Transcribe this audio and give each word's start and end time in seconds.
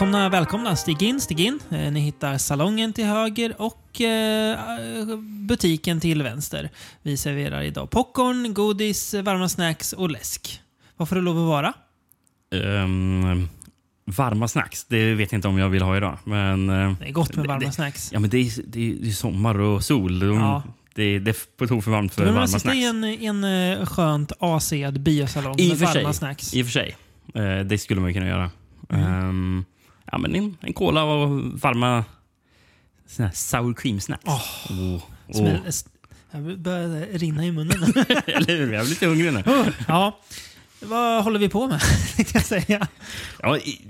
Välkomna, 0.00 0.28
välkomna. 0.28 0.76
Stig 0.76 1.02
in, 1.02 1.20
stig 1.20 1.40
in. 1.40 1.60
Eh, 1.70 1.92
Ni 1.92 2.00
hittar 2.00 2.38
salongen 2.38 2.92
till 2.92 3.04
höger 3.04 3.54
och 3.62 4.00
eh, 4.00 4.58
butiken 5.48 6.00
till 6.00 6.22
vänster. 6.22 6.70
Vi 7.02 7.16
serverar 7.16 7.62
idag 7.62 7.90
popcorn, 7.90 8.54
godis, 8.54 9.14
varma 9.14 9.48
snacks 9.48 9.92
och 9.92 10.10
läsk. 10.10 10.60
Vad 10.96 11.08
får 11.08 11.16
det 11.16 11.22
lov 11.22 11.38
att 11.38 11.46
vara? 11.46 11.72
Ehm, 12.54 13.48
varma 14.04 14.48
snacks, 14.48 14.84
det 14.84 15.14
vet 15.14 15.32
jag 15.32 15.38
inte 15.38 15.48
om 15.48 15.58
jag 15.58 15.68
vill 15.68 15.82
ha 15.82 15.96
idag. 15.96 16.18
Men, 16.24 16.70
eh, 16.70 16.92
Det 17.00 17.08
är 17.08 17.12
gott 17.12 17.36
med 17.36 17.46
varma 17.46 17.60
det, 17.66 17.72
snacks. 17.72 18.12
Ja, 18.12 18.20
men 18.20 18.30
det 18.30 18.36
är, 18.38 18.62
det 18.66 18.90
är, 18.90 18.94
det 18.94 19.08
är 19.08 19.12
sommar 19.12 19.60
och 19.60 19.84
sol. 19.84 20.22
Ja. 20.22 20.62
det, 20.94 21.18
det 21.18 21.30
är 21.30 21.56
på 21.56 21.66
tok 21.66 21.84
för 21.84 21.90
varmt 21.90 22.14
för 22.14 22.24
varma 22.24 22.46
snacks. 22.46 22.76
i 22.76 22.84
en, 22.84 23.04
en 23.44 23.86
skönt 23.86 24.32
AC-ad 24.38 24.98
biosalong 24.98 25.58
I 25.58 25.68
med 25.68 25.78
varma 25.78 25.92
sig. 25.92 26.14
snacks. 26.14 26.54
I 26.54 26.62
och 26.62 26.66
för 26.66 26.72
sig. 26.72 26.96
Det 27.64 27.78
skulle 27.78 28.00
man 28.00 28.14
kunna 28.14 28.26
göra. 28.26 28.50
Mm. 28.88 29.04
Ehm, 29.04 29.64
ja, 30.12 30.18
men 30.18 30.34
en, 30.34 30.56
en 30.60 30.72
cola 30.72 31.04
och 31.04 31.30
varma 31.60 32.04
såna 33.06 33.28
här 33.28 33.34
sour 33.34 33.74
cream 33.74 34.00
snacks. 34.00 34.24
Oh. 34.24 35.02
Smäll- 35.28 35.60
s- 35.66 35.84
Jag 36.32 36.58
börjar 36.58 37.18
rinna 37.18 37.44
i 37.46 37.52
munnen. 37.52 37.82
Eller 38.26 38.56
hur? 38.56 38.72
Jag 38.72 38.82
blir 38.84 38.90
lite 38.90 39.06
hungrig 39.06 39.32
nu. 39.32 39.42
ja. 39.88 40.18
Vad 40.82 41.24
håller 41.24 41.38
vi 41.38 41.48
på 41.48 41.66
med? 41.66 41.80
tänkte 42.16 42.38
jag 42.38 42.44
säga. 42.44 42.88
Ja, 43.42 43.58
i, 43.58 43.80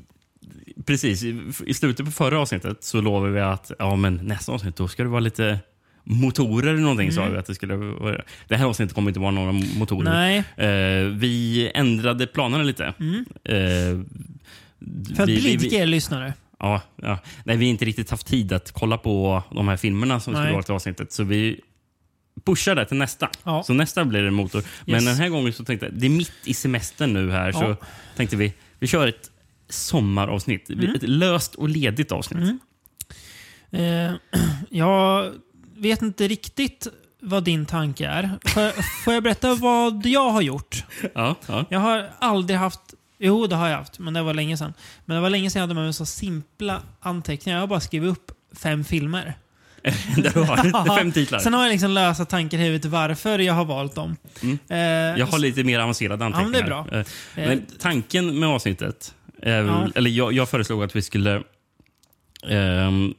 precis. 0.87 1.23
I, 1.23 1.41
I 1.67 1.75
slutet 1.75 2.07
på 2.07 2.12
förra 2.12 2.39
avsnittet 2.41 2.84
så 2.84 3.01
lovade 3.01 3.33
vi 3.33 3.41
att 3.41 3.71
ja, 3.79 3.97
men 3.97 4.15
nästa 4.17 4.53
avsnitt 4.53 4.77
då 4.77 4.89
ska 4.89 5.03
det 5.03 5.09
vara 5.09 5.21
lite 5.21 5.59
motorer 6.05 6.69
eller 6.69 6.83
någonting. 6.83 7.12
Sa 7.12 7.25
vi 7.29 7.39
att 7.39 7.47
det, 7.47 7.55
skulle 7.55 7.77
vara. 7.77 8.23
det 8.49 8.57
här 8.57 8.67
avsnittet 8.67 8.95
kommer 8.95 9.11
inte 9.11 9.21
vara 9.21 9.31
några 9.31 9.53
motorer. 9.53 10.11
Nej, 10.11 10.39
Eh, 10.57 11.07
vi 11.09 11.71
ändrade 11.75 12.27
planerna 12.27 12.62
lite. 12.65 12.84
Eh, 13.45 14.01
för 15.17 15.23
att 15.23 15.28
vi- 15.28 15.41
blidka 15.56 15.77
er 15.77 15.86
lyssnare. 15.86 16.34
Ja, 16.59 16.83
ja. 16.97 17.19
Nej, 17.45 17.56
vi 17.56 17.64
har 17.64 17.70
inte 17.70 17.84
riktigt 17.84 18.11
haft 18.11 18.27
tid 18.27 18.53
att 18.53 18.73
kolla 18.73 18.98
på 18.98 19.42
de 19.55 19.69
här 19.69 19.77
filmerna 19.77 20.20
som 20.20 20.33
Nej. 20.33 20.41
skulle 20.42 20.53
vara 20.53 20.62
till 20.62 20.75
avsnittet. 20.75 21.12
Så 21.12 21.25
vi 21.25 21.61
pushar 22.45 22.75
det 22.75 22.84
till 22.87 22.97
nästa. 22.97 23.31
Ja. 23.45 23.62
Så 23.62 23.72
nästa 23.75 24.05
blir 24.05 24.22
det 24.22 24.31
motor. 24.31 24.64
Men 24.84 24.95
Yes. 24.95 25.05
den 25.05 25.14
här 25.17 25.28
gången 25.28 25.53
så 25.53 25.64
tänkte 25.64 25.87
jag, 25.87 25.95
det 25.95 26.06
är 26.06 26.11
mitt 26.11 26.33
i 26.45 26.55
semestern 26.55 27.12
nu 27.12 27.31
här, 27.31 27.53
så 27.53 27.77
tänkte 28.17 28.37
vi, 28.37 28.53
vi 28.78 28.87
kör 28.87 29.06
ett 29.06 29.31
sommaravsnitt. 29.69 30.70
Mm. 30.70 30.94
Ett 30.94 31.03
löst 31.03 31.55
och 31.55 31.69
ledigt 31.69 32.12
avsnitt. 32.12 32.61
Eh, 33.70 34.12
jag 34.70 35.33
vet 35.77 36.03
inte 36.03 36.28
riktigt 36.28 36.87
vad 37.22 37.44
din 37.44 37.67
tanke 37.67 38.06
är. 38.06 38.31
Får, 38.44 38.83
får 39.05 39.15
jag 39.15 39.22
berätta 39.22 39.55
vad 39.55 40.06
jag 40.06 40.31
har 40.31 40.41
gjort? 40.42 40.84
Ja, 41.15 41.34
ja. 41.47 41.65
Jag 41.70 41.81
har 41.81 42.11
aldrig 42.19 42.59
haft... 42.59 42.81
Jo, 43.23 43.47
det 43.47 43.57
har 43.57 43.69
jag 43.69 43.77
haft, 43.77 43.99
men 43.99 44.15
det 44.15 44.23
var 44.23 44.35
länge 44.35 44.57
sedan. 44.57 44.73
Men 45.05 45.15
det 45.15 45.21
var 45.21 45.31
länge 45.31 45.51
sedan 45.51 45.61
jag 45.61 45.63
hade 45.67 45.75
med 45.75 45.85
mig 45.85 45.93
så 45.93 46.07
simpla 46.07 46.83
anteckningar. 47.01 47.57
Jag 47.59 47.62
har 47.62 47.67
bara 47.69 47.81
skrivit 47.81 48.11
upp 48.11 48.33
fem 48.59 48.85
filmer. 48.85 49.35
Där 50.17 50.31
du 50.34 50.41
har 50.41 50.71
Ja. 50.89 50.97
fem 50.99 51.12
titlar. 51.12 51.39
Sen 51.39 51.55
har 51.55 51.62
jag 51.62 51.71
liksom 51.72 51.91
lösa 51.91 52.25
tankar 52.25 52.59
i 52.59 52.61
huvudet 52.62 52.84
varför 52.91 53.39
jag 53.39 53.55
har 53.55 53.65
valt 53.65 53.94
dem. 53.94 54.17
Mm. 54.43 54.59
Eh, 54.69 54.78
Jag 55.21 55.27
har 55.27 55.39
lite 55.39 55.65
mer 55.65 55.81
avancerade 55.81 56.17
men 56.28 56.33
det 56.33 56.39
är 56.39 56.44
anteckningar. 56.44 56.84
bra. 56.91 56.99
Eh, 56.99 57.49
Men 57.49 57.67
tanken 57.78 58.39
med 58.41 58.49
avsnittet, 58.49 59.15
väl- 59.43 59.67
Ja. 59.67 59.89
eller 59.94 60.11
jag, 60.11 60.33
jag 60.33 60.49
föreslog 60.49 60.84
att 60.84 60.97
vi 60.97 61.03
skulle 61.03 61.43
ehm, 62.49 63.15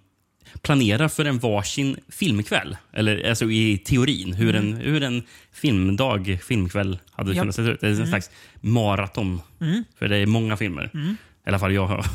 planera 0.61 1.09
för 1.09 1.25
en 1.25 1.39
varsin 1.39 1.97
filmkväll. 2.09 2.77
Eller 2.93 3.29
alltså 3.29 3.51
i 3.51 3.77
teorin, 3.77 4.33
hur, 4.33 4.55
en, 4.55 4.73
hur 4.73 5.03
en 5.03 5.23
filmdag, 5.53 6.39
filmkväll 6.47 6.99
hade 7.11 7.31
Mm. 7.31 7.41
Kunnat 7.41 7.55
se 7.55 7.61
ut. 7.61 7.81
Det 7.81 7.87
är 7.87 8.01
en 8.01 8.07
slags 8.07 8.29
maraton. 8.61 9.41
Mm. 9.61 9.83
För 9.99 10.07
det 10.07 10.17
är 10.17 10.25
många 10.25 10.57
filmer. 10.57 10.89
I 11.45 11.49
alla 11.49 11.59
fall 11.59 11.73
jag 11.73 11.87
har. 11.87 12.05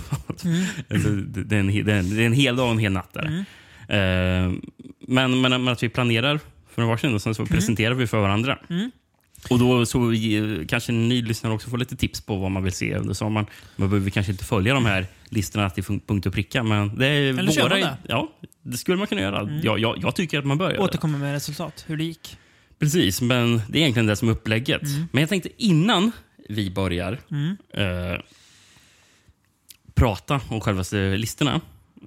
Mm. 0.44 0.64
alltså, 0.91 1.08
det, 1.08 1.56
är 1.56 1.60
en, 1.60 1.84
det, 1.84 1.92
är 1.92 1.98
en, 1.98 2.16
det 2.16 2.22
är 2.22 2.26
en 2.26 2.32
hel 2.32 2.56
dag 2.56 2.66
och 2.66 2.72
en 2.72 2.78
hel 2.78 2.92
natt 2.92 3.12
där. 3.12 3.44
Ehm, 3.88 4.60
men, 5.00 5.41
men, 5.41 5.64
men 5.64 5.68
att 5.68 5.82
vi 5.82 5.88
planerar 5.88 6.41
för 6.74 6.82
en 6.82 6.88
varsin 6.88 7.14
och 7.14 7.22
sen 7.22 7.34
så 7.34 7.47
presenterar 7.47 7.94
vi 7.94 8.06
för 8.06 8.20
varandra. 8.20 8.58
Mm. 8.70 8.91
Och 9.50 9.58
då 9.58 9.86
så 9.86 10.14
kanske 10.68 10.92
en 10.92 11.08
ny 11.08 11.22
lyssnare 11.22 11.54
också 11.54 11.70
får 11.70 11.78
lite 11.78 11.97
tips 11.97 12.20
på 12.20 12.36
vad 12.36 12.50
man 12.50 12.62
vill 12.62 12.72
se 12.72 12.94
under 12.94 13.14
sommaren. 13.14 13.47
Man 13.76 13.91
behöver 13.91 14.10
kanske 14.10 14.32
inte 14.32 14.44
följa 14.44 14.74
de 14.74 14.86
här 14.86 15.06
listorna 15.31 15.70
till 15.70 15.84
punkt 15.84 16.26
och 16.26 16.32
pricka, 16.32 16.62
men 16.62 16.97
det 16.98 17.06
är 17.06 17.38
Eller 17.38 17.62
våra... 17.62 17.75
det? 17.75 17.81
Mm. 17.82 17.94
Ja, 18.09 18.32
det 18.62 18.76
skulle 18.76 18.97
man 18.97 19.06
kunna 19.06 19.20
göra. 19.20 19.60
Jag, 19.62 19.78
jag, 19.78 19.98
jag 20.03 20.16
tycker 20.16 20.38
att 20.38 20.44
man 20.44 20.59
bör 20.59 20.70
göra. 20.70 20.82
Återkommer 20.82 21.19
med 21.19 21.32
resultat, 21.32 21.84
hur 21.87 21.97
det 21.97 22.04
gick. 22.04 22.37
Precis, 22.78 23.20
men 23.20 23.56
det 23.69 23.78
är 23.78 23.82
egentligen 23.82 24.06
det 24.06 24.16
som 24.16 24.28
är 24.28 24.32
upplägget. 24.32 24.82
Men 25.12 25.20
jag 25.20 25.28
tänkte 25.28 25.48
innan 25.56 26.12
vi 26.48 26.70
börjar 26.70 27.19
Mm. 27.31 27.56
eh, 27.70 28.20
prata 29.94 30.41
om 30.48 30.60
själva 30.60 30.82
listorna 31.16 31.60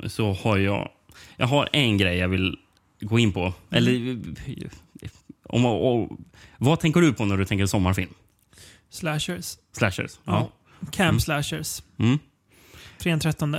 så 0.07 0.33
har 0.33 0.57
jag, 0.57 0.89
jag 1.37 1.47
har 1.47 1.69
en 1.73 1.97
grej 1.97 2.17
jag 2.17 2.29
vill 2.29 2.57
gå 3.01 3.19
in 3.19 3.33
på. 3.33 3.53
Eller, 3.71 4.11
eh, 5.01 5.09
om, 5.43 5.65
och, 5.65 6.11
vad 6.57 6.79
tänker 6.79 7.01
du 7.01 7.13
på 7.13 7.25
när 7.25 7.37
du 7.37 7.45
tänker 7.45 7.65
sommarfilm? 7.65 8.13
Slashers. 8.89 9.57
Slashers? 9.71 10.19
Ja. 10.25 10.51
Camp 10.91 11.21
slashers. 11.21 11.81
Mm. 11.99 12.19
Fredag 12.99 13.19
13. 13.19 13.55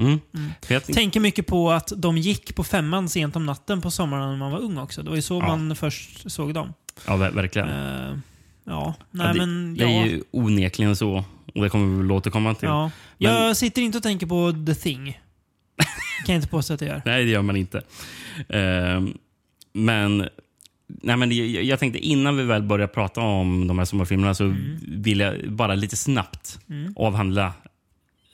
Mm. 0.00 0.18
För 0.62 0.74
jag 0.74 0.84
tänk- 0.84 0.96
Tänker 0.96 1.20
mycket 1.20 1.46
på 1.46 1.70
att 1.72 1.92
de 1.96 2.18
gick 2.18 2.54
på 2.54 2.64
femman 2.64 3.08
sent 3.08 3.36
om 3.36 3.46
natten 3.46 3.80
på 3.80 3.90
sommaren 3.90 4.30
när 4.30 4.36
man 4.36 4.52
var 4.52 4.58
ung 4.60 4.78
också. 4.78 5.02
Det 5.02 5.08
var 5.08 5.16
ju 5.16 5.22
så 5.22 5.34
Ja. 5.40 5.56
man 5.56 5.76
först 5.76 6.30
såg 6.30 6.54
dem. 6.54 6.72
ja, 7.06 7.16
ver- 7.16 7.30
verkligen. 7.34 7.68
Eh, 7.68 8.16
ja, 8.64 8.94
nej 9.10 9.26
ja, 9.26 9.32
det, 9.32 9.38
men 9.38 9.74
det 9.74 9.84
ja. 9.84 9.90
är 9.90 10.06
ju 10.06 10.22
onekligen 10.30 10.96
så. 10.96 11.24
Och 11.54 11.62
det 11.62 11.68
kommer 11.68 11.86
vi 11.96 12.02
väl 12.02 12.12
återkomma 12.12 12.54
till. 12.54 12.68
ja. 12.68 12.90
Men- 13.18 13.32
Jag 13.34 13.56
sitter 13.56 13.82
inte 13.82 13.98
och 13.98 14.02
tänker 14.02 14.26
på 14.26 14.52
The 14.66 14.74
Thing. 14.74 15.12
kan 16.26 16.32
jag 16.34 16.36
inte 16.36 16.48
påstå 16.48 16.74
att 16.74 16.80
jag 16.80 16.88
gör. 16.90 17.02
Nej, 17.04 17.24
det 17.24 17.30
gör 17.30 17.42
man 17.42 17.56
inte. 17.56 17.82
Ehm, 18.48 19.14
men, 19.72 20.28
nej, 20.86 21.16
men 21.16 21.30
jag, 21.66 21.78
tänkte 21.78 21.98
innan 21.98 22.36
vi 22.36 22.42
väl 22.42 22.62
börjar 22.62 22.86
prata 22.86 23.20
om 23.20 23.66
de 23.68 23.78
här 23.78 23.84
sommarfilmerna 23.84 24.34
så 24.34 24.54
vill 24.88 25.20
jag 25.20 25.52
bara 25.52 25.74
lite 25.74 25.96
snabbt 25.96 26.58
Mm. 26.68 26.92
avhandla 26.96 27.52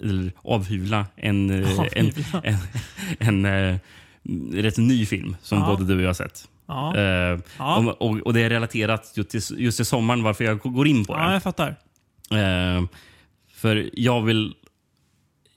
eller 0.00 0.32
avhyvla 0.42 1.06
en, 1.16 1.50
eh, 1.50 1.78
en, 1.92 2.06
Avhyvla. 2.06 2.42
en, 2.44 2.56
en, 3.18 3.44
eh, 3.44 3.78
rätt 4.62 4.76
ny 4.76 5.06
film 5.06 5.36
som 5.42 5.58
Ja. 5.58 5.66
både 5.66 5.84
du 5.84 5.94
och 5.96 6.02
jag 6.02 6.08
har 6.08 6.14
sett. 6.14 6.48
Ja, 6.66 6.96
Eh, 6.96 7.38
ja. 7.58 7.76
och, 7.78 8.02
och, 8.10 8.16
och 8.20 8.34
det 8.34 8.40
är 8.40 8.50
relaterat 8.50 9.12
just 9.14 9.30
till, 9.30 9.60
just 9.60 9.76
till 9.78 9.86
sommaren 9.86 10.22
varför 10.22 10.44
jag 10.44 10.58
går 10.58 10.88
in 10.88 11.04
på 11.04 11.12
ja 11.12 11.26
det. 11.26 11.32
jag 11.32 11.42
fattar. 11.42 11.68
Eh, 12.30 12.84
för 13.54 13.90
jag 13.92 14.22
vill... 14.22 14.54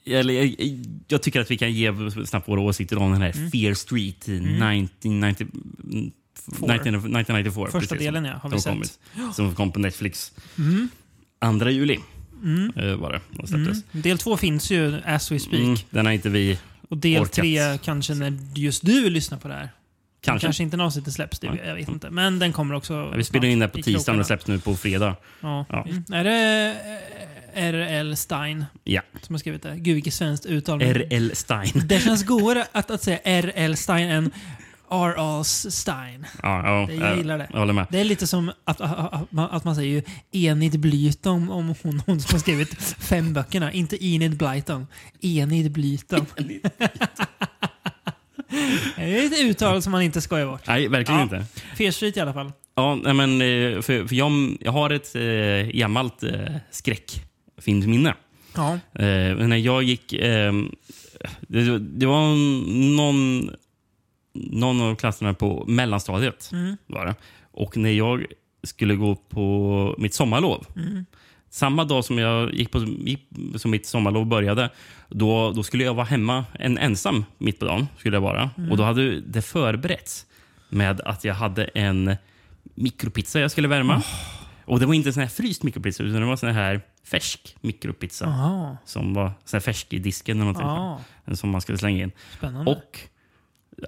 Eller 0.06 0.34
jag, 0.34 0.56
jag 1.08 1.22
tycker 1.24 1.42
att 1.42 1.52
vi 1.52 1.58
kan 1.58 1.74
ge 1.74 1.94
snabbt 2.26 2.48
våra 2.48 2.62
åsikter 2.62 2.98
om 2.98 3.12
den 3.12 3.22
här 3.22 3.32
Mm. 3.38 3.52
Fear 3.52 3.74
Street 3.74 4.16
1990, 4.18 5.12
1994. 6.48 7.66
Första 7.66 7.80
precis, 7.80 7.98
delen 8.08 8.26
ja, 8.26 8.34
har 8.44 8.50
vi 8.50 8.60
som, 8.60 8.84
sett. 8.84 9.00
kommit, 9.14 9.36
som 9.36 9.56
kom 9.56 9.72
på 9.72 9.80
Netflix. 9.80 10.32
Mm. 10.58 10.90
2 11.60 11.70
juli 11.70 12.00
Mm. 12.44 12.72
eh, 12.76 12.96
var 12.96 13.12
det. 13.12 13.22
Den 13.52 13.62
Mm. 13.66 13.76
Del 13.92 14.18
två 14.18 14.38
finns 14.38 14.72
ju 14.72 15.02
as 15.06 15.32
we 15.32 15.40
speak. 15.40 15.64
Mm, 15.64 15.78
den 15.90 16.06
har 16.06 16.14
inte 16.14 16.30
vi... 16.30 16.60
Och 16.90 16.98
del 16.98 17.22
Orkat. 17.22 17.34
tre 17.36 17.78
kanske 17.84 18.14
när 18.14 18.38
just 18.56 18.86
du 18.86 19.10
lyssnar 19.10 19.38
på 19.38 19.48
det 19.48 19.54
här. 19.54 19.70
Kanske. 20.24 20.48
Kanske 20.48 20.64
inte 20.64 20.78
när 20.78 20.84
avsnittet 20.84 21.14
släpps, 21.14 21.40
det, 21.40 21.48
Ja. 21.48 21.56
jag 21.66 21.76
vet 21.76 21.90
inte. 21.90 22.10
Men 22.10 22.40
den 22.40 22.54
kommer 22.54 22.76
också 22.76 22.94
Ja, 22.94 23.10
vi 23.18 23.24
spelar 23.24 23.46
in 23.46 23.60
det 23.60 23.68
på 23.68 23.82
tisdag 23.82 24.12
och 24.12 24.18
den 24.18 24.26
släpps 24.26 24.48
nu 24.48 24.60
på 24.60 24.76
fredag. 24.76 25.16
Ja. 25.42 25.66
Ja. 25.70 25.86
Mm. 25.90 26.04
Är 26.14 26.24
det 26.24 26.76
eh, 27.54 27.64
R.L. 27.66 28.16
Stein 28.18 28.66
Ja. 28.84 29.02
som 29.22 29.36
har 29.36 29.40
skrivit 29.40 29.64
det? 29.64 29.76
Gud 29.78 29.96
vilket 29.96 30.14
svenskt 30.14 30.46
uttal. 30.46 30.82
R.L. 30.82 31.32
Stein. 31.34 31.72
Det 31.86 32.00
känns 32.00 32.26
godare 32.26 32.66
att, 32.72 32.92
att 32.92 33.04
säga 33.04 33.20
R.L. 33.24 33.78
Stein 33.78 34.10
än 34.10 34.32
R.A. 34.92 35.44
Stein. 35.44 36.26
Ja, 36.44 36.86
Det- 36.90 36.96
jag 36.96 37.18
gillar 37.18 37.38
det. 37.38 37.48
Jag 37.52 37.60
håller 37.60 37.74
med. 37.74 37.88
Det 37.90 38.00
är 38.00 38.04
lite 38.04 38.28
som 38.28 38.52
att, 38.64 38.82
att, 38.82 39.32
man- 39.32 39.50
att 39.52 39.64
man 39.64 39.76
säger 39.76 39.90
ju 39.92 40.04
Enid 40.50 40.80
Blyton 40.80 41.50
om 41.50 41.76
hon, 41.84 42.02
hon 42.06 42.22
som 42.22 42.34
har 42.36 42.40
skrivit 42.40 42.74
fem 43.00 43.34
böckerna. 43.34 43.72
Inte 43.72 44.06
Enid 44.06 44.38
Blyton. 44.38 44.88
Enid 45.22 45.72
Blyton. 45.72 46.26
det 48.96 49.18
är 49.20 49.26
ett 49.26 49.40
uttal 49.40 49.82
som 49.82 49.92
man 49.92 50.02
inte 50.02 50.22
skojar 50.22 50.46
bort. 50.46 50.68
Nej, 50.68 50.88
verkligen 50.88 51.18
Ja. 51.20 51.24
inte. 51.24 51.46
Fear 51.78 51.92
Street 51.92 52.18
i 52.18 52.20
alla 52.20 52.34
fall. 52.34 52.52
Ja, 52.76 52.96
men, 52.96 53.42
eh, 53.42 53.82
för, 53.82 54.08
för 54.08 54.16
jag, 54.16 54.58
jag 54.60 54.72
har 54.72 54.90
ett 54.90 55.16
eh, 55.16 55.72
gammalt 55.80 56.24
eh, 56.24 56.32
skräckfilmsminne. 56.72 58.14
Ja. 58.56 58.74
Eh, 58.94 59.36
när 59.48 59.58
jag 59.58 59.84
gick... 59.84 60.14
Eh, 60.14 60.54
det, 61.42 61.80
det 61.80 62.06
var 62.06 62.36
någon, 62.96 63.50
någon 64.34 64.82
av 64.82 64.96
klasserna 64.96 65.34
på 65.34 65.66
mellanstadiet. 65.68 66.50
Mm. 66.54 66.78
Var 66.88 67.06
det. 67.06 67.16
Och 67.52 67.78
när 67.78 67.90
jag 67.92 68.26
skulle 68.64 68.96
gå 68.96 69.16
på 69.16 69.96
mitt 69.98 70.14
sommarlov. 70.14 70.66
Mm. 70.76 71.06
Samma 71.50 71.84
dag 71.86 72.06
som 72.06 72.18
jag 72.18 72.54
gick 72.54 72.72
på 72.72 72.80
gick, 72.80 73.28
som 73.56 73.72
mitt 73.72 73.86
sommarlov 73.86 74.26
började, 74.26 74.70
då, 75.10 75.52
då 75.52 75.64
skulle 75.64 75.84
jag 75.84 75.94
vara 75.94 76.06
hemma 76.06 76.46
en 76.54 76.78
ensam 76.78 77.26
mitt 77.38 77.60
på 77.60 77.66
dagen. 77.66 77.88
skulle 77.98 78.16
jag 78.16 78.22
vara. 78.22 78.50
Mm. 78.58 78.72
Och 78.72 78.78
Då 78.78 78.84
hade 78.84 79.22
det 79.22 79.42
förberetts 79.42 80.26
med 80.70 81.02
att 81.02 81.24
jag 81.24 81.34
hade 81.34 81.64
en 81.66 82.16
mikropizza 82.76 83.40
jag 83.40 83.52
skulle 83.52 83.68
värma. 83.68 84.02
Och 84.66 84.80
det 84.80 84.86
var 84.86 84.94
inte 84.94 85.14
sån 85.14 85.22
här 85.22 85.30
fryst 85.30 85.64
mikropizza, 85.64 86.04
utan 86.04 86.22
det 86.22 86.28
var 86.28 86.36
sån 86.36 86.50
här 86.50 86.82
färsk 87.04 87.56
mikropizza. 87.62 88.26
Jaha. 88.26 88.78
Som 88.86 89.14
var 89.14 89.32
så 89.46 89.56
här 89.56 89.62
färsk 89.62 89.94
i 89.94 90.00
disken 90.00 90.38
eller 90.38 90.52
någonting. 90.54 90.68
Ja, 91.28 91.36
Som 91.36 91.50
man 91.50 91.62
skulle 91.62 91.78
slänga 91.78 92.04
in. 92.04 92.12
spännande. 92.38 92.72
Och 92.72 93.00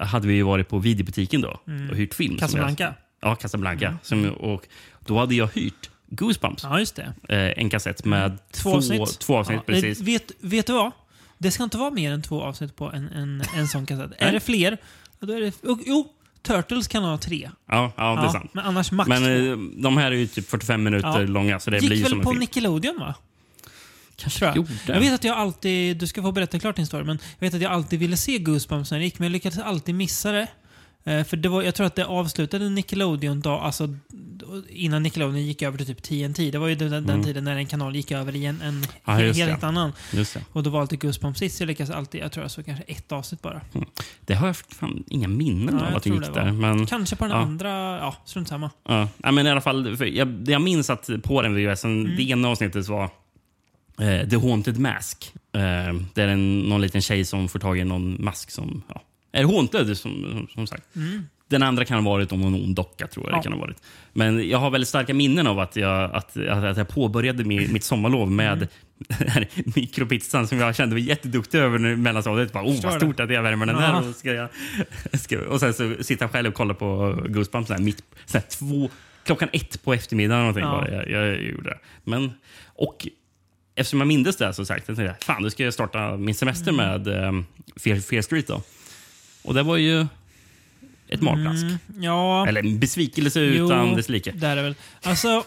hade 0.01 0.27
vi 0.27 0.33
ju 0.33 0.43
varit 0.43 0.69
på 0.69 0.79
videobutiken 0.79 1.41
då 1.41 1.59
och 1.91 1.97
hyrt 1.97 2.13
film. 2.13 2.37
Casablanca. 2.37 2.83
Jag, 2.83 3.31
ja, 3.31 3.35
Casablanca. 3.35 3.97
Som, 4.03 4.29
och 4.29 4.67
då 5.05 5.19
hade 5.19 5.35
jag 5.35 5.49
hyrt 5.53 5.89
Goosebumps. 6.07 6.63
Ja, 6.63 6.79
just 6.79 6.95
det. 6.95 7.13
Eh, 7.29 7.63
en 7.63 7.69
kassett 7.69 8.05
med 8.05 8.37
Två 8.51 8.69
två, 8.71 8.77
avsnitt. 8.77 9.19
två 9.19 9.37
avsnitt. 9.37 9.59
Ja, 9.67 9.73
precis. 9.73 10.01
Vet, 10.01 10.31
vet 10.39 10.67
du 10.67 10.73
vad? 10.73 10.91
Det 11.37 11.51
ska 11.51 11.63
inte 11.63 11.77
vara 11.77 11.91
mer 11.91 12.11
än 12.11 12.21
två 12.21 12.41
avsnitt 12.41 12.75
på 12.75 12.91
en, 12.91 13.07
en, 13.07 13.43
en 13.55 13.67
sån 13.67 13.85
kassett. 13.85 14.11
Är 14.17 14.31
det 14.33 14.39
fler, 14.39 14.77
då 15.19 15.33
är 15.33 15.41
det... 15.41 15.53
Jo, 15.85 16.07
Turtles 16.41 16.87
kan 16.87 17.03
ha 17.03 17.17
tre. 17.17 17.49
Ja, 17.67 17.91
ja, 17.97 18.15
det 18.15 18.27
är 18.27 18.29
sant. 18.31 18.53
Men 18.53 18.65
annars 18.65 18.91
max 18.91 19.09
Men 19.09 19.21
två. 19.23 19.51
eh, 19.51 19.81
de 19.83 19.97
här 19.97 20.11
är 20.11 20.15
ju 20.15 20.27
typ 20.27 20.49
45 20.49 20.83
minuter 20.83 21.07
Ja. 21.07 21.17
långa, 21.19 21.59
så 21.59 21.71
det 21.71 21.77
Gick 21.77 21.89
blir 21.89 21.97
ju 21.97 22.03
väl 22.03 22.09
som 22.09 22.19
en 22.19 22.23
på 22.23 22.29
film. 22.31 22.39
Nickelodeon 22.39 22.99
va? 22.99 23.15
Kanske 24.15 24.39
Tror 24.39 24.47
jag. 24.49 24.55
gjorde. 24.57 24.69
Jag 24.87 24.99
vet 24.99 25.13
att 25.13 25.23
jag 25.23 25.37
alltid, 25.37 25.97
du 25.97 26.07
ska 26.07 26.21
få 26.21 26.31
berätta 26.31 26.59
klart 26.59 26.75
din 26.75 26.85
story, 26.87 27.03
men 27.03 27.19
jag 27.39 27.47
vet 27.47 27.53
att 27.55 27.61
jag 27.61 27.71
alltid 27.71 27.99
ville 27.99 28.17
se 28.17 28.37
Goosebumps 28.37 28.91
när 28.91 28.97
det 28.99 29.03
gick, 29.05 29.19
men 29.19 29.25
jag 29.25 29.31
lyckades 29.31 29.59
alltid 29.59 29.95
missa 29.95 30.31
det. 30.31 30.47
Eh, 31.05 31.23
för 31.23 31.37
det 31.37 31.49
var, 31.49 31.61
jag 31.63 31.75
tror 31.75 31.87
att 31.87 31.95
det 31.95 32.05
avslutade 32.05 32.69
Nickelodeon 32.69 33.41
dag, 33.41 33.61
alltså 33.63 33.89
innan 34.69 35.03
Nickelodeon 35.03 35.45
gick 35.45 35.61
över 35.61 35.77
till 35.77 35.87
typ 35.87 36.03
TNT. 36.03 36.51
Det 36.51 36.57
var 36.57 36.67
ju 36.67 36.75
den, 36.75 36.89
den 36.91 37.09
Mm. 37.09 37.23
tiden 37.23 37.43
när 37.43 37.55
en 37.55 37.65
kanal 37.67 37.95
gick 37.95 38.11
över 38.11 38.35
i 38.35 38.45
en, 38.45 38.61
en 38.61 38.85
Ja, 39.05 39.21
just 39.21 39.39
helt 39.39 39.61
det. 39.61 39.67
annan. 39.67 39.93
Och 40.51 40.63
då 40.63 40.69
var 40.69 40.81
alltid 40.81 40.99
Goosebumps 41.01 41.39
sist. 41.39 41.59
Jag 41.59 41.67
lyckades 41.67 41.89
alltid, 41.89 42.21
jag 42.21 42.31
tror 42.31 42.43
jag 42.43 42.51
såg 42.51 42.65
kanske 42.65 42.83
ett 42.87 43.11
avsnitt 43.11 43.41
bara. 43.41 43.61
det 44.21 44.33
har 44.33 44.47
jag 44.47 44.55
fan 44.55 45.03
inga 45.07 45.27
minnen 45.27 45.79
Ja, 45.81 45.87
av 45.87 45.95
att 45.95 46.03
det 46.03 46.09
gick 46.09 46.21
det 46.21 46.31
där. 46.33 46.51
Men, 46.51 46.85
Kanske 46.85 47.15
på 47.15 47.23
den 47.23 47.31
Ja. 47.31 47.37
andra, 47.41 47.69
ja, 47.97 48.15
strunt 48.25 48.47
samma. 48.47 48.69
ja. 48.87 49.07
ja, 49.23 49.31
men 49.31 49.47
i 49.47 49.49
alla 49.49 49.61
fall, 49.61 49.97
jag, 50.15 50.49
jag 50.49 50.61
minns 50.61 50.89
att 50.89 51.09
på 51.23 51.41
den 51.41 51.55
VHSen, 51.55 51.99
Mm. 52.05 52.15
det 52.17 52.23
ena 52.23 52.47
avsnittet 52.47 52.87
var 52.87 53.09
eh, 53.99 54.29
The 54.29 54.37
Haunted 54.37 54.79
Mask. 54.79 55.33
Eh, 55.53 55.93
det 56.13 56.21
är 56.21 56.27
en, 56.27 56.59
någon 56.59 56.81
liten 56.81 57.01
tjej 57.01 57.25
som 57.25 57.49
får 57.49 57.59
tag 57.59 57.77
i 57.79 57.83
någon 57.83 58.23
mask 58.23 58.51
som 58.51 58.83
ja, 58.87 59.01
är 59.31 59.43
haunted, 59.43 59.97
som, 59.97 60.47
som, 60.53 60.67
sagt. 60.67 60.95
Mm. 60.95 61.23
Den 61.47 61.63
andra 61.63 61.85
kan 61.85 62.03
ha 62.05 62.11
varit 62.11 62.31
om 62.31 62.41
någon 62.41 62.55
ond 62.55 62.75
docka, 62.75 63.07
tror 63.07 63.25
jag 63.25 63.33
Ja. 63.33 63.37
det 63.37 63.43
kan 63.43 63.53
ha 63.53 63.59
varit. 63.59 63.77
Men 64.13 64.49
jag 64.49 64.57
har 64.57 64.69
väldigt 64.69 64.87
starka 64.87 65.13
minnen 65.13 65.47
av 65.47 65.59
att 65.59 65.75
jag, 65.75 66.11
att, 66.15 66.37
att, 66.37 66.63
att 66.63 66.77
jag 66.77 66.87
påbörjade 66.87 67.43
mi, 67.43 67.67
mitt 67.67 67.83
sommarlov 67.83 68.31
med 68.31 68.53
Mm. 68.53 68.67
här 69.29 69.47
mikropizzan 69.75 70.47
som 70.47 70.57
jag 70.57 70.75
kände 70.75 70.95
mig 70.95 71.03
jätteduktig 71.03 71.57
över 71.57 71.87
i 71.91 71.95
mellanstadiet. 71.95 72.53
Bara, 72.53 72.63
Oh, 72.63 72.81
vad 72.83 72.93
stort 72.93 73.19
att 73.19 73.31
jag 73.31 73.43
värmer 73.43 73.65
den 73.65 73.75
där. 73.75 74.09
Och, 74.09 74.15
ska 74.15 74.33
jag, 74.33 74.49
ska, 75.13 75.39
och 75.39 75.59
sen 75.59 75.73
så 75.73 75.95
sitta 76.03 76.29
själv 76.29 76.47
och 76.47 76.53
kolla 76.53 76.73
på 76.73 77.19
Goosebumps 77.27 77.67
så 77.67 77.73
här, 77.73 77.81
mitt, 77.81 78.03
så 78.25 78.37
här, 78.37 78.45
två, 78.47 78.89
klockan 79.25 79.49
ett 79.53 79.83
på 79.83 79.93
eftermiddagen. 79.93 80.39
Någonting, 80.41 80.63
Ja. 80.63 80.71
bara. 80.71 80.91
Jag, 80.91 81.09
jag 81.09 81.43
gjorde 81.43 81.69
det. 81.69 81.79
Men, 82.03 82.31
och 82.65 83.07
eftersom 83.75 83.99
jag 83.99 84.07
mindes 84.07 84.35
det 84.37 84.53
så 84.53 84.65
sagt, 84.65 84.87
jag 84.87 84.97
tänkte 84.97 85.03
jag, 85.03 85.21
fan, 85.23 85.43
då 85.43 85.49
ska 85.49 85.63
jag 85.63 85.73
starta 85.73 86.17
min 86.17 86.35
semester 86.35 86.71
Mm. 86.71 86.75
med 87.03 87.07
um, 87.27 87.45
Fear, 87.75 87.99
Fear 87.99 88.21
Street. 88.21 88.47
Då. 88.47 88.61
Och 89.43 89.53
det 89.53 89.63
var 89.63 89.77
ju 89.77 90.07
ett 91.07 91.21
magplask. 91.21 91.63
Mm, 91.63 91.77
ja, 91.99 92.47
Eller 92.47 92.59
en 92.63 92.79
besvikelse 92.79 93.39
Jo. 93.41 93.65
utan 93.65 93.95
dess 93.95 94.09
like. 94.09 94.31
där 94.31 94.57
är 94.57 94.63
väl. 94.63 94.75
Alltså... 95.01 95.43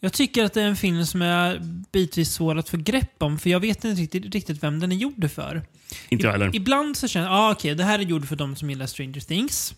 Jag 0.00 0.12
tycker 0.12 0.44
att 0.44 0.52
det 0.54 0.62
är 0.62 0.66
en 0.66 0.76
film 0.76 1.06
som 1.06 1.22
är 1.22 1.58
bitvis 1.92 2.32
svår 2.32 2.58
att 2.58 2.68
få 2.68 2.76
grepp 2.76 3.22
om, 3.22 3.38
för 3.38 3.50
jag 3.50 3.60
vet 3.60 3.84
inte 3.84 4.02
riktigt, 4.02 4.34
riktigt 4.34 4.62
vem 4.62 4.80
den 4.80 4.92
är 4.92 4.96
gjord 4.96 5.30
för. 5.30 5.62
Inte 6.08 6.24
jag 6.26 6.32
heller. 6.32 6.56
Ibland 6.56 6.96
så 6.96 7.08
känner 7.08 7.26
jag, 7.26 7.34
ah, 7.36 7.52
okej, 7.52 7.74
det 7.74 7.84
här 7.84 7.98
är 7.98 8.02
gjord 8.02 8.28
för 8.28 8.36
de 8.36 8.56
som 8.56 8.70
gillar 8.70 8.86
Stranger 8.86 9.20
Things. 9.20 9.74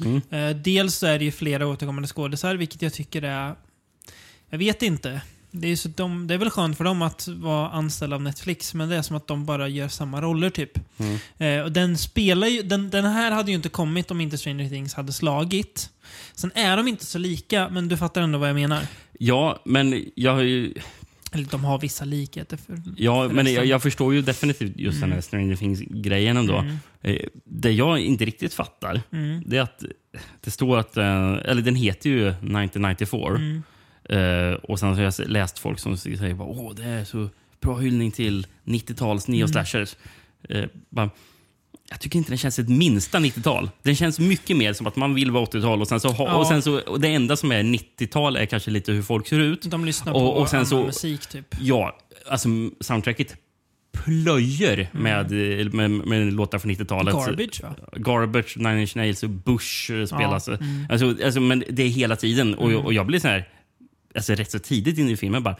Mm. 0.00 0.20
Eh, 0.30 0.56
dels 0.56 0.94
så 0.94 1.06
är 1.06 1.18
det 1.18 1.24
ju 1.24 1.32
flera 1.32 1.66
återkommande 1.66 2.08
skådisar, 2.08 2.54
vilket 2.54 2.82
jag 2.82 2.92
tycker 2.92 3.22
är... 3.22 3.54
Jag 4.50 4.58
vet 4.58 4.82
inte. 4.82 5.20
Det 5.56 5.68
är, 5.68 5.76
så 5.76 5.88
de, 5.88 6.26
det 6.26 6.34
är 6.34 6.38
väl 6.38 6.50
skönt 6.50 6.76
för 6.76 6.84
dem 6.84 7.02
att 7.02 7.28
vara 7.28 7.68
anställda 7.70 8.16
av 8.16 8.22
Netflix, 8.22 8.74
men 8.74 8.88
det 8.88 8.96
är 8.96 9.02
som 9.02 9.16
att 9.16 9.26
de 9.26 9.46
bara 9.46 9.68
gör 9.68 9.88
samma 9.88 10.20
roller 10.22 10.50
typ. 10.50 10.78
Mm. 10.98 11.18
Eh, 11.38 11.64
och 11.64 11.72
den 11.72 11.98
spelar 11.98 12.46
ju, 12.46 12.62
den, 12.62 12.90
den 12.90 13.04
här 13.04 13.30
hade 13.32 13.50
ju 13.50 13.54
inte 13.56 13.68
kommit 13.68 14.10
om 14.10 14.20
inte 14.20 14.38
Stranger 14.38 14.68
Things 14.68 14.94
hade 14.94 15.12
slagit. 15.12 15.90
Sen 16.34 16.52
är 16.54 16.76
de 16.76 16.88
inte 16.88 17.06
så 17.06 17.18
lika, 17.18 17.68
men 17.68 17.88
du 17.88 17.96
fattar 17.96 18.22
ändå 18.22 18.38
vad 18.38 18.48
jag 18.48 18.54
menar. 18.54 18.82
Ja, 19.18 19.60
men 19.64 20.04
jag, 20.14 20.34
har 20.34 20.42
ju- 20.42 20.74
Eller 21.32 21.44
de 21.50 21.64
har 21.64 21.78
vissa 21.78 22.04
likheter. 22.04 22.56
För, 22.56 22.80
ja, 22.96 23.28
för 23.28 23.34
men 23.34 23.52
jag, 23.52 23.66
jag 23.66 23.82
förstår 23.82 24.14
ju 24.14 24.22
definitivt 24.22 24.76
just 24.76 25.00
den 25.00 25.12
här 25.12 25.20
Stranger 25.20 25.56
Things-grejen 25.56 26.36
ändå. 26.36 26.56
Mm. 26.58 26.76
Eh, 27.02 27.16
Det 27.44 27.70
jag 27.72 27.98
inte 28.00 28.24
riktigt 28.24 28.54
fattar, 28.54 29.00
Mm. 29.12 29.42
det 29.46 29.56
är 29.56 29.62
att 29.62 29.82
det 30.40 30.50
står 30.50 30.78
att... 30.78 30.96
eh, 30.96 31.32
Eller 31.44 31.62
den 31.62 31.74
heter 31.76 32.10
ju 32.10 32.28
1994. 32.28 33.62
Mm. 34.08 34.52
Eh, 34.52 34.54
och 34.54 34.78
sen 34.80 34.88
har 34.94 35.02
jag 35.02 35.14
läst 35.26 35.58
folk 35.58 35.78
som 35.78 35.96
säger 35.96 36.34
bara, 36.34 36.48
åh, 36.48 36.74
det 36.74 36.84
är 36.84 37.04
så 37.04 37.28
bra 37.60 37.78
hyllning 37.78 38.10
till 38.10 38.46
90-tals 38.64 39.28
neo 39.28 39.46
Mm. 39.46 39.86
Eh, 40.48 40.68
bara, 40.90 41.10
jag 41.90 42.00
tycker 42.00 42.18
inte 42.18 42.30
den 42.30 42.38
känns 42.38 42.58
ett 42.58 42.68
minsta 42.68 43.18
90-tal. 43.18 43.70
Den 43.82 43.96
känns 43.96 44.18
mycket 44.18 44.56
mer 44.56 44.72
som 44.72 44.86
att 44.86 44.96
man 44.96 45.14
vill 45.14 45.30
vara 45.30 45.44
80-tal 45.44 45.80
och 45.80 45.88
sen 45.88 46.00
så, 46.00 46.08
ha, 46.08 46.24
Ja. 46.26 46.34
och 46.34 46.46
sen 46.46 46.62
så 46.62 46.80
och 46.80 47.00
det 47.00 47.08
enda 47.08 47.36
som 47.36 47.52
är 47.52 47.62
90-tal 47.62 48.36
är 48.36 48.46
kanske 48.46 48.70
lite 48.70 48.92
hur 48.92 49.02
folk 49.02 49.26
ser 49.28 49.38
ut. 49.38 49.62
De 49.62 49.84
lyssnar 49.84 50.12
Och- 50.12 50.20
på 50.20 50.26
och 50.28 50.48
sen 50.48 50.66
så- 50.66 50.84
musik 50.84 51.26
typ. 51.26 51.46
Ja, 51.60 51.96
alltså 52.28 52.48
soundtracket 52.80 53.36
plöjer 54.04 54.88
med, 54.92 55.30
med, 55.74 55.90
med 55.90 56.32
låtar 56.32 56.58
från 56.58 56.70
90-talet. 56.70 57.14
Mm. 57.14 57.26
Garbage 57.26 57.62
va? 57.62 57.74
Garbage, 57.96 58.56
Nine 58.56 58.78
Inch 58.80 58.96
Nails 58.96 59.22
och 59.22 59.30
Bush 59.30 59.92
eh, 59.92 60.06
spelas. 60.06 60.48
Ja, 60.48 60.54
mm. 60.54 60.86
Alltså, 60.90 61.24
alltså, 61.24 61.40
men 61.40 61.64
det 61.70 61.82
är 61.82 61.88
hela 61.88 62.16
tiden. 62.16 62.54
Och, 62.54 62.70
Mm. 62.70 62.84
och 62.84 62.92
jag 62.92 63.06
blir 63.06 63.18
så 63.20 63.28
här, 63.28 63.48
alltså 64.16 64.34
rätt 64.34 64.50
så 64.50 64.58
tidigt 64.58 64.98
in 64.98 65.08
i 65.08 65.16
filmen 65.16 65.42
bara, 65.42 65.56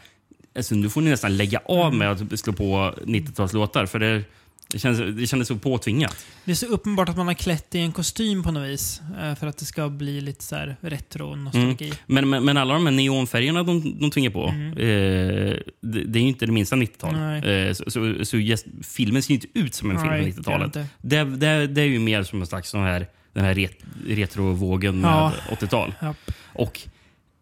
alltså, 0.55 0.75
nu 0.75 0.89
får 0.89 1.01
ni 1.01 1.09
nästan 1.09 1.37
lägga 1.37 1.59
av 1.65 1.87
Mm. 1.93 1.97
med 1.97 2.11
att 2.11 2.39
slå 2.39 2.53
på 2.53 2.93
90-talslåtar. 3.05 3.85
För 3.85 3.99
det, 3.99 4.23
det, 4.67 4.79
känns, 4.79 5.17
det 5.17 5.27
kändes 5.27 5.47
så 5.47 5.55
påtvingat. 5.55 6.25
Det 6.45 6.51
är 6.51 6.55
så 6.55 6.65
uppenbart 6.65 7.09
att 7.09 7.17
man 7.17 7.27
har 7.27 7.33
klätt 7.33 7.75
i 7.75 7.79
en 7.79 7.91
kostym 7.91 8.43
på 8.43 8.51
något 8.51 8.69
vis. 8.69 9.01
eh, 9.21 9.35
För 9.35 9.47
att 9.47 9.57
det 9.57 9.65
ska 9.65 9.89
bli 9.89 10.21
lite 10.21 10.43
så 10.43 10.55
här 10.55 10.75
retro 10.81 11.35
nostalgi. 11.35 11.93
Men, 12.07 12.29
men, 12.29 12.45
men 12.45 12.57
alla 12.57 12.73
de 12.73 12.85
här 12.85 12.93
neonfärgerna 12.93 13.63
de, 13.63 13.99
de 13.99 14.11
tvingar 14.11 14.31
på, 14.31 14.47
Mm. 14.49 14.71
eh, 14.71 15.55
det, 15.81 16.03
det 16.05 16.19
är 16.19 16.21
ju 16.21 16.27
inte 16.27 16.45
det 16.45 16.51
minsta 16.51 16.75
90-tal. 16.75 17.15
Nej. 17.15 17.67
Eh, 17.67 17.73
så 17.73 17.83
så, 17.91 18.25
så 18.25 18.37
just, 18.37 18.65
filmen 18.83 19.23
ser 19.23 19.29
ju 19.29 19.35
inte 19.35 19.47
ut 19.59 19.73
som 19.73 19.91
en 19.91 19.97
film 19.97 20.09
Nej, 20.09 20.21
gör 20.21 20.27
90-talet. 20.29 20.65
inte. 20.65 20.85
Det, 21.01 21.23
det, 21.23 21.67
det 21.67 21.81
är 21.81 21.85
ju 21.85 21.99
mer 21.99 22.23
som 22.23 22.41
en 22.41 22.47
slags 22.47 22.69
sån 22.69 22.81
här, 22.83 23.07
den 23.33 23.45
här 23.45 23.53
ret, 23.53 23.77
retrovågen 24.07 25.01
Ja. 25.01 25.31
med 25.49 25.57
80-tal. 25.59 25.93
Japp. 26.01 26.17
Och 26.53 26.81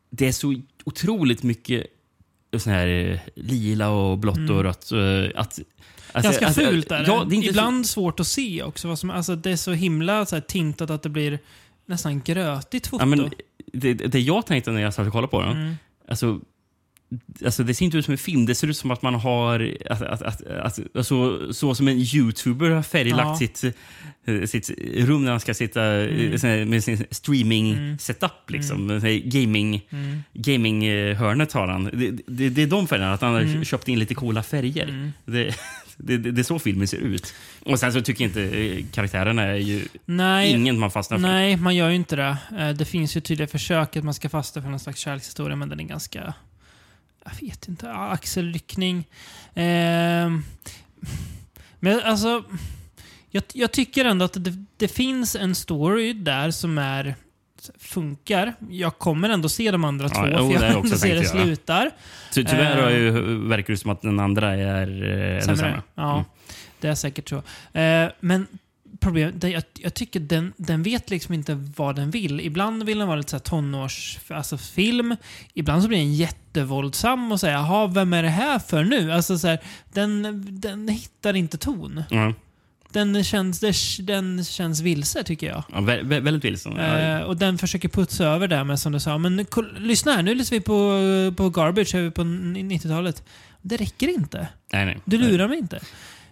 det 0.09 0.27
är 0.27 0.31
så 0.31 0.61
otroligt 0.83 1.43
mycket 1.43 1.85
sån 2.57 2.73
här 2.73 2.87
eh, 2.87 3.19
lila 3.35 3.89
och 3.89 4.17
blått 4.17 4.37
Mm. 4.37 4.55
och 4.57 4.63
rött. 4.63 4.91
eh, 4.91 4.99
Att, 4.99 5.35
alltså- 5.35 5.63
Ganska 6.13 6.45
alltså, 6.45 6.61
fult 6.61 6.91
är 6.91 6.99
det. 6.99 7.07
Ja, 7.07 7.25
det 7.29 7.35
är 7.35 7.49
Ibland 7.49 7.85
svårt 7.85 8.19
att 8.19 8.27
se 8.27 8.63
också. 8.63 8.87
Vad 8.87 8.99
som, 8.99 9.09
alltså, 9.09 9.35
det 9.35 9.51
är 9.51 9.55
så 9.55 9.71
himla 9.71 10.25
så 10.25 10.35
här, 10.35 10.41
tintat 10.41 10.89
att 10.89 11.03
det 11.03 11.09
blir 11.09 11.39
nästan 11.85 12.21
grötigt 12.21 12.85
Så, 12.85 12.89
foto. 12.89 13.01
ja, 13.01 13.05
men, 13.05 13.31
det, 13.73 13.93
det 13.93 14.19
jag 14.19 14.45
tänkte 14.45 14.71
när 14.71 14.81
jag 14.81 14.93
satt 14.93 15.07
och 15.07 15.11
kollade 15.13 15.31
på 15.31 15.41
den, 15.41 15.51
mm. 15.57 15.75
alltså, 16.07 16.39
alltså 17.45 17.63
det 17.63 17.73
ser 17.73 17.85
inte 17.85 17.97
ut 17.97 18.05
som 18.05 18.11
en 18.11 18.17
film. 18.17 18.45
Det 18.45 18.55
ser 18.55 18.67
ut 18.67 18.77
som 18.77 18.91
att 18.91 19.01
man 19.01 19.15
har... 19.15 19.75
Att, 19.89 20.01
att, 20.01 20.21
att, 20.21 20.41
att, 20.47 20.79
alltså, 20.95 21.53
så 21.53 21.75
som 21.75 21.87
en 21.87 21.97
youtuber 21.97 22.69
har 22.69 22.83
färglagt 22.83 23.19
Ja. 23.27 23.35
sitt, 23.37 23.63
eh, 24.25 24.45
sitt 24.45 24.69
rum 24.97 25.23
när 25.23 25.31
han 25.31 25.39
ska 25.39 25.53
sitta 25.53 25.85
eh, 25.85 26.03
Mm. 26.25 26.37
här 26.43 26.65
med 26.65 26.83
sin 26.83 27.05
streaming 27.11 27.73
Mm. 27.73 27.97
setup. 27.97 28.49
Liksom. 28.49 29.01
Gaming, 29.25 29.81
Mm. 29.89 30.23
gaming-hörnet 30.33 31.53
har 31.53 31.67
han. 31.67 31.83
Det, 31.83 32.11
det, 32.27 32.49
det 32.49 32.61
är 32.63 32.67
de 32.67 32.87
färgerna, 32.87 33.13
att 33.13 33.21
han 33.21 33.33
har 33.33 33.41
Mm. 33.41 33.65
köpt 33.65 33.87
in 33.87 33.99
lite 33.99 34.15
coola 34.15 34.43
färger. 34.43 34.83
Mm. 34.89 35.11
Det, 35.25 35.43
det, 35.97 36.17
det, 36.17 36.31
det 36.31 36.41
är 36.41 36.43
så 36.43 36.59
filmen 36.59 36.87
ser 36.87 36.97
ut. 36.97 37.33
Och 37.65 37.79
sen 37.79 37.93
så 37.93 38.01
tycker 38.01 38.23
jag 38.23 38.29
inte 38.29 38.57
eh, 38.57 38.85
karaktärerna 38.93 39.41
är 39.43 39.55
ju 39.55 39.81
Nej, 40.05 40.51
ingen 40.51 40.79
man 40.79 40.91
fastnar 40.91 41.17
för. 41.17 41.21
nej, 41.27 41.57
man 41.57 41.75
gör 41.75 41.89
ju 41.89 41.95
inte 41.95 42.15
det. 42.15 42.37
Eh, 42.59 42.69
Det 42.69 42.85
finns 42.85 43.17
ju 43.17 43.21
tydliga 43.21 43.47
försök 43.47 43.97
att 43.97 44.03
man 44.03 44.13
ska 44.13 44.29
fasta 44.29 44.61
för 44.61 44.69
någon 44.69 44.79
slags 44.79 44.99
kärlekshistoria, 44.99 45.55
men 45.55 45.69
den 45.69 45.79
är 45.79 45.83
ganska... 45.83 46.33
Jag 47.25 47.47
vet 47.47 47.67
inte. 47.67 47.91
Axelryckning. 47.91 49.07
Ehm, 49.55 50.43
men 51.79 51.99
alltså... 51.99 52.43
Jag, 53.29 53.43
jag 53.53 53.71
tycker 53.71 54.05
ändå 54.05 54.25
att 54.25 54.43
det, 54.43 54.65
det 54.77 54.87
finns 54.87 55.35
en 55.35 55.55
story 55.55 56.13
där 56.13 56.51
som 56.51 56.77
är 56.77 57.15
funkar. 57.77 58.53
Jag 58.69 58.97
kommer 58.97 59.29
ändå 59.29 59.49
se 59.49 59.71
de 59.71 59.83
andra 59.83 60.09
Ja, 60.13 60.15
två, 60.15 60.27
jo, 60.39 60.51
för 60.59 60.65
jag 60.65 60.77
också 60.77 60.85
ändå 60.93 60.97
se 60.97 61.13
det 61.13 61.25
slutar. 61.25 61.91
Ty, 62.33 62.43
tyvärr 62.45 62.87
Eh. 62.91 62.97
ju, 62.97 63.11
verkar 63.47 63.73
det 63.73 63.77
som 63.77 63.91
att 63.91 64.01
den 64.01 64.19
andra 64.19 64.53
är 64.55 64.87
eh, 65.35 65.41
sämre. 65.41 65.81
Ja, 65.95 66.13
Mm. 66.13 66.25
det 66.79 66.87
är 66.87 66.95
säkert 66.95 67.29
så. 67.29 67.35
Eh, 67.79 68.09
men 68.19 68.47
problemet, 69.03 69.41
det, 69.41 69.49
jag, 69.49 69.63
jag 69.73 69.93
tycker 69.93 70.19
den, 70.19 70.53
den 70.57 70.83
vet 70.83 71.09
liksom 71.09 71.33
inte 71.33 71.55
vad 71.75 71.95
den 71.95 72.11
vill. 72.11 72.39
Ibland 72.39 72.83
vill 72.83 72.97
den 72.99 73.07
vara 73.07 73.17
lite 73.17 73.29
så 73.29 73.35
här 73.35 73.41
tonårs, 73.41 74.19
alltså 74.27 74.57
film. 74.57 75.15
Ibland 75.53 75.81
så 75.81 75.87
blir 75.87 75.97
den 75.97 76.13
jättevåldsam 76.13 77.31
och 77.31 77.39
säger 77.39 77.53
jaha, 77.53 77.87
vem 77.87 78.13
är 78.13 78.23
det 78.23 78.29
här 78.29 78.59
för 78.59 78.83
nu? 78.83 79.11
Alltså 79.11 79.37
så 79.37 79.47
här, 79.47 79.59
den, 79.93 80.45
den 80.61 80.87
hittar 80.87 81.33
inte 81.35 81.57
ton. 81.57 82.03
Ja. 82.09 82.33
den 82.91 83.23
känns, 83.23 83.59
den 83.99 84.43
känns 84.43 84.81
vilse 84.81 85.23
tycker 85.23 85.47
jag. 85.47 85.63
Ja, 85.73 85.81
vä 85.81 86.01
vä 86.03 86.19
väldigt 86.19 86.45
vilsen. 86.45 86.79
Eh, 86.79 87.21
och 87.21 87.37
den 87.37 87.57
försöker 87.57 87.89
putsa 87.89 88.25
över 88.25 88.47
det 88.47 88.63
med 88.63 88.79
som 88.79 88.91
du 88.91 88.99
sa. 88.99 89.17
Men 89.17 89.45
lyssna 89.77 90.11
här, 90.11 90.23
nu 90.23 90.35
lyssnar 90.35 90.57
vi 90.59 90.63
på, 90.63 91.33
på 91.37 91.49
Garbage 91.49 91.91
på 91.91 92.21
90-talet. 92.21 93.23
Det 93.61 93.77
räcker 93.77 94.07
inte. 94.07 94.47
nej, 94.73 94.85
nej. 94.85 94.97
Du 95.05 95.17
lurar 95.17 95.47
mig 95.47 95.57
inte. 95.57 95.79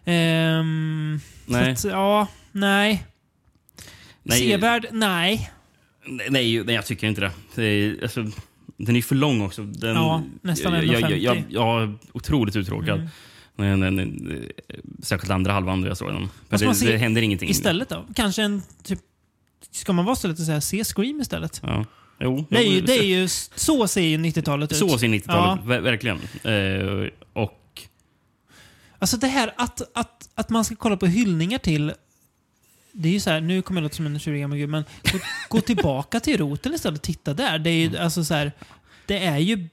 Ehm, 0.06 1.20
Nej. 1.46 1.76
Så 1.76 1.88
att, 1.88 1.94
ja, 1.94 2.28
nej. 2.52 3.06
Nej. 4.24 4.40
Sevärd, 4.40 4.86
nej. 4.92 5.52
Nej, 6.06 6.30
nej, 6.30 6.76
jag 6.76 6.86
tycker 6.86 7.08
inte 7.08 7.22
det. 7.22 7.32
det 7.56 7.64
är, 7.64 8.04
alltså, 8.04 8.26
den 8.78 8.96
är 8.96 9.02
för 9.02 9.16
lång 9.16 9.42
också. 9.42 9.64
Den, 9.64 9.96
Ja, 9.96 10.24
nästan 10.42 10.74
jag, 10.74 10.86
jag, 10.86 11.02
1,50. 11.02 11.16
jag, 11.18 11.44
jag 11.50 11.84
är 11.84 11.94
otroligt 12.14 12.56
uttråkad. 12.56 13.00
Mm. 13.00 13.80
Men, 13.96 14.42
särskilt 15.04 15.32
andra 15.32 15.54
halvan 15.54 15.82
då 15.82 15.88
jag 15.88 15.98
såg 15.98 16.08
den. 16.14 16.30
Men 16.50 16.60
det, 16.60 16.76
se 16.76 16.92
det 16.92 16.98
händer 16.98 17.22
ingenting. 17.22 17.50
Istället 17.50 17.90
då? 17.90 18.06
Kanske 18.16 18.44
en 18.44 18.62
typ... 18.84 19.00
Ska 19.72 19.94
man 19.94 20.06
vara 20.06 20.16
så 20.16 20.28
lätt 20.28 20.40
att 20.40 20.46
säga 20.46 20.62
se 20.62 20.84
Scream 20.84 21.22
istället? 21.22 21.60
Ja. 21.64 21.86
Jo, 22.20 22.46
Det 22.50 22.58
är 22.58 22.72
ju, 22.74 22.82
det 22.82 22.94
är 22.94 23.04
ju, 23.04 23.28
så 23.56 23.88
ser 23.88 24.02
ju 24.02 24.18
90-talet 24.18 24.72
ut. 24.72 24.78
så 24.78 24.98
ser 24.98 25.08
90-talet 25.08 25.66
ver- 25.66 25.80
verkligen. 25.82 26.18
Eh, 26.44 27.10
och 27.34 27.82
Alltså 29.00 29.18
det 29.18 29.28
här 29.28 29.54
att, 29.58 29.82
att, 29.94 30.30
att 30.36 30.50
man 30.50 30.66
ska 30.66 30.76
kolla 30.76 30.98
på 30.98 31.06
hyllningar 31.06 31.58
till... 31.58 31.94
Det 32.94 33.10
är 33.10 33.14
ju 33.14 33.20
så 33.20 33.30
här, 33.30 33.42
nu 33.42 33.62
kommer 33.62 33.82
jag 33.82 33.84
låta 33.84 33.96
som 33.96 34.06
en 34.06 34.20
20 34.20 34.40
gammal 34.40 34.58
gud, 34.58 34.70
men 34.70 34.84
gå, 35.12 35.20
gå 35.50 35.62
tillbaka 35.62 36.20
till 36.20 36.38
roten 36.38 36.74
istället 36.74 36.98
och 37.00 37.04
titta 37.04 37.34
där. 37.34 37.60
Det 37.60 37.70
är 37.70 37.90
ju 37.90 37.98
alltså 37.98 38.24
så 38.24 38.34
här, 38.34 38.52
det 39.06 39.26
är 39.26 39.38
ju... 39.38 39.68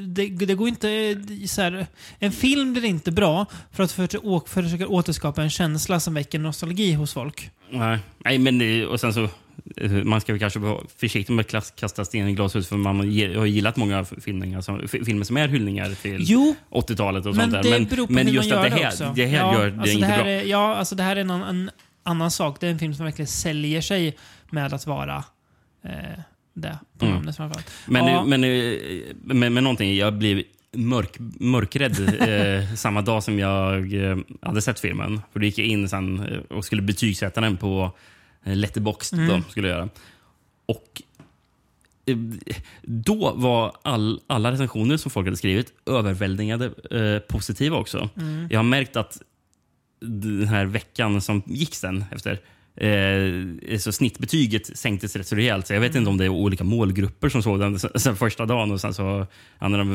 Det, 0.00 0.28
det 0.28 0.54
går 0.54 0.68
inte... 0.68 1.16
Så 1.46 1.62
här, 1.62 1.86
en 2.18 2.32
film 2.32 2.72
blir 2.72 2.84
inte 2.84 3.10
bra 3.12 3.46
för 3.72 3.82
att 3.84 3.92
för, 3.92 4.08
å- 4.22 4.44
försöka 4.46 4.88
återskapa 4.88 5.42
en 5.42 5.50
känsla 5.50 6.00
som 6.00 6.14
väcker 6.14 6.38
nostalgi 6.38 6.92
hos 6.92 7.12
folk. 7.12 7.50
nej, 7.70 7.98
nej, 8.24 8.38
men 8.38 8.86
och 8.86 9.00
sen 9.00 9.12
så 9.14 9.28
man 10.04 10.20
ska 10.20 10.32
väl 10.32 10.40
kanske 10.40 10.58
vara 10.58 10.80
försiktig 10.96 11.32
med 11.34 11.54
att 11.54 11.76
kasta 11.76 12.04
sten 12.04 12.28
i 12.28 12.32
glashus 12.32 12.68
för 12.68 12.76
man 12.76 12.96
har 13.36 13.46
gillat 13.46 13.76
många 13.76 14.04
filmer, 14.04 14.62
f- 14.84 14.94
filmer 15.06 15.24
som 15.24 15.36
är 15.36 15.48
hyllningar 15.48 15.94
till 16.02 16.16
Jo, 16.20 16.54
80-talet 16.70 17.26
och 17.26 17.36
men 17.36 17.50
sånt 17.50 17.62
det 17.62 17.70
där. 17.96 18.06
men 18.12 18.26
hur 18.26 18.34
just 18.34 18.52
att 18.52 18.62
det 18.62 18.68
det, 18.68 18.74
här, 18.76 18.88
också. 18.88 19.12
det 19.16 19.26
här 19.26 19.38
ja, 19.38 19.54
gör 19.54 19.70
det 19.70 19.80
alltså 19.80 19.94
inte 19.94 20.06
det 20.08 20.12
här 20.12 20.22
bra. 20.22 20.32
Är, 20.32 20.44
ja, 20.44 20.74
alltså 20.76 20.94
det 20.94 21.02
här 21.02 21.16
är 21.16 21.20
en, 21.20 21.30
en 21.30 21.70
annan 22.06 22.30
sak. 22.30 22.60
Det 22.60 22.66
är 22.66 22.70
en 22.70 22.78
film 22.78 22.94
som 22.94 23.04
verkligen 23.04 23.26
säljer 23.26 23.80
sig 23.80 24.16
med 24.50 24.72
att 24.74 24.86
vara 24.86 25.24
eh, 25.84 25.90
det 26.54 26.78
på 26.98 27.04
Mm. 27.04 27.16
namnet 27.16 27.36
framförallt. 27.36 27.70
Men, 27.86 28.06
Ja. 28.06 28.24
men, 28.24 28.40
men, 29.38 29.54
men 29.54 29.64
någonting, 29.64 29.96
jag 29.96 30.14
blev 30.14 30.42
mörk, 30.72 31.16
mörkrädd 31.40 31.98
eh, 32.60 32.74
samma 32.74 33.02
dag 33.02 33.22
som 33.22 33.38
jag 33.38 33.94
eh, 34.10 34.16
hade 34.42 34.62
sett 34.62 34.80
filmen. 34.80 35.20
För 35.32 35.40
då 35.40 35.46
gick 35.46 35.58
jag 35.58 35.66
in 35.66 35.88
sen 35.88 36.20
eh, 36.20 36.38
och 36.56 36.64
skulle 36.64 36.82
betygsätta 36.82 37.40
den 37.40 37.56
på 37.56 37.90
eh, 38.44 38.56
Letterboxd. 38.56 39.14
Mm. 39.14 39.28
Då, 39.28 39.42
skulle 39.50 39.68
jag 39.68 39.76
göra. 39.78 39.88
Och 40.66 41.02
eh, 42.06 42.16
då 42.82 43.32
var 43.36 43.72
all, 43.82 44.20
alla 44.26 44.52
recensioner 44.52 44.96
som 44.96 45.10
folk 45.10 45.26
hade 45.26 45.36
skrivit 45.36 45.72
överväldigande 45.86 46.66
eh, 46.90 47.18
positiva 47.18 47.76
också. 47.76 48.08
Mm. 48.16 48.48
Jag 48.50 48.58
har 48.58 48.64
märkt 48.64 48.96
att 48.96 49.18
den 50.06 50.48
här 50.48 50.64
veckan 50.64 51.20
som 51.20 51.42
gick 51.46 51.74
sen 51.74 52.04
efter 52.10 52.40
Eh, 52.80 53.78
så 53.78 53.92
snittbetyget 53.92 54.78
sänktes 54.78 55.16
rätt 55.16 55.26
så 55.26 55.36
rejält. 55.36 55.66
Så 55.66 55.72
jag 55.74 55.80
vet 55.80 55.94
inte 55.94 56.10
om 56.10 56.16
det 56.16 56.24
är 56.24 56.28
olika 56.28 56.64
målgrupper 56.64 57.28
som 57.28 57.42
såg 57.42 57.60
den 57.60 57.78
sen, 57.78 58.16
första 58.16 58.46
dagen. 58.46 58.72
Och 58.72 58.80
sen 58.80 58.94
så, 58.94 59.26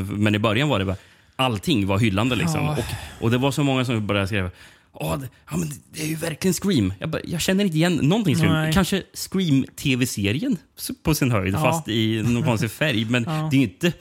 men 0.04 0.36
i 0.36 0.40
början 0.40 0.70
var 0.70 0.80
det 0.80 0.86
bara 0.86 0.96
allting 1.36 1.88
var 1.88 2.00
hyllande. 2.00 2.36
Liksom. 2.36 2.66
Ja. 2.66 2.72
Och, 2.72 3.24
och 3.24 3.32
det 3.32 3.38
var 3.38 3.52
så 3.52 3.64
många 3.64 3.86
som 3.86 4.08
började 4.08 4.28
skriva 4.28 4.50
Åh, 4.94 5.20
det, 5.20 5.30
ja, 5.52 5.58
men 5.58 5.70
det 5.94 6.02
är 6.02 6.08
ju 6.08 6.16
verkligen 6.16 6.54
Scream. 6.54 6.94
Jag, 7.00 7.10
bara, 7.10 7.22
jag 7.26 7.42
känner 7.42 7.64
inte 7.64 7.78
igen 7.78 7.96
någonting 7.96 8.36
Scream. 8.36 8.54
Nej. 8.54 8.74
Kanske 8.74 9.04
Scream-tv-serien 9.14 10.58
på 11.04 11.16
sin 11.16 11.32
höjd, 11.32 11.54
Ja. 11.54 11.60
fast 11.60 11.88
i 11.88 12.24
någon 12.24 12.44
konstig 12.44 12.72
färg. 12.72 13.06
Men 13.06 13.24
Ja. 13.24 13.48
det 13.52 13.56
är 13.56 13.60
ju 13.60 13.64
inte, 13.64 13.94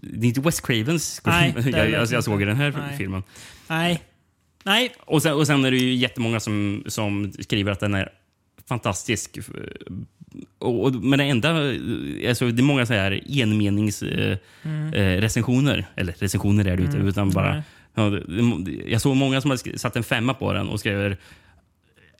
det 0.00 0.26
är 0.26 0.28
inte 0.28 0.40
Wes 0.40 0.60
Cravens 0.60 1.20
Scream. 1.24 1.52
Nej, 1.56 1.70
jag, 1.70 1.90
jag 1.90 2.02
inte. 2.02 2.22
såg 2.22 2.42
i 2.42 2.44
den 2.44 2.56
här 2.56 2.74
Nej. 2.88 2.98
filmen. 2.98 3.22
Nej. 3.68 4.02
Nej. 4.64 4.92
Och 5.00 5.22
sen, 5.22 5.32
och 5.34 5.46
sen 5.46 5.64
är 5.64 5.70
det 5.70 5.76
ju 5.76 5.94
jättemånga 5.94 6.40
som, 6.40 6.82
som 6.86 7.32
skriver 7.40 7.72
att 7.72 7.80
den 7.80 7.94
är 7.94 8.08
fantastisk. 8.68 9.38
Och, 10.58 10.84
och, 10.84 10.94
men 10.94 11.18
det 11.18 11.24
enda... 11.24 11.48
Alltså, 12.28 12.50
det 12.50 12.60
är 12.60 12.62
många 12.62 12.86
så 12.86 12.92
här 12.92 13.20
enmenings 13.42 14.02
Mm. 14.02 14.94
eh. 14.94 15.02
Eller 15.02 15.20
recensioner 16.20 16.64
är 16.64 16.76
det 16.76 16.82
ju 16.82 16.86
inte, 16.86 16.98
utan 16.98 17.30
bara... 17.30 17.62
Jag 18.86 19.00
såg 19.00 19.16
många 19.16 19.40
som 19.40 19.50
hade 19.50 19.78
satt 19.78 19.96
en 19.96 20.04
femma 20.04 20.34
på 20.34 20.52
den 20.52 20.68
och 20.68 20.80
skrev 20.80 21.16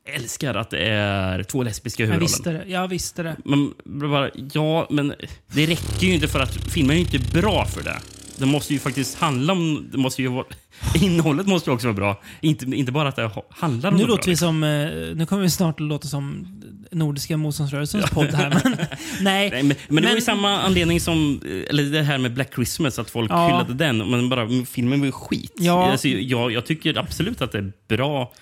älskar 0.05 0.55
att 0.55 0.71
det 0.71 0.79
är 0.89 1.43
två 1.43 1.63
lesbiska 1.63 2.03
i 2.03 2.07
Jag 2.07 2.13
huvudrollen. 2.15 2.27
visste 2.27 2.53
det. 2.69 2.73
Jag 2.73 2.89
visste 2.89 3.23
det. 3.23 3.37
Men 3.45 3.75
bara, 3.85 4.31
ja, 4.53 4.87
men 4.91 5.15
det 5.47 5.67
räcker 5.67 6.07
ju 6.07 6.15
inte 6.15 6.29
för 6.29 6.41
att 6.41 6.55
filmen 6.55 6.97
är 6.97 7.01
inte 7.01 7.19
bra 7.41 7.65
för 7.67 7.83
det. 7.83 7.97
Det 8.39 8.47
måste 8.47 8.73
ju 8.73 8.79
faktiskt 8.79 9.19
handla 9.19 9.53
om... 9.53 9.89
Det 9.93 9.99
måste 9.99 10.23
ju 10.23 10.29
vara, 10.29 10.45
innehållet 11.01 11.47
måste 11.47 11.71
ju 11.71 11.75
också 11.75 11.87
vara 11.87 11.95
bra. 11.97 12.21
Inte, 12.41 12.65
inte 12.65 12.93
bara 12.93 13.09
att 13.09 13.17
det 13.17 13.25
ha- 13.27 13.47
handlar 13.51 13.91
om 13.91 13.97
Nu 13.97 14.03
något 14.03 14.09
låter 14.11 14.23
bra. 14.25 14.31
vi 14.31 14.37
som... 14.37 14.65
eh, 14.65 15.17
Nu 15.17 15.27
kommer 15.29 15.43
vi 15.43 15.51
snart 15.51 15.75
att 15.81 15.87
låta 15.87 16.09
som 16.09 16.47
Nordiska 16.91 17.37
motståndsrörelsens 17.37 18.11
podd 18.11 18.27
här. 18.35 18.61
Men, 18.65 18.77
nej. 19.21 19.51
Nej, 19.51 19.63
men, 19.63 19.77
men 19.89 19.97
det 19.97 20.03
var 20.03 20.09
ju 20.09 20.15
Men- 20.15 20.23
samma 20.23 20.59
anledning 20.61 21.01
som 21.01 21.41
eller 21.71 21.83
det 21.83 22.03
här 22.03 22.19
med 22.19 22.35
Black 22.35 22.55
Christmas, 22.55 22.99
att 22.99 23.11
folk 23.11 23.31
Ja. 23.31 23.47
hyllade 23.47 23.75
den. 23.75 24.11
Men 24.11 24.29
bara, 24.29 24.45
men 24.47 24.67
filmen 24.67 24.99
var 25.01 25.07
ju 25.07 25.13
skit. 25.13 25.53
Ja. 25.57 25.91
Alltså, 25.91 26.09
jag, 26.09 26.53
jag 26.53 26.67
tycker 26.67 26.99
absolut 26.99 27.43
att 27.43 27.53
det 27.53 27.59
är 27.59 27.73
bra 27.89 28.33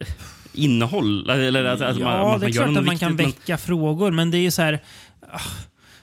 eh, 0.00 0.06
innehåll. 0.52 1.30
Eller 1.30 1.64
att, 1.64 1.80
att 1.80 1.98
ja, 1.98 2.04
man, 2.04 2.34
att 2.34 2.40
det 2.40 2.46
är 2.46 2.48
man 2.48 2.52
klart 2.52 2.78
att 2.78 2.84
man 2.86 2.98
kan 2.98 3.16
väcka 3.16 3.58
frågor, 3.58 4.10
men 4.10 4.30
det 4.30 4.38
är 4.38 4.42
ju 4.42 4.50
så 4.50 4.62
här... 4.62 4.80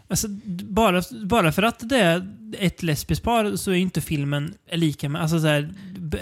ah, 0.09 0.13
Alltså, 0.13 0.27
bara, 0.69 1.03
bara 1.25 1.51
för 1.51 1.63
att 1.63 1.89
det 1.89 1.97
är 1.97 2.27
ett 2.59 2.83
lesbiskt 2.83 3.23
par 3.23 3.55
så 3.55 3.71
är 3.71 3.75
inte 3.75 4.01
filmen 4.01 4.53
lika 4.71 5.09
med... 5.09 5.21
Alltså 5.21 5.39
så 5.39 5.47
här, 5.47 5.73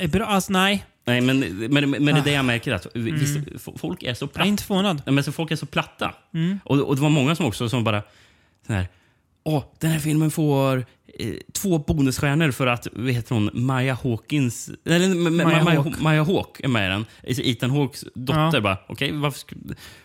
bra, 0.08 0.26
alltså, 0.26 0.54
nej. 0.54 0.86
Nej, 1.06 1.22
men, 1.22 1.40
men, 1.40 1.90
men 1.90 2.06
det 2.06 2.12
är 2.12 2.24
det 2.24 2.32
jag 2.32 2.46
märker. 2.46 2.72
att 2.74 2.96
Mm. 2.96 3.20
vissa, 3.20 3.40
f- 3.56 3.68
Folk 3.76 4.04
är 4.04 4.14
så 4.14 4.24
Jag 4.24 4.30
är 4.30 4.34
platta. 4.34 4.48
inte 4.48 4.64
förvånad. 4.64 5.02
Men 5.06 5.24
så 5.24 5.32
folk 5.32 5.52
är 5.52 5.56
så 5.56 5.66
platta. 5.66 6.14
Mm. 6.34 6.60
Och, 6.64 6.80
och 6.80 6.96
det 6.96 7.02
var 7.02 7.10
många 7.10 7.36
som 7.36 7.46
också 7.46 7.70
som 7.70 7.84
bara... 7.84 8.02
Sån 8.68 8.76
här, 8.76 8.88
Åh, 9.44 9.64
den 9.80 9.92
här 9.92 10.00
filmen 10.00 10.32
får 10.32 10.78
eh, 11.20 11.34
två 11.54 11.78
bonusstjärnor 11.80 12.52
för 12.52 12.68
att 12.68 12.88
vad 12.94 13.12
heter 13.12 13.36
hon, 13.36 13.50
Maya 13.54 13.98
Hawkins... 14.04 14.70
Eller, 14.86 15.06
M- 15.06 15.28
M- 15.28 15.36
Maya 15.38 15.64
Maya, 15.64 15.82
Hawke. 15.82 16.02
Maya 16.02 16.24
Hawke 16.24 16.64
är 16.64 16.68
med 16.68 16.86
i 16.88 16.90
den. 16.90 17.06
Alltså, 17.28 17.42
Ethan 17.44 17.70
Hawkes 17.72 18.06
dotter. 18.16 18.50
Ja. 18.58 18.62
bara, 18.62 18.78
okej, 18.88 19.12
varför 19.12 19.44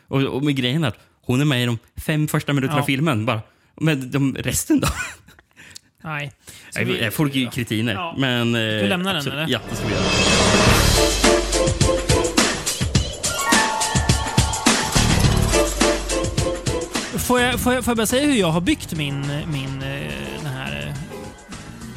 och, 0.09 0.23
och 0.23 0.45
med 0.45 0.57
grejen 0.57 0.85
att 0.85 0.97
hon 1.25 1.41
är 1.41 1.45
med 1.45 1.63
i 1.63 1.67
de 1.67 1.79
fem 1.97 2.29
första 2.29 2.53
minuterna 2.53 2.79
Ja. 2.79 2.83
av 2.83 2.87
filmen. 2.87 3.27
Bara, 3.27 3.41
men 3.83 4.11
de, 4.11 4.35
resten 4.35 4.81
då? 4.81 4.89
Nej. 6.05 6.33
Nej, 6.75 6.85
vi- 6.85 6.93
vi, 7.05 7.11
folk 7.11 7.35
är 7.37 7.41
ju 7.41 7.51
kretiner. 7.51 7.95
Ja. 7.95 8.15
Men, 8.19 8.55
eh, 8.55 8.61
vi 8.61 8.89
lämna 8.89 9.09
den, 9.09 9.17
absolut. 9.17 9.39
eller? 9.39 9.49
Ja, 9.53 9.61
det 9.71 9.77
ska 9.77 9.87
vi 9.87 9.93
göra. 9.93 10.05
Får 17.19 17.41
jag, 17.41 17.61
får, 17.61 17.75
jag, 17.75 17.85
får 17.85 17.91
jag 17.91 17.97
bara 17.97 18.07
säga 18.07 18.27
hur 18.27 18.35
jag 18.35 18.51
har 18.51 18.61
byggt 18.61 18.93
min, 18.97 19.21
min 19.53 19.83
eh, 19.83 20.13
den 20.43 20.47
här 20.53 20.87
eh, 20.89 20.95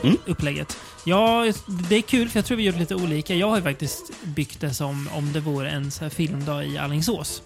Mm. 0.04 0.18
upplägget? 0.26 0.78
Ja, 1.06 1.52
det 1.90 1.96
är 1.96 2.02
kul 2.02 2.30
för 2.30 2.38
jag 2.40 2.46
tror 2.46 2.58
vi 2.58 2.64
det 2.64 2.80
lite 2.80 2.96
olika. 2.96 3.36
Jag 3.36 3.50
har 3.50 3.62
faktiskt 3.62 4.12
byggt 4.24 4.60
det 4.62 4.74
som 4.74 5.10
om 5.14 5.34
det 5.34 5.40
vore 5.40 5.70
en 5.70 5.92
så 5.92 6.10
filmdag 6.10 6.66
i 6.66 6.78
Alingsås. 6.78 7.42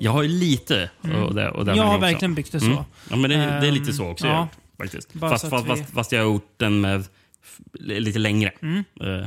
Jag 0.00 0.10
har 0.12 0.22
ju 0.22 0.28
lite 0.28 0.90
Mm. 1.04 1.22
och 1.22 1.34
det, 1.34 1.50
och 1.50 1.68
Jag 1.68 1.74
har 1.76 1.86
också. 1.94 2.00
verkligen 2.00 2.34
byggt 2.34 2.52
det 2.52 2.60
så. 2.60 2.66
Mm. 2.66 2.78
Ja, 3.10 3.16
men 3.16 3.30
det, 3.30 3.36
det 3.36 3.42
är 3.68 3.70
lite 3.72 3.90
Ehm, 3.90 3.96
så 3.96 4.06
också. 4.08 4.26
ja. 4.26 4.48
jag, 4.78 4.86
faktiskt. 4.86 5.12
Fast, 5.20 5.48
fast, 5.50 5.66
vi- 5.68 5.84
fast, 5.84 6.12
jag 6.12 6.20
har 6.20 6.24
gjort 6.32 6.52
den 6.56 6.80
med 6.80 7.04
lite 7.72 8.18
längre. 8.18 8.52
Mm. 8.62 8.84
Eh, 9.00 9.26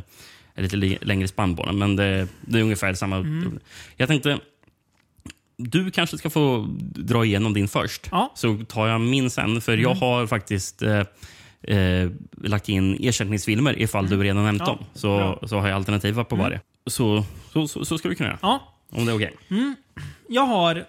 lite 0.63 0.75
li- 0.75 0.97
längre 1.01 1.27
spann 1.27 1.55
på 1.55 1.65
den, 1.65 1.77
men 1.77 1.95
det, 1.95 2.27
det 2.41 2.59
är 2.59 2.63
ungefär 2.63 2.93
samma. 2.93 3.15
Mm. 3.17 3.59
Jag 3.97 4.07
tänkte, 4.07 4.39
du 5.57 5.91
kanske 5.91 6.17
ska 6.17 6.29
få 6.29 6.67
dra 6.79 7.25
igenom 7.25 7.53
din 7.53 7.67
först. 7.67 8.07
Ja. 8.11 8.31
Så 8.35 8.57
tar 8.67 8.87
jag 8.87 9.01
min 9.01 9.29
sen, 9.29 9.61
för 9.61 9.77
jag 9.77 9.91
Mm. 9.91 10.01
har 10.01 10.27
faktiskt 10.27 10.81
eh, 10.81 11.03
eh, 11.77 12.09
lagt 12.41 12.69
in 12.69 12.97
ersättningsfilmer 12.99 13.81
ifall 13.81 14.09
du 14.09 14.23
redan 14.23 14.43
nämnt 14.43 14.61
Mm. 14.61 14.71
Ja, 14.71 14.77
dem. 14.77 14.85
Så, 14.93 15.17
bra. 15.17 15.47
så 15.47 15.59
har 15.59 15.67
jag 15.67 15.75
alternativa 15.75 16.23
på 16.23 16.35
Mm. 16.35 16.43
varje. 16.45 16.61
Så, 16.87 17.25
så, 17.53 17.67
så, 17.67 17.85
så 17.85 17.97
ska 17.97 18.09
du 18.09 18.15
kunna 18.15 18.29
göra, 18.29 18.39
Ja, 18.41 18.72
om 18.93 19.05
det 19.05 19.11
är 19.11 19.15
okej. 19.15 19.37
jag 20.27 20.45
har 20.45 20.85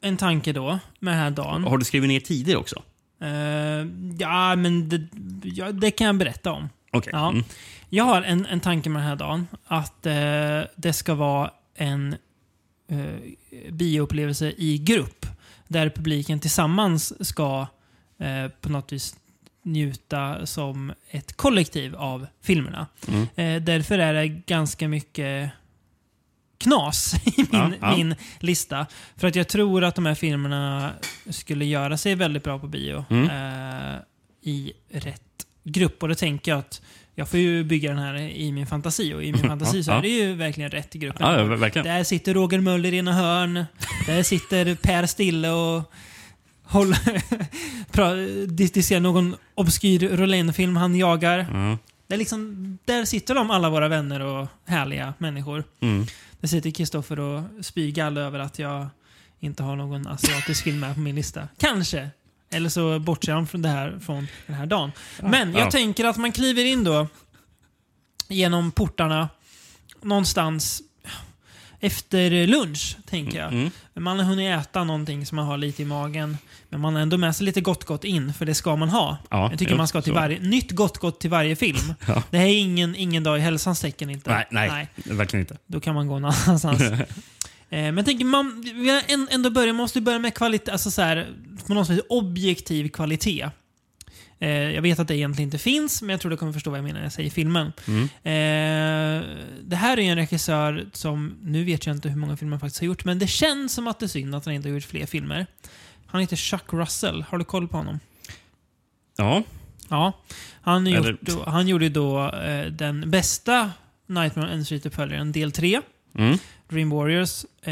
en 0.00 0.16
tanke 0.16 0.52
då 0.52 0.78
med 0.98 1.14
den 1.14 1.20
här 1.20 1.30
dagen. 1.30 1.64
Har 1.64 1.78
du 1.78 1.84
skrivit 1.84 2.08
ner 2.08 2.20
tider 2.20 2.56
också? 2.56 2.82
Eh, 3.20 3.86
ja, 4.18 4.56
men 4.56 4.88
det, 4.88 5.08
ja, 5.42 5.72
det 5.72 5.90
kan 5.90 6.06
jag 6.06 6.16
berätta 6.16 6.52
om. 6.52 6.68
Okej. 6.90 7.10
Ja. 7.12 7.30
Mm. 7.30 7.44
Jag 7.88 8.04
har 8.04 8.22
en, 8.22 8.46
en 8.46 8.60
tanke 8.60 8.90
med 8.90 9.02
den 9.02 9.08
här 9.08 9.16
dagen. 9.16 9.46
Att 9.64 10.06
eh, 10.06 10.60
det 10.76 10.92
ska 10.92 11.14
vara 11.14 11.50
en 11.74 12.16
eh, 12.88 13.70
bioupplevelse 13.70 14.52
i 14.56 14.78
grupp. 14.78 15.26
Där 15.68 15.90
publiken 15.90 16.40
tillsammans 16.40 17.28
ska 17.28 17.66
eh, 18.18 18.50
på 18.60 18.68
något 18.68 18.92
vis 18.92 19.16
njuta 19.62 20.46
som 20.46 20.92
ett 21.10 21.36
kollektiv 21.36 21.96
av 21.96 22.26
filmerna. 22.42 22.86
Mm. 23.08 23.22
Eh, 23.36 23.62
därför 23.62 23.98
är 23.98 24.14
det 24.14 24.28
ganska 24.28 24.88
mycket 24.88 25.50
knas 26.58 27.14
i 27.24 27.32
min, 27.36 27.46
Ja, 27.52 27.70
ja. 27.80 27.96
min 27.96 28.14
lista. 28.38 28.86
För 29.16 29.28
att 29.28 29.36
jag 29.36 29.48
tror 29.48 29.84
att 29.84 29.94
de 29.94 30.06
här 30.06 30.14
filmerna 30.14 30.90
skulle 31.30 31.64
göra 31.64 31.96
sig 31.96 32.14
väldigt 32.14 32.44
bra 32.44 32.58
på 32.58 32.66
bio. 32.66 33.04
Mm. 33.10 33.24
Eh, 33.24 33.98
I 34.42 34.72
rätt 34.92 35.22
grupp. 35.64 36.02
Och 36.02 36.08
då 36.08 36.14
tänker 36.14 36.50
jag 36.50 36.58
att 36.58 36.82
jag 37.14 37.28
får 37.28 37.40
ju 37.40 37.64
bygga 37.64 37.90
den 37.90 37.98
här 37.98 38.14
i 38.18 38.52
min 38.52 38.66
fantasi. 38.66 39.14
Och 39.14 39.24
i 39.24 39.32
min 39.32 39.48
fantasi 39.48 39.84
så 39.84 39.92
är 39.92 40.02
det 40.02 40.08
ju 40.08 40.34
verkligen 40.34 40.70
rätt 40.70 40.96
i 40.96 40.98
gruppen. 40.98 41.32
Ja, 41.32 41.44
verkligen. 41.44 41.86
Där 41.86 42.04
sitter 42.04 42.34
Roger 42.34 42.60
Möller 42.60 42.94
i 42.94 42.98
ena 42.98 43.12
hörn. 43.12 43.64
Där 44.06 44.22
sitter 44.22 44.74
Per 44.74 45.06
Stille 45.06 45.50
och 45.50 45.92
håller, 46.62 48.46
diskuterar 48.46 49.00
någon 49.00 49.36
obskyr 49.54 49.98
Rolén-film 50.16 50.76
han 50.76 50.96
jagar. 50.96 51.46
Ja. 51.52 51.78
Det 52.08 52.14
är 52.14 52.18
liksom, 52.18 52.78
där 52.84 53.04
sitter 53.04 53.34
de, 53.34 53.50
alla 53.50 53.70
våra 53.70 53.88
vänner 53.88 54.20
och 54.20 54.48
härliga 54.64 55.14
människor. 55.18 55.64
Mm. 55.80 56.06
Där 56.40 56.48
sitter 56.48 56.70
Kristoffer 56.70 57.20
och 57.20 57.42
spyr 57.64 57.98
över 57.98 58.38
att 58.38 58.58
jag 58.58 58.86
inte 59.40 59.62
har 59.62 59.76
någon 59.76 60.06
asiatisk 60.06 60.64
film 60.64 60.80
med 60.80 60.94
på 60.94 61.00
min 61.00 61.14
lista. 61.14 61.48
Kanske. 61.58 62.10
Eller 62.50 62.68
så 62.68 62.98
bortser 62.98 63.32
han 63.32 63.46
från 63.46 63.62
det 63.62 63.68
här 63.68 63.98
från 64.00 64.28
den 64.46 64.56
här 64.56 64.66
dagen. 64.66 64.92
Men 65.22 65.52
jag 65.52 65.66
Ja. 65.66 65.70
tänker 65.70 66.04
att 66.04 66.16
man 66.16 66.32
kliver 66.32 66.64
in 66.64 66.84
då 66.84 67.06
genom 68.28 68.70
portarna 68.72 69.28
någonstans 70.02 70.82
efter 71.80 72.46
lunch, 72.46 72.96
tänker 73.06 73.38
jag. 73.38 73.52
Mm. 73.52 73.70
Man 73.94 74.18
har 74.18 74.26
hunnit 74.26 74.60
äta 74.60 74.84
någonting 74.84 75.26
som 75.26 75.36
man 75.36 75.46
har 75.46 75.56
lite 75.56 75.82
i 75.82 75.84
magen. 75.84 76.38
Men 76.68 76.80
man 76.80 76.94
har 76.94 77.02
ändå 77.02 77.16
med 77.16 77.36
sig 77.36 77.44
lite 77.44 77.60
gott 77.60 77.84
gott 77.84 78.04
in, 78.04 78.34
för 78.34 78.46
det 78.46 78.54
ska 78.54 78.76
man 78.76 78.88
ha. 78.88 79.18
Ja, 79.30 79.50
jag 79.50 79.58
tycker 79.58 79.72
jo, 79.72 79.78
man 79.78 79.88
ska 79.88 80.02
till 80.02 80.12
så. 80.12 80.14
varje, 80.14 80.40
nytt 80.40 80.70
gott 80.70 80.98
gott 80.98 81.20
till 81.20 81.30
varje 81.30 81.56
film. 81.56 81.78
Ja. 82.06 82.22
Det 82.30 82.38
här 82.38 82.46
är 82.46 82.58
ingen, 82.58 82.96
ingen 82.96 83.22
dag 83.22 83.38
i 83.38 83.40
hälsans 83.40 83.80
tecken 83.80 84.10
inte. 84.10 84.30
Nej, 84.30 84.46
nej, 84.50 84.88
verkligen 85.04 85.40
inte. 85.40 85.56
Då 85.66 85.80
kan 85.80 85.94
man 85.94 86.06
gå 86.06 86.18
någon 86.18 86.32
annanstans. 86.46 86.80
eh, 86.82 86.96
men 87.68 87.96
jag 87.96 88.06
tänker, 88.06 88.24
man, 88.24 88.60
vi 88.60 89.26
ändå 89.30 89.50
börja, 89.50 89.72
måste 89.72 90.00
börja 90.00 90.18
med 90.18 90.34
kvalitet, 90.34 90.70
alltså 90.70 90.90
så 90.90 91.02
här, 91.02 91.26
på 91.66 91.74
något 91.74 91.86
sätt 91.86 92.00
objektiv 92.08 92.88
kvalitet. 92.88 93.48
Eh, 94.40 94.50
jag 94.50 94.82
vet 94.82 94.98
att 94.98 95.08
det 95.08 95.16
egentligen 95.16 95.46
inte 95.46 95.58
finns, 95.58 96.02
men 96.02 96.10
jag 96.10 96.20
tror 96.20 96.30
du 96.30 96.36
kommer 96.36 96.52
förstå 96.52 96.70
vad 96.70 96.78
jag 96.78 96.84
menar 96.84 96.98
när 97.00 97.06
jag 97.06 97.12
säger 97.12 97.30
filmen. 97.30 97.72
Mm. 97.88 98.02
Eh, 98.04 99.28
det 99.62 99.76
här 99.76 99.98
är 99.98 100.02
en 100.02 100.16
regissör 100.16 100.86
som, 100.92 101.36
nu 101.42 101.64
vet 101.64 101.86
jag 101.86 101.96
inte 101.96 102.08
hur 102.08 102.16
många 102.18 102.36
filmer 102.36 102.52
han 102.52 102.60
faktiskt 102.60 102.80
har 102.80 102.86
gjort, 102.86 103.04
men 103.04 103.18
det 103.18 103.26
känns 103.26 103.72
som 103.74 103.86
att 103.86 103.98
det 103.98 104.06
är 104.06 104.08
synd 104.08 104.34
att 104.34 104.44
han 104.44 104.54
inte 104.54 104.68
har 104.68 104.74
gjort 104.74 104.84
fler 104.84 105.06
filmer. 105.06 105.46
Han 106.06 106.20
heter 106.20 106.36
Chuck 106.36 106.64
Russell. 106.72 107.22
Har 107.28 107.38
du 107.38 107.44
koll 107.44 107.68
på 107.68 107.76
honom? 107.76 108.00
Ja, 109.16 109.42
Ja. 109.90 110.12
Han, 110.62 110.86
Eller- 110.86 111.10
gjort 111.10 111.20
då, 111.20 111.44
han 111.50 111.68
gjorde 111.68 111.88
då 111.88 112.30
eh, 112.32 112.66
den 112.66 113.10
bästa 113.10 113.70
Nightmare 114.06 114.46
on 114.46 114.52
Elm 114.52 114.64
Street-uppföljaren, 114.64 115.32
del 115.32 115.52
3. 115.52 115.80
mm. 116.18 116.38
Dream 116.68 116.90
Warriors. 116.90 117.44
Eh, 117.62 117.70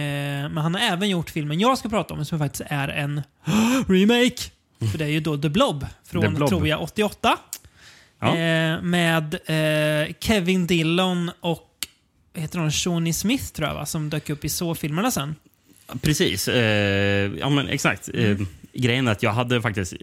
men 0.50 0.56
han 0.56 0.74
har 0.74 0.80
även 0.82 1.08
gjort 1.08 1.30
filmen 1.30 1.60
jag 1.60 1.78
ska 1.78 1.88
prata 1.88 2.14
om, 2.14 2.24
som 2.24 2.38
faktiskt 2.38 2.62
är 2.66 2.88
en 2.88 3.22
remake. 3.88 4.42
För 4.92 4.98
det 4.98 5.04
är 5.04 5.08
ju 5.08 5.20
då 5.20 5.36
The 5.38 5.48
Blob 5.48 5.86
från, 6.04 6.22
The 6.22 6.28
Blob. 6.28 6.48
tror 6.48 6.68
jag, 6.68 6.82
88. 6.82 7.38
Ja. 8.20 8.28
Eh, 8.36 8.82
med 8.82 9.34
eh, 9.46 10.14
Kevin 10.20 10.66
Dillon 10.66 11.30
och 11.40 11.70
heter 12.34 12.58
hon 12.58 12.70
Shawnee 12.72 13.12
Smith, 13.12 13.44
tror 13.44 13.68
jag, 13.68 13.74
va? 13.74 13.86
som 13.86 14.10
dök 14.10 14.30
upp 14.30 14.44
i 14.44 14.48
så-filmerna 14.48 15.10
sen. 15.10 15.34
precis. 16.02 16.48
Eh, 16.48 17.30
ja, 17.38 17.50
men 17.50 17.68
exakt. 17.68 18.08
Mm. 18.08 18.32
Eh, 18.42 18.46
grejen 18.72 19.08
är 19.08 19.12
att 19.12 19.22
jag 19.22 19.32
hade 19.32 19.62
faktiskt 19.62 19.92
eh, 19.92 19.98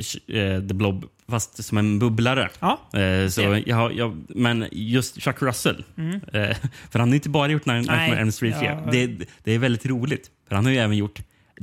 The 0.67 0.73
Blob 0.73 1.05
fast 1.29 1.63
som 1.65 1.77
en 1.77 1.99
bubblare. 1.99 2.49
Ja, 2.59 2.79
Eh, 2.99 3.29
så 3.29 3.41
jag, 3.65 3.93
jag, 3.95 4.23
men 4.29 4.67
just 4.71 5.21
Chuck 5.21 5.41
Russell, 5.41 5.83
Mm. 5.97 6.13
eh, 6.15 6.57
för 6.91 6.99
han 6.99 7.09
har 7.09 7.15
inte 7.15 7.29
bara 7.29 7.47
gjort 7.51 7.65
Nightmare 7.65 8.21
on 8.23 8.31
Street 8.31 8.59
3. 8.59 8.65
ja. 8.67 8.91
Det, 8.91 9.07
det 9.43 9.51
är 9.51 9.59
väldigt 9.59 9.85
roligt, 9.85 10.29
för 10.47 10.55
han 10.55 10.65
har 10.65 10.71
ju 10.71 10.77
även 10.77 10.97
gjort 10.97 11.19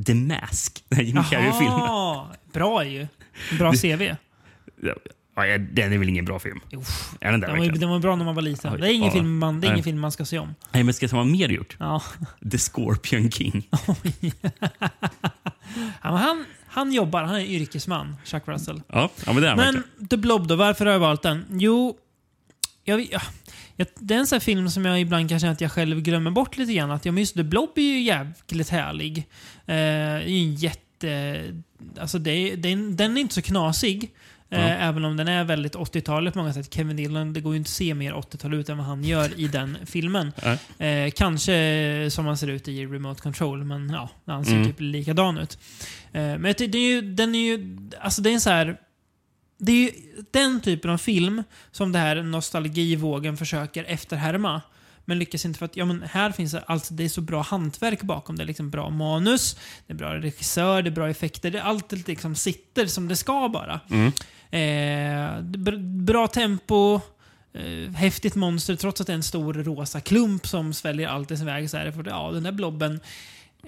The 0.07 0.15
Mask, 0.15 0.85
den 0.89 1.07
Jim 1.07 1.17
Carrey-filmen. 1.31 1.81
Bra 2.53 2.85
ju. 2.85 3.07
Bra 3.59 3.73
CV. 3.73 4.03
Ja, 5.35 5.59
den 5.59 5.93
är 5.93 5.99
väl 5.99 6.09
ingen 6.09 6.25
bra 6.25 6.39
film? 6.39 6.61
Är 7.21 7.31
den 7.31 7.41
där 7.41 7.49
Den 7.49 7.59
var, 7.59 7.67
den 7.67 7.89
var 7.89 7.99
bra 7.99 8.17
när 8.17 8.25
man 8.25 8.35
var 8.35 8.43
liten. 8.43 8.81
Det 8.81 8.87
är 8.89 8.93
ingen, 8.93 9.07
Ja. 9.07 9.13
film, 9.13 9.39
man, 9.39 9.61
det 9.61 9.67
är 9.67 9.73
ingen 9.73 9.85
film 9.85 10.01
man 10.01 10.13
ska 10.13 10.25
se 10.25 10.39
om. 10.39 10.55
Nej, 10.73 10.83
men 10.83 10.95
ska 10.95 11.05
jag 11.05 11.11
vad 11.11 11.21
han 11.21 11.33
mer 11.33 11.49
gjort? 11.49 11.77
Ja. 11.79 12.03
The 12.51 12.59
Scorpion 12.59 13.31
King. 13.31 13.69
Han, 16.01 16.45
han 16.67 16.93
jobbar, 16.93 17.23
han 17.23 17.37
är 17.37 17.45
yrkesman, 17.45 18.17
Chuck 18.25 18.43
Russell. 18.47 18.83
Ja, 18.89 19.11
ja 19.27 19.33
men 19.33 19.43
det 19.43 19.49
är 19.49 19.57
han 19.57 19.83
Men. 19.99 20.09
The 20.09 20.17
Blob 20.17 20.47
då, 20.49 20.57
varför 20.57 20.87
har 20.87 20.93
jag 20.93 21.01
valt 21.01 21.23
den? 21.23 21.45
Jo, 21.51 21.97
jag, 22.85 23.09
ja, 23.13 23.21
jag, 23.77 23.87
det 23.99 24.15
är 24.15 24.19
en 24.19 24.27
sån 24.27 24.41
film 24.41 24.71
som 24.71 24.85
jag 24.85 25.01
ibland 25.01 25.29
kan 25.29 25.41
känna 25.41 25.53
att 25.53 25.61
jag 25.61 25.73
själv 25.73 26.01
glömmer 26.03 26.31
bort 26.31 26.57
lite 26.57 26.73
grann. 26.73 26.91
Att, 26.91 27.05
ja, 27.05 27.13
men 27.13 27.21
just 27.23 27.35
The 27.35 27.43
Blob 27.43 27.71
är 27.79 27.83
ju 27.83 28.01
jävligt 28.03 28.69
härlig. 28.69 29.19
Eh, 29.19 29.25
det 29.67 29.75
är 29.75 30.29
ju 30.29 30.39
en 30.45 30.55
jätte... 30.55 30.81
Alltså 32.01 32.19
det 32.19 32.31
är, 32.31 32.57
det 32.57 32.73
är, 32.73 32.77
den 32.97 33.17
är 33.17 33.21
inte 33.21 33.35
så 33.35 33.43
knasig. 33.43 34.05
Eh, 34.05 34.11
Ja. 34.53 34.59
Även 34.67 35.05
om 35.05 35.17
den 35.17 35.29
är 35.29 35.45
väldigt 35.45 35.75
80-talet 35.75 36.35
på 36.35 36.39
många 36.41 36.53
sätt. 36.53 36.75
Kevin 36.75 36.97
Dillon, 36.97 37.33
det 37.33 37.41
går 37.41 37.53
ju 37.53 37.57
inte 37.59 37.69
att 37.69 37.73
se 37.73 37.95
mer 37.95 38.13
80-tal 38.13 38.55
ut 38.55 38.69
än 38.69 38.77
vad 38.79 38.87
han 38.87 39.05
gör 39.05 39.41
i 39.41 39.49
den 39.49 39.79
filmen. 39.87 40.33
Eh, 40.79 41.11
kanske 41.17 42.09
som 42.11 42.27
han 42.27 42.37
ser 42.37 42.47
ut 42.49 42.69
i 42.69 42.87
Remote 42.87 43.23
Control, 43.23 43.65
men 43.65 43.91
ja, 43.91 44.09
han 44.27 44.45
ser 44.45 44.53
Mm. 44.53 44.67
typ 44.67 44.81
likadan 44.81 45.39
ut. 45.39 45.59
Eh, 46.13 46.23
men 46.23 46.43
det, 46.43 46.67
det 46.67 46.79
är 46.79 46.91
ju, 46.93 47.03
den 47.03 47.35
är 47.35 47.39
ju, 47.39 47.79
alltså 48.01 48.23
det 48.23 48.31
är 48.31 48.35
en 48.35 48.41
så 48.41 48.51
här... 48.51 48.77
Det 49.59 49.73
är 49.73 49.77
ju 49.77 49.91
den 50.31 50.61
typen 50.61 50.91
av 50.91 50.99
film 50.99 51.43
som 51.71 51.93
det 51.93 51.99
här 51.99 52.23
nostalgivågen 52.23 53.37
försöker 53.37 53.85
efterhärma. 53.85 54.61
Men 55.05 55.19
lyckas 55.19 55.45
inte 55.45 55.59
för 55.59 55.67
att 55.67 55.77
ja, 55.77 55.85
men 55.85 56.03
här 56.03 56.31
finns 56.33 56.55
alltså, 56.55 56.95
det 56.95 57.05
är 57.05 57.09
så 57.09 57.21
bra 57.21 57.43
hantverk 57.43 58.03
bakom. 58.03 58.37
Det 58.37 58.43
är 58.43 58.47
liksom 58.47 58.71
bra 58.71 58.91
manus, 58.91 59.57
det 59.87 59.93
är 59.93 59.97
bra 59.97 60.15
regissör, 60.15 60.83
det 60.83 60.89
är 60.89 60.93
bra 60.93 61.09
effekter. 61.11 61.51
Det, 61.51 61.63
allt 61.63 61.93
liksom 62.09 62.35
sitter 62.35 62.87
som 62.87 63.09
det 63.09 63.17
ska 63.17 63.49
bara. 63.49 63.81
Mm. 63.91 64.13
Eh, 64.53 65.43
br- 65.43 66.03
bra 66.05 66.27
tempo, 66.29 67.01
eh, 67.55 67.93
häftigt 67.95 68.35
monster 68.35 68.77
trots 68.77 69.01
att 69.01 69.07
det 69.07 69.13
är 69.13 69.15
en 69.15 69.23
stor 69.23 69.55
rosa 69.55 70.01
klump 70.01 70.47
som 70.47 70.73
sväljer 70.75 71.09
allt 71.09 71.31
i 71.31 71.37
sin 71.37 71.47
väg. 71.47 71.71
Så 71.71 71.77
är 71.77 71.85
det 71.85 71.93
för, 71.93 72.05
ja, 72.09 72.31
den 72.33 72.43
där 72.43 72.53
blobben 72.53 73.01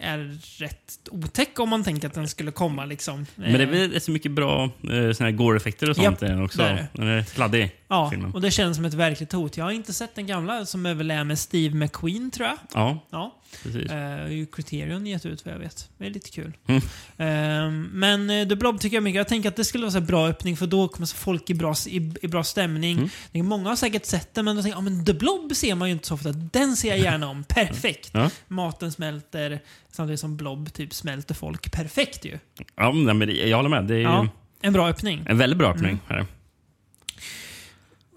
är 0.00 0.38
rätt 0.58 0.98
otäck 1.10 1.58
om 1.58 1.68
man 1.68 1.84
tänker 1.84 2.08
att 2.08 2.14
den 2.14 2.28
skulle 2.28 2.50
komma. 2.50 2.84
Liksom. 2.84 3.26
Men 3.34 3.52
det 3.52 3.62
är 3.62 3.72
Eh, 3.84 3.88
rätt 3.90 4.02
så 4.02 4.10
mycket 4.10 4.32
bra 4.32 4.64
eh, 4.64 4.70
såna 5.12 5.30
här 5.30 5.30
gore-effekter 5.30 5.90
och 5.90 5.96
sånt 5.96 6.20
den 6.20 6.42
också. 6.42 6.62
är. 6.62 6.86
Den 6.92 7.08
är 7.08 7.22
kladdig, 7.24 7.70
Ja, 7.92 8.10
filmen. 8.10 8.32
och 8.34 8.40
det 8.40 8.50
känns 8.50 8.76
som 8.76 8.84
ett 8.84 8.94
verkligt 8.94 9.32
hot. 9.32 9.56
Jag 9.56 9.64
har 9.64 9.70
inte 9.72 9.92
sett 9.92 10.14
den 10.14 10.26
gamla 10.26 10.66
som 10.66 10.86
är 10.86 10.94
väl 10.94 11.10
är 11.10 11.24
med 11.24 11.38
Steve 11.38 11.74
McQueen 11.74 12.30
tror 12.30 12.48
jag. 12.48 12.56
Ja, 12.74 12.98
Ja. 13.10 13.34
precis. 13.62 13.90
Ju 14.30 14.46
Criterion 14.52 15.06
gett 15.06 15.26
ut 15.26 15.44
vad 15.44 15.54
jag 15.54 15.58
vet. 15.58 15.88
Det 15.98 16.06
är 16.06 16.10
lite 16.10 16.30
kul. 16.30 16.52
Mm. 16.66 16.82
Ehm, 17.18 17.88
men 17.92 18.30
eh, 18.30 18.48
The 18.48 18.56
Blob 18.56 18.80
tycker 18.80 18.96
jag 18.96 19.04
mycket. 19.04 19.16
Jag 19.16 19.28
tänker 19.28 19.48
att 19.48 19.56
det 19.56 19.64
skulle 19.64 19.84
vara 19.86 19.92
här 19.92 20.00
bra 20.00 20.28
öppning 20.28 20.56
för 20.56 20.66
då 20.66 20.88
kommer 20.88 21.06
folk 21.16 21.50
i 21.50 21.54
bra, 21.54 21.74
i, 21.86 22.12
i 22.22 22.28
bra 22.28 22.44
stämning. 22.44 22.92
Mm. 22.96 23.04
Jag 23.22 23.32
tänker, 23.32 23.42
Många 23.48 23.68
har 23.68 23.76
säkert 23.76 24.04
sett 24.06 24.34
den 24.34 24.44
men 24.44 24.56
de 24.56 24.62
tänker 24.62 24.78
ah, 24.78 24.82
men 24.82 25.04
The 25.04 25.14
Blob 25.14 25.56
ser 25.56 25.74
man 25.74 25.88
ju 25.88 25.92
inte 25.92 26.06
så 26.06 26.14
ofta. 26.14 26.32
Den 26.32 26.76
ser 26.76 26.88
jag 26.88 26.98
gärna 26.98 27.28
om. 27.28 27.44
Perfekt! 27.48 28.10
Ja. 28.12 28.30
Maten 28.48 28.92
smälter 28.92 29.60
samtidigt 29.90 30.20
som 30.20 30.36
Blob 30.36 30.72
typ 30.72 30.94
smälter 30.94 31.34
folk. 31.34 31.72
Perfekt 31.72 32.24
ju. 32.24 32.38
Ja, 32.76 32.92
men 32.92 33.30
jag 33.48 33.56
håller 33.56 33.70
med. 33.70 33.84
Det 33.84 33.94
är 33.96 34.00
Ja, 34.00 34.28
en 34.62 34.72
bra 34.72 34.88
öppning. 34.88 35.24
en 35.28 35.38
väldigt 35.38 35.58
bra 35.58 35.70
öppning. 35.70 35.90
Mm. 35.90 36.00
här. 36.08 36.26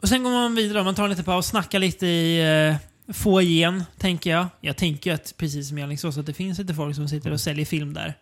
Och 0.05 0.09
sen 0.09 0.23
går 0.23 0.31
man 0.31 0.55
vidare, 0.55 0.83
man 0.83 0.95
tar 0.95 1.03
en 1.03 1.09
liten 1.09 1.25
paus, 1.25 1.47
snackar 1.47 1.79
lite 1.79 2.07
i 2.07 2.41
eh, 2.69 2.75
foajén, 3.13 3.83
tänker 3.97 4.29
jag. 4.31 4.47
Jag 4.61 4.77
tänker 4.77 5.13
att, 5.13 5.33
precis 5.37 5.69
som 5.69 5.77
i 5.77 5.83
Alingsås, 5.83 6.17
att 6.17 6.25
det 6.25 6.33
finns 6.33 6.59
lite 6.59 6.73
folk 6.73 6.95
som 6.95 7.07
sitter 7.07 7.31
och 7.31 7.39
säljer 7.41 7.65
film 7.65 7.93
där. 7.93 8.13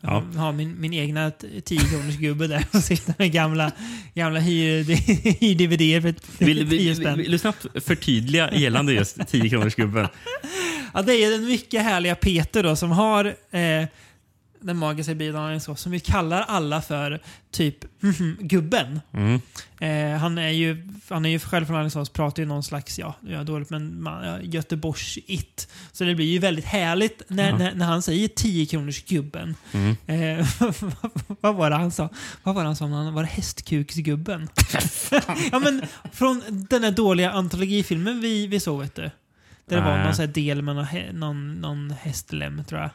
Ja. 0.00 0.24
Jag 0.34 0.40
har 0.40 0.52
min, 0.52 0.80
min 0.80 0.94
egna 0.94 1.30
10 1.64 1.80
gubbe 2.18 2.46
där 2.46 2.64
som 2.70 2.82
sitter 2.82 3.14
med 3.18 3.32
gamla, 3.32 3.72
gamla 4.14 4.40
hyr- 4.40 4.84
hyr-DVD 5.40 6.02
för 6.02 6.44
Vill, 6.44 6.56
10 6.58 6.64
vill, 6.78 6.96
spänn. 6.96 7.18
vill 7.18 7.30
du 7.30 7.38
snabbt 7.38 7.66
förtydliga 7.84 8.54
gällande 8.54 8.92
just 8.92 9.28
10 9.28 9.48
kronors 9.50 9.74
gubben? 9.74 10.08
Ja, 10.94 11.02
det 11.02 11.14
är 11.14 11.30
den 11.30 11.44
mycket 11.46 11.82
härliga 11.82 12.14
Peter 12.14 12.62
då 12.62 12.76
som 12.76 12.90
har 12.90 13.24
eh, 13.50 13.84
den 14.60 14.76
magiska 14.76 15.14
bilen 15.14 15.36
Alingsås 15.36 15.80
som 15.80 15.92
vi 15.92 16.00
kallar 16.00 16.42
alla 16.42 16.82
för 16.82 17.20
typ 17.50 17.84
gubben. 18.40 19.00
Mm. 19.12 19.40
Eh, 19.80 20.18
han, 20.20 20.38
är 20.38 20.48
ju, 20.48 20.88
han 21.08 21.24
är 21.24 21.28
ju 21.30 21.38
själv 21.38 21.66
från 21.66 21.76
Alingsås, 21.76 22.08
pratar 22.08 22.42
ju 22.42 22.48
någon 22.48 22.62
slags, 22.62 22.98
ja, 22.98 23.14
är 23.28 23.44
dåligt, 23.44 23.70
men 23.70 24.02
man, 24.02 24.26
ja, 24.26 24.40
Göteborgs-it. 24.40 25.68
Så 25.92 26.04
det 26.04 26.14
blir 26.14 26.26
ju 26.26 26.38
väldigt 26.38 26.64
härligt 26.64 27.22
när, 27.28 27.50
Ja. 27.50 27.58
när, 27.58 27.74
när 27.74 27.86
han 27.86 28.02
säger 28.02 28.28
10 28.28 28.66
kronors 28.66 29.04
gubben. 29.04 29.54
Mm. 29.72 29.96
Eh, 30.06 30.46
vad 31.40 31.54
var 31.54 31.70
det 31.70 31.76
han 31.76 31.90
sa? 31.90 32.08
Vad 32.42 32.54
var 32.54 32.62
det 32.62 32.68
han 32.68 32.76
sa? 32.76 32.86
han- 32.86 33.14
Var 33.14 33.22
hästkuksgubben? 33.24 34.48
ja, 35.52 35.58
men 35.58 35.82
från 36.12 36.42
den 36.70 36.82
där 36.82 36.90
dåliga 36.90 37.30
antologifilmen 37.32 38.20
vi, 38.20 38.46
vi 38.46 38.60
såg, 38.60 38.80
vet 38.80 38.94
du. 38.94 39.10
Där 39.68 39.76
det 39.76 39.82
var 39.82 40.04
någon 40.18 40.32
del 40.32 40.62
med 40.62 40.76
någon, 40.76 40.86
någon, 41.12 41.54
någon 41.54 41.90
hästlem, 42.00 42.64
tror 42.64 42.80
jag. 42.80 42.90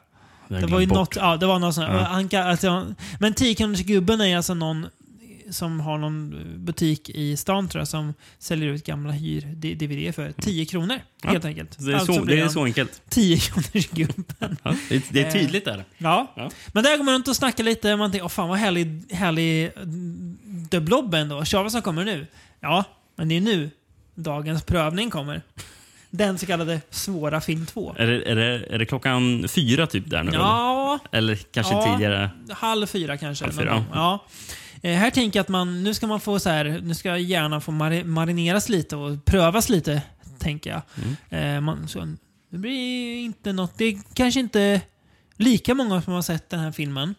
Det 0.59 0.65
var 0.67 0.79
ju 0.79 0.87
något, 0.87 1.15
ja, 1.15 1.37
det 1.37 1.45
var 1.45 1.59
någon 1.59 1.73
sån, 1.73 1.83
Ja. 1.83 1.97
han, 2.03 2.29
kan- 2.29 2.47
alltså, 2.47 2.93
men 3.19 3.33
10 3.33 3.55
kronors 3.55 3.79
gubben 3.81 4.21
är 4.21 4.37
alltså 4.37 4.53
någon 4.53 4.87
som 5.49 5.79
har 5.79 5.97
någon 5.97 6.35
butik 6.65 7.09
i 7.09 7.37
stan 7.37 7.67
tror 7.69 7.79
jag 7.81 7.87
som 7.87 8.13
säljer 8.39 8.69
ut 8.69 8.85
gamla 8.85 9.11
hyr-DVD 9.11 10.15
för 10.15 10.31
10 10.31 10.65
kronor. 10.65 10.99
Ja. 11.23 11.29
Helt 11.29 11.45
enkelt. 11.45 11.77
Det 11.79 11.91
är, 11.91 11.95
Alltså 11.95 12.13
så, 12.13 12.23
det 12.25 12.39
är 12.39 12.47
så 12.47 12.63
enkelt. 12.63 13.01
10 13.09 13.37
kronors 13.37 13.87
gubben. 13.91 14.57
Ja, 14.63 14.75
det, 15.09 15.19
är 15.21 15.31
tydligt 15.31 15.65
där. 15.65 15.83
Ja. 15.97 16.33
Ja. 16.35 16.49
Men 16.73 16.83
där 16.83 16.97
går 16.97 17.03
man 17.03 17.13
runt 17.13 17.27
och 17.27 17.35
snackar 17.35 17.63
lite. 17.63 17.95
Man 17.95 18.11
tänker, 18.11 18.25
åh 18.25 18.29
fan 18.29 18.49
vad 18.49 18.57
härlig, 18.57 19.03
härlig 19.11 19.71
mm, 19.75 20.67
The 20.71 20.79
Blob 20.79 21.13
ändå. 21.13 21.45
Tja 21.45 21.63
vad 21.63 21.71
som 21.71 21.81
kommer 21.81 22.05
nu. 22.05 22.27
Ja, 22.59 22.83
men 23.15 23.29
det 23.29 23.37
är 23.37 23.41
nu 23.41 23.69
dagens 24.15 24.63
prövning 24.63 25.09
kommer. 25.09 25.41
Den 26.11 26.37
så 26.37 26.45
kallade 26.45 26.81
svåra 26.89 27.41
film 27.41 27.65
2. 27.65 27.95
Är 27.97 28.07
det, 28.07 28.31
är, 28.31 28.35
det, 28.35 28.65
är 28.69 28.79
det 28.79 28.85
klockan 28.85 29.45
fyra 29.47 29.87
typ 29.87 30.09
där 30.09 30.23
nu? 30.23 30.31
Ja, 30.33 30.99
Eller 31.11 31.35
kanske 31.35 31.73
Ja. 31.73 31.93
tidigare? 31.93 32.29
halv 32.49 32.87
fyra 32.87 33.17
kanske. 33.17 33.45
Halv 33.45 33.53
fyra. 33.53 33.85
Ja. 33.93 34.25
Eh, 34.81 34.95
här 34.97 35.09
tänker 35.11 35.39
jag 35.39 35.43
att 35.43 35.49
man, 35.49 35.83
nu 35.83 35.93
ska 35.93 36.07
man 36.07 36.19
få 36.19 36.39
så 36.39 36.49
här, 36.49 36.79
nu 36.83 36.95
ska 36.95 37.17
hjärnan 37.17 37.61
få 37.61 37.71
mari- 37.71 38.03
marineras 38.03 38.69
lite 38.69 38.95
och 38.95 39.25
prövas 39.25 39.69
lite, 39.69 40.01
tänker 40.39 40.69
jag. 40.69 40.81
Mm. 41.29 41.55
Eh, 41.55 41.61
man, 41.61 41.87
så, 41.87 42.15
det 42.49 42.57
blir 42.57 43.15
inte 43.17 43.53
något, 43.53 43.77
det 43.77 43.85
är 43.85 43.97
kanske 44.13 44.39
inte 44.39 44.81
lika 45.37 45.73
många 45.75 46.01
som 46.01 46.13
har 46.13 46.21
sett 46.21 46.49
den 46.49 46.59
här 46.59 46.71
filmen. 46.71 47.15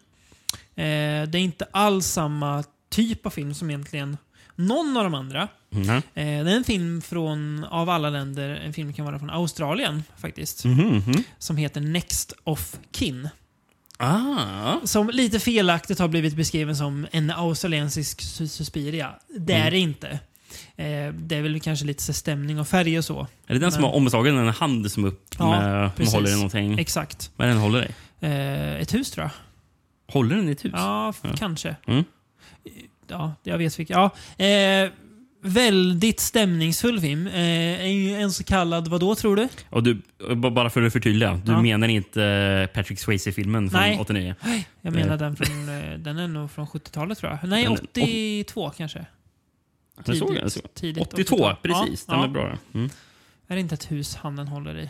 Eh, 0.75 1.27
det 1.27 1.37
är 1.37 1.41
inte 1.41 1.65
alls 1.73 2.07
samma 2.07 2.63
typ 2.89 3.25
av 3.25 3.29
film 3.29 3.53
som 3.53 3.69
egentligen 3.69 4.17
någon 4.55 4.97
av 4.97 5.03
de 5.03 5.13
andra. 5.13 5.47
Mm. 5.75 5.89
Eh, 5.89 6.01
det 6.13 6.51
är 6.51 6.55
en 6.57 6.63
film 6.63 7.01
från, 7.01 7.63
av 7.63 7.89
alla 7.89 8.09
länder, 8.09 8.49
en 8.49 8.73
film 8.73 8.93
kan 8.93 9.05
vara 9.05 9.19
från 9.19 9.29
Australien 9.29 10.03
faktiskt. 10.17 10.65
Mhm. 10.65 11.13
Som 11.37 11.57
heter 11.57 11.81
Next 11.81 12.33
of 12.43 12.75
Kin. 12.91 13.29
Ah, 13.97 14.75
Som 14.83 15.09
lite 15.09 15.39
felaktigt 15.39 15.99
har 15.99 16.07
blivit 16.07 16.35
beskriven 16.35 16.75
som 16.75 17.07
en 17.11 17.31
australiensisk 17.31 18.21
Su- 18.21 18.47
Suspiria. 18.47 19.15
Det 19.39 19.53
är 19.53 19.71
det 19.71 19.79
inte. 19.79 20.07
Eh, 20.75 21.13
det 21.13 21.35
är 21.35 21.41
väl 21.41 21.59
kanske 21.59 21.85
lite 21.85 22.13
stämning 22.13 22.59
och 22.59 22.67
färg 22.67 22.97
och 22.97 23.05
så. 23.05 23.27
är 23.47 23.53
det 23.53 23.59
den 23.59 23.71
som 23.71 23.81
Men- 23.81 23.89
har 23.89 23.97
omslagen 23.97 24.37
en 24.37 24.47
hand 24.49 24.91
som 24.91 25.05
upp 25.05 25.35
Ja, 25.39 25.49
med, 25.97 26.07
håller 26.07 26.29
i 26.31 26.35
någonting? 26.35 26.79
Exakt. 26.79 27.31
Vad 27.35 27.47
den 27.47 27.57
håller 27.57 27.83
i? 27.85 27.91
Eh, 28.19 28.81
ett 28.81 28.93
hus 28.93 29.11
tror 29.11 29.23
jag. 29.23 29.31
Håller 30.13 30.35
den 30.35 30.49
i 30.49 30.51
ett 30.51 30.65
hus? 30.65 30.71
Ja, 30.75 31.13
Ja. 31.21 31.29
kanske. 31.37 31.75
Mm. 31.87 32.03
Ja, 33.07 33.33
jag 33.43 33.57
vet 33.57 33.79
vilka. 33.79 33.93
Ja. 34.37 34.45
Eh, 34.45 34.89
väldigt 35.43 36.19
stämningsfull 36.19 36.99
film. 37.01 37.27
Eh, 37.27 38.21
en 38.21 38.31
så 38.31 38.43
kallad, 38.43 38.87
vad 38.87 38.99
då 38.99 39.15
tror 39.15 39.35
du? 39.35 39.47
Och 39.69 39.83
du, 39.83 40.01
bara 40.35 40.69
för 40.69 40.81
att 40.81 40.93
förtydliga, 40.93 41.41
du 41.45 41.51
Ja. 41.51 41.61
menar 41.61 41.87
inte 41.87 42.23
eh, 42.23 42.75
Patrick 42.75 42.99
Swayze-filmen 42.99 43.69
från 43.69 43.81
Nej. 43.81 43.97
89? 43.99 44.35
Jag 44.81 44.93
menar 44.93 45.17
den 45.17 45.35
från, 45.35 45.69
eh, 45.69 45.97
den 45.97 46.17
är 46.17 46.27
nog 46.27 46.51
från 46.51 46.67
70-talet 46.67 47.17
tror 47.17 47.31
jag. 47.41 47.49
Nej, 47.49 47.63
Den- 47.63 47.73
82 47.73 48.69
kanske. 48.69 49.05
Jag 50.05 50.17
såg 50.51 50.73
tidigt 50.73 51.03
82, 51.13 51.35
80-tal. 51.35 51.55
precis. 51.61 52.05
Ja, 52.07 52.13
Den 52.13 52.21
ja. 52.21 52.27
är 52.27 52.31
bra. 52.31 52.57
Mm. 52.73 52.89
Är 53.47 53.55
det 53.55 53.61
inte 53.61 53.75
ett 53.75 53.91
hus 53.91 54.15
handen 54.15 54.47
håller 54.47 54.77
i? 54.79 54.89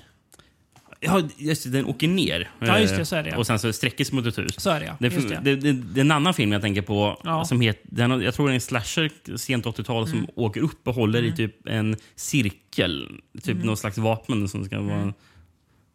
Ja, 1.05 1.21
just 1.37 1.63
det, 1.63 1.69
den 1.69 1.85
åker 1.85 2.07
ner. 2.07 2.51
Ja, 2.59 2.79
just 2.79 2.93
det. 2.93 2.99
Eh, 2.99 3.05
Så 3.05 3.15
är 3.15 3.23
det 3.23 3.29
ja. 3.29 3.37
Och 3.37 3.47
sen 3.47 3.59
så 3.59 3.73
sträcker 3.73 4.05
sig 4.05 4.15
mot 4.15 4.25
ett 4.25 4.37
hus. 4.37 4.55
Så 4.61 4.69
är 4.69 4.79
det 4.79 4.85
ja. 4.85 4.95
Det 4.99 5.09
det. 5.09 5.39
det, 5.43 5.55
det, 5.55 5.71
det 5.73 5.99
är 5.99 6.05
en 6.05 6.11
annan 6.11 6.33
film 6.33 6.51
jag 6.51 6.61
tänker 6.61 6.81
på. 6.81 7.21
Ja. 7.23 7.45
Som 7.45 7.61
heter, 7.61 7.81
den, 7.83 8.21
jag 8.21 8.33
tror 8.33 8.47
det 8.47 8.51
är 8.51 8.55
en 8.55 8.61
slasher 8.61 9.37
sent 9.37 9.65
80-tal 9.65 10.07
som 10.07 10.17
Mm. 10.17 10.29
åker 10.35 10.61
upp 10.61 10.87
och 10.87 10.95
håller 10.95 11.19
i 11.21 11.25
Mm. 11.25 11.35
typ 11.37 11.67
en 11.67 11.95
cirkel. 12.15 13.09
Typ 13.43 13.63
Mm. 13.63 13.75
slags 13.75 13.97
vapen 13.97 14.47
som 14.47 14.65
ska 14.65 14.81
vara... 14.81 14.95
Mm. 14.97 15.13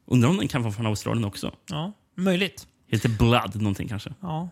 Undrar 0.06 0.28
om 0.30 0.36
den 0.36 0.48
kan 0.48 0.62
vara 0.62 0.72
från 0.72 0.86
Australien 0.86 1.24
också. 1.24 1.52
Ja, 1.70 1.92
möjligt. 2.16 2.66
Heter 2.90 3.08
Blood 3.08 3.56
någonting 3.62 3.88
kanske? 3.88 4.10
Ja. 4.20 4.48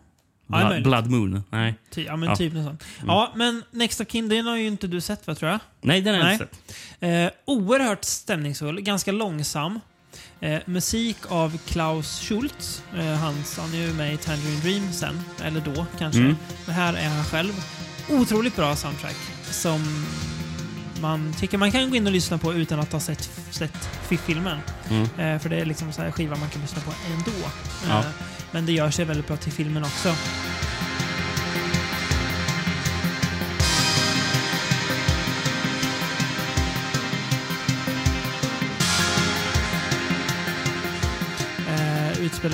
Ja, 0.49 0.57
Blood, 0.57 0.69
möjligt. 0.69 0.83
Blood 0.87 1.07
Moon? 1.11 1.43
Nej. 1.49 1.75
Ty, 1.91 2.03
ja, 2.03 2.15
men 2.15 2.29
Ja. 2.29 2.35
typ 2.35 2.53
något 2.53 2.65
sånt. 2.65 2.83
Mm. 2.97 3.07
Ja, 3.07 3.31
men 3.35 3.63
Next 3.71 4.01
of 4.01 4.07
Kin, 4.07 4.29
den 4.29 4.45
har 4.45 4.57
ju 4.57 4.67
inte 4.67 4.87
du 4.87 5.01
sett 5.01 5.27
va, 5.27 5.35
tror 5.35 5.51
jag? 5.51 5.59
Nej, 5.81 6.01
den 6.01 6.15
har 6.15 6.21
jag 6.21 6.33
inte 6.33 6.47
sett. 6.47 6.77
Eh, 6.99 7.29
oerhört 7.45 8.03
stämningsfull, 8.03 8.81
ganska 8.81 9.11
långsam. 9.11 9.79
Eh, 10.41 10.59
musik 10.65 11.17
av 11.29 11.57
Klaus 11.65 12.19
Schultz. 12.19 12.83
Eh, 12.97 13.05
hans, 13.05 13.57
han 13.57 13.73
är 13.73 13.77
ju 13.77 13.93
med 13.93 14.13
i 14.13 14.17
Tangerine 14.17 14.59
Dream 14.59 14.93
sen, 14.93 15.21
eller 15.43 15.61
då 15.61 15.85
kanske. 15.99 16.21
Mm. 16.21 16.35
Men 16.65 16.75
här 16.75 16.93
är 16.93 17.09
han 17.09 17.25
själv. 17.25 17.53
Otroligt 18.09 18.55
bra 18.55 18.75
soundtrack 18.75 19.15
som 19.51 20.05
man 21.01 21.33
tycker 21.39 21.57
man 21.57 21.71
kan 21.71 21.89
gå 21.89 21.95
in 21.95 22.07
och 22.07 22.13
lyssna 22.13 22.37
på 22.37 22.53
utan 22.53 22.79
att 22.79 22.91
ha 22.91 22.99
sett, 22.99 23.29
sett 23.51 23.89
filmen. 24.25 24.59
Mm. 24.89 25.03
Eh, 25.03 25.41
för 25.41 25.49
det 25.49 25.55
är 25.55 25.65
liksom 25.65 25.91
så 25.91 26.01
här 26.01 26.11
skiva 26.11 26.35
man 26.35 26.49
kan 26.49 26.61
lyssna 26.61 26.81
på 26.81 26.91
ändå. 27.13 27.49
Ja. 27.89 27.99
Eh, 27.99 28.05
men 28.51 28.65
det 28.65 28.71
gör 28.71 28.91
sig 28.91 29.05
väldigt 29.05 29.27
bra 29.27 29.37
till 29.37 29.51
filmen 29.51 29.83
också. 29.83 30.15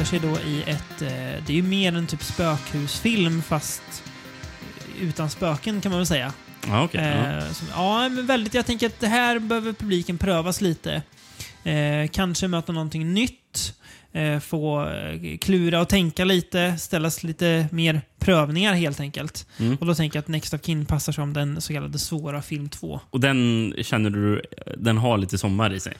Utspelar 0.01 0.06
sig 0.06 0.19
då 0.19 0.49
i 0.49 0.62
ett... 0.62 1.01
Eh, 1.01 1.43
det 1.45 1.49
är 1.49 1.56
ju 1.56 1.63
mer 1.63 1.95
en 1.95 2.08
typ 2.08 2.23
spökhusfilm 2.23 3.41
fast 3.41 4.03
utan 5.01 5.29
spöken 5.29 5.82
kan 5.82 5.91
man 5.91 5.99
väl 5.99 6.08
säga. 6.08 6.34
Ja, 6.67 6.84
okej. 6.84 7.01
ja. 7.01 7.38
Eh, 7.38 7.51
som, 7.51 7.67
ja, 7.71 8.10
men 8.10 8.25
väldigt. 8.25 8.53
Jag 8.53 8.65
tänker 8.65 8.88
att 8.88 8.99
det 8.99 9.08
här 9.08 9.39
behöver 9.39 9.73
publiken 9.73 10.17
prövas 10.17 10.62
lite. 10.62 11.01
Eh, 11.63 12.08
kanske 12.12 12.47
möta 12.47 12.71
någonting 12.71 13.13
nytt. 13.13 13.73
Eh, 14.12 14.39
få 14.39 14.89
eh, 14.89 15.38
klura 15.38 15.82
och 15.82 15.89
tänka 15.89 16.25
lite. 16.25 16.77
Ställas 16.77 17.23
lite 17.23 17.67
mer 17.71 18.01
prövningar 18.19 18.73
helt 18.73 18.99
enkelt. 18.99 19.47
Mm. 19.60 19.75
Och 19.75 19.86
då 19.86 19.95
tänker 19.95 20.17
jag 20.17 20.21
att 20.21 20.27
Next 20.27 20.53
of 20.53 20.62
Kin 20.62 20.86
passar 20.86 21.13
som 21.13 21.34
den 21.34 21.62
så 21.62 21.73
kallade 21.73 21.99
svåra 21.99 22.41
film 22.41 22.69
2. 22.69 22.99
Och 23.10 23.19
den 23.19 23.73
känner 23.82 24.10
du, 24.10 24.41
den 24.77 24.97
har 24.97 25.17
lite 25.17 25.38
sommar 25.38 25.73
i 25.73 25.79
sig? 25.79 25.93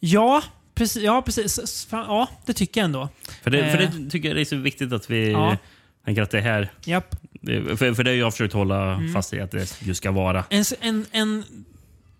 Ja, 0.00 0.42
precis. 0.74 1.02
Ja, 1.02 1.22
precis. 1.22 1.86
Fan, 1.86 2.04
Ja, 2.08 2.28
det 2.46 2.52
tycker 2.52 2.80
jag 2.80 2.84
ändå. 2.84 3.08
För 3.42 3.50
det, 3.50 3.70
för 3.70 3.78
Eh. 3.82 3.90
det 3.90 4.10
tycker 4.10 4.28
jag 4.28 4.36
det 4.36 4.40
är 4.40 4.44
så 4.44 4.56
viktigt 4.56 4.92
att 4.92 5.10
vi 5.10 5.30
Ja. 5.32 5.56
tänker 6.04 6.22
att 6.22 6.30
det 6.30 6.40
här... 6.40 6.72
Japp. 6.84 7.16
Det, 7.40 7.76
för, 7.78 7.94
för 7.94 8.04
det 8.04 8.10
har 8.10 8.16
jag 8.16 8.32
försökt 8.32 8.54
hålla 8.54 8.94
Mm. 8.94 9.12
fast 9.12 9.32
i 9.34 9.40
att 9.40 9.50
det 9.50 9.80
just 9.82 9.98
ska 9.98 10.10
vara. 10.10 10.44
En, 10.50 10.64
en, 10.80 11.06
en 11.12 11.44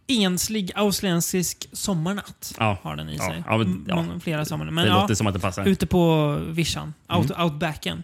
enslig 0.07 0.73
australiensisk 0.75 1.69
sommarnatt 1.73 2.55
Ja. 2.59 2.79
har 2.83 2.97
den 2.97 3.09
i 3.09 3.19
sig. 3.19 3.43
ja, 3.49 3.64
ja. 3.88 3.97
Många, 3.97 4.21
flera 4.21 4.45
sommar. 4.45 4.64
Men 4.64 4.85
det 4.85 4.90
ja, 4.90 5.01
låter 5.01 5.14
som 5.14 5.27
att 5.27 5.35
det 5.35 5.40
passar. 5.40 5.67
ute 5.67 5.87
på 5.87 6.35
vischan. 6.49 6.95
Out, 7.09 7.31
Mm. 7.31 7.43
Outbacken. 7.45 8.03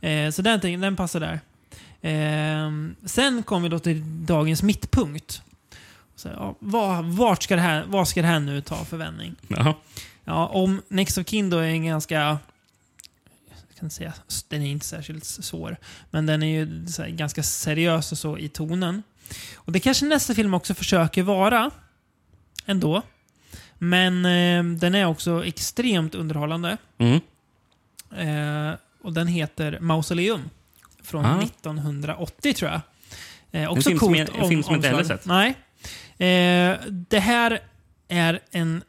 Eh, 0.00 0.30
så 0.30 0.42
den, 0.42 0.80
den 0.80 0.96
passar 0.96 1.20
där. 1.20 1.40
Eh, 2.02 2.70
sen 3.04 3.42
kommer 3.42 3.62
vi 3.62 3.68
då 3.68 3.78
till 3.78 4.02
dagens 4.26 4.62
mittpunkt. 4.62 5.42
Så, 6.22 6.28
ja, 6.28 6.54
vad, 6.58 7.04
vart 7.04 7.42
ska 7.42 7.56
det 7.56 7.62
här, 7.62 7.84
vad 7.86 8.08
ska 8.08 8.22
det 8.22 8.28
här 8.28 8.40
nu 8.40 8.60
ta 8.60 8.84
för 8.84 8.96
vändning? 8.96 9.34
Jaha. 9.48 9.74
Ja, 10.24 10.46
om 10.46 10.82
Next 10.88 11.18
of 11.18 11.26
Kin 11.28 11.50
då 11.50 11.58
är 11.58 11.68
en 11.68 11.84
ganska... 11.86 12.38
Jag 13.68 13.78
kan 13.80 13.90
säga, 13.90 14.12
den 14.48 14.62
är 14.62 14.70
inte 14.70 14.86
särskilt 14.86 15.24
svår. 15.24 15.76
Men 16.10 16.26
den 16.26 16.42
är 16.42 16.46
ju 16.46 16.86
här, 16.98 17.08
ganska 17.08 17.42
seriös 17.42 18.12
och 18.12 18.18
så 18.18 18.38
i 18.38 18.48
tonen. 18.48 19.02
Och 19.56 19.72
det 19.72 19.80
kanske 19.80 20.04
nästa 20.04 20.34
film 20.34 20.54
också 20.54 20.74
försöker 20.74 21.22
vara. 21.22 21.70
Ändå. 22.66 23.02
Men 23.78 24.24
eh, 24.24 24.78
den 24.78 24.94
är 24.94 25.04
också 25.06 25.44
extremt 25.44 26.14
underhållande. 26.14 26.76
Mm. 26.98 27.20
Eh, 28.16 28.74
och 29.02 29.12
den 29.12 29.26
heter 29.26 29.78
Mausoleum. 29.80 30.50
Från 31.02 31.24
Ah. 31.26 31.42
1980 31.42 32.54
tror 32.54 32.70
jag. 32.70 32.80
Eh, 33.62 33.68
också 33.70 33.88
film 33.88 33.98
som 33.98 34.08
coolt 34.08 34.18
jag- 34.18 34.42
en 34.42 34.48
film 34.48 34.62
som 34.62 34.74
inte 34.74 34.88
heller 34.88 35.04
sett. 35.04 35.26
Nej. 35.26 35.54
Eh, 36.22 36.78
det 37.08 37.18
här 37.18 37.60
är 38.08 38.40
en 38.50 38.82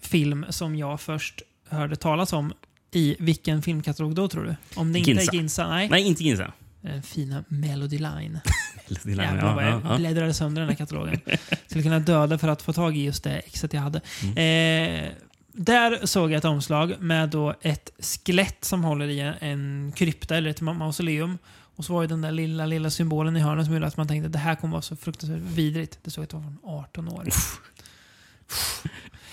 film 0.00 0.46
som 0.48 0.76
jag 0.76 1.00
först 1.00 1.42
hörde 1.68 1.96
talas 1.96 2.32
om 2.32 2.52
i 2.90 3.16
vilken 3.18 3.62
filmkatalog 3.62 4.14
då 4.14 4.28
tror 4.28 4.44
du? 4.44 4.56
Om 4.80 4.92
det 4.92 4.98
inte 4.98 5.10
är 5.10 5.34
Ginsa? 5.34 5.68
Nej. 5.68 5.88
Nej, 5.88 6.02
inte 6.02 6.24
Ginsa. 6.24 6.52
Den 6.80 7.02
fina 7.02 7.44
Melody 7.48 7.98
Line. 7.98 8.40
Ja, 8.88 9.10
Jävlar 9.10 9.54
vad 9.54 9.64
jag 9.66 9.82
ja, 9.84 9.96
bläddrade 9.96 10.34
sönder 10.34 10.62
den 10.62 10.68
här 10.68 10.76
katalogen. 10.76 11.20
Skulle 11.66 11.82
kunna 11.82 11.98
döda 11.98 12.38
för 12.38 12.48
att 12.48 12.62
få 12.62 12.72
tag 12.72 12.96
i 12.96 13.04
just 13.04 13.24
det 13.24 13.30
exet 13.30 13.72
jag 13.72 13.80
hade. 13.80 14.00
Mm. 14.22 15.04
Eh, 15.04 15.10
där 15.52 16.06
såg 16.06 16.30
jag 16.30 16.38
ett 16.38 16.44
omslag 16.44 16.94
med 17.00 17.28
då 17.28 17.54
ett 17.60 17.90
skelett 17.98 18.64
som 18.64 18.84
håller 18.84 19.08
i 19.08 19.32
en, 19.40 19.92
krypta 19.96 20.36
eller 20.36 20.50
ett 20.50 20.60
ma- 20.60 20.74
mausoleum. 20.74 21.38
Och 21.76 21.84
så 21.84 21.92
var 21.94 22.00
det 22.02 22.06
den 22.08 22.20
där 22.22 22.32
lilla, 22.32 22.66
lilla 22.66 22.90
symbolen 22.90 23.36
i 23.36 23.40
hörnet 23.40 23.64
som 23.66 23.74
gjorde 23.74 23.86
att 23.86 23.96
man 23.96 24.08
tänkte 24.08 24.26
att 24.26 24.32
det 24.32 24.38
här 24.38 24.54
kommer 24.54 24.72
vara 24.72 24.82
så 24.82 24.96
fruktansvärt 24.96 25.40
vidrigt. 25.40 25.98
Det 26.02 26.10
såg 26.10 26.24
ut 26.24 26.34
att 26.34 26.40
det 26.42 26.46
var 26.46 26.52
från 26.60 26.70
18 26.80 27.08
år. 27.08 27.24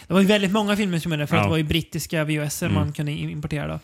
Det 0.08 0.14
var 0.14 0.22
ju 0.22 0.28
väldigt 0.28 0.52
många 0.52 0.76
filmer 0.76 1.00
som 1.00 1.12
gjorde 1.12 1.24
det, 1.24 1.28
för 1.28 1.36
att 1.36 1.40
Ja. 1.40 1.44
det 1.44 1.50
var 1.50 1.58
ju 1.58 1.64
brittiska 1.64 2.24
VHS 2.24 2.64
Mm. 2.64 2.74
man 2.76 2.94
kunde 2.94 3.12
im- 3.12 3.30
importera 3.32 3.68
då. 3.68 3.80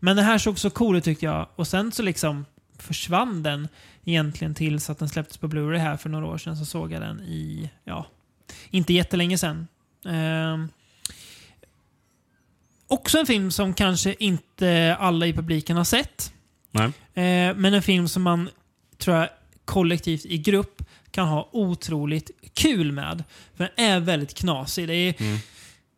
Men 0.00 0.16
den 0.16 0.24
här 0.24 0.38
såg 0.38 0.58
så 0.58 0.70
cool 0.70 0.96
ut 0.96 1.04
tyckte 1.04 1.24
jag. 1.24 1.48
Och 1.56 1.68
sen 1.68 1.92
så 1.92 2.02
liksom 2.02 2.44
försvann 2.78 3.42
den 3.42 3.68
egentligen 4.04 4.54
tills 4.54 4.90
att 4.90 4.98
den 4.98 5.08
släpptes 5.08 5.36
på 5.36 5.48
Blu-ray 5.48 5.76
här 5.78 5.96
för 5.96 6.08
några 6.10 6.26
år 6.26 6.38
sedan. 6.38 6.56
Så 6.56 6.64
såg 6.64 6.92
jag 6.92 7.00
den 7.02 7.20
i, 7.20 7.70
ja, 7.84 8.06
inte 8.70 8.92
jättelänge 8.92 9.38
sedan. 9.38 9.66
Ehm, 10.06 10.68
också 12.86 13.18
en 13.18 13.26
film 13.26 13.50
som 13.50 13.74
kanske 13.74 14.14
inte 14.18 14.96
alla 15.00 15.26
i 15.26 15.32
publiken 15.32 15.76
har 15.76 15.84
sett. 15.84 16.32
Nej. 16.74 16.86
Eh, 17.14 17.54
men 17.56 17.74
en 17.74 17.82
film 17.82 18.08
som 18.08 18.22
man 18.22 18.48
tror 18.98 19.16
jag 19.16 19.28
kollektivt 19.64 20.24
i 20.24 20.38
grupp 20.38 20.82
kan 21.10 21.28
ha 21.28 21.48
otroligt 21.52 22.30
kul 22.54 22.92
med. 22.92 23.24
För 23.56 23.70
den 23.76 23.86
är 23.86 24.00
väldigt 24.00 24.34
knasig. 24.34 24.88
Det 24.88 24.94
är, 24.94 25.14
Mm. 25.18 25.36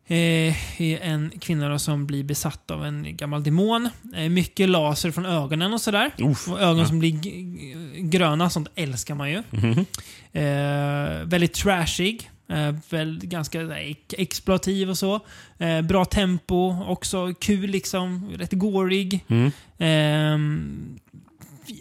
eh, 0.07 0.81
är 0.81 0.99
en 1.01 1.31
kvinna 1.39 1.79
som 1.79 2.05
blir 2.07 2.23
besatt 2.23 2.71
av 2.71 2.85
en 2.85 3.17
gammal 3.17 3.43
demon. 3.43 3.89
Eh, 4.15 4.29
mycket 4.29 4.69
laser 4.69 5.11
från 5.11 5.25
ögonen 5.25 5.73
och 5.73 5.81
sådär. 5.81 6.11
Och 6.47 6.59
ögon 6.61 6.77
Ja. 6.79 6.85
som 6.87 6.99
blir 6.99 7.11
gröna, 8.09 8.49
sånt 8.49 8.67
älskar 8.75 9.15
man 9.15 9.29
ju. 9.31 9.43
Mhm. 9.49 9.85
Eh, 10.33 11.23
väldigt 11.25 11.53
trashig. 11.53 12.29
Eh, 12.49 12.75
väl, 12.89 13.19
ganska 13.23 13.79
exploativ 14.17 14.89
och 14.89 14.97
så. 14.97 15.19
Eh, 15.57 15.81
bra 15.81 16.05
tempo, 16.05 16.83
också 16.87 17.33
kul 17.39 17.69
liksom. 17.69 18.31
Rätt 18.37 18.53
gorig. 18.53 19.25
Mm. 19.27 19.51
Ehm, 19.77 20.99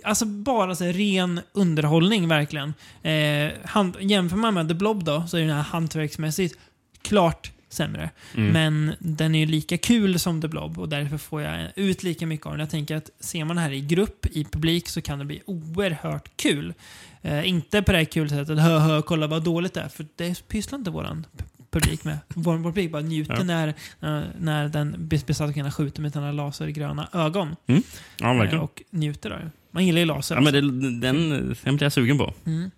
alltså 0.04 0.26
bara 0.26 0.74
så 0.74 0.84
här, 0.84 0.92
ren 0.92 1.40
underhållning 1.52 2.28
verkligen. 2.28 2.74
Eh, 3.02 3.52
hand, 3.64 3.96
jämför 4.00 4.36
man 4.36 4.54
med 4.54 4.68
The 4.68 4.74
Blob 4.74 5.04
då, 5.04 5.26
så 5.26 5.36
är 5.36 5.40
den 5.40 5.50
här 5.50 5.62
hantverksmässigt 5.62 6.58
klart 7.02 7.52
sämre. 7.76 8.10
Mm. 8.34 8.52
Men 8.52 8.94
den 8.98 9.34
är 9.34 9.38
ju 9.38 9.46
lika 9.46 9.78
kul 9.78 10.18
som 10.18 10.40
The 10.40 10.48
Blob 10.48 10.78
och 10.78 10.88
därför 10.88 11.18
får 11.18 11.42
jag 11.42 11.68
ut 11.76 12.02
lika 12.02 12.26
mycket 12.26 12.46
av 12.46 12.52
den. 12.52 12.60
Jag 12.60 12.70
tänker 12.70 12.96
att 12.96 13.10
ser 13.20 13.44
man 13.44 13.56
det 13.56 13.62
här 13.62 13.72
i 13.72 13.80
grupp, 13.80 14.26
i 14.26 14.44
publik, 14.44 14.88
så 14.88 15.02
kan 15.02 15.18
det 15.18 15.24
bli 15.24 15.42
oerhört 15.46 16.30
kul. 16.36 16.74
Eh, 17.22 17.48
inte 17.48 17.82
på 17.82 17.92
det 17.92 17.98
här 17.98 18.04
kul 18.04 18.28
sättet, 18.30 18.58
hö, 18.58 18.78
hö, 18.78 19.02
kolla 19.02 19.26
vad 19.26 19.44
dåligt 19.44 19.74
det 19.74 19.80
är, 19.80 19.88
för 19.88 20.06
det 20.16 20.48
pysslar 20.48 20.78
inte 20.78 20.90
våran 20.90 21.26
publik 21.70 22.04
med. 22.04 22.18
Vår, 22.28 22.58
publik 22.62 22.92
bara 22.92 23.02
njuter 23.02 23.34
Ja. 23.36 23.42
när, 23.44 23.68
eh, 23.68 24.22
när 24.38 24.68
den 24.68 24.96
bes- 24.96 25.26
besatta 25.26 25.52
kvinnan 25.52 25.72
skjuter 25.72 26.02
med 26.02 26.12
sina 26.12 26.32
lasergröna 26.32 27.08
ögon. 27.12 27.56
Ja, 27.66 27.74
Eh, 28.20 28.38
verkligen. 28.38 28.58
och 28.64 28.82
njuter 28.90 29.30
av 29.30 29.38
det. 29.40 29.50
Man 29.70 29.86
gillar 29.86 29.98
ju 29.98 30.04
laser. 30.04 30.34
Ja, 30.34 30.40
men 30.40 30.52
det, 30.52 30.60
den, 30.60 31.00
den 31.00 31.76
blir 31.76 31.82
jag 31.82 31.92
sugen 31.92 32.18
på. 32.18 32.34
mm. 32.46 32.70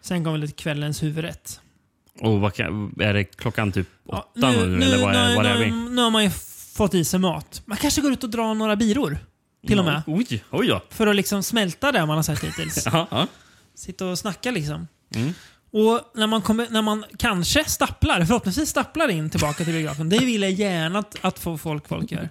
Sen 0.00 0.24
kommer 0.24 0.38
lite 0.38 0.52
kvällens 0.62 1.02
huvudrätt. 1.02 1.60
Och 2.20 2.40
vad 2.40 2.54
kan, 2.54 2.94
är 3.00 3.14
det 3.14 3.24
klockan 3.24 3.72
typ 3.72 3.88
åtta 4.06 4.28
Ja, 4.34 4.50
nu, 4.50 4.82
eller 4.84 4.98
vad 4.98 5.14
är, 5.14 5.28
nu, 5.28 5.36
vad 5.36 5.46
är 5.46 5.58
vi? 5.58 5.70
nu, 5.70 5.90
nu 5.90 6.02
har 6.02 6.10
man 6.10 6.24
ju 6.24 6.30
fått 6.74 6.94
i 6.94 7.04
sig 7.04 7.20
mat. 7.20 7.62
Man 7.64 7.78
kanske 7.78 8.00
går 8.00 8.12
ut 8.12 8.24
och 8.24 8.30
drar 8.30 8.54
några 8.54 8.76
biror. 8.76 9.18
Till 9.66 9.78
och 9.78 9.84
med. 9.84 10.02
Oj, 10.06 10.44
oj 10.50 10.66
ja. 10.66 10.82
För 10.90 11.06
att 11.06 11.16
liksom 11.16 11.42
smälta 11.42 11.92
det 11.92 12.06
man 12.06 12.16
har 12.16 12.22
sett 12.22 12.44
hittills. 12.44 12.86
Ja, 12.92 13.08
ja. 13.10 13.26
Sitta 13.74 14.06
och 14.06 14.18
snacka 14.18 14.50
liksom. 14.50 14.88
Mm. 15.14 15.34
Och 15.72 16.00
när 16.14 16.26
man, 16.26 16.42
kommer, 16.42 16.66
när 16.70 16.82
man 16.82 17.04
kanske 17.18 17.64
stapplar, 17.64 18.24
förhoppningsvis 18.24 18.68
stapplar 18.68 19.08
in 19.08 19.30
tillbaka 19.30 19.64
till 19.64 19.74
biografen. 19.74 20.08
Det 20.08 20.18
vill 20.18 20.42
jag 20.42 20.50
gärna 20.50 20.98
att, 20.98 21.16
att 21.20 21.38
få 21.38 21.58
folk, 21.58 21.88
folk 21.88 22.12
gör. 22.12 22.28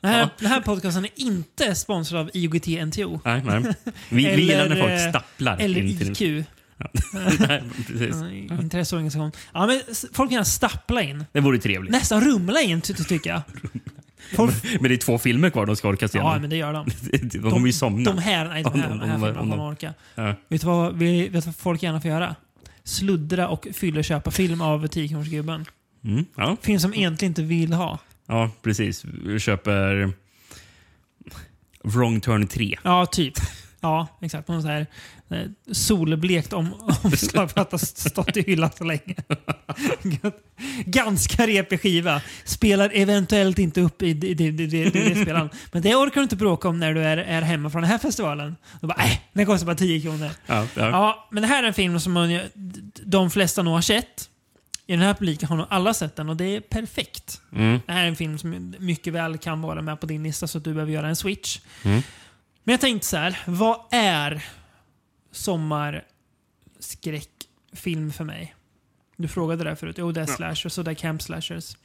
Den 0.00 0.10
här, 0.10 0.28
den 0.38 0.48
här 0.48 0.60
podcasten 0.60 1.04
är 1.04 1.10
inte 1.14 1.74
sponsrad 1.74 2.20
av 2.20 2.30
IOGT 2.34 2.66
NTO. 2.66 3.20
Nej, 3.24 3.42
nej. 3.44 3.74
Vi, 4.08 4.26
Eller, 4.26 4.36
vi 4.36 4.42
gillar 4.42 4.68
när 4.68 4.76
eh, 4.76 4.82
folk 4.82 5.10
stapplar 5.10 5.56
Eller 5.56 5.80
in 5.82 6.14
till... 6.14 6.38
IQ. 6.38 6.46
nej, 7.48 7.62
precis. 7.86 8.16
Ja, 8.48 8.60
Intresseorganisation. 8.60 9.32
Ja, 9.54 9.66
men 9.66 9.80
folk 9.94 10.14
kan 10.16 10.30
gärna 10.30 10.44
stappla 10.44 11.02
in. 11.02 11.24
Det 11.32 11.40
vore 11.40 11.58
trevligt. 11.58 11.92
Nästan 11.92 12.20
rumla 12.24 12.60
in, 12.60 12.80
ty 12.80 12.94
ty- 12.94 13.04
tycker 13.04 13.30
jag. 13.30 13.42
Folk, 14.36 14.54
Men 14.80 14.88
det 14.88 14.94
är 14.94 14.96
två 14.96 15.18
filmer 15.18 15.50
kvar 15.50 15.66
de 15.66 15.76
ska 15.76 15.88
orka 15.88 16.08
se. 16.08 16.18
ja, 16.18 16.38
men 16.40 16.50
det 16.50 16.56
gör 16.56 16.72
de. 16.72 16.86
de 17.42 17.50
kommer 17.50 17.66
ju 17.66 17.72
somna. 17.72 18.10
De 18.12 18.18
här, 18.18 18.48
nej, 18.48 18.62
de 18.62 18.80
här, 18.80 18.90
Om- 18.90 18.98
de 18.98 19.04
här 19.08 19.14
filmerna 19.14 19.40
om 19.40 19.50
kommer 19.50 19.56
de- 19.56 19.60
orka. 19.72 19.94
Ja. 20.14 20.34
Vet 20.48 20.60
du 20.60 20.66
vad, 20.66 20.96
vi, 20.96 21.28
vet 21.28 21.46
vad 21.46 21.56
folk 21.56 21.82
gärna 21.82 22.00
får 22.00 22.10
göra? 22.10 22.36
Sluddra 22.84 23.48
och 23.48 23.66
fylleköpa 23.74 24.30
film 24.30 24.60
av 24.60 24.86
10 24.86 25.16
Mm, 26.04 26.24
ja. 26.36 26.56
Film 26.62 26.80
som 26.80 26.94
egentligen 26.94 27.30
inte 27.30 27.42
vill 27.42 27.72
ha. 27.72 27.98
ja, 28.28 28.50
precis. 28.62 29.04
Vi 29.04 29.38
köper 29.38 30.12
Wrong 31.84 32.20
Turn 32.20 32.46
3. 32.46 32.76
Ja, 32.82 33.06
typ. 33.06 33.34
Ja, 33.80 34.06
exakt. 34.20 34.48
Någon 34.48 34.62
så 34.62 34.68
här 34.68 34.86
eh, 35.30 35.38
solblekt 35.72 36.52
om, 36.52 36.74
omslag 37.02 37.50
för 37.50 37.60
att 37.60 37.70
har 37.72 37.78
stått 37.78 38.36
i 38.36 38.42
hyllan 38.42 38.70
så 38.78 38.84
länge. 38.84 39.14
Ganska 40.84 41.46
repig 41.46 41.80
skiva. 41.80 42.20
Spelar 42.44 42.90
eventuellt 42.94 43.58
inte 43.58 43.80
upp 43.80 44.02
i 44.02 44.14
det, 44.14 44.34
det, 44.34 44.50
det, 44.50 44.66
det, 44.66 44.90
det 44.90 45.22
spelaren. 45.22 45.50
Men 45.72 45.82
det 45.82 45.94
orkar 45.94 46.14
du 46.14 46.22
inte 46.22 46.36
bråka 46.36 46.68
om 46.68 46.80
när 46.80 46.94
du 46.94 47.00
är, 47.04 47.16
är 47.16 47.42
hemma 47.42 47.70
från 47.70 47.82
den 47.82 47.90
här 47.90 47.98
festivalen. 47.98 48.56
Du 48.80 48.86
bara, 48.86 49.02
äh, 49.04 49.18
den 49.32 49.46
kostar 49.46 49.66
bara 49.66 49.76
10 49.76 50.00
kronor. 50.00 50.30
Ja, 50.46 50.66
ja. 50.74 50.90
Ja, 50.90 51.28
men 51.30 51.42
det 51.42 51.46
här 51.48 51.62
är 51.62 51.66
en 51.68 51.74
film 51.74 52.00
som 52.00 52.12
man, 52.12 52.40
de 53.04 53.30
flesta 53.30 53.62
nog 53.62 53.74
har 53.74 53.80
sett. 53.80 54.26
I 54.86 54.92
den 54.92 55.02
här 55.02 55.14
publiken 55.14 55.48
har 55.48 55.56
nog 55.56 55.66
alla 55.70 55.94
sett 55.94 56.16
den 56.16 56.28
och 56.28 56.36
det 56.36 56.56
är 56.56 56.60
perfekt. 56.60 57.40
Mm, 57.52 57.80
Det 57.86 57.92
här 57.92 58.04
är 58.04 58.08
en 58.08 58.16
film 58.16 58.38
som 58.38 58.74
mycket 58.78 59.12
väl 59.12 59.38
kan 59.38 59.62
vara 59.62 59.82
med 59.82 60.00
på 60.00 60.06
din 60.06 60.22
lista 60.22 60.46
så 60.46 60.58
att 60.58 60.64
du 60.64 60.74
behöver 60.74 60.92
göra 60.92 61.08
en 61.08 61.16
switch. 61.16 61.60
Mm. 61.82 62.02
Men 62.64 62.72
jag 62.72 62.80
tänkte 62.80 63.06
så 63.08 63.16
här, 63.16 63.38
vad 63.46 63.80
är 63.90 64.44
sommarskräckfilm 65.32 68.12
för 68.12 68.24
mig? 68.24 68.54
Du 69.16 69.28
frågade 69.28 69.64
det 69.64 69.76
förut. 69.76 69.96
Jo, 69.98 70.12
det 70.12 70.20
är 70.20 70.26
Ja. 70.28 70.34
slashers 70.36 70.78
och 70.78 70.84
det 70.84 70.90
är 70.90 70.94
camp 70.94 71.22
slashers. 71.22 71.76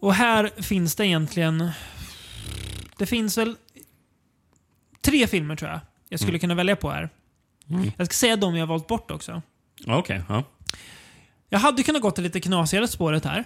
Och 0.00 0.14
här 0.14 0.50
finns 0.62 0.94
det 0.96 1.06
egentligen... 1.06 1.70
Det 2.98 3.06
finns 3.06 3.38
väl 3.38 3.56
tre 5.00 5.26
filmer 5.26 5.56
tror 5.56 5.70
jag 5.70 5.80
jag 6.08 6.20
skulle 6.20 6.30
Mm. 6.32 6.40
kunna 6.40 6.54
välja 6.54 6.76
på 6.76 6.90
här. 6.90 7.08
Mm. 7.70 7.90
Jag 7.96 8.06
ska 8.06 8.14
säga 8.14 8.36
de 8.36 8.54
jag 8.56 8.62
har 8.62 8.66
valt 8.66 8.86
bort 8.86 9.10
också. 9.10 9.42
Okej, 9.86 10.22
ja. 10.28 10.44
Jag 11.48 11.58
hade 11.58 11.82
kunnat 11.82 12.02
gå 12.02 12.10
till 12.10 12.24
lite 12.24 12.40
knasigare 12.40 12.88
spåret 12.88 13.24
här. 13.24 13.44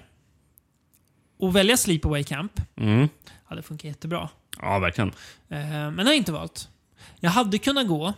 Och 1.38 1.56
välja 1.56 1.76
Sleepaway 1.76 2.24
Camp. 2.24 2.60
Mm. 2.76 3.08
hade 3.44 3.62
funkat 3.62 3.84
jättebra. 3.84 4.28
Ja, 4.58 4.78
verkligen. 4.78 5.08
Eh, 5.48 5.58
men 5.68 5.96
det 5.96 6.02
har 6.02 6.10
jag 6.10 6.16
inte 6.16 6.32
valt. 6.32 6.68
Jag 7.20 7.30
hade 7.30 7.58
kunnat 7.58 7.86
gå 7.88 8.14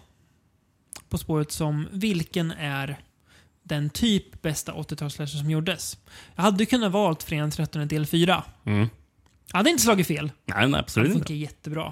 på 1.08 1.18
spåret 1.18 1.52
som 1.52 1.88
vilken 1.92 2.50
är 2.50 3.00
den 3.62 3.90
typ 3.90 4.42
bästa 4.42 4.72
80-talsslasher 4.72 5.26
som 5.38 5.50
gjordes. 5.50 5.98
Jag 6.34 6.42
hade 6.42 6.66
kunnat 6.66 6.92
valt 6.92 7.22
Fredagen 7.22 7.50
13 7.50 7.88
del 7.88 8.06
4. 8.06 8.44
Mm. 8.64 8.88
Jag 9.50 9.56
hade 9.56 9.70
inte 9.70 9.82
slagit 9.82 10.06
fel. 10.06 10.32
Nej, 10.44 10.58
nej, 10.62 10.70
Det 10.72 10.78
absolut 10.78 11.06
inte. 11.06 11.18
funkar 11.18 11.34
jättebra. 11.34 11.82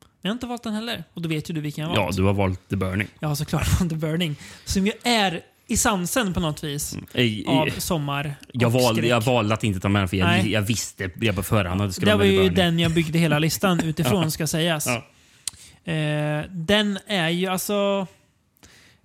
Men 0.00 0.06
jag 0.20 0.30
har 0.30 0.34
inte 0.34 0.46
valt 0.46 0.62
den 0.62 0.74
heller. 0.74 1.04
Och 1.14 1.22
då 1.22 1.28
vet 1.28 1.50
ju 1.50 1.54
du 1.54 1.60
vilken 1.60 1.82
jag 1.82 1.88
har 1.88 1.96
Ja, 1.96 2.02
valt. 2.04 2.16
du 2.16 2.22
har 2.22 2.32
valt 2.32 2.68
The 2.68 2.76
Burning. 2.76 3.08
Har 3.20 3.34
såklart 3.34 3.78
The 3.88 3.96
Burning. 3.96 4.36
Som 4.64 4.86
ju 4.86 4.92
är 5.02 5.40
i 5.66 5.76
sansen 5.76 6.34
på 6.34 6.40
något 6.40 6.64
vis 6.64 6.96
I, 7.14 7.46
av 7.46 7.68
sommar 7.78 8.34
jag, 8.52 8.70
valde, 8.70 9.06
jag 9.06 9.20
valde 9.20 9.54
att 9.54 9.64
inte 9.64 9.80
ta 9.80 9.88
med 9.88 10.02
den 10.02 10.08
för 10.08 10.16
jag, 10.16 10.26
Nej. 10.26 10.52
jag 10.52 10.62
visste 10.62 11.10
jag 11.20 11.36
på 11.36 11.42
förhand 11.42 11.82
att 11.82 11.88
det 11.88 11.92
skulle 11.92 12.10
Det 12.10 12.16
var 12.16 12.24
ju 12.24 12.48
den 12.48 12.78
jag 12.78 12.92
byggde 12.94 13.18
hela 13.18 13.38
listan 13.38 13.80
utifrån, 13.84 14.30
ska 14.30 14.46
sägas. 14.46 14.86
Ja. 14.86 15.92
Eh, 15.92 16.44
den 16.50 16.98
är 17.06 17.28
ju 17.28 17.46
alltså... 17.46 18.06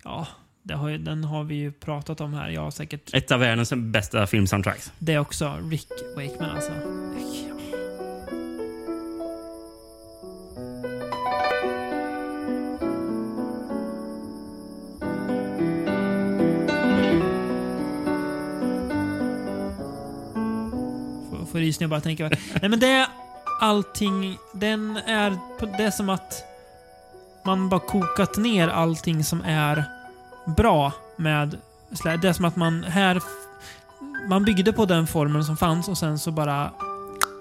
Ja, 0.04 0.26
har 0.72 0.90
den 0.90 1.24
har 1.24 1.44
vi 1.44 1.54
ju 1.54 1.72
pratat 1.72 2.20
om 2.20 2.34
här. 2.34 2.50
Jag 2.50 2.60
har 2.62 2.70
säkert 2.70 3.14
Ett 3.14 3.32
av 3.32 3.40
världens 3.40 3.72
bästa 3.72 4.26
filmsoundtracks. 4.26 4.92
det 4.98 5.18
också. 5.18 5.58
Rick 5.70 5.88
Wakeman 6.16 6.50
alltså. 6.50 6.72
Får, 21.52 21.58
rysningar 21.58 21.88
bara 21.88 22.00
tänka. 22.00 22.28
Nej 22.60 22.68
men 22.70 22.80
det 22.80 22.86
är 22.86 23.06
allting. 23.60 24.36
Den 24.52 24.96
är... 24.96 25.36
Det 25.76 25.84
är 25.84 25.90
som 25.90 26.08
att 26.08 26.44
man 27.44 27.68
bara 27.68 27.80
kokat 27.80 28.36
ner 28.36 28.68
allting 28.68 29.24
som 29.24 29.42
är 29.46 29.84
bra 30.56 30.92
med... 31.16 31.56
sla- 31.90 32.16
Det 32.16 32.28
är 32.28 32.32
som 32.32 32.44
att 32.44 32.56
man 32.56 32.84
här... 32.84 33.20
Man 34.28 34.44
byggde 34.44 34.72
på 34.72 34.84
den 34.86 35.06
formen 35.06 35.44
som 35.44 35.56
fanns 35.56 35.88
och 35.88 35.98
sen 35.98 36.18
så 36.18 36.30
bara 36.30 36.70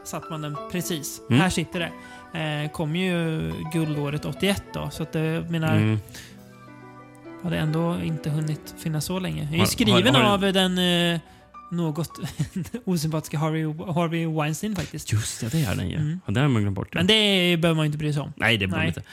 satte 0.05 0.25
man 0.29 0.41
den 0.41 0.57
precis. 0.71 1.21
Mm. 1.29 1.41
Här 1.41 1.49
sitter 1.49 1.79
det. 1.79 1.91
Eh, 2.39 2.71
kom 2.71 2.95
ju 2.95 3.41
guldåret 3.73 4.25
81 4.25 4.63
då, 4.73 4.89
så 4.89 5.03
att 5.03 5.11
det, 5.11 5.19
jag 5.25 5.51
menar, 5.51 5.75
Mm. 5.75 5.99
hade 7.43 7.57
ändå 7.57 7.95
inte 8.03 8.29
hunnit 8.29 8.75
finnas 8.77 9.05
så 9.05 9.19
länge. 9.19 9.41
Jag 9.43 9.49
är 9.49 9.53
ju 9.53 9.59
Har- 9.59 9.65
skriven 9.65 10.15
har- 10.15 10.21
har- 10.23 10.33
av 10.33 10.39
den 10.53 10.77
eh, 10.77 11.19
något 11.71 12.19
osympatiska 12.85 13.37
Harvey, 13.37 13.63
Harvey 13.93 14.25
Weinstein 14.25 14.75
faktiskt. 14.75 15.11
Just 15.11 15.41
det, 15.41 15.47
det 15.51 15.61
är 15.63 15.75
den 15.75 15.89
ju. 15.89 15.95
Mm. 15.95 16.19
Ja, 16.25 16.33
det 16.33 16.39
har 16.39 16.47
man 16.47 16.61
glömt 16.61 16.75
bort. 16.75 16.93
Men 16.93 17.07
det 17.07 17.57
behöver 17.61 17.75
man 17.75 17.85
inte 17.85 17.97
bry 17.97 18.13
sig 18.13 18.21
om. 18.21 18.33
Nej, 18.35 18.57
det 18.57 18.67
behöver 18.67 18.85
man 18.85 18.87
inte. 18.87 19.03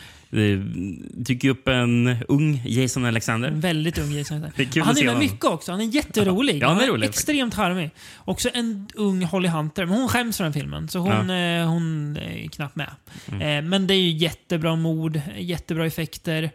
Dyker 1.15 1.49
upp 1.49 1.69
en 1.69 2.17
ung 2.29 2.63
Jason 2.65 3.05
Alexander. 3.05 3.49
En 3.49 3.61
väldigt 3.61 3.99
ung 3.99 4.13
Jason. 4.13 4.41
Det 4.57 4.77
är 4.77 4.83
Han 4.83 4.97
är 4.97 5.01
med 5.01 5.09
honom. 5.15 5.19
mycket 5.19 5.45
också. 5.45 5.73
Han 5.73 5.81
är 5.81 5.85
jätterolig. 5.85 6.63
Ja, 6.63 6.69
han 6.69 6.81
är 6.81 6.87
rolig. 6.87 7.09
Extremt 7.09 7.55
charmig. 7.55 7.91
Också 8.25 8.49
en 8.55 8.89
ung 8.95 9.23
Holly 9.25 9.49
Hunter. 9.49 9.87
Men 9.87 9.99
hon 9.99 10.09
skäms 10.09 10.37
för 10.37 10.45
den 10.45 10.53
filmen, 10.53 10.89
så 10.89 10.99
hon, 10.99 11.31
eh, 11.31 11.69
hon 11.69 12.17
är 12.17 12.49
knappt 12.49 12.77
med. 12.77 12.91
Mm. 13.29 13.41
Eh, 13.65 13.71
men 13.71 13.87
det 13.87 13.95
är 13.95 14.01
ju 14.01 14.11
jättebra 14.11 14.77
mord, 14.77 15.21
jättebra 15.37 15.87
effekter. 15.87 16.51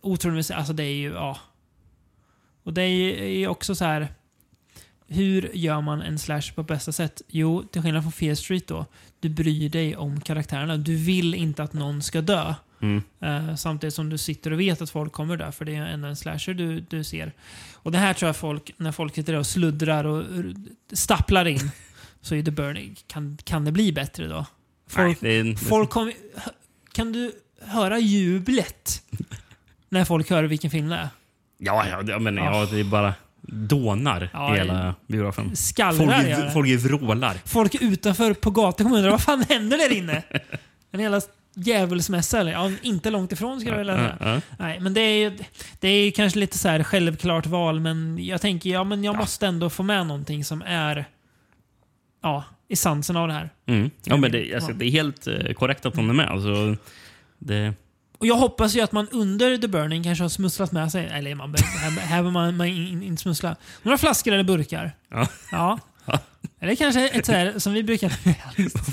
Otroligt 0.00 0.50
Alltså 0.50 0.72
det 0.72 0.84
är 0.84 0.94
ju, 0.94 1.12
ja. 1.12 1.38
Och 2.62 2.72
det 2.72 2.82
är 2.82 3.28
ju 3.28 3.48
också 3.48 3.74
så 3.74 3.84
här. 3.84 4.08
Hur 5.12 5.50
gör 5.54 5.80
man 5.80 6.02
en 6.02 6.18
slash 6.18 6.42
på 6.54 6.62
bästa 6.62 6.92
sätt? 6.92 7.22
Jo, 7.28 7.62
till 7.62 7.82
skillnad 7.82 8.02
från 8.02 8.12
Fear 8.12 8.34
Street 8.34 8.66
då. 8.66 8.86
Du 9.20 9.28
bryr 9.28 9.68
dig 9.68 9.96
om 9.96 10.20
karaktärerna. 10.20 10.76
Du 10.76 10.96
vill 10.96 11.34
inte 11.34 11.62
att 11.62 11.72
någon 11.72 12.02
ska 12.02 12.20
dö. 12.20 12.54
Mm. 12.82 13.02
Eh, 13.20 13.54
samtidigt 13.54 13.94
som 13.94 14.08
du 14.08 14.18
sitter 14.18 14.52
och 14.52 14.60
vet 14.60 14.82
att 14.82 14.90
folk 14.90 15.12
kommer 15.12 15.36
där, 15.36 15.50
för 15.50 15.64
det 15.64 15.74
är 15.74 15.86
ändå 15.86 16.08
en 16.08 16.16
slasher 16.16 16.54
du, 16.54 16.80
du 16.80 17.04
ser. 17.04 17.32
Och 17.74 17.92
det 17.92 17.98
här 17.98 18.14
tror 18.14 18.28
jag 18.28 18.36
folk, 18.36 18.74
när 18.76 18.92
folk 18.92 19.14
sitter 19.14 19.32
där 19.32 19.40
och 19.40 19.46
sluddrar 19.46 20.04
och 20.04 20.24
stapplar 20.92 21.44
in, 21.44 21.70
så 22.20 22.34
är 22.34 22.42
The 22.42 22.50
Burning. 22.50 22.96
Kan, 23.06 23.38
kan 23.44 23.64
det 23.64 23.72
bli 23.72 23.92
bättre 23.92 24.26
då? 24.26 24.46
Folk, 24.88 25.20
Nej, 25.20 25.40
en, 25.40 25.56
folk 25.56 25.90
kommer... 25.90 26.14
Kan 26.92 27.12
du 27.12 27.32
höra 27.60 27.98
jublet 27.98 29.02
när 29.88 30.04
folk 30.04 30.30
hör 30.30 30.44
vilken 30.44 30.70
film 30.70 30.88
det 30.88 30.96
är? 30.96 31.08
ja, 31.64 32.02
ja, 32.06 32.18
men, 32.18 32.36
ja, 32.36 32.66
det 32.70 32.80
är 32.80 32.84
bara 32.84 33.14
dånar 33.48 34.28
Ja, 34.32 34.54
i 34.54 34.58
hela 34.58 34.94
biografen. 35.06 35.56
Skallrar 35.56 36.50
folk 36.50 36.68
är 36.68 36.76
vrålar. 36.76 37.36
Folk 37.44 37.74
utanför 37.82 38.34
på 38.34 38.50
gatan 38.50 38.84
kommer 38.86 38.96
undra 38.96 39.10
vad 39.10 39.20
fan 39.22 39.44
händer 39.48 39.78
där 39.78 39.92
inne? 39.92 40.22
En 40.90 41.00
jävla 41.00 41.20
djävulsmässa 41.54 42.40
eller? 42.40 42.52
Ja, 42.52 42.70
inte 42.82 43.10
långt 43.10 43.32
ifrån 43.32 43.60
skulle 43.60 43.72
jag 43.72 43.78
vilja 43.78 43.96
säga. 43.96 44.16
Ja, 44.20 44.34
ja. 44.34 44.40
Nej, 44.58 44.80
men 44.80 44.94
det 44.94 45.00
är 45.00 45.32
det 45.80 45.88
är 45.88 46.10
kanske 46.10 46.38
lite 46.38 46.58
så 46.58 46.68
här 46.68 46.82
självklart 46.82 47.46
val, 47.46 47.80
men 47.80 48.24
jag 48.24 48.40
tänker 48.40 48.70
ja, 48.70 48.84
men 48.84 49.04
jag 49.04 49.14
Ja. 49.14 49.18
måste 49.18 49.46
ändå 49.46 49.70
få 49.70 49.82
med 49.82 50.06
någonting 50.06 50.44
som 50.44 50.62
är 50.66 51.04
ja, 52.22 52.44
essensen 52.68 53.16
av 53.16 53.28
det 53.28 53.34
här. 53.34 53.50
Mm. 53.66 53.90
Ja, 54.04 54.16
men 54.16 54.32
det, 54.32 54.54
alltså, 54.54 54.72
det 54.72 54.84
är 54.84 54.90
helt 54.90 55.26
eh, 55.26 55.52
korrekt 55.52 55.86
att 55.86 55.96
hon 55.96 56.10
är 56.10 56.14
med. 56.14 56.28
Alltså, 56.30 56.76
det, 57.38 57.74
Och 58.22 58.28
jag 58.28 58.34
hoppas 58.36 58.76
ju 58.76 58.80
att 58.80 58.92
man 58.92 59.08
under 59.08 59.58
The 59.58 59.68
Burning 59.68 60.02
kanske 60.04 60.24
har 60.24 60.28
smusslat 60.28 60.72
med 60.72 60.92
sig, 60.92 61.06
eller 61.12 61.34
man, 61.34 61.54
här, 62.00 62.22
man, 62.22 62.56
man 62.56 62.66
in, 62.66 63.02
inte 63.02 63.22
smussla, 63.22 63.56
några 63.82 63.98
flaskor 63.98 64.32
eller 64.32 64.44
burkar. 64.44 64.92
Ja. 65.10 65.26
Ja. 65.52 65.78
Eller 66.60 66.74
kanske 66.74 67.08
ett 67.08 67.26
så 67.26 67.32
här, 67.32 67.58
som 67.58 67.72
vi 67.72 67.82
brukar... 67.82 68.12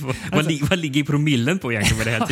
vad, 0.05 0.15
Alltså- 0.33 0.49
li, 0.49 0.61
vad 0.69 0.79
ligger 0.79 1.03
promillen 1.03 1.59
på 1.59 1.71
egentligen? 1.71 1.97
Med 1.97 2.07
det, 2.07 2.11
här? 2.11 2.27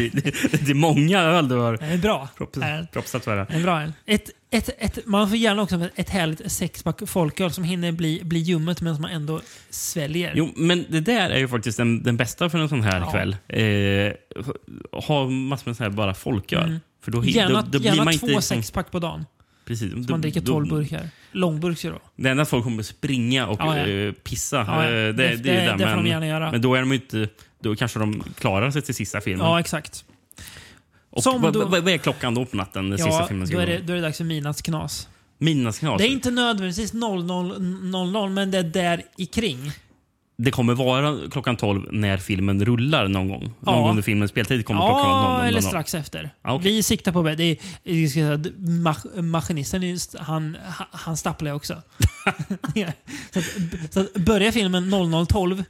Det, 0.51 0.65
det 0.65 0.71
är 0.71 0.75
många 0.75 1.21
öl 1.21 1.49
du 1.49 1.55
har 1.55 1.77
Det 1.77 1.85
är 1.85 1.97
bra. 1.97 2.27
propps- 2.37 2.61
Här. 2.61 2.87
propsat 2.93 3.23
för. 3.23 3.45
En 3.49 3.63
bra 3.63 3.81
en. 3.81 3.93
Ett, 4.05 4.29
ett, 4.49 4.69
ett, 4.77 5.05
man 5.05 5.29
får 5.29 5.37
gärna 5.37 5.61
också 5.61 5.89
ett 5.95 6.09
härligt 6.09 6.51
sexpack 6.51 7.01
folköl 7.09 7.51
som 7.51 7.63
hinner 7.63 7.91
bli, 7.91 8.21
bli 8.23 8.39
ljummet 8.39 8.81
medan 8.81 9.01
man 9.01 9.11
ändå 9.11 9.41
sväljer. 9.69 10.33
Jo, 10.35 10.53
men 10.55 10.85
det 10.89 10.99
där 10.99 11.29
är 11.29 11.37
ju 11.37 11.47
faktiskt 11.47 11.77
den, 11.77 12.03
den 12.03 12.17
bästa 12.17 12.49
för 12.49 12.59
en 12.59 12.69
sån 12.69 12.81
här 12.81 12.99
Ja. 12.99 13.11
kväll. 13.11 13.35
Eh, 13.47 14.13
ha 15.07 15.29
massor 15.29 15.69
med 15.69 15.77
sån 15.77 15.83
här 15.83 15.89
bara 15.89 16.13
folköl. 16.13 16.63
Mm. 16.63 16.79
För 17.01 17.11
då, 17.11 17.25
gärna 17.25 17.61
då, 17.61 17.77
då 17.77 17.83
gärna 17.85 18.03
man 18.03 18.13
två 18.17 18.27
inte... 18.27 18.41
sexpack 18.41 18.91
på 18.91 18.99
dagen. 18.99 19.25
Precis, 19.65 19.91
Så 19.91 19.97
då- 19.99 20.13
man 20.13 20.21
dricker 20.21 20.41
då- 20.41 20.51
12 20.51 20.69
burkar. 20.69 21.09
Långburkar 21.31 21.91
då. 21.91 21.99
Det 22.15 22.29
enda 22.29 22.45
folk 22.45 22.63
kommer 22.63 22.83
springa 22.83 23.47
och 23.47 23.59
Ja, 23.59 23.77
ja. 23.77 23.87
eh, 23.87 24.11
pissa. 24.11 24.57
Ja, 24.67 24.83
eh, 24.85 24.89
det, 24.89 25.11
det, 25.11 25.11
det, 25.11 25.35
det, 25.35 25.51
det, 25.53 25.59
det, 25.61 25.77
får 25.77 25.85
de 25.85 25.95
men, 25.95 26.05
gärna 26.05 26.27
göra. 26.27 26.51
men 26.51 26.61
då 26.61 26.75
är 26.75 26.79
de 26.79 26.93
inte... 26.93 27.29
Då 27.59 27.75
kanske 27.75 27.99
de 27.99 28.23
klarar 28.39 28.71
sig 28.71 28.81
till 28.81 28.95
sista 28.95 29.21
filmen. 29.21 29.45
ja, 29.47 29.59
exakt. 29.59 30.05
Och 31.17 31.23
som 31.23 31.41
vad, 31.41 31.53
då- 31.53 31.65
vad, 31.65 31.83
vad 31.83 31.93
är 31.93 31.97
klockan 31.97 32.35
då 32.35 32.45
på 32.45 32.57
natten? 32.57 32.89
Den 32.89 32.97
sista 32.97 33.11
Ja, 33.21 33.27
filmen 33.27 33.47
ska 33.47 33.55
då 33.57 33.61
är, 33.61 33.65
gå? 33.67 33.71
det, 33.73 33.79
då 33.79 33.93
är 33.93 33.95
det 33.95 34.01
dags 34.01 34.17
för 34.17 34.23
midnattsknas. 34.25 35.07
Midnattsknas. 35.37 35.97
Det 35.97 36.07
är 36.07 36.11
inte 36.11 36.31
nödvändigtvis 36.31 36.93
00.00, 36.93 38.29
men 38.29 38.51
det 38.51 38.57
är 38.57 38.63
där 38.63 39.01
i 39.17 39.25
kring. 39.25 39.71
Det 40.39 40.51
kommer 40.51 40.73
vara 40.73 41.17
klockan 41.31 41.57
12 41.57 41.87
när 41.93 42.17
filmen 42.17 42.65
rullar 42.65 43.07
någon 43.07 43.27
gång. 43.29 43.41
Någon 43.43 43.53
Ja. 43.75 43.81
gång 43.81 43.89
under 43.89 44.03
filmens 44.03 44.31
speltid 44.31 44.65
kommer 44.65 44.79
klockan 44.81 45.09
vara 45.09 45.37
Ja, 45.37 45.43
00.00. 45.43 45.47
eller 45.47 45.61
strax 45.61 45.95
efter. 45.95 46.29
Ja, 46.43 46.53
okej. 46.53 46.71
Vi 46.71 46.83
siktar 46.83 47.11
på 47.11 47.21
det. 47.21 47.43
är, 47.43 48.07
ska 48.07 48.19
säga, 48.19 48.37
ma- 48.57 49.21
maskinisten, 49.21 49.83
är 49.83 49.87
just, 49.87 50.15
han, 50.19 50.57
han- 50.67 50.87
han 50.91 51.17
stapplar 51.17 51.49
ju 51.51 51.55
också. 51.55 51.81
så, 53.33 53.39
att, 53.39 53.93
så 53.93 53.99
att 53.99 54.13
börjar 54.13 54.51
filmen 54.51 54.93
00.12, 54.93 55.63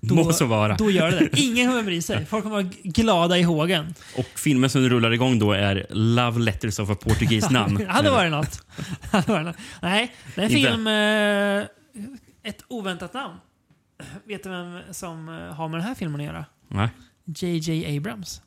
då- 0.00 0.14
Må 0.14 0.32
så 0.32 0.46
vara. 0.46 0.76
då 0.76 0.90
gör 0.90 1.10
det 1.10 1.18
det. 1.18 1.40
Ingen 1.40 1.68
kommer 1.68 1.82
bry 1.82 2.02
sig. 2.02 2.26
Folk 2.26 2.42
kommer 2.44 2.62
vara 2.62 2.70
glada 2.84 3.38
i 3.38 3.42
hågen. 3.42 3.94
Och 4.16 4.26
filmen 4.34 4.70
som 4.70 4.88
rullar 4.88 5.10
igång 5.12 5.38
då 5.38 5.52
är 5.52 5.86
Love 5.90 6.40
Letters 6.40 6.78
of 6.78 6.90
a 6.90 6.94
Portugese 6.94 7.50
Nun. 7.50 7.74
Det 7.74 7.86
hade 7.88 8.10
varit 8.10 8.30
något. 8.30 8.60
hade 9.12 9.32
varit 9.32 9.46
något. 9.46 9.56
Nej, 9.82 10.14
det 10.34 10.40
är 10.40 10.44
en 10.44 10.50
film... 10.50 10.86
Eh, 10.86 12.50
ett 12.50 12.62
oväntat 12.68 13.14
namn. 13.14 13.34
Vet 14.24 14.42
du 14.42 14.50
vem 14.50 14.80
som 14.92 15.28
eh, 15.28 15.34
har 15.54 15.68
med 15.68 15.80
den 15.80 15.86
här 15.88 15.94
filmen 15.94 16.20
att 16.20 16.26
göra? 16.26 16.44
Nej. 16.68 16.88
JJ 17.24 17.96
Abrams. 17.96 18.40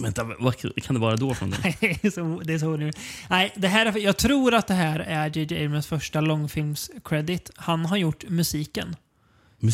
Vänta, 0.00 0.24
vad 0.38 0.56
kan 0.58 0.94
det 0.94 1.00
vara 1.00 1.16
då 1.16 1.34
från 1.34 1.50
det? 1.50 1.56
Nej, 1.64 1.76
det 1.80 2.04
är 2.04 2.10
så, 2.10 2.40
det 2.44 2.54
är 2.54 2.58
så 2.58 2.66
onödigt. 2.68 2.98
Nej, 3.30 3.52
det 3.56 3.68
här 3.68 3.86
är, 3.86 3.98
jag 3.98 4.16
tror 4.16 4.54
att 4.54 4.66
det 4.66 4.74
här 4.74 4.98
är 5.00 5.38
JJ 5.38 5.64
Abrams 5.64 5.86
första 5.86 6.20
långfilms-credit. 6.20 7.50
Han 7.56 7.86
har 7.86 7.96
gjort 7.96 8.24
musiken 8.28 8.96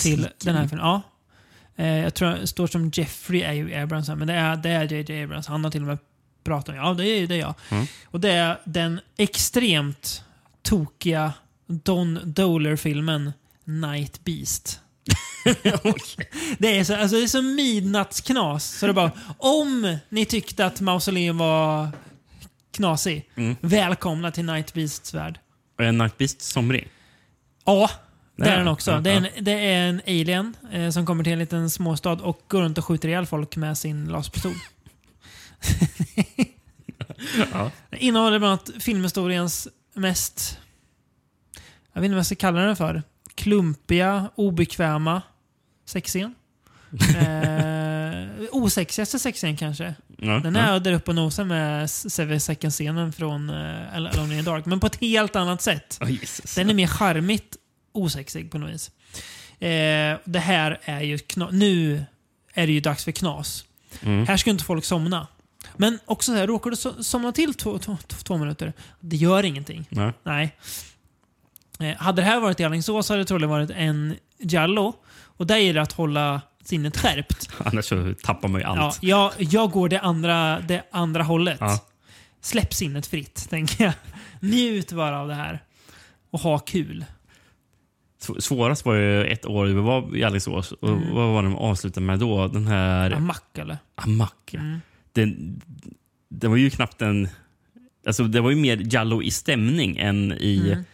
till 0.03 0.29
den 0.45 0.55
här 0.57 0.69
filmen. 0.69 0.87
Ja. 0.87 1.03
Eh, 1.77 1.99
jag 1.99 2.15
tror 2.15 2.31
det 2.31 2.47
står 2.47 2.67
som 2.67 2.91
Jeffrey 2.95 3.73
A. 3.75 3.83
Abrams, 3.83 4.09
här, 4.09 4.17
men 4.17 4.29
det 4.29 4.35
är, 4.35 4.57
det 4.57 4.71
är 4.71 4.93
JJ 4.93 5.23
Abrams. 5.23 5.47
Han 5.47 5.65
har 5.65 5.71
till 5.71 5.81
och 5.81 5.87
med 5.87 5.99
pratat 6.45 6.69
om 6.69 6.75
Ja, 6.77 6.95
det 6.95 7.07
är 7.09 7.27
det 7.27 7.35
är 7.35 7.39
jag. 7.39 7.55
Mm. 7.71 7.87
Och 8.07 8.21
det 8.21 8.31
är 8.33 8.61
den 8.65 9.01
extremt 9.17 10.25
tokiga 10.63 11.33
Don 11.67 12.21
Doler-filmen 12.25 13.33
Night 13.65 14.25
Beast. 14.25 14.81
Det 16.59 16.79
är 16.79 16.85
så, 16.85 16.97
alltså 16.97 17.17
det 17.17 17.23
är 17.23 17.27
så 17.27 17.43
midnattsknas. 17.43 18.65
Så 18.79 18.87
det 18.87 18.91
är 18.93 18.95
bara, 18.95 19.11
om 19.39 19.97
ni 20.09 20.25
tyckte 20.25 20.67
att 20.67 20.81
Mausoleum 20.81 21.39
var 21.39 21.89
knasig, 22.73 23.29
Mm. 23.35 23.57
välkomna 23.61 24.31
till 24.31 24.45
Night 24.45 24.75
Beasts 24.75 25.15
värld. 25.15 25.39
Är 25.79 25.93
Night 25.93 26.19
Beast 26.19 26.41
somrig? 26.43 26.89
Ja, 27.65 27.91
det 28.37 28.47
Ja, 28.47 28.53
är 28.53 28.59
den 28.59 28.69
också. 28.69 28.91
ja, 28.91 29.01
Det, 29.01 29.11
är 29.11 29.17
en, 29.17 29.27
det 29.45 29.53
är 29.53 29.89
en 29.89 30.01
alien 30.07 30.57
eh, 30.73 30.91
som 30.91 31.07
kommer 31.07 31.25
till 31.25 31.33
en 31.33 31.39
liten 31.39 31.71
småstad 31.71 32.13
och 32.13 32.43
går 32.49 32.63
runt 32.63 32.79
och 32.79 32.85
skjuter 32.85 33.09
ihjäl 33.09 33.27
folk 33.27 33.57
med 33.57 33.79
sin 33.79 34.05
laserpistol. 34.07 34.53
Ja. 37.53 37.71
Det 37.91 38.05
innehåller 38.05 38.39
bland 38.39 38.51
annat 38.53 38.71
filmhistoriens 38.83 39.69
mest, 39.95 40.59
jag 41.93 42.01
vet 42.01 42.05
inte 42.05 42.15
vad 42.15 42.19
jag 42.19 42.27
ska 42.27 42.35
kalla 42.35 42.61
den 42.61 42.77
för, 42.77 43.03
klumpiga, 43.35 44.31
obekväma 44.35 45.23
sexscen. 45.87 46.35
eh, 47.17 48.29
osexigaste 48.53 49.19
sexscen 49.19 49.57
kanske. 49.57 49.95
Ja, 50.19 50.33
Den 50.39 50.57
är 50.57 50.81
där 50.81 50.93
uppe 50.93 51.11
och 51.11 51.15
nosar 51.15 51.45
med 51.45 51.91
Seven 51.91 52.41
Seconds-scenen 52.41 53.13
från 53.13 53.51
uh, 53.51 53.97
Alone 53.97 54.39
in 54.39 54.45
the 54.45 54.51
Dark, 54.51 54.67
men 54.67 54.81
på 54.81 54.87
ett 54.87 55.01
helt 55.01 55.37
annat 55.37 55.63
sätt. 55.63 55.97
Ja, 56.01 56.09
Jesus. 56.09 56.55
Den 56.55 56.71
är 56.71 56.75
mer 56.75 56.87
charmigt 56.87 57.57
osexig 57.93 58.51
på 58.51 58.59
något 58.59 58.71
vis. 58.71 58.91
Eh, 59.61 60.19
det 60.25 60.39
här 60.39 60.81
är 60.85 61.01
ju 61.01 61.19
Nu 61.51 62.05
är 62.55 62.67
det 62.67 62.73
ju 62.73 62.81
dags 62.81 63.05
för 63.05 63.13
knas. 63.13 63.65
Mm. 64.03 64.27
Här 64.27 64.37
ska 64.37 64.51
inte 64.51 64.65
folk 64.65 64.85
somna. 64.85 65.27
Men 65.77 65.99
också 66.05 66.33
så 66.33 66.39
här, 66.39 66.47
råkar 66.47 66.71
du 66.71 66.77
so- 66.77 67.03
somna 67.03 67.33
till 67.33 67.55
två, 67.55 67.79
två, 67.79 67.97
två 68.09 68.37
minuter, 68.37 68.73
det 69.01 69.17
gör 69.17 69.45
ingenting. 69.45 69.87
Nej. 69.89 70.13
Nej. 70.23 70.57
Eh, 71.81 71.97
hade 71.97 72.23
det 72.23 72.27
här 72.27 72.41
varit 72.41 72.61
i 72.61 72.65
Alingsås 72.65 73.09
hade 73.09 73.21
det 73.21 73.25
troligen 73.25 73.51
varit 73.51 73.71
en 73.71 74.17
Jallo. 74.39 74.93
Och 75.15 75.47
där 75.47 75.57
är 75.57 75.75
det 75.75 75.83
att 75.83 75.93
hålla 75.93 76.41
sinnet 76.65 76.97
skärpt. 76.97 77.51
Annars 77.59 77.85
så 77.85 78.15
tappar 78.23 78.49
man 78.49 78.61
ju 78.61 78.67
Ja, 78.67 78.79
allt. 78.81 79.03
jag, 79.03 79.33
jag 79.39 79.71
går 79.71 79.89
det 79.89 80.01
andra, 80.01 80.61
det 80.61 80.83
andra 80.91 81.23
hållet. 81.23 81.57
Ja. 81.61 81.85
Släpp 82.41 82.75
sinnet 82.75 83.07
fritt, 83.07 83.51
tänker 83.51 83.85
jag. 83.85 83.93
Njut 84.41 84.93
bara 84.93 85.21
av 85.21 85.29
det 85.29 85.35
här. 85.35 85.63
Och 86.31 86.41
ha 86.41 86.59
kul. 86.59 87.05
Sv- 88.23 88.41
Svårast 88.41 88.85
var 88.85 88.95
ju 88.95 89.25
ett 89.25 89.47
år 89.47 89.67
vi 89.67 89.73
var 89.73 90.17
i 90.17 90.25
Alingsås. 90.25 90.73
Och 90.73 90.89
Mm. 90.89 91.15
Vad 91.15 91.29
var 91.33 91.43
det 91.43 91.49
de 91.49 91.57
avslutade 91.57 92.07
med 92.07 92.19
då? 92.19 92.49
Den 92.49 92.67
här... 92.67 93.11
Amack 93.11 93.59
eller? 93.59 93.79
Amack. 93.95 94.35
ja. 94.51 94.61
Mm. 94.61 94.81
Den, 95.13 95.61
det 96.29 96.49
var 96.49 96.57
ju 96.57 96.71
knappt 96.71 97.03
en... 97.03 97.29
Alltså 98.07 98.25
det 98.25 98.41
var 98.41 98.51
ju 98.51 98.57
mer 98.57 98.95
Jallo 98.95 99.23
i 99.23 99.31
stämning 99.31 99.97
än 99.97 100.33
i... 100.33 100.71
Mm. 100.73 100.85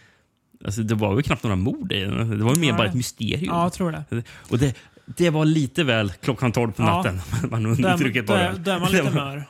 Alltså 0.64 0.82
det 0.82 0.94
var 0.94 1.16
ju 1.16 1.22
knappt 1.22 1.42
några 1.42 1.56
mord 1.56 1.92
i 1.92 2.00
den. 2.00 2.38
Det 2.38 2.44
var 2.44 2.54
ju 2.54 2.60
mer 2.60 2.68
Nej. 2.72 2.78
bara 2.78 2.88
ett 2.88 2.94
mysterium. 2.94 3.44
Ja, 3.54 3.62
jag 3.62 3.72
tror 3.72 3.92
det. 3.92 4.22
Och 4.50 4.58
det, 4.58 4.76
det 5.06 5.30
var 5.30 5.44
lite 5.44 5.84
väl 5.84 6.10
klockan 6.10 6.52
12 6.52 6.72
på 6.72 6.82
Ja. 6.82 6.86
natten. 6.96 7.20
Man 7.50 7.62
Då 7.62 7.68
är, 7.68 7.72
undertrycket 7.72 8.26
bara. 8.26 8.40
är, 8.40 8.58
då 8.58 8.70
är 8.70 8.78
man 8.80 8.90
lite 8.92 9.04
Det 9.04 9.10
var- 9.10 9.24
mör. 9.24 9.44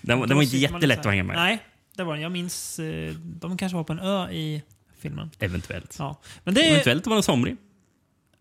Den, 0.00 0.20
den 0.20 0.36
var 0.36 0.42
inte 0.42 0.54
man 0.56 0.60
jättelätt 0.60 0.98
att 0.98 1.06
hänga 1.06 1.24
med. 1.24 1.36
Nej, 1.36 1.58
det 1.96 2.04
var 2.04 2.12
den. 2.14 2.22
Jag 2.22 2.32
minns... 2.32 2.78
eh, 2.78 3.14
De 3.14 3.56
kanske 3.56 3.76
var 3.76 3.84
på 3.84 3.92
en 3.92 3.98
ö 4.00 4.30
i 4.30 4.62
filmen. 5.02 5.30
Eventuellt. 5.38 5.96
Ja. 5.98 6.16
Men 6.44 6.54
det 6.54 6.62
är... 6.66 6.70
Eventuellt 6.72 7.06
var 7.06 7.14
den 7.14 7.22
somrig. 7.22 7.56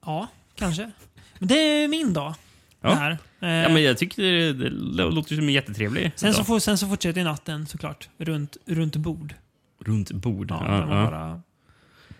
Ja, 0.06 0.28
kanske. 0.56 0.92
Men 1.40 1.48
det 1.48 1.56
är 1.56 1.88
min 1.88 2.14
dag. 2.14 2.34
Ja. 2.82 2.90
Det 2.90 2.96
här. 2.96 3.12
Eh, 3.12 3.18
Ja, 3.50 3.70
men 3.70 3.84
jag 3.84 3.98
tycker 3.98 4.24
det, 4.24 4.54
det 4.54 4.70
låter 5.10 5.36
som 5.36 5.48
en 5.48 5.54
jättetrevlig 5.54 6.12
sen, 6.16 6.34
så 6.34 6.44
får, 6.44 6.60
sen 6.60 6.78
så 6.78 6.88
fortsätter 6.88 7.24
natten 7.24 7.68
såklart. 7.68 8.10
Runt, 8.18 8.58
runt 8.66 8.96
bord. 8.96 9.34
Runt 9.80 10.12
bord. 10.12 10.52
Ja, 10.52 10.64
Ja, 10.68 10.78
ja. 10.80 11.06
bara... 11.10 11.42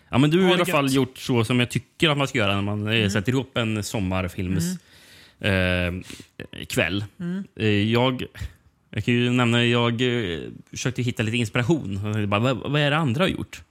Ja, 0.08 0.18
men 0.18 0.30
du 0.30 0.38
har 0.38 0.44
Ha 0.44 0.50
i 0.50 0.54
alla 0.54 0.66
fall 0.66 0.94
gjort 0.94 1.18
så 1.18 1.44
som 1.44 1.60
jag 1.60 1.70
tycker 1.70 2.10
att 2.10 2.18
man 2.18 2.28
ska 2.28 2.38
göra 2.38 2.54
när 2.54 2.62
man 2.62 2.86
eh, 2.86 2.94
Mm. 2.94 3.10
sätter 3.10 3.32
ihop 3.32 3.56
en 3.56 3.82
sommarfilms 3.84 4.64
eh, 5.40 5.92
kväll. 6.68 7.04
Mm. 7.20 7.44
Eh, 7.56 7.66
jag, 7.68 8.24
jag 8.90 9.04
kan 9.04 9.14
ju 9.14 9.30
nämna 9.30 9.64
jag 9.64 9.92
eh, 10.02 10.40
försökte 10.70 11.02
hitta 11.02 11.22
lite 11.22 11.36
inspiration. 11.36 12.00
Bara, 12.28 12.40
vad, 12.40 12.56
vad 12.72 12.80
är 12.80 12.90
det 12.90 12.96
andra 12.96 13.24
har 13.24 13.28
gjort? 13.28 13.62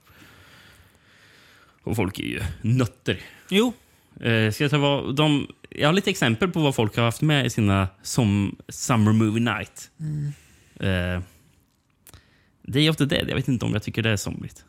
Och 1.82 1.96
folk 1.96 2.18
är 2.18 2.22
ju 2.24 2.40
nötter. 2.62 3.20
Jo, 3.50 3.72
Eh, 4.20 4.50
ska 4.52 4.64
jag, 4.64 4.70
ta 4.70 4.78
vad 4.78 5.16
de, 5.16 5.46
jag 5.70 5.88
har 5.88 5.92
lite 5.92 6.10
exempel 6.10 6.50
på 6.50 6.60
vad 6.60 6.74
folk 6.74 6.96
har 6.96 7.04
haft 7.04 7.22
med 7.22 7.46
i 7.46 7.50
sina 7.50 7.88
som 8.02 8.56
Summer 8.68 9.12
Movie 9.12 9.54
Night. 9.54 9.90
Eh, 10.80 11.22
Day 12.62 12.90
of 12.90 12.96
the 12.96 13.04
Dead, 13.04 13.28
jag 13.30 13.34
vet 13.36 13.48
inte 13.48 13.64
om 13.64 13.72
jag 13.72 13.82
tycker 13.82 14.02
det 14.02 14.10
är 14.10 14.16
somrigt. 14.16 14.64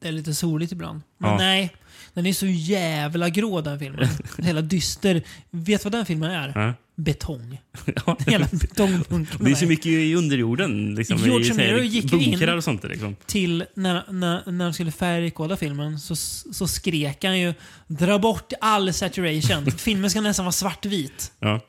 Det 0.00 0.08
är 0.08 0.12
lite 0.12 0.34
soligt 0.34 0.72
ibland. 0.72 1.00
Men 1.18 1.30
Ja. 1.30 1.36
nej, 1.38 1.72
den 2.14 2.26
är 2.26 2.32
så 2.32 2.46
jävla 2.46 3.28
grå 3.28 3.60
den 3.60 3.78
filmen. 3.78 4.08
Hela 4.38 4.60
dyster. 4.60 5.22
Vet 5.50 5.80
du 5.82 5.84
vad 5.84 5.92
den 5.92 6.06
filmen 6.06 6.30
är? 6.30 6.52
Ja. 6.54 6.74
Betong. 6.98 7.60
Ja. 8.06 8.16
Hela 8.26 8.48
betongbunkern. 8.52 9.44
Det 9.44 9.50
är 9.50 9.54
så 9.54 9.66
mycket 9.66 9.86
i 9.86 10.14
underjorden. 10.14 10.94
Liksom, 10.94 11.16
George 11.16 11.50
Romero 11.52 11.82
gick 11.82 12.12
ju 12.12 12.18
in- 12.22 12.48
och 12.48 12.64
sånt. 12.64 12.84
Liksom. 12.84 13.16
Till 13.26 13.64
när, 13.74 14.12
när, 14.12 14.50
när 14.52 14.64
de 14.64 14.74
skulle 14.74 14.92
färgkoda 14.92 15.56
filmen 15.56 15.98
så, 15.98 16.16
så 16.16 16.68
skrek 16.68 17.24
han 17.24 17.38
ju 17.38 17.54
“Dra 17.86 18.18
bort 18.18 18.52
all 18.60 18.92
saturation”. 18.92 19.70
filmen 19.78 20.10
ska 20.10 20.20
nästan 20.20 20.44
vara 20.44 20.52
svartvit. 20.52 21.32
Ja. 21.40 21.60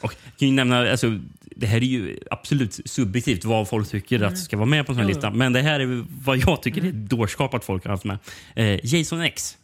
Och 0.00 0.14
kan 0.38 0.48
ju 0.48 0.54
nämna, 0.54 0.90
alltså, 0.90 1.18
det 1.56 1.66
här 1.66 1.76
är 1.76 1.80
ju 1.80 2.18
absolut 2.30 2.80
subjektivt 2.84 3.44
vad 3.44 3.68
folk 3.68 3.90
tycker 3.90 4.20
att 4.20 4.38
ska 4.38 4.56
vara 4.56 4.66
med 4.66 4.86
på 4.86 4.92
en 4.92 4.96
sån 4.96 5.02
här 5.02 5.08
lista. 5.08 5.30
Men 5.30 5.52
det 5.52 5.62
här 5.62 5.80
är 5.80 6.04
vad 6.24 6.38
jag 6.38 6.62
tycker 6.62 6.84
är 6.84 6.92
dårskap 6.92 7.54
att 7.54 7.64
folk 7.64 7.84
har 7.84 7.90
haft 7.90 8.04
med. 8.04 8.18
Eh, 8.56 8.94
Jason 8.94 9.20
X. 9.20 9.56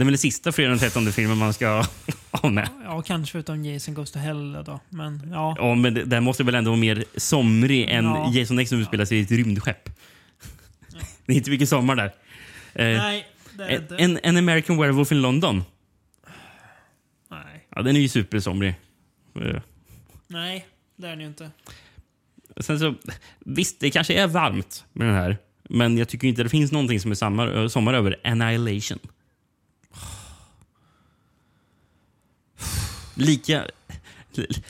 Det 0.00 0.02
är 0.02 0.04
väl 0.04 0.12
den 0.12 0.18
sista 0.18 0.52
fredag 0.52 0.70
den 0.70 0.78
13 0.78 1.12
filmen 1.12 1.38
man 1.38 1.54
ska 1.54 1.84
ha 2.30 2.50
med. 2.50 2.68
Ja, 2.84 3.02
kanske 3.02 3.32
förutom 3.32 3.64
Jason 3.64 3.94
Goes 3.94 4.10
to 4.12 4.18
Hell 4.18 4.52
då. 4.52 4.80
Men 4.88 5.30
ja. 5.32 5.54
Ja, 5.58 5.74
men 5.74 5.94
det, 5.94 6.04
den 6.04 6.24
måste 6.24 6.44
väl 6.44 6.54
ändå 6.54 6.70
vara 6.70 6.80
mer 6.80 7.04
somrig 7.16 7.88
än 7.90 8.04
Ja. 8.04 8.32
Jason 8.34 8.58
X 8.58 8.68
som 8.68 8.78
utspelar 8.80 9.04
sig 9.04 9.18
i 9.18 9.22
ett 9.22 9.30
rymdskepp. 9.30 9.84
det 11.26 11.32
är 11.32 11.36
inte 11.36 11.50
mycket 11.50 11.68
sommar 11.68 11.96
där. 11.96 12.04
Eh, 12.06 12.12
Nej, 12.98 13.26
det 13.58 13.64
är 13.64 13.80
inte. 13.80 13.96
en, 13.96 14.18
en 14.22 14.36
American 14.36 14.76
Werewolf 14.78 15.12
in 15.12 15.22
London. 15.22 15.64
Nej. 17.30 17.66
Ja, 17.76 17.82
den 17.82 17.96
är 17.96 18.00
ju 18.00 18.08
supersomrig. 18.08 18.74
Eh, 19.40 19.62
Nej, 20.28 20.66
det 20.96 21.06
är 21.06 21.10
den 21.10 21.20
ju 21.20 21.26
inte. 21.26 21.50
Sen 22.60 22.78
så, 22.78 22.94
visst, 23.38 23.80
det 23.80 23.90
kanske 23.90 24.14
är 24.14 24.26
varmt 24.26 24.84
med 24.92 25.06
den 25.06 25.16
här. 25.16 25.38
Men 25.68 25.98
jag 25.98 26.08
tycker 26.08 26.28
inte 26.28 26.42
det 26.42 26.48
finns 26.48 26.72
någonting 26.72 27.00
som 27.00 27.10
är 27.10 27.14
sommar, 27.14 27.68
sommar 27.68 27.94
över 27.94 28.16
Annihilation. 28.24 28.98
Lika, 33.20 33.66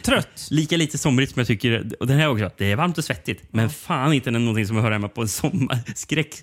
Trött. 0.03 0.49
lika 0.51 0.77
lite 0.77 0.99
somrigt 0.99 1.33
som 1.33 1.41
jag 1.41 1.47
tycker... 1.47 1.93
Och 2.01 2.07
den 2.07 2.19
här 2.19 2.29
också, 2.29 2.51
det 2.57 2.73
är 2.73 2.77
varmt 2.77 2.99
och 2.99 3.05
svettigt. 3.05 3.43
Men 3.51 3.71
fan 3.71 4.13
inte 4.13 4.31
någonting 4.31 4.67
som 4.67 4.77
hör 4.77 4.91
hemma 4.91 5.09
på 5.09 5.23
en 5.23 5.29
sommarskräck, 5.29 6.35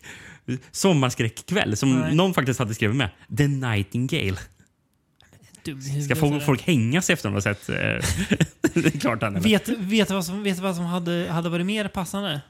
sommarskräckkväll. 0.71 1.77
Som 1.77 1.99
Nej. 1.99 2.15
någon 2.15 2.33
faktiskt 2.33 2.59
hade 2.59 2.73
skrivit 2.73 2.95
med. 2.95 3.09
The 3.37 3.47
Nightingale. 3.47 4.37
Ska 6.05 6.15
folk, 6.15 6.43
folk 6.45 6.61
hänga 6.61 7.01
sig 7.01 7.13
efter 7.13 7.29
har 7.29 7.41
sett... 7.41 7.69
eh, 7.69 7.75
det 8.73 8.95
är 8.95 8.99
klart 8.99 9.21
han 9.21 9.35
är. 9.35 9.39
Vet, 9.39 9.69
vet 9.69 10.07
du 10.07 10.13
vad 10.13 10.25
som, 10.25 10.43
vet 10.43 10.59
vad 10.59 10.75
som 10.75 10.85
hade, 10.85 11.27
hade 11.31 11.49
varit 11.49 11.65
mer 11.65 11.87
passande? 11.87 12.41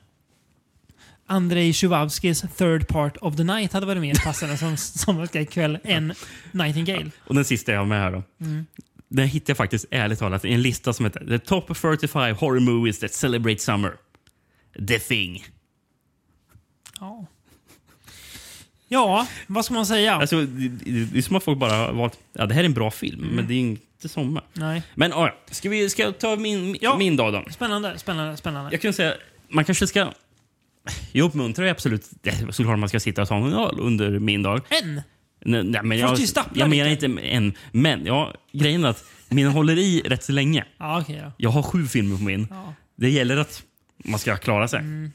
Andrei 1.30 1.74
Tjuvavskis 1.74 2.44
Third 2.58 2.88
Part 2.88 3.18
of 3.18 3.36
the 3.36 3.44
Night 3.44 3.74
hade 3.74 3.86
varit 3.86 4.02
mer 4.02 4.16
passande 4.26 4.58
som 4.58 4.78
sommarskräckkväll 4.78 5.80
än 5.84 6.14
Nightingale. 6.52 7.12
Och 7.20 7.36
den 7.36 7.46
sista 7.46 7.72
jag 7.72 7.80
har 7.80 7.86
med 7.86 8.00
här 8.00 8.12
då. 8.12 8.24
Den 9.10 9.28
hittade 9.28 9.50
jag 9.50 9.58
faktiskt 9.58 9.86
ärligt 9.92 10.20
talat 10.20 10.46
i 10.46 10.54
en 10.54 10.62
lista 10.62 10.94
som 10.94 11.06
heter 11.06 11.26
The 11.26 11.40
Top 11.40 11.78
45 11.78 12.36
Horror 12.36 12.60
Movies 12.60 13.00
That 13.00 13.14
Celebrate 13.14 13.60
Summer. 13.60 13.94
The 14.88 15.00
Thing. 15.00 15.46
Ja. 17.00 17.26
Ja, 18.88 19.28
vad 19.48 19.66
ska 19.66 19.74
man 19.74 19.86
säga? 19.86 20.16
Alltså, 20.16 20.42
det, 20.42 20.68
det, 20.70 21.06
det 21.06 21.18
är 21.18 21.22
som 21.22 21.36
att 21.36 21.44
folk 21.44 21.60
bara 21.60 21.92
valt... 21.92 22.20
Ja, 22.34 22.46
det 22.46 22.54
här 22.54 22.62
är 22.62 22.66
en 22.66 22.74
bra 22.74 22.92
film, 22.92 23.22
men 23.22 23.48
det 23.48 23.54
är 23.54 23.60
inte 23.60 24.10
sommar. 24.10 24.44
Nej. 24.54 24.84
Men 24.96 25.12
ja, 25.12 25.36
ska, 25.52 25.70
vi, 25.70 25.90
ska 25.90 26.04
jag 26.04 26.20
ta 26.20 26.36
min, 26.36 26.78
Ja. 26.82 26.98
min 26.98 27.16
dag 27.16 27.34
då? 27.34 27.46
Spännande, 27.52 27.98
spännande, 28.00 28.38
spännande. 28.38 28.72
Jag 28.72 28.82
kan 28.82 28.94
säga, 28.94 29.14
man 29.50 29.66
kanske 29.66 29.88
ska... 29.88 30.12
Jag 31.12 31.26
uppmuntrar 31.26 31.66
absolut 31.68 32.10
det, 32.22 32.54
såklart 32.56 32.80
man 32.80 32.90
ska 32.90 33.00
sitta 33.00 33.22
och 33.22 33.28
ta 33.28 33.36
en 33.36 33.54
öl 33.54 33.80
under 33.80 34.20
min 34.20 34.44
dag. 34.44 34.62
En! 34.70 35.02
Nej, 35.48 35.64
nej, 35.64 35.82
men 35.84 35.98
jag, 35.98 36.20
stapplar 36.20 36.64
jag 36.64 36.70
menar 36.70 36.90
inte 36.90 37.06
en. 37.22 37.54
Men 37.72 38.06
ja, 38.06 38.34
grejen 38.52 38.84
är 38.84 38.90
att 38.90 39.04
min 39.30 39.48
håller 39.48 39.78
i 39.78 40.02
rätt 40.06 40.24
så 40.24 40.32
länge. 40.32 40.66
Ja, 40.78 41.02
okej 41.02 41.22
då. 41.24 41.32
Jag 41.38 41.50
har 41.50 41.64
sju 41.64 41.86
filmer 41.88 42.18
på 42.18 42.24
min. 42.24 42.48
Ja. 42.50 42.74
Det 42.96 43.10
gäller 43.10 43.38
att 43.38 43.64
man 44.06 44.20
ska 44.20 44.38
klara 44.38 44.68
sig. 44.68 44.80
Mm. 44.80 45.12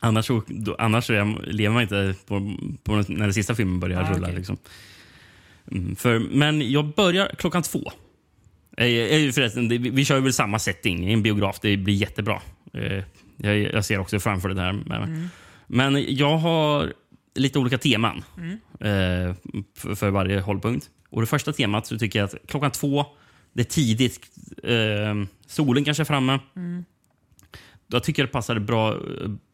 Annars, 0.00 0.30
då, 0.46 0.76
annars 0.78 1.10
är, 1.10 1.46
lever 1.52 1.74
man 1.74 1.82
inte 1.82 2.14
på, 2.26 2.56
på 2.84 2.92
när 2.96 3.24
den 3.24 3.34
sista 3.34 3.54
filmen 3.54 3.80
börjar 3.80 4.02
Ah, 4.02 4.12
rulla. 4.14 4.26
okej. 4.26 4.36
Liksom. 4.36 4.56
Mm, 5.70 5.96
för, 5.96 6.18
men 6.18 6.70
jag 6.70 6.86
börjar 6.94 7.34
klockan 7.38 7.62
två. 7.62 7.92
Eh, 8.76 8.86
eh, 8.86 9.30
förresten, 9.32 9.68
det, 9.68 9.78
vi, 9.78 9.90
vi 9.90 10.04
kör 10.04 10.20
väl 10.20 10.32
samma 10.32 10.58
setting 10.58 11.08
i 11.10 11.12
en 11.12 11.22
biograf. 11.22 11.58
Det 11.62 11.76
blir 11.76 11.94
jättebra. 11.94 12.40
Eh, 12.74 13.04
jag, 13.36 13.58
jag 13.58 13.84
ser 13.84 13.98
också 13.98 14.20
framför 14.20 14.48
det 14.48 14.60
här. 14.60 14.70
Mm. 14.70 15.28
men 15.66 16.16
jag 16.16 16.38
har 16.38 16.92
lite 17.34 17.58
olika 17.58 17.78
teman 17.78 18.24
Mm. 18.36 18.50
eh, 18.80 19.34
för, 19.76 19.94
för 19.94 20.10
varje 20.10 20.40
hållpunkt. 20.40 20.90
Och 21.10 21.20
Det 21.20 21.26
första 21.26 21.52
temat 21.52 21.86
så 21.86 21.98
tycker 21.98 22.18
jag 22.18 22.26
att 22.26 22.34
klockan 22.48 22.70
två, 22.70 23.06
det 23.52 23.60
är 23.62 23.64
tidigt. 23.64 24.20
Eh, 24.62 25.14
solen 25.46 25.84
kanske 25.84 26.02
är 26.02 26.04
framme. 26.04 26.38
Mm. 26.56 26.84
Då 27.86 28.00
tycker 28.00 28.22
jag 28.22 28.28
det 28.28 28.32
passar 28.32 28.58
bra 28.58 28.90
att 28.92 28.98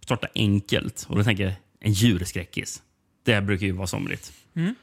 starta 0.04 0.28
enkelt. 0.34 1.06
Och 1.08 1.16
då 1.16 1.24
tänker 1.24 1.44
jag 1.44 1.52
en 1.80 1.92
djurskräckis. 1.92 2.82
Det 3.24 3.40
brukar 3.40 3.66
ju 3.66 3.72
vara 3.72 3.86
somrigt. 3.86 4.32
Mm. 4.54 4.74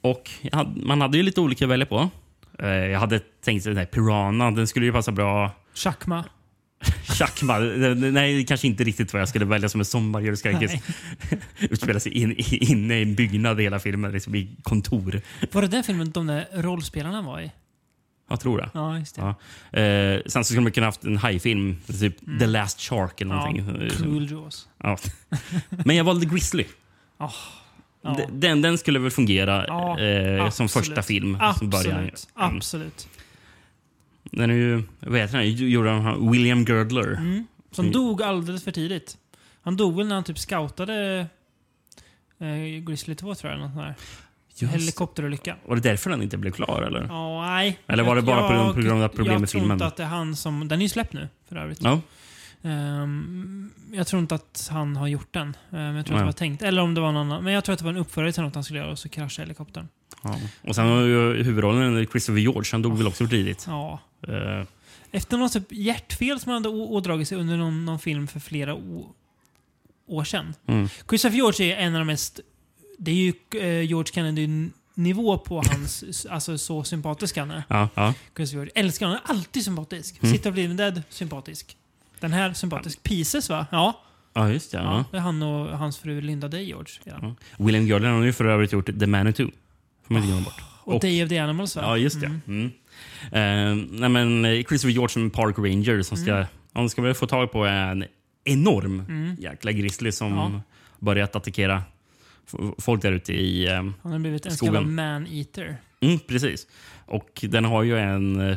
Och 0.00 0.30
jag 0.42 0.56
hade, 0.56 0.86
man 0.86 1.00
hade 1.00 1.16
ju 1.16 1.22
lite 1.22 1.40
olika 1.40 1.64
att 1.64 1.70
välja 1.70 1.86
på. 1.86 2.10
Eh, 2.58 2.68
jag 2.68 3.00
hade 3.00 3.18
tänkt 3.18 3.64
den 3.64 3.76
här 3.76 3.84
Piranha, 3.86 4.50
den 4.50 4.66
skulle 4.66 4.86
ju 4.86 4.92
passa 4.92 5.12
bra. 5.12 5.50
Chakma. 5.74 6.24
Chakma, 7.04 7.58
det- 7.58 7.94
det- 7.94 8.10
nej 8.10 8.46
kanske 8.46 8.66
inte 8.66 8.84
riktigt 8.84 9.12
vad 9.12 9.22
jag 9.22 9.28
skulle 9.28 9.44
välja 9.44 9.68
som 9.68 9.80
en 9.80 9.84
sommardjurskräckis. 9.84 10.70
Nej. 11.30 11.40
Utspelar 11.70 12.00
sig 12.00 12.12
in, 12.12 12.34
inne 12.50 12.98
i 12.98 13.02
en 13.02 13.14
byggnad 13.14 13.60
hela 13.60 13.78
filmen, 13.80 14.12
liksom 14.12 14.34
i 14.34 14.56
kontor. 14.62 15.20
Var 15.52 15.62
det 15.62 15.68
den 15.68 15.84
filmen 15.84 16.10
de 16.10 16.26
där 16.26 16.46
rollspelarna 16.52 17.22
var 17.22 17.40
i? 17.40 17.50
Jag 18.30 18.40
tror 18.40 18.58
det. 18.58 18.70
Ja, 18.74 18.98
just 18.98 19.14
det. 19.16 19.34
Ja. 19.72 19.80
Eh, 19.80 20.20
sen 20.26 20.44
så 20.44 20.48
skulle 20.48 20.60
man 20.60 20.72
kunna 20.72 20.86
haft 20.86 21.04
en 21.04 21.16
hajfilm, 21.16 21.76
typ 22.00 22.16
The 22.38 22.46
Last 22.46 22.80
Shark 22.80 23.20
eller 23.20 23.34
Ja, 23.34 23.38
någonting. 23.50 23.82
Eh, 23.82 23.90
Cruel 23.90 24.30
Jaws. 24.30 24.68
Ja. 24.82 24.98
Men 25.68 25.96
jag 25.96 26.04
valde 26.04 26.26
Grizzly. 26.26 26.64
Ja. 27.18 27.32
D- 28.16 28.26
Den, 28.32 28.62
den 28.62 28.78
skulle 28.78 28.98
väl 28.98 29.10
fungera 29.10 29.66
Ja, 29.66 30.00
eh, 30.00 30.50
som 30.50 30.68
första 30.68 31.02
film. 31.02 31.38
Som 31.58 31.70
börjar. 31.70 31.92
Absolut. 32.12 32.28
Mm. 32.40 32.56
Absolut. 32.56 33.08
Den 34.32 34.50
är 34.50 34.54
ju, 34.54 34.82
vad 35.00 35.18
heter 35.20 35.38
den? 35.38 35.52
Gjorde 35.70 35.90
han 35.90 36.30
William 36.30 36.64
Girdler. 36.64 37.12
Mm. 37.12 37.46
Som 37.70 37.84
Mm. 37.84 37.92
dog 37.92 38.22
alldeles 38.22 38.64
för 38.64 38.70
tidigt. 38.70 39.16
Han 39.62 39.76
dog 39.76 39.96
väl 39.96 40.06
när 40.06 40.14
han 40.14 40.24
typ 40.24 40.38
scoutade 40.38 41.26
eh, 42.38 42.80
Grizzly 42.86 43.14
2 43.14 43.34
tror 43.34 43.52
jag. 43.52 43.60
Något 43.60 43.72
sånt 43.72 43.82
där. 43.84 43.94
Just. 44.56 44.74
Helikopterolycka. 44.74 45.56
Var 45.66 45.76
det 45.76 45.82
därför 45.82 46.10
den 46.10 46.22
inte 46.22 46.36
blev 46.36 46.50
klar? 46.52 46.82
Eller? 46.82 47.06
Ja, 47.08 47.46
nej. 47.46 47.78
Eller 47.86 48.02
var 48.02 48.16
det 48.16 48.22
bara 48.22 48.48
på 48.48 48.54
Jag- 48.54 48.74
på 48.74 48.80
grund 48.80 49.02
av 49.02 49.08
problem 49.08 49.32
jag 49.32 49.40
med 49.40 49.48
tror 49.50 49.60
filmen? 49.60 49.74
inte 49.74 49.86
att 49.86 49.96
det 49.96 50.02
är 50.02 50.06
han 50.06 50.36
som... 50.36 50.68
Den 50.68 50.78
är 50.78 50.82
ju 50.82 50.88
släppt 50.88 51.12
nu 51.12 51.28
för 51.48 51.56
övrigt. 51.56 51.82
Ja. 51.82 52.00
Ehm, 52.62 53.70
jag 53.92 54.06
tror 54.06 54.22
inte 54.22 54.34
att 54.34 54.68
han 54.72 54.96
har 54.96 55.06
gjort 55.06 55.32
den. 55.34 55.56
Ehm, 55.72 55.96
jag 55.96 56.06
tror 56.06 56.16
att 56.16 56.22
det 56.22 56.26
var 56.26 56.32
tänkt. 56.32 56.62
Eller 56.62 56.82
om 56.82 56.94
det 56.94 57.00
var 57.00 57.12
någon 57.12 57.26
annan. 57.30 57.44
Men 57.44 57.52
jag 57.52 57.64
tror 57.64 57.72
att 57.72 57.78
det 57.78 57.84
var 57.84 57.92
en 57.92 57.98
uppföljare 57.98 58.32
till 58.32 58.42
något 58.42 58.54
han 58.54 58.64
skulle 58.64 58.78
göra 58.78 58.90
och 58.90 58.98
så 58.98 59.08
kraschade 59.08 59.46
helikoptern. 59.46 59.88
ja. 60.22 60.36
Och 60.68 60.74
sen 60.74 60.86
har 60.86 61.00
ju 61.00 61.42
huvudrollen 61.42 62.06
Christopher 62.06 62.40
George. 62.40 62.68
Han 62.72 62.82
dog 62.82 62.98
väl 62.98 63.06
också 63.06 63.26
tidigt. 63.26 63.64
Ja. 63.68 64.00
Eh, 64.28 64.66
Efter 65.10 65.36
något 65.38 65.52
typ 65.52 65.72
hjärtfel 65.72 66.40
som 66.40 66.52
han 66.52 66.64
hade 66.64 66.76
ådragit 66.76 67.28
sig 67.28 67.38
under 67.38 67.56
någon, 67.56 67.84
någon 67.84 67.98
film 67.98 68.26
för 68.28 68.40
flera 68.40 68.74
år 70.06 70.24
sedan. 70.24 70.54
mm. 70.66 70.88
Christopher 71.08 71.36
George 71.36 71.66
är 71.76 71.86
en 71.86 71.94
av 71.94 71.98
de 71.98 72.04
mest... 72.06 72.40
Det 72.98 73.10
är 73.10 73.14
ju 73.14 73.32
eh, 73.60 73.80
George 73.88 74.12
Kennedy-nivå 74.14 75.38
på 75.38 75.62
hans... 75.70 76.26
alltså 76.30 76.58
så 76.58 76.84
sympatisk 76.84 77.36
han 77.36 77.50
är. 77.50 77.62
Ja, 77.68 77.88
ja. 77.94 78.14
Christopher 78.36 78.58
George. 78.64 78.72
Älskar 78.74 79.06
honom. 79.06 79.20
Alltid 79.24 79.64
sympatisk. 79.64 80.22
Mm. 80.22 80.32
Sitter 80.36 80.50
of 80.50 80.56
Living 80.56 80.76
Dead, 80.76 81.02
sympatisk. 81.08 81.76
Den 82.20 82.32
här, 82.32 82.52
sympatisk. 82.52 83.02
Pieces 83.02 83.48
va? 83.50 83.66
Ja. 83.70 84.00
ja, 84.34 84.48
just 84.50 84.70
det. 84.70 84.78
ja. 84.78 84.82
Ja. 84.84 85.04
Det 85.10 85.16
är 85.16 85.20
han 85.20 85.42
och 85.42 85.78
hans 85.78 85.98
fru 85.98 86.20
Linda 86.20 86.48
Day 86.48 86.64
George. 86.64 86.92
Ja. 87.04 87.12
Ja. 87.22 87.34
William 87.64 87.84
Girdler 87.86 88.08
har 88.10 88.22
ju 88.22 88.32
för 88.32 88.44
övrigt 88.44 88.72
gjort 88.72 88.86
The 89.00 89.06
Manitou. 89.06 89.50
Får 90.06 90.14
man 90.14 90.22
inte 90.22 90.26
glömma 90.32 90.44
bort. 90.44 90.62
Och, 90.84 90.94
Och- 90.94 91.00
Day 91.00 91.22
of 91.24 91.28
the 91.28 91.38
Animals 91.38 91.76
va? 91.76 91.82
Ja, 91.82 91.96
just 91.96 92.20
det. 92.20 92.26
Mm. 92.26 92.40
Mm. 92.46 92.70
Eh, 93.32 93.74
nej, 93.90 94.08
men 94.08 94.44
Christopher 94.68 94.92
George 94.92 95.08
som 95.08 95.30
Park 95.30 95.58
Ranger 95.58 96.02
som 96.02 96.16
ska, 96.16 96.46
han 96.72 96.90
ska 96.90 97.02
väl 97.02 97.14
få 97.14 97.26
tag 97.26 97.52
på 97.52 97.64
en 97.66 98.04
enorm 98.44 99.00
Mm. 99.08 99.34
jäkla 99.38 99.72
grizzly 99.72 100.12
som 100.12 100.32
Ja. 100.32 100.60
börjat 100.98 101.36
attackera 101.36 101.82
folk 102.78 103.02
där 103.02 103.12
ute 103.12 103.32
i... 103.32 103.66
eh, 103.66 103.74
Han 104.02 104.12
har 104.12 104.18
blivit 104.18 104.46
en 104.46 104.52
Skogen. 104.52 104.94
man-eater. 104.94 105.76
mm, 106.00 106.18
precis. 106.18 106.66
Och 107.06 107.44
den 107.48 107.64
har 107.64 107.82
ju 107.82 107.98
en 107.98 108.40
eh, 108.50 108.56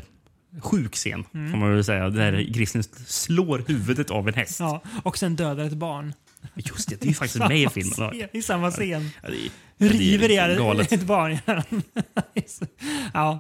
sjuk 0.62 0.96
scen, 0.96 1.26
Mm. 1.34 1.52
får 1.52 1.58
man 1.58 1.74
väl 1.74 1.84
säga. 1.84 2.10
Där 2.10 2.42
grizzlyn 2.42 2.84
slår 3.08 3.64
huvudet 3.68 4.12
av 4.12 4.28
en 4.28 4.34
häst. 4.34 4.60
Ja, 4.60 4.82
och 5.04 5.18
sen 5.18 5.36
dödar 5.36 5.66
ett 5.66 5.74
barn. 5.74 6.14
Just 6.56 6.90
det, 6.90 6.96
det 6.96 7.06
är 7.06 7.08
ju 7.08 7.14
faktiskt 7.14 7.40
med 7.48 7.62
i 7.62 7.68
filmen. 7.70 7.94
Ja, 8.20 8.28
I 8.34 8.42
samma 8.42 8.72
scen. 8.72 9.10
det 9.78 9.88
river 9.88 10.28
det 10.28 10.38
är 10.38 10.50
ihjäl 10.58 10.80
ett 10.80 11.04
barn. 11.04 11.38
ja. 13.14 13.40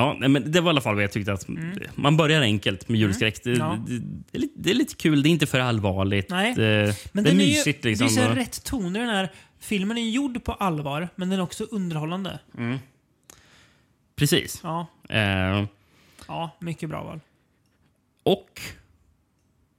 Ja, 0.00 0.28
men 0.28 0.52
det 0.52 0.60
var 0.60 0.68
i 0.68 0.72
alla 0.72 0.80
fall 0.80 0.94
vad 0.94 1.04
jag 1.04 1.12
tyckte. 1.12 1.32
att 1.32 1.46
Man 1.94 2.16
börjar 2.16 2.42
enkelt 2.42 2.88
med 2.88 3.00
julskräck. 3.00 3.44
Det, 3.44 3.50
Mm. 3.50 3.66
Ja. 3.68 3.78
det, 3.88 3.98
det, 4.30 4.38
är 4.38 4.40
lite, 4.40 4.54
det 4.56 4.70
är 4.70 4.74
lite 4.74 4.94
kul, 4.94 5.22
det 5.22 5.28
är 5.28 5.30
inte 5.30 5.46
för 5.46 5.60
allvarligt. 5.60 6.30
Nej. 6.30 6.54
Det, 6.54 6.96
Men 7.12 7.24
det 7.24 7.30
är 7.30 7.34
mysigt. 7.34 7.84
är 7.84 7.88
ju, 7.88 7.90
liksom. 7.90 8.06
Det 8.16 8.22
är 8.22 8.28
så 8.28 8.34
rätt 8.34 8.64
toner 8.64 9.00
den 9.00 9.08
här 9.08 9.28
filmen. 9.60 9.98
är 9.98 10.10
gjord 10.10 10.44
på 10.44 10.52
allvar, 10.52 11.08
men 11.16 11.30
den 11.30 11.38
är 11.38 11.42
också 11.42 11.64
underhållande. 11.70 12.38
Precis. 14.16 14.60
Ja, 14.62 14.86
Eh, 15.08 15.64
ja 16.28 16.50
mycket 16.60 16.88
bra 16.88 17.02
val. 17.04 17.20
och 18.22 18.60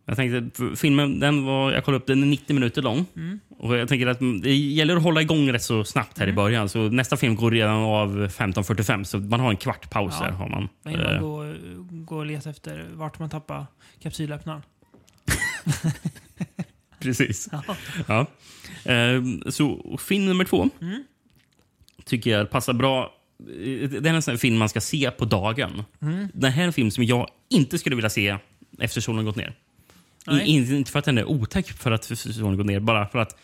jag 0.05 0.15
tänkte, 0.17 0.49
filmen 0.75 1.19
den 1.19 1.45
var, 1.45 1.71
jag 1.71 1.83
kollade 1.85 2.01
upp 2.01 2.07
den 2.07 2.23
är 2.23 2.27
90 2.27 2.53
minuter 2.53 2.81
lång. 2.81 3.05
Mm. 3.15 3.39
Och 3.57 3.77
jag 3.77 3.87
tänker 3.89 4.07
att 4.07 4.19
det 4.41 4.55
gäller 4.55 4.95
att 4.97 5.03
hålla 5.03 5.21
igång 5.21 5.51
rätt 5.53 5.63
så 5.63 5.83
snabbt 5.83 6.17
här 6.19 6.27
i 6.27 6.33
början. 6.33 6.69
Så 6.69 6.79
nästa 6.89 7.17
film 7.17 7.35
går 7.35 7.51
redan 7.51 7.75
av 7.77 8.27
15.45 8.27 9.03
så 9.03 9.17
man 9.19 9.39
har 9.39 9.49
en 9.49 9.57
kvart 9.57 9.89
paus 9.89 10.13
Ja. 10.19 10.25
där. 10.25 10.31
Har 10.31 10.49
man. 10.49 10.69
Men 10.83 10.93
innan 10.93 11.05
Eh, 11.05 11.11
man 11.11 11.21
går, 11.21 11.55
går 12.05 12.17
och 12.19 12.25
letar 12.25 12.49
efter 12.51 12.87
vart 12.93 13.19
man 13.19 13.29
tappar 13.29 13.65
kapsylöppnaren. 14.03 14.61
Precis. 16.99 17.49
Ja. 17.51 17.63
Ja. 18.07 18.25
Eh, 18.91 19.21
så 19.49 19.97
film 20.07 20.25
nummer 20.25 20.45
två 20.45 20.69
Mm. 20.81 21.03
tycker 22.05 22.31
jag 22.31 22.49
passar 22.49 22.73
bra. 22.73 23.13
Eh, 23.39 23.89
Det 23.89 24.09
är 24.09 24.13
en 24.13 24.21
sån 24.21 24.37
film 24.37 24.57
man 24.57 24.69
ska 24.69 24.81
se 24.81 25.11
på 25.11 25.25
dagen. 25.25 25.83
Mm. 26.01 26.27
Det 26.33 26.49
här 26.49 26.61
är 26.63 26.67
en 26.67 26.73
film 26.73 26.91
som 26.91 27.03
jag 27.03 27.27
inte 27.49 27.77
skulle 27.77 27.95
vilja 27.95 28.09
se 28.09 28.37
efter 28.79 29.01
solen 29.01 29.25
gått 29.25 29.35
ner. 29.35 29.53
Nej. 30.27 30.49
I, 30.49 30.75
inte- 30.75 30.91
för 30.91 30.99
att 30.99 31.05
den 31.05 31.17
är 31.17 31.25
otäck 31.25 31.71
för 31.71 31.91
att 31.91 32.03
solen 32.03 32.57
går 32.57 32.63
ner, 32.63 32.79
bara 32.79 33.07
för 33.07 33.19
att 33.19 33.37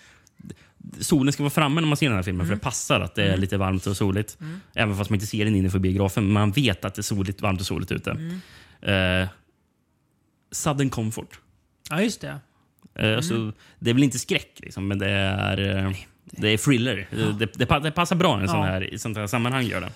solen 0.99 1.33
ska 1.33 1.43
vara 1.43 1.49
framme 1.51 1.81
när 1.81 1.87
man 1.87 1.97
ser 1.97 2.07
den 2.07 2.15
här 2.15 2.23
filmen. 2.23 2.41
Mm. 2.41 2.47
För 2.47 2.55
det 2.55 2.61
passar 2.63 2.99
att 3.01 3.15
det 3.15 3.23
är 3.23 3.37
lite 3.37 3.57
varmt 3.57 3.87
och 3.87 3.97
soligt. 3.97 4.37
Även 4.73 4.97
fast 4.97 5.09
man 5.09 5.15
inte 5.15 5.27
ser 5.27 5.45
den 5.45 5.55
inne 5.55 5.69
för 5.69 5.79
biografen. 5.79 6.23
Men 6.23 6.33
man 6.33 6.51
vet 6.51 6.85
att 6.85 6.95
det 6.95 6.99
är 6.99 7.03
soligt, 7.03 7.41
varmt 7.41 7.59
och 7.61 7.67
soligt 7.67 7.91
ute. 7.91 8.11
Mm. 8.11 9.21
Eh, 9.21 9.27
Sudden 10.51 10.89
Comfort. 10.89 11.39
ja, 11.89 12.01
just 12.01 12.21
det. 12.21 12.39
Eh, 12.95 13.15
alltså, 13.15 13.53
det 13.79 13.89
är 13.89 13.93
väl 13.93 14.03
inte 14.03 14.19
skräck, 14.19 14.59
liksom, 14.63 14.87
men 14.87 14.99
det 14.99 15.09
är, 15.09 15.85
eh, 15.85 15.91
det 16.25 16.47
är 16.49 16.57
thriller. 16.57 17.07
Eh, 17.11 17.37
Det, 17.37 17.45
det, 17.53 17.79
det 17.79 17.91
passar 17.91 18.15
bra 18.15 18.39
i 18.39 18.41
en 18.41 18.47
sån 18.47 18.59
Ja. 18.59 18.65
här, 18.65 18.93
i 18.93 18.99
sånt 18.99 19.17
här 19.17 19.27
sammanhang. 19.27 19.65
Gör 19.65 19.81
det. 19.81 19.91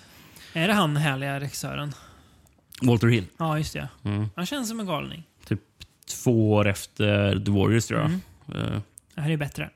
Är 0.60 0.68
det 0.68 0.74
han 0.74 0.96
härliga 0.96 1.40
regissören? 1.40 1.92
Walter 2.82 3.06
Hill. 3.06 3.24
Ja, 3.38 3.58
just 3.58 3.72
det. 3.72 3.88
Mm. 4.04 4.26
Han 4.36 4.46
känns 4.46 4.68
som 4.68 4.80
en 4.80 4.86
galning. 4.86 5.22
Två 6.14 6.52
år 6.52 6.68
efter 6.68 7.40
The 7.44 7.50
Warriors, 7.50 7.86
tror 7.86 8.00
jag. 8.00 8.06
Mm. 8.08 8.72
Eh, 8.74 8.80
Det 9.14 9.20
här 9.20 9.30
är 9.30 9.36
bättre. 9.36 9.70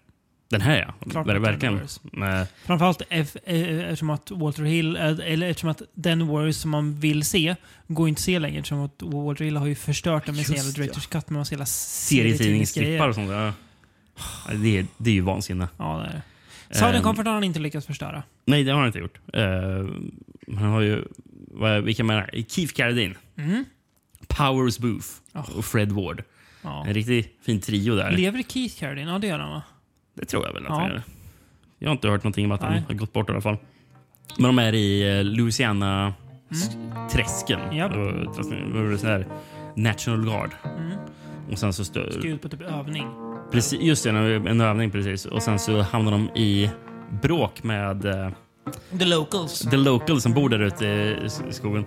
den 0.48 0.60
här, 0.60 0.78
ja. 1.00 1.10
Klart 1.10 1.26
Ver- 1.26 1.38
verkligen. 1.38 1.80
Men, 2.02 2.46
Framförallt 2.64 3.02
eff- 3.10 3.36
eh, 3.44 3.78
eftersom 3.84 4.10
att 4.10 4.30
Walter 4.30 4.62
Hill, 4.62 4.96
eh, 4.96 5.02
eller 5.02 5.48
eftersom 5.50 5.70
att 5.70 5.82
den 5.94 6.26
Warriors 6.28 6.56
som 6.56 6.70
man 6.70 6.94
vill 7.00 7.24
se, 7.24 7.56
går 7.86 8.08
inte 8.08 8.18
att 8.18 8.22
se 8.24 8.38
längre. 8.38 8.58
Eftersom 8.58 8.80
att 8.80 9.02
Walter 9.02 9.44
Hill 9.44 9.56
har 9.56 9.66
ju 9.66 9.74
förstört 9.74 10.26
den 10.26 10.36
med 10.36 10.46
sin 10.46 10.56
jävla. 10.56 10.70
Directors 10.72 11.06
Cut 11.06 11.30
med 11.30 11.38
massa 11.38 11.52
jävla 11.52 11.66
serietidningsstrippar 11.66 13.08
och 13.08 13.14
sånt 13.14 13.28
där. 13.28 13.52
Det 14.62 14.78
är, 14.78 14.86
det 14.98 15.10
är 15.10 15.14
ju 15.14 15.20
vansinne. 15.20 15.68
Ja, 15.76 15.98
det 15.98 16.10
är 16.10 16.22
det. 16.68 16.74
Southern 16.78 17.02
Comfort 17.02 17.26
har 17.26 17.32
han 17.34 17.44
inte 17.44 17.58
lyckats 17.60 17.86
förstöra. 17.86 18.22
Nej, 18.44 18.64
det 18.64 18.70
har 18.72 18.78
han 18.78 18.86
inte 18.86 18.98
gjort. 18.98 19.18
Uh, 19.36 19.42
han 20.58 20.68
har 20.68 20.80
ju... 20.80 21.04
Vad, 21.50 21.82
vilka 21.82 22.04
menar 22.04 22.30
Keith 22.48 22.72
Carradine, 22.74 23.14
Mm. 23.38 23.64
Powers 24.28 24.78
Booth. 24.78 25.06
Och 25.56 25.64
Fred 25.64 25.92
Ward. 25.92 26.22
Ja. 26.62 26.84
En 26.86 26.94
riktigt 26.94 27.38
fin 27.46 27.60
trio 27.60 27.96
där. 27.96 28.10
Lever 28.10 28.42
Keith 28.42 28.78
Carradine? 28.78 29.10
Ja, 29.10 29.18
det 29.18 29.26
gör 29.26 29.38
han 29.38 29.50
va? 29.50 29.62
Det 30.14 30.24
tror 30.24 30.46
jag 30.46 30.52
väl 30.52 30.66
att 30.66 30.72
han 30.72 30.88
gör. 30.90 31.02
Jag 31.78 31.88
har 31.88 31.92
inte 31.92 32.08
hört 32.08 32.22
någonting 32.24 32.44
om 32.46 32.52
att 32.52 32.62
han 32.62 32.72
Nej. 32.72 32.82
har 32.88 32.94
gått 32.94 33.12
bort 33.12 33.28
i 33.28 33.32
alla 33.32 33.40
fall. 33.40 33.56
Men 34.38 34.46
de 34.56 34.58
är 34.58 34.72
i 34.74 35.18
eh, 35.18 35.24
Louisiana-träsken. 35.24 37.60
Mm. 37.60 38.26
Och 38.26 38.34
träsken- 38.36 38.90
det 38.90 38.98
så 38.98 39.06
här, 39.06 39.26
National 39.74 40.24
Guard. 40.24 40.50
Mm. 40.78 40.92
Och 41.52 41.58
sen 41.58 41.72
så 41.72 41.82
stö- 41.82 42.10
Ska 42.18 42.28
ut 42.28 42.42
på 42.42 42.48
typ 42.48 42.60
övning. 42.60 43.06
precis, 43.52 43.80
just 43.80 44.04
det, 44.04 44.10
en, 44.10 44.46
en 44.46 44.60
övning 44.60 44.90
precis. 44.90 45.26
Och 45.26 45.42
sen 45.42 45.58
så 45.58 45.82
hamnar 45.82 46.12
de 46.12 46.28
i 46.36 46.70
bråk 47.22 47.62
med 47.62 48.04
eh, 48.04 48.30
The 48.98 49.04
Locals. 49.04 49.60
the 49.60 49.76
locals 49.76 50.22
som 50.22 50.34
bor 50.34 50.48
där 50.48 50.60
ute 50.60 50.86
i 50.86 51.28
skogen. 51.52 51.86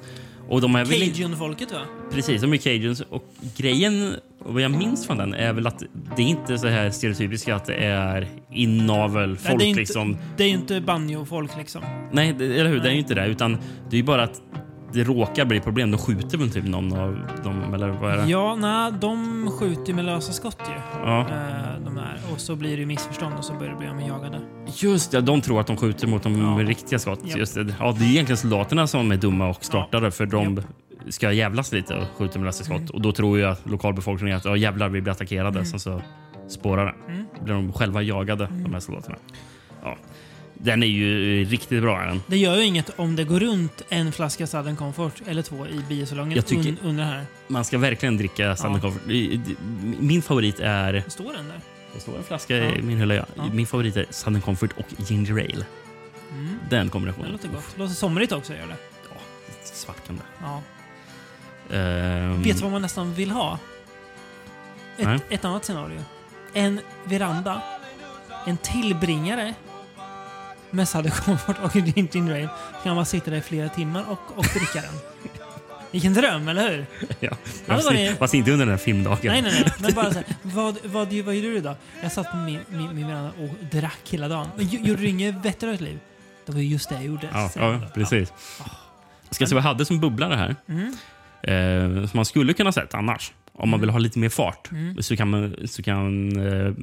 Och 0.50 0.62
de 0.62 0.76
är 0.76 0.86
väl 0.86 1.00
Cajun-folket 1.00 1.72
va? 1.72 1.80
Precis, 2.12 2.42
de 2.42 2.54
är 2.54 2.58
cajuns. 2.58 3.02
Och 3.02 3.24
grejen, 3.58 4.16
och 4.40 4.54
vad 4.54 4.62
jag 4.62 4.72
minns 4.72 5.08
från 5.08 5.18
den, 5.18 5.34
är 5.34 5.54
väl 5.54 5.68
att 5.68 5.84
det 6.16 6.22
är 6.22 6.28
inte 6.28 6.58
så 6.58 6.68
här 6.68 6.90
stereotypiskt 6.90 7.50
att 7.50 7.66
det 7.66 7.76
är 7.76 8.28
inavelfolk. 8.52 9.48
Nej, 9.48 9.58
det, 9.58 9.64
är 9.64 9.68
inte, 9.68 9.80
liksom. 9.80 10.18
det 10.38 10.44
är 10.44 10.50
inte 10.50 10.82
banjo-folk 10.82 11.58
liksom. 11.58 11.82
Nej, 12.12 12.34
det, 12.34 12.46
eller 12.46 12.70
hur? 12.70 12.76
Det 12.76 12.82
är 12.82 12.84
Nej. 12.84 12.94
ju 12.94 13.00
inte 13.00 13.14
det. 13.14 13.28
Utan 13.28 13.58
det 13.90 13.96
är 13.96 13.98
ju 13.98 14.04
bara 14.04 14.24
att 14.24 14.42
det 14.94 15.04
råkar 15.04 15.46
bli 15.46 15.60
problem. 15.60 15.92
De 15.92 15.98
skjuter 15.98 16.38
väl 16.38 16.52
typ 16.52 16.66
någon 16.66 16.94
av 16.94 17.20
dem, 17.44 17.74
eller 17.74 17.90
vad 17.90 18.12
är 18.12 18.18
det? 18.18 18.26
Ja, 18.26 18.56
nej, 18.56 18.94
de 19.02 19.52
skjuter 19.52 19.88
ju 19.88 19.94
med 19.94 20.06
lösa 20.06 20.34
skott 20.34 20.62
ju. 20.68 21.02
Ja. 21.10 21.20
Eh, 21.20 21.26
de 21.86 21.98
här. 21.98 22.20
Och 22.34 22.40
så 22.40 22.56
blir 22.56 22.78
det 22.78 22.86
missförstånd 22.86 23.36
och 23.38 23.46
så 23.46 23.54
börjar 23.54 23.72
det 23.72 23.78
bli 23.78 23.88
de 23.88 24.00
jagade. 24.00 24.40
Just 24.76 25.12
det, 25.12 25.22
de 25.22 25.42
tror 25.42 25.60
att 25.62 25.68
de 25.68 25.78
skjuter 25.78 26.08
mot 26.08 26.24
dem 26.24 26.42
Ja. 26.42 26.58
med 26.58 26.68
riktiga 26.68 27.00
skott. 27.00 27.20
Japp. 27.24 27.38
Just 27.38 27.56
det. 27.56 27.76
Ja, 27.80 27.96
det 28.00 28.06
är 28.06 28.10
egentligen 28.10 28.38
soldaterna 28.38 28.88
som 28.88 29.12
är 29.12 29.18
dumma 29.18 29.50
och 29.50 29.66
startade 29.66 30.12
för 30.12 30.26
de 30.26 30.62
ska 31.10 31.32
jävlas 31.32 31.72
lite 31.72 31.96
och 31.96 32.08
skjuter 32.18 32.40
med 32.40 32.46
lösa 32.46 32.64
skott. 32.64 32.78
Mm. 32.78 32.90
Och 32.94 33.02
då 33.02 33.12
tror 33.12 33.44
att 33.44 33.70
lokalbefolkningen 33.70 34.38
att 34.38 34.46
ja, 34.46 34.58
jävlar, 34.58 34.90
vi 34.90 35.02
blir 35.02 35.12
attackerade. 35.12 35.66
Sen 35.66 35.80
så 35.80 36.02
spårar 36.48 36.86
det. 36.86 37.14
Mm. 37.14 37.26
Blir 37.44 37.54
de 37.54 37.74
själva 37.74 38.02
jagade, 38.02 38.48
de 38.52 38.74
här 38.74 38.80
soldaterna. 38.80 39.16
Ja. 39.84 39.98
Den 40.62 40.84
är 40.84 40.88
ju 40.88 41.44
riktigt 41.46 41.82
bra. 41.82 42.00
Den. 42.06 42.22
Det 42.28 42.38
gör 42.38 42.56
ju 42.58 42.64
inget 42.64 42.90
om 43.00 43.16
det 43.16 43.24
går 43.24 43.40
runt 43.40 43.82
en 43.90 44.12
flaska 44.12 44.48
Southern 44.48 44.76
Comfort 44.76 45.14
eller 45.28 45.42
två 45.42 45.68
i 45.68 45.80
biosalongen 45.90 46.36
Jag 46.36 46.46
tycker- 46.46 46.70
un, 46.70 46.78
under 46.84 47.04
här. 47.04 47.26
Man 47.48 47.66
ska 47.66 47.78
verkligen 47.78 48.18
dricka 48.18 48.56
Southern. 48.56 48.82
Comfort. 48.82 49.02
Min 50.00 50.22
favorit 50.22 50.60
är... 50.60 51.04
Står 51.08 51.34
den 51.34 51.48
där? 51.48 51.60
Det 51.94 52.00
står 52.00 52.18
en 52.18 52.24
flaska 52.24 52.58
Ja. 52.58 52.76
i 52.76 52.82
min 52.82 52.98
hylla. 53.00 53.14
Ja. 53.16 53.26
Ja. 53.36 53.44
Min 53.54 53.68
favorit 53.68 53.98
är 53.98 54.06
Southern 54.10 54.42
Comfort 54.42 54.72
och 54.78 54.86
Ginger 55.10 55.34
Ale. 55.34 55.66
Mm. 56.32 56.60
Den 56.70 56.86
Det 56.86 56.92
kombinationen. 56.92 57.32
låter 57.32 57.48
gott. 57.48 57.78
Låter 57.78 57.94
somrigt 57.94 58.32
också 58.32 58.54
gör 58.54 58.68
det. 58.68 58.76
Ja, 59.10 59.16
svarkande. 59.64 60.22
Ja. 60.42 60.62
Ehm, 61.76 62.44
Vet 62.44 62.56
du 62.58 62.62
vad 62.64 62.72
man 62.72 62.82
nästan 62.82 63.14
vill 63.14 63.32
ha? 63.32 63.60
Nej. 64.98 65.16
Ett, 65.16 65.24
ett 65.30 65.46
annat 65.46 65.66
scenario. 65.66 66.00
En 66.54 66.80
veranda. 67.04 67.62
En 68.46 68.58
tillbringare. 68.58 69.54
Med 70.72 70.90
Southern 70.90 71.12
Comfort 71.12 71.56
och 71.64 71.76
Ginger 71.76 72.32
Ale. 72.36 72.50
Så 72.78 72.84
kan 72.84 72.96
man 72.96 73.06
sitta 73.06 73.32
där 73.32 73.38
i 73.38 73.42
flera 73.42 73.70
timmar 73.70 74.04
och, 74.10 74.38
och 74.38 74.44
dricka 74.44 74.82
den. 74.82 74.94
Vilken 75.92 76.14
dröm, 76.14 76.48
eller 76.48 76.70
hur? 76.70 76.86
Ja. 77.20 77.30
Ja, 77.66 77.82
var 77.86 77.94
det. 77.94 78.16
Fast 78.20 78.34
inte 78.34 78.52
under 78.52 78.66
den 78.66 78.72
här 78.74 78.84
filmdagen. 78.84 79.20
Nej, 79.24 79.42
nej, 79.42 79.52
nej. 79.66 79.74
Men 79.80 79.94
bara 79.94 80.06
så 80.14 80.16
här, 80.16 80.26
vad, 80.42 80.78
vad, 80.84 81.14
vad 81.14 81.36
gjorde 81.36 81.48
du 81.50 81.58
idag? 81.58 81.76
Jag 82.02 82.12
satt 82.12 82.32
på 82.32 82.38
min, 82.38 82.60
min, 82.70 82.96
min 82.96 83.08
veranda 83.08 83.32
och 83.40 83.50
drack 83.72 84.00
hela 84.10 84.28
dagen. 84.28 84.48
Men 84.56 84.66
gj- 84.66 84.88
gjorde 84.88 85.02
du 85.02 85.08
inget 85.08 85.46
vettigare 85.46 85.74
i 85.74 85.78
ditt 85.78 85.88
liv? 85.88 86.00
Det 86.46 86.52
var 86.52 86.60
ju 86.60 86.68
just 86.68 86.90
det 86.90 86.96
jag 86.96 87.04
gjorde. 87.06 87.30
Ja, 87.34 87.52
ja 87.56 87.72
då. 87.72 87.88
precis. 87.94 88.34
Ska 89.32 89.46
se 89.48 89.56
vad 89.56 89.64
jag 89.64 89.68
hade 89.68 89.86
som 89.86 90.00
bubblare 90.00 90.36
här. 90.36 90.56
Mm. 90.68 90.94
Eh, 91.42 92.08
som 92.08 92.18
man 92.18 92.26
skulle 92.26 92.54
kunna 92.54 92.72
sett 92.72 92.94
annars. 92.94 93.32
Om 93.54 93.70
man 93.70 93.80
vill 93.82 93.90
ha 93.90 94.00
lite 94.00 94.20
mer 94.20 94.30
fart 94.30 94.72
Mm. 94.72 95.04
så 95.04 95.16
kan, 95.18 95.30
man, 95.30 95.56
så 95.68 95.84
kan 95.84 96.32
eh, 96.48 96.74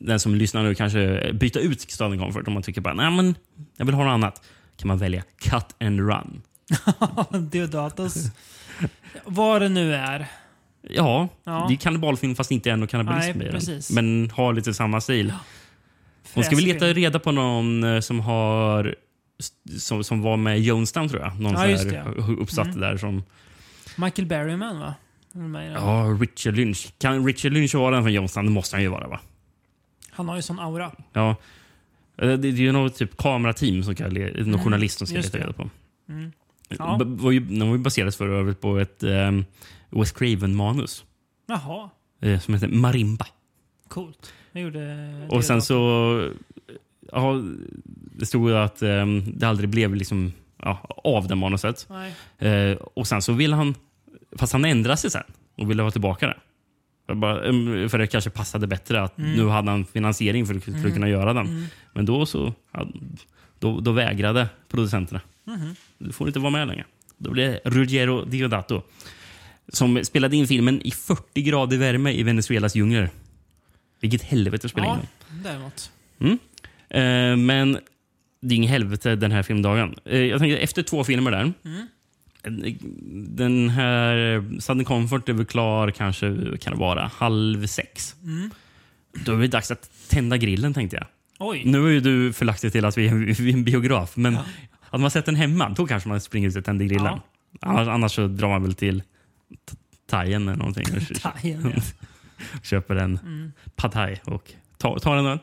den 0.00 0.20
som 0.20 0.34
lyssnar 0.34 0.62
nu 0.62 0.74
kanske 0.74 1.32
byta 1.32 1.58
ut 1.60 1.80
Southern 1.90 2.18
Comfort 2.18 2.48
om 2.48 2.54
man 2.54 2.62
tycker 2.62 2.80
bara 2.80 2.94
nej 2.94 3.10
men 3.10 3.34
jag 3.76 3.86
vill 3.86 3.94
ha 3.94 4.04
något 4.04 4.12
annat. 4.12 4.42
kan 4.76 4.88
man 4.88 4.98
välja 4.98 5.22
Cut 5.38 5.66
and 5.80 6.00
Run. 6.00 6.42
Deodatos. 7.50 8.24
Vad 9.24 9.62
det 9.62 9.68
nu 9.68 9.94
är. 9.94 10.26
Ja, 10.90 11.28
Ja. 11.44 11.64
det 11.68 11.74
är 11.74 11.76
kannibalfilm 11.76 12.34
fast 12.34 12.50
inte 12.50 12.70
ändå 12.70 12.86
kannibalism 12.86 13.38
Nej, 13.38 13.46
i 13.46 13.50
den. 13.50 13.60
precis. 13.60 13.90
Men 13.90 14.30
har 14.30 14.52
lite 14.52 14.74
samma 14.74 15.00
stil. 15.00 15.32
Hon 16.34 16.44
ska 16.44 16.56
väl 16.56 16.64
Fräsig 16.64 16.74
leta 16.74 16.86
reda 16.86 17.18
på 17.18 17.32
någon 17.32 17.84
eh, 17.84 18.00
som 18.00 18.20
har 18.20 18.94
som, 19.78 20.04
som 20.04 20.22
var 20.22 20.36
med 20.36 20.58
i 20.58 20.62
Jonestown 20.62 21.08
tror 21.08 21.22
jag. 21.22 21.40
Någon 21.40 21.52
Ja, 21.52 21.66
just 21.66 21.88
det, 21.90 21.94
ja. 21.94 22.02
Mm. 22.24 22.38
uppsatt 22.38 22.80
där 22.80 22.96
som... 22.96 23.22
Michael 23.96 24.26
Berryman 24.26 24.80
va? 24.80 24.94
Ja, 25.74 26.16
Richard 26.20 26.54
Lynch. 26.56 26.92
Kan 26.98 27.26
Richard 27.26 27.52
Lynch 27.52 27.74
vara 27.74 27.94
den 27.94 28.02
från 28.04 28.12
Jonestown? 28.12 28.44
Det 28.44 28.50
måste 28.52 28.76
han 28.76 28.82
ju 28.82 28.88
vara 28.88 29.08
va? 29.08 29.20
Han 30.12 30.28
har 30.28 30.36
ju 30.36 30.42
sån 30.42 30.58
aura. 30.58 30.92
Ja. 31.12 31.30
Eh, 32.16 32.28
Det 32.28 32.36
det 32.36 32.48
är 32.48 32.52
ju 32.52 32.72
något 32.72 32.96
typ 32.96 33.16
kamerateam, 33.16 33.82
som 33.82 33.94
kan, 33.94 34.10
le- 34.14 34.30
någon 34.32 34.48
Mm, 34.48 34.58
journalist 34.60 34.98
som 34.98 35.06
ska 35.06 35.16
leta 35.16 35.38
reda 35.38 35.52
på. 35.52 35.70
Mm. 36.08 36.32
Ja. 36.68 36.96
B- 37.00 37.04
Var 37.08 37.30
ju, 37.30 37.40
den 37.40 37.68
var 37.68 37.76
ju 37.76 37.82
baserad 37.82 38.14
för 38.14 38.28
övrigt 38.28 38.60
på 38.60 38.78
ett 38.78 39.02
um, 39.02 39.44
Wes 39.90 40.12
Craven-manus 40.12 41.04
Jaha, 41.46 41.90
eh, 42.20 42.40
som 42.40 42.54
heter 42.54 42.68
Marimba. 42.68 43.26
coolt. 43.88 44.32
Jag 44.52 44.62
gjorde 44.62 44.78
Och 45.30 45.44
sen 45.44 45.54
Deodato. 45.56 45.66
så... 45.66 46.30
Ja, 47.12 47.42
det 48.16 48.26
stod 48.26 48.48
ju 48.50 48.56
att 48.56 48.82
ehm, 48.82 49.24
det 49.38 49.48
aldrig 49.48 49.68
blev 49.70 49.94
liksom, 49.94 50.32
ja, 50.62 50.78
av 51.04 51.28
det 51.28 51.34
manuset. 51.34 51.88
Eh, 52.38 52.72
och 52.72 53.06
sen 53.06 53.22
så 53.22 53.32
vill 53.32 53.52
han... 53.52 53.74
Fast 54.36 54.52
han 54.52 54.64
ändrade 54.64 54.96
sig 54.96 55.10
sen 55.10 55.22
och 55.56 55.70
ville 55.70 55.82
ha 55.82 55.90
tillbaka 55.90 56.26
det. 56.26 56.36
Bara, 57.14 57.40
um, 57.48 57.88
för 57.88 57.98
det 57.98 58.06
kanske 58.06 58.30
passade 58.30 58.66
bättre 58.66 59.02
att 59.02 59.18
nu 59.18 59.48
hade 59.48 59.70
han 59.70 59.84
finansiering 59.84 60.46
för 60.46 60.54
att, 60.54 60.64
för 60.64 60.86
att 60.86 60.94
kunna 60.94 61.08
göra 61.08 61.32
den. 61.32 61.66
Men 61.92 62.06
då 62.06 62.26
så 62.26 62.54
då, 63.58 63.80
då 63.80 63.92
vägrade 63.92 64.48
producenterna. 64.68 65.20
Du 65.98 66.12
får 66.12 66.26
inte 66.26 66.38
vara 66.38 66.50
med 66.50 66.68
längre. 66.68 66.84
Då 67.18 67.30
blev 67.30 67.50
det 67.52 67.60
Ruggiero 67.70 68.24
Diodato 68.24 68.82
som 69.68 70.04
spelade 70.04 70.36
in 70.36 70.46
filmen 70.46 70.82
i 70.82 70.90
40 70.90 71.42
grader 71.42 71.76
värme 71.76 72.12
i 72.12 72.22
Venezuelas 72.22 72.76
djungler. 72.76 73.10
Vilket 74.00 74.22
helvete 74.22 74.66
att 74.66 74.70
spela 74.70 74.86
in 74.86 74.92
Ja, 74.92 75.06
den. 75.28 75.42
däremot. 75.42 75.90
Mm. 76.18 76.38
Eh, 76.90 77.36
men 77.46 77.78
det 78.40 78.54
är 78.54 78.56
ingen 78.56 78.70
helvete 78.70 79.16
den 79.16 79.32
här 79.32 79.42
filmdagen. 79.42 79.94
Eh, 80.04 80.18
jag 80.18 80.38
tänker 80.40 80.58
efter 80.58 80.82
två 80.82 81.04
filmer 81.04 81.30
där. 81.30 81.42
Eh, 81.64 81.70
Den 83.28 83.68
här 83.68 84.44
Sudden 84.60 84.84
Comfort 84.84 85.28
är 85.28 85.32
väl 85.32 85.46
klar 85.46 85.90
kanske 85.90 86.36
kan 86.60 86.72
det 86.72 86.78
vara 86.78 87.10
halv 87.14 87.66
sex. 87.66 88.14
Då 89.24 89.32
är 89.32 89.38
det 89.38 89.48
dags 89.48 89.70
att 89.70 89.90
tända 90.08 90.36
grillen 90.36 90.74
tänkte 90.74 90.96
jag. 90.96 91.06
Oj. 91.38 91.62
Nu 91.64 91.80
har 91.80 91.88
ju 91.88 92.00
du 92.00 92.32
förlagt 92.32 92.72
till 92.72 92.84
att 92.84 92.98
vi 92.98 93.06
är 93.08 93.54
en 93.54 93.64
biograf. 93.64 94.16
Men 94.16 94.38
hade 94.80 95.00
man 95.02 95.10
sett 95.10 95.24
den 95.26 95.34
hemma, 95.36 95.68
då 95.68 95.86
kanske 95.86 96.08
man 96.08 96.20
springer 96.20 96.48
ut 96.48 96.56
och 96.56 96.64
tänder 96.64 96.84
grillen. 96.84 97.04
Ja. 97.06 97.20
Annars, 97.60 97.88
annars 97.88 98.12
så 98.12 98.26
drar 98.26 98.48
man 98.48 98.62
väl 98.62 98.74
till 98.74 99.02
thaien 100.10 100.48
eller 100.48 100.58
någonting. 100.58 100.84
och 100.96 101.20
Thaien, 101.22 101.72
ja. 101.76 101.82
köper 102.62 102.96
en 102.96 103.18
pad 103.76 103.92
thai 103.92 104.16
och 104.24 104.52
tar, 104.78 104.98
tar 104.98 105.16
en 105.16 105.26
öl. 105.26 105.38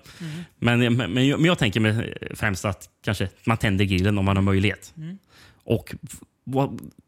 Men, 0.59 0.79
men, 0.79 1.13
men, 1.13 1.27
jag, 1.27 1.39
men 1.39 1.45
jag 1.47 1.57
tänker 1.57 1.79
mig 1.79 2.17
främst 2.35 2.65
att 2.65 2.89
kanske 3.03 3.29
man 3.45 3.57
tänder 3.57 3.85
grillen 3.85 4.17
om 4.17 4.25
man 4.25 4.35
har 4.37 4.43
möjlighet. 4.43 4.93
Och 5.63 5.95
f- 6.03 6.19
vad, 6.19 6.36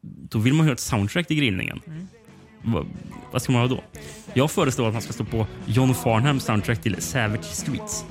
då 0.04 0.40
vill 0.40 0.54
man 0.54 0.66
ha 0.66 0.74
ett 0.74 0.80
soundtrack 0.80 1.28
till 1.28 1.38
grillningen. 1.38 1.82
Vad, 2.62 2.86
vad 3.32 3.42
ska 3.42 3.52
man 3.52 3.62
ha 3.62 3.68
då? 3.68 3.84
Jag 4.34 4.52
föreslår 4.52 4.88
att 4.88 4.94
man 4.94 5.02
ska 5.02 5.14
stå 5.14 5.24
på 5.26 5.48
John 5.66 5.94
Farnham 5.96 6.40
soundtrack 6.40 6.82
till 6.82 7.02
Savage 7.02 7.44
Streets. 7.46 8.06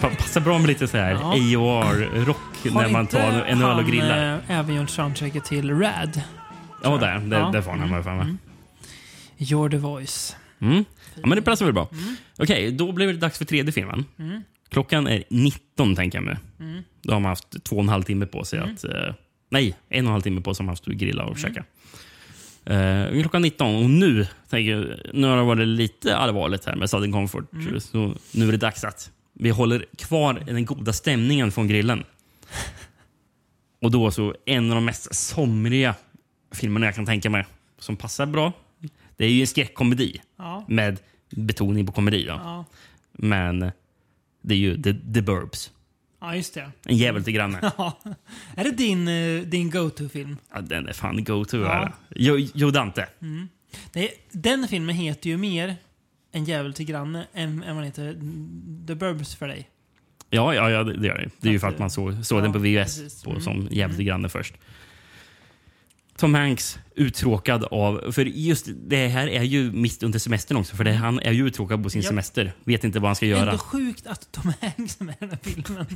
Pa- 0.00 0.08
Passar 0.10 0.40
bra 0.40 0.58
med 0.58 0.68
lite 0.68 0.88
så 0.88 0.96
här 0.96 1.10
Ja. 1.12 1.32
AOR-rock 1.32 2.36
Har 2.72 2.82
när 2.82 2.88
man 2.88 3.00
inte 3.00 3.16
tar 3.16 3.28
en 3.44 3.62
öl 3.62 3.64
och 3.64 3.74
han, 3.74 3.86
grillar. 3.90 4.34
eh, 4.48 4.58
även 4.58 4.74
gjort 4.74 4.90
soundtracket 4.90 5.44
till 5.44 5.70
Rad? 5.78 6.20
Ja, 6.90 6.96
där. 6.98 7.18
där, 7.18 7.38
Ja. 7.38 7.50
där 7.52 7.62
får 7.62 7.70
han 7.70 7.90
mig 7.90 8.02
för 8.02 8.14
mig. 8.14 8.34
You're 9.38 9.70
the 9.70 9.76
voice. 9.76 10.36
Mm. 10.58 10.84
Ja, 11.14 11.26
men 11.26 11.36
det 11.36 11.42
passar 11.42 11.64
väl 11.64 11.74
bra. 11.74 11.88
Okej, 12.38 12.70
då 12.72 12.92
blir 12.92 13.06
det 13.06 13.12
dags 13.12 13.38
för 13.38 13.44
tredje 13.44 13.72
filmen. 13.72 14.04
Klockan 14.68 15.06
är 15.06 15.24
19, 15.30 15.96
tänker 15.96 16.18
jag 16.18 16.24
mig. 16.24 16.36
Då 17.02 17.12
har 17.12 17.20
man 17.20 17.28
haft 17.28 17.64
två 17.64 17.76
och 17.76 17.82
en 17.82 17.88
halv 17.88 18.02
timme 18.02 18.26
på 18.26 18.44
sig 18.44 18.58
att... 18.58 18.84
Eh, 18.84 19.14
nej, 19.50 19.76
en 19.88 20.04
och 20.04 20.08
en 20.08 20.12
halv 20.12 20.22
timme 20.22 20.40
på 20.40 20.54
sig 20.54 20.62
har 20.62 20.66
man 20.66 20.72
haft 20.72 20.88
att 20.88 20.94
grilla 20.94 21.24
och 21.24 21.38
käka. 21.38 21.64
Eh, 22.64 23.20
klockan 23.20 23.42
19 23.42 23.76
och 23.76 23.90
nu, 23.90 24.26
tänker 24.50 24.70
jag, 24.72 24.86
nu 25.14 25.26
har 25.26 25.36
det 25.36 25.42
varit 25.42 25.68
lite 25.68 26.16
allvarligt 26.16 26.64
här 26.64 26.76
med 26.76 26.90
Southern 26.90 27.12
Comfort. 27.12 27.44
Så 27.78 28.14
nu 28.32 28.48
är 28.48 28.52
det 28.52 28.58
dags 28.58 28.84
att 28.84 29.10
vi 29.32 29.50
håller 29.50 29.84
kvar 29.98 30.42
den 30.46 30.64
goda 30.64 30.92
stämningen 30.92 31.52
från 31.52 31.68
grillen. 31.68 32.04
Och 33.82 33.90
då 33.90 34.10
så 34.10 34.34
en 34.46 34.70
av 34.70 34.74
de 34.74 34.84
mest 34.84 35.14
somriga 35.14 35.94
filmerna 36.56 36.86
jag 36.86 36.94
kan 36.94 37.06
tänka 37.06 37.30
mig. 37.30 37.46
Som 37.78 37.96
passar 37.96 38.26
bra. 38.26 38.52
Det 39.16 39.24
är 39.24 39.28
ju 39.30 39.40
en 39.40 39.46
skräckkomedi 39.46 40.20
Ja. 40.36 40.64
med 40.68 40.98
betoning 41.30 41.86
på 41.86 41.92
komedi. 41.92 42.24
Ja. 42.28 42.40
Ja. 42.44 42.64
Men 43.12 43.60
det 44.42 44.54
är 44.54 44.58
ju 44.58 44.82
The, 44.82 44.92
the 45.14 45.22
Burbs. 45.22 45.70
ja, 46.20 46.36
just 46.36 46.54
det. 46.54 46.70
En 46.84 46.96
jävel 46.96 47.24
till 47.24 47.32
granne. 47.32 47.72
Ja. 47.78 47.98
Är 48.56 48.64
det 48.64 48.70
din, 48.70 49.08
eh, 49.08 49.40
din 49.42 49.70
go-to-film? 49.70 50.36
Ja, 50.54 50.60
den 50.60 50.88
är 50.88 50.92
fan 50.92 51.24
go-to. 51.24 51.56
Ja. 51.56 51.92
Jo, 52.10 52.36
jo 52.54 52.70
Dante. 52.70 53.08
Det 53.92 54.00
är, 54.08 54.10
den 54.30 54.68
filmen 54.68 54.96
heter 54.96 55.30
ju 55.30 55.36
mer 55.36 55.76
En 56.32 56.44
jävel 56.44 56.74
till 56.74 56.86
granne 56.86 57.26
än, 57.34 57.62
än 57.62 57.76
vad 57.76 57.84
heter 57.84 58.12
The 58.86 58.94
Burbs 58.94 59.34
för 59.34 59.48
dig. 59.48 59.68
Ja, 60.30 60.54
ja, 60.54 60.70
ja, 60.70 60.84
det 60.84 60.96
det 60.96 61.06
gör 61.06 61.18
det. 61.18 61.30
Det 61.40 61.48
är 61.48 61.52
ju 61.52 61.58
för 61.58 61.68
att 61.68 61.78
man 61.78 61.90
såg, 61.90 62.26
såg 62.26 62.38
Ja, 62.38 62.42
den 62.42 62.52
på 62.52 62.58
VHS 62.58 63.22
på, 63.24 63.30
Mm. 63.30 63.42
som 63.42 63.68
jävel 63.70 63.96
till 63.96 64.04
granne 64.04 64.28
först. 64.28 64.54
Tom 66.16 66.34
Hanks 66.34 66.78
uttråkad 66.94 67.64
av... 67.64 68.12
För 68.12 68.24
just 68.24 68.68
det 68.86 69.08
här 69.08 69.28
är 69.28 69.42
ju 69.42 69.72
mitt 69.72 70.02
under 70.02 70.18
semestern 70.18 70.56
också. 70.56 70.76
För 70.76 70.84
det, 70.84 70.92
han 70.92 71.20
är 71.20 71.32
ju 71.32 71.46
uttråkad 71.46 71.82
på 71.82 71.90
sin 71.90 72.02
Ja. 72.02 72.08
semester. 72.08 72.52
Vet 72.64 72.84
inte 72.84 73.00
vad 73.00 73.08
han 73.08 73.16
ska 73.16 73.26
göra. 73.26 73.50
Ändå 73.50 73.58
sjukt 73.58 74.06
att 74.06 74.32
Tom 74.32 74.52
Hanks 74.60 75.00
är 75.00 75.04
med 75.04 75.14
i 75.14 75.16
den 75.20 75.30
här 75.30 75.38
filmen. 75.42 75.86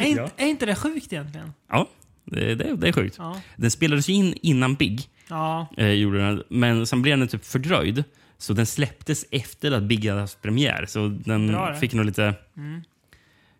är, 0.00 0.06
inte, 0.06 0.20
Ja. 0.22 0.30
är 0.36 0.46
inte 0.46 0.66
det 0.66 0.74
sjukt 0.74 1.12
egentligen? 1.12 1.52
Ja, 1.70 1.88
det, 2.24 2.54
det, 2.54 2.76
det 2.76 2.88
är 2.88 2.92
sjukt. 2.92 3.14
Ja. 3.18 3.40
Den 3.56 3.70
spelades 3.70 4.08
ju 4.08 4.12
in 4.12 4.34
innan 4.42 4.74
Big. 4.74 5.08
Ja. 5.28 5.66
Eh, 5.76 5.86
gjorde 5.90 6.18
den, 6.18 6.42
men 6.48 6.86
sen 6.86 7.02
blev 7.02 7.18
den 7.18 7.28
typ 7.28 7.44
fördröjd. 7.44 8.04
Så 8.38 8.52
den 8.52 8.66
släpptes 8.66 9.24
efter 9.30 9.72
att 9.72 9.82
Big 9.82 10.08
hade 10.08 10.20
haft 10.20 10.42
premiär. 10.42 10.84
Så 10.88 11.08
den 11.08 11.46
Bra 11.48 11.70
det. 11.70 11.76
fick 11.76 11.92
nog 11.92 12.04
lite 12.06 12.34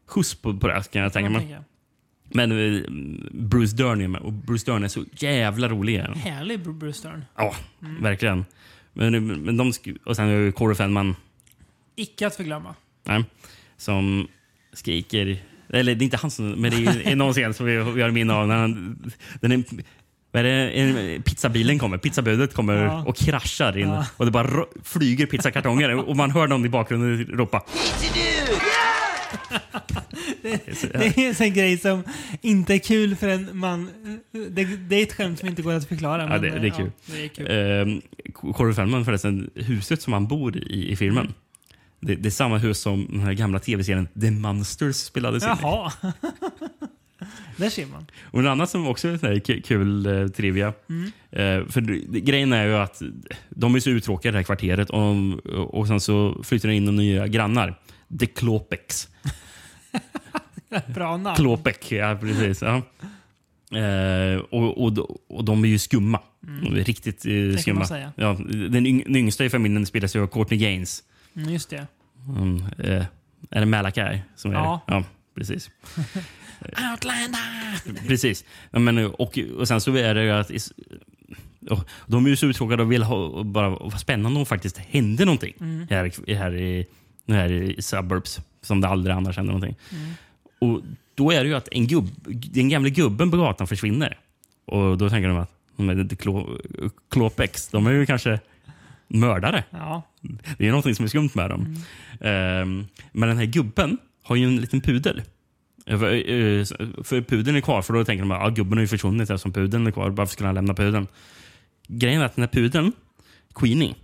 skjuts 0.07 0.35
på, 0.35 0.57
på 0.59 0.69
det 0.69 0.91
kan 0.93 1.03
jag 1.03 1.13
tänka 1.13 1.31
mig. 1.31 1.59
Men 2.35 2.75
eh, 2.77 2.81
Bruce 3.31 3.77
Dern 3.77 4.01
är 4.01 4.09
med 4.09 4.21
och 4.21 4.33
Bruce 4.33 4.71
Dern 4.73 4.85
är 4.85 4.89
så 4.89 5.05
jävla 5.17 5.69
rolig. 5.69 5.97
Ja, 6.09 6.13
Härlig 6.15 6.61
Br- 6.61 6.79
Bruce 6.79 6.99
Stern. 6.99 7.25
ja 7.37 7.55
verkligen. 8.01 8.45
Men, 8.93 9.27
men 9.43 9.57
de 9.57 9.71
sk- 9.71 9.99
och 10.05 10.17
sen 10.17 10.29
har 10.29 10.35
vi 10.35 10.53
Corey 10.53 10.75
Feldman 10.75 11.17
Icke 11.97 12.27
att 12.27 12.37
förglömma. 12.37 12.75
nej, 13.05 13.25
som 13.77 14.29
skriker... 14.73 15.43
Eller 15.75 15.95
det 15.95 16.03
är 16.03 16.05
inte 16.05 16.17
han 16.17 16.31
som... 16.31 16.51
Men 16.51 16.71
det 16.71 16.77
är, 16.77 17.09
är 17.09 17.17
någon 17.17 17.33
scen 17.33 17.55
som 17.55 17.67
vi, 17.67 17.77
vi 17.77 18.03
har 18.03 18.11
minne 18.11 18.33
av. 18.33 18.49
När 18.49 18.57
han, 18.57 18.99
den 19.41 19.53
är, 19.53 19.65
vad 20.33 20.41
är 20.41 20.45
det, 20.45 20.71
en, 20.71 21.23
pizzabilen 21.23 21.79
kommer, 21.79 21.99
pizzabudet 21.99 22.55
kommer 22.55 22.85
Ja. 22.85 23.05
och 23.07 23.17
kraschar 23.17 23.79
in. 23.79 23.89
Ja. 23.89 24.07
Och 24.17 24.25
det 24.25 24.31
bara 24.31 24.47
ro- 24.47 24.69
flyger 24.85 25.27
pizzakartonger 25.27 25.95
och 26.09 26.17
man 26.17 26.31
hör 26.31 26.47
någon 26.47 26.67
i 26.67 26.69
bakgrunden 26.69 27.27
ropa. 27.37 27.63
Det 30.43 31.19
är 31.19 31.29
en 31.29 31.35
sån 31.35 31.53
grej 31.53 31.79
som 31.79 32.03
inte 32.41 32.75
är 32.75 32.79
kul 32.79 33.17
för 33.17 33.29
en 33.29 33.49
man. 33.59 33.91
Det, 34.51 34.65
det 34.65 34.97
är 34.97 35.03
ett 35.03 35.13
skämt 35.13 35.39
som 35.39 35.49
inte 35.49 35.63
går 35.63 35.73
att 35.73 35.89
förklara. 35.89 36.27
men, 36.29 36.43
det- 36.43 36.59
det 36.59 36.67
är 36.67 36.71
kul. 36.71 36.91
Ja, 37.07 37.15
det 37.15 37.25
är 37.25 37.29
kul. 37.29 37.47
Eh, 38.45 38.53
Corey 38.53 38.75
Feldman 38.75 39.05
förresten, 39.05 39.51
huset 39.55 40.03
som 40.03 40.13
han 40.13 40.27
bor 40.27 40.57
i 40.57 40.91
i 40.93 40.97
filmen. 40.97 41.25
Mm. 41.25 41.33
Det, 42.01 42.15
det 42.15 42.29
är 42.29 42.31
samma 42.31 42.59
hus 42.59 42.79
som 42.79 43.07
den 43.11 43.21
här 43.21 43.33
gamla 43.33 43.59
tv-serien 43.59 44.09
The 44.21 44.31
Monsters 44.31 44.97
spelades 44.97 45.43
in 45.45 45.49
i. 45.51 45.53
Jaha. 45.63 45.93
Där 47.57 47.71
ser 47.71 47.87
man. 47.87 48.07
Och 48.23 48.41
en 48.41 48.47
annan 48.47 48.67
som 48.67 48.87
också 48.87 49.09
är 49.09 49.61
kul 49.61 50.07
eh, 50.07 50.29
trivia. 50.29 50.73
Mm. 50.89 51.05
Eh, 51.31 51.69
för 51.71 51.81
det- 51.81 52.21
grejen 52.21 52.53
är 52.53 52.67
ju 52.67 52.75
att 52.75 53.03
de 53.51 53.75
är 53.75 53.81
så 53.81 53.91
uttråkade 53.91 54.29
i 54.29 54.33
det 54.33 54.39
här 54.39 54.43
kvarteret 54.45 54.91
och, 54.91 55.79
och 55.79 55.87
sen 55.87 56.01
så 56.01 56.41
flyttar 56.45 56.69
det 56.69 56.75
in 56.75 56.85
några 56.85 56.97
nya 56.97 57.27
grannar. 57.27 57.79
The 58.21 58.27
Klopex. 58.27 59.09
Bra 60.95 61.17
namn. 61.17 61.37
Klopek, 61.37 61.93
ja 61.93 62.19
precis. 62.21 62.63
Ja. 62.63 62.83
Eh, 63.79 64.37
och, 64.39 64.85
och, 64.85 65.21
och 65.29 65.45
de 65.45 65.65
är 65.65 65.69
ju 65.69 65.79
skumma. 65.79 66.21
De 66.41 66.77
är 66.77 66.85
riktigt 66.85 67.27
eh, 67.27 67.33
kan 67.53 67.59
skumma. 67.59 67.79
man 67.79 67.89
säga. 67.89 68.13
Ja, 68.17 68.39
den, 68.71 68.87
yng, 68.87 69.03
den 69.05 69.17
yngsta 69.17 69.45
i 69.45 69.51
familjen 69.51 69.87
spelas 69.87 70.17
ju 70.17 70.23
av 70.23 70.27
Courtney 70.27 70.59
Gaines. 70.61 71.03
Mm, 71.37 71.49
just 71.53 71.71
det. 71.71 71.87
Mm, 72.39 72.65
eh, 72.79 73.05
är 73.51 73.61
det 73.61 73.67
Malachi 73.67 74.23
som 74.37 74.51
är 74.51 74.55
Ja. 74.55 74.81
det? 74.87 74.93
Ja, 74.95 75.05
precis. 75.35 75.71
Outlander! 76.93 78.07
Precis. 78.09 78.45
Ja, 78.71 78.79
men, 78.79 78.99
och, 79.07 79.39
och 79.59 79.69
sen 79.69 79.81
så 79.81 79.97
är 79.97 80.15
det 80.15 80.23
ju 80.25 80.31
att 80.31 80.51
de 82.07 82.25
är 82.27 82.31
ju 82.31 82.37
så 82.37 82.47
uttråkade 82.47 82.83
och 82.83 82.93
vill 82.93 83.03
ha 83.03 83.43
bara 83.43 83.69
vad 83.69 84.01
spännande 84.01 84.41
om 84.41 84.47
faktiskt 84.47 84.79
händer 84.79 85.25
någonting 85.27 85.55
Mm. 85.61 85.87
här, 85.91 86.35
här, 86.37 86.55
i, 86.55 86.87
här 87.29 87.53
i 87.53 87.83
suburbs 87.83 88.41
som 88.63 88.81
det 88.81 88.89
aldrig 88.89 89.17
annars 89.17 89.37
händer 89.37 89.53
någonting. 89.55 89.77
Mm. 89.93 90.11
Och 90.63 90.81
då 91.15 91.31
är 91.33 91.43
det 91.45 91.49
ju 91.49 91.55
att 91.55 91.69
en 91.73 91.87
gubb, 91.87 92.09
den 92.53 92.69
gamla 92.69 92.89
gubben 92.89 93.31
på 93.31 93.37
gatan 93.37 93.67
försvinner. 93.67 94.19
Och 94.65 94.99
då 94.99 95.11
tänker 95.11 95.29
de 95.29 95.37
att 95.37 95.51
de 95.77 96.05
Klo- 96.17 96.91
Klopex, 97.11 97.69
de 97.69 97.87
är 97.87 97.91
ju 97.91 98.07
kanske 98.07 98.41
mördare. 99.09 99.65
Ja. 99.71 100.03
Det 100.59 100.67
är 100.67 100.69
någonting 100.71 100.95
som 100.95 101.05
är 101.05 101.09
skumt 101.09 101.31
med 101.35 101.51
dem. 101.51 101.77
Ehm, 102.21 102.87
men 103.13 103.29
den 103.29 103.39
här 103.39 103.45
gubben 103.45 103.99
har 104.23 104.37
ju 104.37 104.45
en 104.45 104.57
liten 104.57 104.81
pudel. 104.81 105.23
Eh, 105.87 105.99
För, 105.99 106.13
eh, 106.13 106.65
för 107.05 107.21
pudeln 107.23 107.57
är 107.57 107.61
kvar, 107.61 107.83
för 107.83 107.93
då 107.95 108.05
tänker 108.05 108.23
de 108.23 108.31
att 108.31 108.43
ah, 108.43 108.49
gubben 108.49 108.79
har 108.79 108.81
ju 108.83 108.89
försvunnit 108.89 109.31
eftersom 109.31 109.53
pudeln 109.53 109.87
är 109.87 109.91
kvar. 109.91 110.11
Varför 110.11 110.33
skulle 110.33 110.47
han 110.49 110.55
lämna 110.55 110.75
pudeln? 110.75 111.07
Grejen 111.89 112.21
är 112.21 112.25
att 112.25 112.37
den 112.37 112.43
här 112.43 112.49
pudeln, 112.53 112.93
Queenie, 113.55 113.95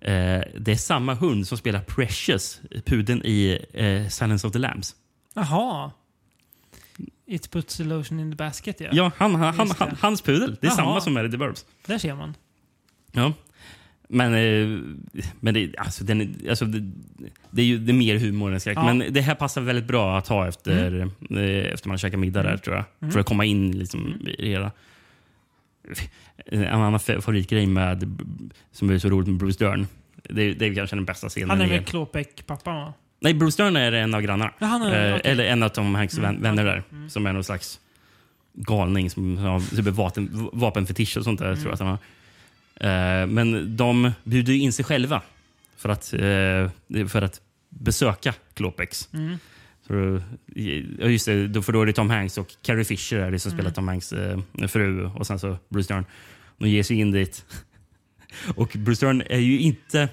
eh, 0.00 0.42
det 0.58 0.72
är 0.72 0.76
samma 0.76 1.14
hund 1.14 1.46
som 1.46 1.58
spelar 1.58 1.80
Precious, 1.80 2.60
pudeln 2.84 3.22
i 3.24 3.58
eh, 3.74 4.08
Silence 4.08 4.46
of 4.46 4.52
the 4.52 4.58
Lambs. 4.58 4.94
Jaha. 5.36 5.90
It 7.26 7.50
puts 7.50 7.76
the 7.76 7.84
lotion 7.84 8.20
in 8.20 8.30
the 8.30 8.36
basket, 8.36 8.80
ja. 8.80 8.88
Ja, 8.92 9.12
han, 9.16 9.34
han, 9.34 9.54
han, 9.54 9.70
han, 9.78 9.96
hans 10.00 10.22
pudel. 10.22 10.50
Det 10.60 10.66
är 10.66 10.70
Jaha. 10.70 10.76
samma 10.76 11.00
som 11.00 11.16
är 11.16 11.24
i 11.24 11.30
The 11.30 11.36
Burbs. 11.36 11.66
Där 11.86 11.98
ser 11.98 12.14
man. 12.14 12.34
Ja. 13.12 13.32
Men, 14.08 14.34
eh, 14.34 14.78
men 15.40 15.54
det, 15.54 15.74
alltså, 15.78 16.04
den, 16.04 16.20
är- 16.20 16.50
alltså, 16.50 16.64
det, 16.64 16.90
det 17.50 17.62
är 17.62 17.66
ju 17.66 17.78
det 17.78 17.92
är 17.92 17.94
mer 17.94 18.18
humor 18.18 18.52
än 18.52 18.60
skräck. 18.60 18.78
Ja. 18.78 18.94
Men 18.94 19.12
det 19.12 19.20
här 19.20 19.34
passar 19.34 19.60
väldigt 19.60 19.84
bra 19.86 20.18
att 20.18 20.28
ha 20.28 20.48
efter, 20.48 21.00
eh, 21.30 21.72
efter 21.72 21.88
man 21.88 21.92
har 21.92 21.98
käkat 21.98 22.20
middag 22.20 22.42
där, 22.42 22.56
tror 22.56 22.76
jag. 23.00 23.12
För 23.12 23.20
att 23.20 23.26
komma 23.26 23.44
in 23.44 23.78
liksom, 23.78 24.14
i 24.26 24.36
det 24.36 24.48
hela. 24.48 24.70
En 26.46 26.64
annan 26.64 26.96
fa- 26.98 27.20
favoritgrej 27.20 27.66
med, 27.66 28.20
som 28.72 28.90
är 28.90 28.98
så 28.98 29.08
roligt 29.08 29.28
med 29.28 29.36
Bruce 29.36 29.64
Dern. 29.64 29.86
Det, 30.22 30.52
det 30.54 30.66
är 30.66 30.74
kanske 30.74 30.96
den 30.96 31.04
bästa 31.04 31.28
scenen. 31.28 31.50
Han 31.50 31.60
är 31.60 31.66
i- 31.66 31.68
väl 31.70 31.84
Klåpek-pappan 31.84 32.74
va? 32.76 32.92
Nej, 33.20 33.34
Bruce 33.34 33.62
Dern 33.62 33.76
är 33.76 33.92
en 33.92 34.14
av 34.14 34.20
grannarna. 34.22 34.52
Ja, 34.58 34.66
han 34.66 34.82
är- 34.82 35.10
Eh, 35.10 35.16
okej. 35.16 35.30
Eller 35.32 35.44
en 35.44 35.62
av 35.62 35.68
Tom 35.68 35.94
Hanks 35.94 36.18
vän- 36.18 36.24
Mm, 36.24 36.42
vänner 36.42 36.64
där. 36.64 36.82
Som 37.08 37.26
är 37.26 37.32
någon 37.32 37.44
slags 37.44 37.80
galning 38.52 39.10
som 39.10 39.38
har 39.38 39.76
typ 39.76 39.86
vapen, 39.86 40.48
vapenfetisch 40.52 41.16
och 41.16 41.24
sånt 41.24 41.40
där. 41.40 41.54
Tror 41.54 41.66
jag 41.66 41.72
att 41.72 41.80
han 41.80 41.88
har. 41.88 43.20
Eh, 43.22 43.26
men 43.26 43.76
de 43.76 44.12
bjuder 44.24 44.52
ju 44.52 44.58
in 44.60 44.72
sig 44.72 44.84
själva 44.84 45.22
för 45.76 45.88
att, 45.88 46.12
eh, 46.12 47.06
för 47.08 47.22
att 47.22 47.40
besöka 47.68 48.34
Klåpex. 48.54 49.08
Mm. 49.12 49.38
Så, 49.86 50.20
ja, 50.98 51.06
just 51.08 51.26
det, 51.26 51.48
då, 51.48 51.62
för 51.62 51.72
då 51.72 51.82
är 51.82 51.86
det 51.86 51.92
Tom 51.92 52.10
Hanks 52.10 52.38
och 52.38 52.48
Carrie 52.62 52.84
Fisher 52.84 53.18
är 53.18 53.30
det 53.30 53.38
som 53.38 53.48
Mm. 53.52 53.58
spelar 53.58 53.70
Tom 53.74 53.88
Hanks 53.88 54.12
eh, 54.12 54.38
fru 54.68 55.06
och 55.06 55.26
sen 55.26 55.38
så 55.38 55.56
Bruce 55.68 55.94
Dern. 55.94 56.04
De 56.58 56.68
ger 56.68 56.82
sig 56.82 56.96
in 57.00 57.10
dit. 57.10 57.44
Och 58.56 58.72
Bruce 58.78 59.06
Dern 59.06 59.22
är 59.26 59.38
ju 59.38 59.58
inte... 59.60 60.08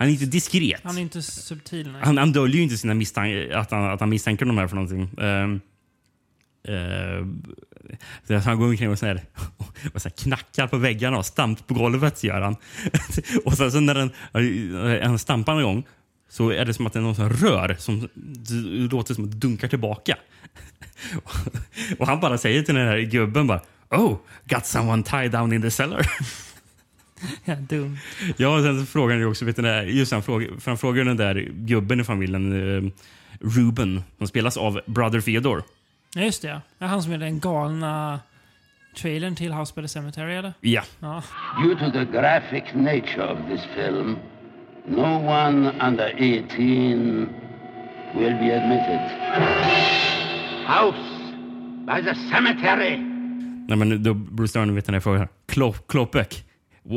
Han 0.00 0.08
är 0.08 0.12
inte 0.12 0.26
diskret. 0.26 0.80
Han 0.84 0.98
är 0.98 1.02
inte 1.02 1.22
subtil. 1.22 1.92
Nej. 1.92 2.00
Han, 2.04 2.18
han 2.18 2.32
döljer 2.32 2.56
ju 2.56 2.62
inte 2.62 2.76
sina 2.76 2.94
att 3.54 3.70
han, 3.70 3.84
att 3.84 4.00
han 4.00 4.08
misstänker 4.08 4.46
de 4.46 4.58
här 4.58 4.68
för 4.68 4.76
någonting. 4.76 5.18
Eh, 5.18 5.48
så 8.26 8.48
han 8.48 8.58
går 8.58 8.66
omkring 8.66 8.90
och, 8.90 8.98
så 8.98 9.06
här, 9.06 9.22
och 9.94 10.02
så 10.02 10.08
här 10.08 10.16
knackar 10.16 10.66
på 10.66 10.76
väggarna 10.76 11.18
och 11.18 11.26
stamp 11.26 11.66
på 11.66 11.74
golvet. 11.74 12.24
gör 12.24 12.40
han. 12.40 12.56
och 13.44 13.52
sen 13.52 13.72
så 13.72 13.80
när 13.80 13.94
den, 13.94 14.10
han 15.02 15.18
stampar 15.18 15.56
en 15.56 15.62
gång 15.62 15.86
så 16.28 16.50
är 16.50 16.64
det 16.64 16.74
som 16.74 16.86
att 16.86 16.92
det 16.92 16.98
är 16.98 17.02
någon 17.02 17.14
här 17.14 17.28
rör 17.28 17.76
som 17.78 18.08
låter 18.90 19.14
som 19.14 19.24
att 19.24 19.30
dunkar 19.30 19.68
tillbaka. 19.68 20.16
och 21.98 22.06
han 22.06 22.20
bara 22.20 22.38
säger 22.38 22.62
till 22.62 22.74
den 22.74 22.88
här 22.88 22.98
gubben 22.98 23.46
bara 23.46 23.60
Oh, 23.90 24.16
got 24.44 24.66
someone 24.66 25.02
tied 25.02 25.30
down 25.30 25.52
in 25.52 25.62
the 25.62 25.70
cellar. 25.70 26.06
Ja, 27.44 27.54
dum. 27.54 27.98
Ja, 28.36 28.56
och 28.56 28.62
sen 28.62 28.86
frågar 28.86 29.14
han 29.14 29.20
ju 29.20 29.26
också, 29.26 29.44
vet 29.44 29.56
du, 29.56 29.62
när- 29.62 29.82
just 29.82 30.12
han 30.12 30.22
frågar, 30.22 30.48
för 30.60 30.70
han 30.70 30.78
frågar 30.78 31.04
den 31.04 31.16
där 31.16 31.48
gubben 31.52 32.00
i 32.00 32.04
familjen, 32.04 32.52
eh, 32.86 32.90
Ruben, 33.40 34.02
som 34.18 34.26
spelas 34.26 34.56
av 34.56 34.80
Brother 34.86 35.20
Theodore. 35.20 35.62
Ja, 36.14 36.22
just 36.22 36.42
det. 36.42 36.60
Ja. 36.78 36.86
Han 36.86 37.02
som 37.02 37.12
är 37.12 37.18
den 37.18 37.40
galna 37.40 38.20
trailern 38.96 39.36
till 39.36 39.52
House 39.52 39.72
by 39.76 39.82
the 39.82 39.88
Cemetery, 39.88 40.34
eller? 40.34 40.52
Ja, 40.60 40.82
Ja. 41.00 41.22
Due 41.64 41.74
to 41.74 41.90
the 41.92 42.04
graphic 42.18 42.64
nature 42.74 43.32
of 43.32 43.38
this 43.50 43.60
film, 43.76 44.16
no 44.88 45.28
one 45.28 45.72
under 45.88 46.06
18 46.06 47.28
will 48.18 48.32
be 48.34 48.60
admitted. 48.62 49.00
House 50.66 50.98
by 51.86 52.02
the 52.02 52.14
cemetery. 52.14 52.96
nej, 53.68 53.76
men 53.78 54.02
då 54.02 54.14
Bruce 54.14 54.58
Dern 54.58 54.74
vet 54.74 54.84
den 54.86 54.94
här 54.94 55.00
frågan. 55.00 55.28
Klo, 55.48 55.72
Klopek, 55.72 56.44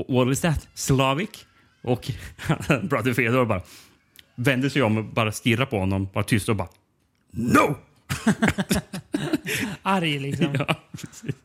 what 0.08 0.28
is 0.32 0.42
that? 0.42 0.68
Slavic? 0.74 1.30
Och 1.82 2.12
Brother 2.84 3.14
Theodore 3.14 3.46
bara 3.46 3.62
vänder 4.36 4.70
sig 4.70 4.82
om 4.82 4.98
och 4.98 5.04
bara 5.06 5.32
stirrar 5.32 5.66
på 5.66 5.80
honom, 5.80 6.08
bara 6.14 6.24
tyst 6.24 6.50
och 6.50 6.56
bara 6.56 6.68
No! 7.32 7.76
Arg 9.82 10.20
liksom. 10.20 10.56
Ja, 10.60 10.76
precis. 10.92 11.36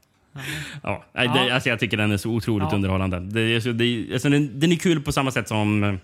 Ja, 0.83 1.05
Ja. 1.13 1.23
Det, 1.35 1.55
alltså 1.55 1.69
jag 1.69 1.79
tycker 1.81 1.97
den 1.97 2.13
är 2.13 2.17
så 2.17 2.31
otroligt 2.31 2.69
Ja. 2.71 2.77
underhållande. 2.77 3.21
Det, 3.21 3.55
alltså, 3.55 3.73
det, 3.73 4.09
alltså, 4.13 4.29
den, 4.29 4.61
den 4.61 4.73
är 4.73 4.77
kul 4.77 5.01
på 5.03 5.13
samma 5.13 5.31
sätt 5.31 5.49
som 5.49 5.85
eh, 5.85 5.95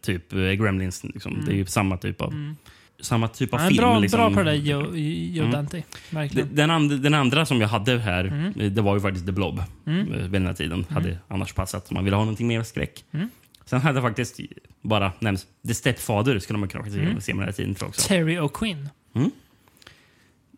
typ 0.00 0.32
eh, 0.32 0.38
Gremlins. 0.38 1.04
Liksom. 1.04 1.42
Det 1.46 1.52
är 1.52 1.56
ju 1.56 1.66
samma 1.66 1.96
typ 1.96 2.20
av, 2.20 2.54
samma 3.00 3.28
typ 3.28 3.54
av 3.54 3.60
är 3.60 3.68
film. 3.68 3.76
bra, 3.76 3.98
liksom. 3.98 4.18
bra 4.18 4.30
på 4.30 4.36
det 4.42 4.44
där 4.50 4.52
Joe, 4.58 4.96
Joe 4.96 5.44
Mm. 5.44 5.50
Dante. 5.50 5.82
Verkligen. 6.10 6.54
Den, 6.54 6.70
and, 6.70 7.00
den 7.02 7.14
andra 7.14 7.46
som 7.46 7.60
jag 7.60 7.68
hade 7.68 7.98
här, 7.98 8.24
Mm. 8.24 8.60
eh, 8.60 8.70
det 8.72 8.82
var 8.82 8.94
ju 8.94 9.00
faktiskt 9.00 9.26
The 9.26 9.32
Blob. 9.32 9.62
Mm. 9.86 10.06
Vid 10.12 10.32
den 10.32 10.46
här 10.46 10.54
tiden. 10.54 10.86
Hade 10.90 11.18
annars 11.28 11.52
passat 11.52 11.88
om 11.90 11.94
man 11.94 12.04
ville 12.04 12.16
ha 12.16 12.22
någonting 12.24 12.46
mer 12.46 12.62
skräck. 12.62 13.04
Mm. 13.12 13.28
Sen 13.64 13.80
hade 13.80 13.96
jag 14.00 14.04
faktiskt 14.04 14.40
bara 14.82 15.12
nämnts 15.20 15.46
The 15.68 15.74
Stepfather 15.74 16.38
skulle 16.38 16.58
man 16.58 16.68
kunna 16.68 16.84
Mm. 16.86 17.20
se 17.20 17.34
med 17.34 17.42
den 17.42 17.48
här 17.48 17.52
tiden 17.52 17.76
också. 17.88 18.08
Terry 18.08 18.38
O'Quinn. 18.38 18.88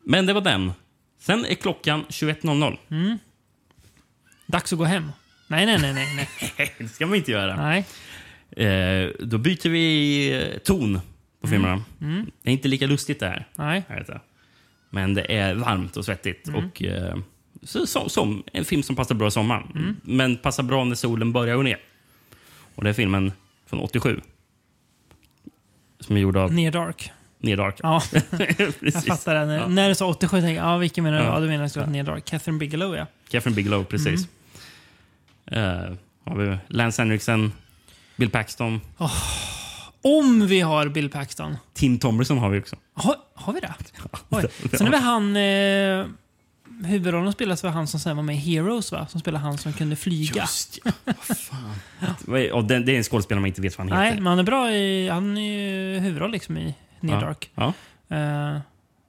Men 0.04 0.26
det 0.26 0.32
var 0.32 0.40
den. 0.40 0.72
Sen 1.20 1.44
är 1.44 1.54
klockan 1.54 2.04
21.00. 2.08 3.18
Dags 4.46 4.72
att 4.72 4.78
gå 4.78 4.84
hem. 4.84 5.12
Nej, 5.46 5.66
nej, 5.66 5.78
nej, 5.80 5.92
nej. 5.94 6.28
nej. 6.56 6.72
det 6.78 6.88
ska 6.88 7.06
man 7.06 7.16
inte 7.16 7.30
göra. 7.30 7.56
nej. 7.56 7.84
Eh, 8.66 9.10
då 9.20 9.38
byter 9.38 9.68
vi 9.68 10.32
eh, 10.52 10.58
ton 10.58 11.00
på 11.40 11.48
filmerna. 11.48 11.82
Mm. 12.00 12.30
Det 12.42 12.50
är 12.50 12.52
inte 12.52 12.68
lika 12.68 12.86
lustigt 12.86 13.20
det 13.20 13.26
här. 13.26 13.48
nej. 13.56 13.84
här. 13.88 14.20
Men 14.90 15.14
det 15.14 15.36
är 15.36 15.54
varmt 15.54 15.96
och 15.96 16.04
svettigt. 16.04 16.48
Mm. 16.48 16.64
Och, 16.64 16.82
eh, 16.82 17.16
så, 17.62 17.86
som, 17.86 18.08
som 18.08 18.42
en 18.52 18.64
film 18.64 18.82
som 18.82 18.96
passar 18.96 19.14
bra 19.14 19.28
i 19.28 19.30
sommaren. 19.30 19.70
Mm. 19.74 19.96
Men 20.02 20.36
passar 20.36 20.62
bra 20.62 20.84
när 20.84 20.94
solen 20.94 21.32
börjar 21.32 21.56
gå 21.56 21.62
ner. 21.62 21.78
Och 22.74 22.84
det 22.84 22.90
är 22.90 22.94
filmen 22.94 23.32
från 23.66 23.80
87. 23.80 24.20
Som 26.00 26.16
är 26.16 26.20
gjord 26.20 26.36
av 26.36 26.52
Near 26.52 26.72
Dark. 26.72 27.10
Near 27.38 27.56
Dark. 27.56 27.80
Ja, 27.82 28.02
jag 28.80 29.04
fattar 29.04 29.46
det. 29.46 29.54
Ja. 29.54 29.68
när 29.68 29.88
du 29.88 29.94
sa 29.94 30.06
87 30.06 30.40
tänkte 30.40 30.52
jag, 30.52 30.66
ja, 30.66 30.76
vilken 30.76 31.04
menar 31.04 31.18
du? 31.18 31.24
Ja. 31.24 31.34
Ja, 31.34 31.40
du 31.40 31.46
menar 31.46 31.68
såklart 31.68 31.90
Near 31.90 32.04
Dark. 32.04 32.24
Catherine 32.24 32.58
Bigelow, 32.58 32.96
ja. 32.96 33.06
Catherine 33.28 33.56
Bigelow, 33.56 33.84
precis. 33.84 34.28
Mm. 35.46 35.88
Eh, 35.88 35.96
har 36.24 36.36
vi 36.36 36.58
Lance 36.68 37.02
Henriksen, 37.02 37.52
Bill 38.16 38.30
Paxton, 38.30 38.80
Om 40.02 40.46
vi 40.46 40.60
har 40.60 40.88
Bill 40.88 41.10
Paxton. 41.10 41.56
Tim 41.74 41.98
Thomerson 41.98 42.38
har 42.38 42.50
vi 42.50 42.60
också. 42.60 42.76
Har, 42.94 43.16
har 43.34 43.52
vi 43.52 43.60
det? 43.60 43.74
Oj. 44.28 44.44
Sen 44.72 44.86
är 44.86 44.90
väl 44.90 45.00
han... 45.00 45.36
Eh, 45.36 46.06
huvudrollen 46.84 47.32
spelas 47.32 47.64
av 47.64 47.70
han 47.70 47.86
som 47.86 48.00
sen 48.00 48.16
var 48.16 48.24
med 48.24 48.36
i 48.36 48.38
Heroes, 48.38 48.92
va? 48.92 49.06
Som 49.06 49.20
spelar 49.20 49.40
han 49.40 49.58
som 49.58 49.72
kunde 49.72 49.96
flyga. 49.96 50.40
Just 50.40 50.78
ja, 50.84 50.92
vad 51.04 51.36
fan. 51.36 52.50
Och 52.52 52.64
det, 52.64 52.78
det 52.78 52.92
är 52.92 52.96
en 52.96 53.04
skådespelare 53.04 53.40
man 53.40 53.48
inte 53.48 53.60
vet 53.60 53.78
vad 53.78 53.88
han 53.88 53.98
Nej, 53.98 54.08
heter. 54.08 54.22
men 54.22 54.30
han 54.30 54.38
är 54.38 54.42
bra 54.42 54.72
i... 54.72 55.08
Han 55.08 55.38
är 55.38 55.58
ju 55.58 55.98
huvudroll 55.98 56.30
liksom 56.30 56.58
i 56.58 56.74
Near 57.00 57.20
ja. 57.20 57.26
Dark. 57.26 57.50
Ja. 57.54 57.72
Eh, 58.08 58.60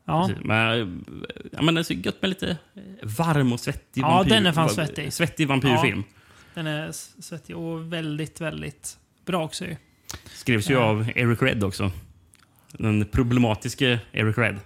ja. 0.05 0.27
Precis. 0.27 0.45
Men, 0.45 1.05
ja, 1.51 1.61
men 1.61 1.75
det 1.75 1.81
är 1.81 1.83
så 1.83 1.93
gött 1.93 2.21
med 2.21 2.29
lite 2.29 2.57
varm 3.03 3.53
och 3.53 3.59
svettig 3.59 4.01
Ja, 4.01 4.23
den 4.27 4.45
är 4.45 4.51
fan 4.51 4.69
svettig. 4.69 5.13
Svettig 5.13 5.47
vampyrfilm. 5.47 6.03
Den 6.53 6.67
är 6.67 6.91
svettig 7.21 7.57
och 7.57 7.93
väldigt, 7.93 8.41
väldigt 8.41 8.97
bra 9.25 9.43
också 9.43 9.65
ju. 9.65 9.75
Skrevs 10.25 10.69
ju 10.69 10.73
Ja. 10.73 10.79
av 10.79 11.09
Eric 11.15 11.41
Red 11.41 11.63
också. 11.63 11.91
Den 12.71 13.05
problematiske 13.11 13.99
Eric 14.11 14.37
Red. 14.37 14.59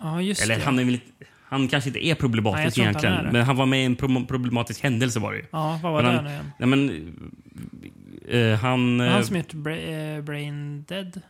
Ja, 0.00 0.20
just 0.22 0.42
Eller 0.42 0.56
det. 0.56 0.64
han, 0.64 0.78
är 0.78 0.84
väl, 0.84 1.00
han 1.44 1.68
kanske 1.68 1.90
inte 1.90 2.04
är 2.06 2.06
Nej, 2.06 2.14
problematisk 2.14 2.74
tror 2.74 2.86
inte 2.88 2.98
han 2.98 3.04
egentligen. 3.06 3.26
är. 3.26 3.32
Men 3.38 3.46
han 3.46 3.56
var 3.56 3.66
med 3.66 3.82
i 3.82 3.84
en 3.84 3.96
pro- 3.96 4.26
problematisk 4.26 4.82
händelse 4.82 5.20
var 5.20 5.32
det 5.32 5.38
ju. 5.38 5.44
Ja, 5.50 5.80
vad 5.82 5.92
var 5.92 6.02
Men 6.02 6.10
det 6.10 6.16
han- 6.16 6.24
nu 6.24 6.30
igen? 6.30 6.52
Nej, 6.58 6.68
men, 6.68 8.52
eh, 8.52 8.58
han... 8.58 8.98
Var 8.98 9.06
eh, 9.06 9.12
Han 9.12 9.24
som 9.24 9.36
gjort 9.36 9.52
Bra- 9.52 9.76
eh, 9.76 10.22
Brain 10.22 10.84
Dead? 10.88 11.20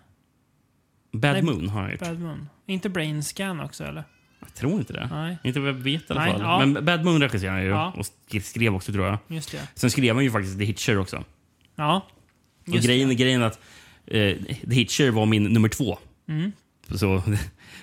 Bad 1.12 1.32
nej, 1.32 1.42
Moon 1.42 1.68
har 1.68 1.82
han 1.82 1.90
gjort. 1.90 2.00
Bad 2.00 2.20
Moon. 2.20 2.48
Inte 2.66 2.88
Brain 2.88 3.22
Scan 3.22 3.60
också 3.60 3.84
eller? 3.84 4.04
Jag 4.40 4.54
tror 4.54 4.72
inte 4.78 4.92
det. 4.92 5.08
Nej, 5.12 5.38
Inte 5.44 5.60
vad 5.60 5.68
jag 5.68 5.74
vet 5.74 6.02
i 6.02 6.04
alla 6.08 6.20
Nej, 6.20 6.32
fall. 6.32 6.40
ja. 6.40 6.66
Men 6.66 6.84
Bad 6.84 7.04
Moon 7.04 7.20
regisserade 7.22 7.56
han 7.56 7.62
ju. 7.64 7.68
Ja. 7.70 7.92
Och 7.96 8.04
sk- 8.28 8.40
skrev 8.40 8.74
också 8.74 8.92
tror 8.92 9.06
jag. 9.06 9.18
just 9.28 9.52
det. 9.52 9.68
Sen 9.74 9.90
skrev 9.90 10.14
han 10.14 10.24
ju 10.24 10.30
faktiskt 10.30 10.58
The 10.58 10.64
Hitcher 10.64 10.98
också. 10.98 11.24
Ja. 11.76 12.06
Och 12.66 12.74
Just 12.74 12.86
grejen, 12.86 13.08
det. 13.08 13.14
grejen 13.14 13.42
är 13.42 13.46
att 13.46 13.60
eh, 14.06 14.36
The 14.68 14.74
Hitcher 14.74 15.10
var 15.10 15.26
min 15.26 15.44
nummer 15.44 15.68
två. 15.68 15.98
Mm. 16.28 16.52
Så, 16.90 17.22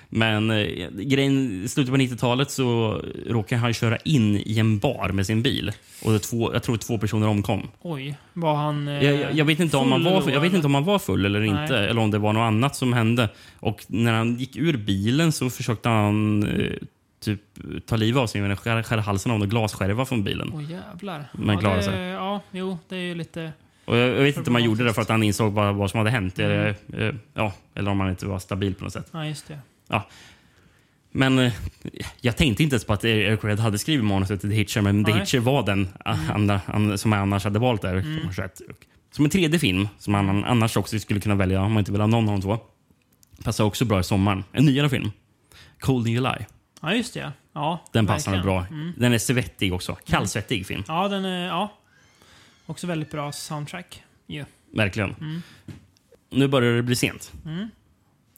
men 0.09 0.51
eh, 0.51 0.89
grejen, 0.89 1.63
i 1.63 1.67
slutet 1.67 1.93
på 1.93 1.97
90-talet 1.97 2.51
så 2.51 3.01
råkade 3.25 3.61
han 3.61 3.73
köra 3.73 3.97
in 3.97 4.35
i 4.35 4.59
en 4.59 4.79
bar 4.79 5.09
med 5.09 5.25
sin 5.25 5.41
bil. 5.41 5.71
Och 6.03 6.11
det 6.11 6.19
två, 6.19 6.53
jag 6.53 6.63
tror 6.63 6.77
två 6.77 6.97
personer 6.97 7.27
omkom. 7.27 7.67
Oj, 7.81 8.17
var 8.33 8.55
han 8.55 8.87
eh, 8.87 9.03
Jag, 9.03 9.33
jag, 9.35 9.45
vet 9.45 9.59
inte 9.59 9.77
om 9.77 9.91
han 9.91 10.03
var, 10.03 10.29
jag 10.31 10.41
vet 10.41 10.53
inte 10.53 10.67
om 10.67 10.73
han 10.73 10.83
var 10.85 10.99
full 10.99 11.25
eller 11.25 11.39
Nej. 11.39 11.49
inte. 11.49 11.77
Eller 11.77 12.01
om 12.01 12.11
det 12.11 12.17
var 12.17 12.33
något 12.33 12.41
annat 12.47 12.75
som 12.75 12.93
hände. 12.93 13.29
Och 13.59 13.85
när 13.87 14.13
han 14.13 14.35
gick 14.35 14.55
ur 14.55 14.77
bilen 14.77 15.31
så 15.31 15.49
försökte 15.49 15.89
han 15.89 16.43
eh, 16.43 16.73
typ 17.19 17.41
ta 17.85 17.95
livet 17.95 18.21
av 18.21 18.27
sig 18.27 18.41
genom 18.41 18.53
att 18.53 18.59
skära, 18.59 18.83
skära 18.83 19.01
halsen 19.01 19.31
av 19.31 19.43
en 19.43 19.49
glasskärva 19.49 20.05
från 20.05 20.23
bilen. 20.23 20.51
Åh 20.53 20.71
jävlar. 20.71 21.25
Men 21.33 21.55
ja, 21.55 21.59
klarade 21.59 21.83
sig. 21.83 21.99
Ja, 21.99 22.41
jo, 22.51 22.77
det 22.89 22.95
är 22.95 22.99
ju 22.99 23.15
lite... 23.15 23.51
Och 23.89 23.97
jag, 23.97 24.09
jag 24.09 24.23
vet 24.23 24.37
inte 24.37 24.49
om 24.49 24.55
han 24.55 24.63
gjorde 24.63 24.83
det 24.83 24.93
för 24.93 25.01
att 25.01 25.09
han 25.09 25.23
insåg 25.23 25.53
vad, 25.53 25.75
vad 25.75 25.91
som 25.91 25.97
hade 25.97 26.09
hänt. 26.09 26.39
Mm. 26.39 26.51
Eller, 26.51 26.75
eh, 27.07 27.15
ja, 27.33 27.53
eller 27.75 27.91
om 27.91 27.99
han 27.99 28.09
inte 28.09 28.25
var 28.25 28.39
stabil 28.39 28.75
på 28.75 28.83
något 28.83 28.93
sätt. 28.93 29.07
Ja, 29.11 29.25
just 29.25 29.47
det. 29.47 29.59
Men 31.11 31.39
eh, 31.39 31.53
jag 32.21 32.37
tänkte 32.37 32.63
inte 32.63 32.73
ens 32.73 32.85
på 32.85 32.93
att 32.93 33.03
Eric 33.05 33.43
Red 33.43 33.59
hade 33.59 33.77
skrivit 33.77 34.05
manuset 34.05 34.41
till 34.41 34.49
The 34.49 34.55
Hitcher, 34.55 34.81
men 34.81 35.05
The 35.05 35.11
Nej. 35.11 35.19
Hitcher 35.19 35.39
var 35.39 35.63
den 35.65 35.87
a- 36.05 36.17
andra, 36.33 36.61
an, 36.65 36.97
som 36.97 37.11
jag 37.11 37.21
annars 37.21 37.43
hade 37.43 37.59
valt 37.59 37.81
där. 37.81 37.95
Mm. 37.95 38.19
Som 39.11 39.25
en 39.25 39.31
tredje 39.31 39.59
film, 39.59 39.87
som 39.99 40.13
han 40.13 40.45
annars 40.45 40.77
också 40.77 40.99
skulle 40.99 41.19
kunna 41.19 41.35
välja 41.35 41.61
om 41.61 41.71
man 41.71 41.79
inte 41.81 41.91
vill 41.91 42.01
ha 42.01 42.07
någon 42.07 42.29
av 42.29 42.35
de 42.35 42.41
två. 42.41 42.57
Passar 43.43 43.63
också 43.63 43.85
bra 43.85 43.99
i 43.99 44.03
sommaren. 44.03 44.43
En 44.51 44.65
nyare 44.65 44.89
film. 44.89 45.11
Cold 45.79 46.07
in 46.07 46.13
July. 46.13 46.45
Ja, 46.81 46.93
just 46.93 47.13
det. 47.13 47.31
Ja, 47.53 47.79
Den 47.93 48.07
passar 48.07 48.31
verkligen. 48.31 48.45
bra. 48.55 48.65
Mm. 48.71 48.93
Den 48.97 49.13
är 49.13 49.17
svettig 49.17 49.73
också. 49.73 49.97
Kallsvettig 50.05 50.65
film. 50.67 50.83
Ja, 50.87 51.07
den 51.07 51.25
är... 51.25 51.47
Ja. 51.47 51.73
Också 52.69 52.87
väldigt 52.87 53.11
bra 53.11 53.31
soundtrack. 53.31 54.03
ju. 54.27 54.45
Verkligen. 54.73 55.13
Mm. 55.21 55.41
Nu 56.29 56.47
börjar 56.47 56.73
det 56.75 56.83
bli 56.83 56.95
sent. 56.95 57.33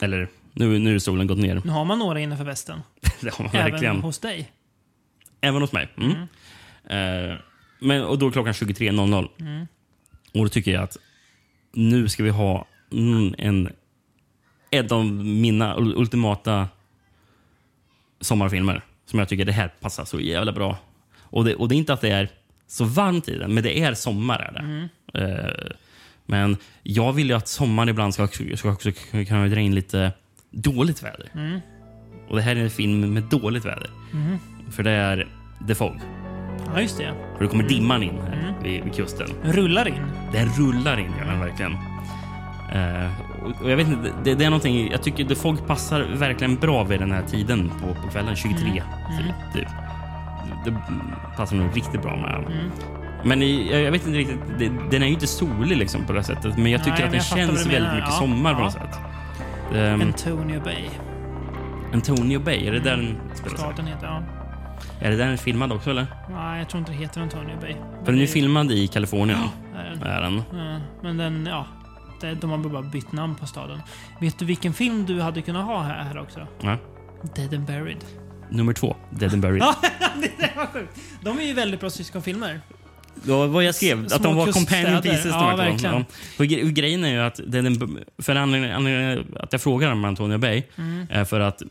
Eller, 0.02 0.28
nu, 0.54 0.80
nu 0.80 0.96
är 0.96 1.00
solen 1.00 1.28
gått 1.28 1.38
ner. 1.38 1.62
Nu 1.66 1.72
har 1.72 1.86
man 1.86 2.00
några 2.00 2.20
innanför 2.20 2.44
västen. 2.46 2.82
Det 3.22 3.34
har 3.34 3.44
man 3.46 3.56
Även 3.56 3.72
verkligen. 3.72 4.02
hos 4.02 4.20
dig. 4.20 4.52
Även 5.42 5.62
hos 5.62 5.72
mig. 5.72 5.90
Mm. 5.98 6.12
Eh, 6.84 7.38
men, 7.80 8.04
och 8.04 8.20
då 8.20 8.28
är 8.28 8.32
klockan 8.32 8.54
23.00. 8.54 9.30
Mm. 9.40 9.68
Och 10.34 10.44
då 10.44 10.50
tycker 10.50 10.72
jag 10.72 10.84
att 10.84 10.98
nu 11.74 12.10
ska 12.10 12.24
vi 12.24 12.30
ha 12.30 12.68
mm, 12.92 13.36
en, 13.38 13.70
en 14.70 14.92
av 14.92 15.06
mina 15.06 15.76
ul- 15.76 15.96
ultimata 15.98 16.68
sommarfilmer. 18.22 18.82
Som 19.06 19.20
jag 19.20 19.30
tycker 19.30 19.46
det 19.46 19.52
här 19.52 19.68
passar 19.68 20.06
så 20.06 20.20
jävla 20.20 20.52
bra. 20.52 20.78
Och 21.20 21.46
det, 21.46 21.56
och 21.56 21.68
det 21.70 21.76
är 21.76 21.78
inte 21.78 21.94
att 21.94 22.02
det 22.02 22.10
är 22.10 22.30
så 22.72 22.86
varmt 22.86 23.30
i 23.30 23.38
den, 23.38 23.54
men 23.54 23.64
det 23.64 23.80
är 23.80 23.94
sommar. 23.94 24.40
Är 24.40 24.52
det. 24.54 24.60
Mm. 24.60 25.40
Eh, 25.40 25.52
men 26.26 26.58
jag 26.84 27.14
vill 27.14 27.30
ju 27.30 27.36
att 27.36 27.48
sommaren 27.48 27.90
ibland 27.90 28.14
ska, 28.14 28.28
ska 28.56 28.72
också 28.72 28.92
kunna 29.28 29.48
dra 29.48 29.60
in 29.60 29.76
lite 29.76 30.12
dåligt 30.52 31.04
väder. 31.04 31.30
Mm. 31.36 31.60
Och 32.30 32.36
det 32.36 32.42
här 32.42 32.56
är 32.56 32.60
en 32.64 32.70
film 32.70 33.14
med 33.14 33.24
dåligt 33.24 33.66
väder. 33.66 33.90
För 34.72 34.84
det 34.84 34.92
är 34.92 35.28
The 35.68 35.76
Fog. 35.76 36.00
Ja, 36.74 36.82
just 36.82 36.98
det. 36.98 37.14
För 37.38 37.44
då 37.44 37.50
kommer 37.50 37.64
dimman 37.70 38.04
in 38.04 38.18
här 38.22 38.34
Mm. 38.50 38.64
vid, 38.64 38.84
vid 38.84 38.94
kusten. 38.96 39.28
Rullar 39.44 39.88
in. 39.88 40.02
Den 40.34 40.50
rullar 40.50 41.00
in, 41.00 41.12
gör 41.20 41.26
den 41.26 41.40
verkligen. 41.40 41.72
Eh, 42.74 43.12
och- 43.44 43.62
och 43.64 43.72
jag 43.72 43.78
vet 43.78 43.88
inte, 43.88 44.14
det, 44.24 44.36
det 44.36 44.46
är 44.46 44.50
någonting, 44.50 44.92
jag 44.92 45.04
tycker 45.04 45.26
The 45.26 45.36
Fog 45.36 45.68
passar 45.68 46.02
verkligen 46.02 46.56
bra 46.56 46.84
vid 46.84 47.00
den 47.00 47.12
här 47.12 47.24
tiden 47.24 47.70
på, 47.82 47.96
på 48.02 48.08
kvällen, 48.10 48.36
23. 48.36 48.68
Mm. 48.68 48.82
Typ, 49.18 49.54
typ. 49.54 49.68
Det 50.66 50.76
passar 51.38 51.56
nog 51.56 51.78
riktigt 51.78 52.02
bra 52.02 52.16
med. 52.16 52.36
Mm. 52.36 52.72
Men 53.26 53.42
i, 53.42 53.72
jag, 53.72 53.82
jag 53.82 53.92
vet 53.92 54.08
inte 54.08 54.18
riktigt, 54.18 54.40
det, 54.60 54.72
den 54.92 55.02
är 55.02 55.08
ju 55.08 55.14
inte 55.14 55.28
solig 55.28 55.78
liksom 55.78 56.06
på 56.06 56.14
det 56.14 56.24
sättet. 56.24 56.58
Men 56.58 56.72
jag 56.72 56.84
tycker 56.84 56.98
Nej, 56.98 57.06
att 57.06 57.12
den 57.12 57.22
känns 57.22 57.66
väldigt 57.66 57.94
mycket 57.94 58.10
Ja, 58.10 58.20
sommar 58.20 58.54
på 58.54 58.60
ja. 58.60 58.64
något 58.64 58.74
sätt. 58.74 59.00
Um, 59.74 60.02
Antonio 60.02 60.62
Bay. 60.62 60.84
Antonio 61.94 62.40
Bay, 62.40 62.68
är 62.68 62.72
det 62.72 62.80
där 62.80 62.98
den 62.98 63.18
spelar? 63.34 63.58
Staden 63.58 63.88
heter... 63.88 64.06
Ja. 64.08 64.24
Är 65.00 65.12
det 65.12 65.18
där 65.18 65.24
den 65.26 65.34
är 65.34 65.38
filmad 65.38 65.72
också 65.72 65.90
eller? 65.90 66.08
Nej, 66.30 66.60
jag 66.60 66.70
tror 66.70 66.80
inte 66.80 66.92
det 66.92 66.98
heter 66.98 67.22
Antonio 67.22 67.60
Bay. 67.62 67.74
För 67.74 68.06
den 68.06 68.16
är 68.16 68.22
ju 68.22 68.28
filmad 68.28 68.72
i 68.72 68.88
Kalifornien. 68.88 69.40
Är 69.76 69.84
den. 69.90 70.04
Är 70.04 70.22
den. 70.22 70.44
Ja, 70.52 70.80
men 71.02 71.18
den, 71.18 71.46
ja. 71.50 71.66
De 72.42 72.50
har 72.50 72.58
bara 72.58 72.82
bytt 72.82 73.12
namn 73.12 73.36
på 73.36 73.46
staden. 73.46 73.82
Vet 74.20 74.40
du 74.40 74.46
vilken 74.46 74.74
film 74.74 75.06
du 75.06 75.22
hade 75.22 75.42
kunnat 75.42 75.66
ha 75.66 75.82
här, 75.82 76.04
här 76.04 76.18
också? 76.18 76.48
Ja. 76.62 76.78
Dead 77.36 77.54
and 77.54 77.66
Buried. 77.66 78.06
Nummer 78.52 78.74
två, 78.74 78.96
Dead 79.10 79.34
and 79.34 79.42
Buried. 79.42 79.62
Ja, 79.62 79.76
det 80.40 80.52
var 80.56 80.66
sjukt. 80.66 81.00
De 81.24 81.40
är 81.40 81.44
ju 81.44 81.54
väldigt 81.54 81.80
bra 81.80 81.90
syskonfilmer. 81.90 82.62
Det 83.24 83.32
var 83.32 83.48
vad 83.48 83.64
jag 83.64 83.76
skrev, 83.76 84.06
S- 84.06 84.14
att 84.14 84.24
de 84.24 84.36
var 84.36 84.52
companion 84.52 85.02
pieces. 85.02 85.26
Ja, 85.26 85.50
de 85.50 85.58
verkligen. 85.58 85.96
Ja. 85.96 86.04
För 86.38 86.44
gre- 86.44 86.72
grejen 86.72 87.04
är 87.04 87.12
ju 87.12 87.20
att 87.20 87.40
and, 87.66 87.98
för 88.18 88.36
anledningen, 88.36 89.26
att 89.40 89.52
jag 89.52 89.62
frågar 89.62 89.92
om 89.92 90.06
Antonio 90.06 90.38
Bay 90.38 90.64
Mm. 90.78 91.08
är 91.10 91.26
för 91.26 91.40
att 91.40 91.62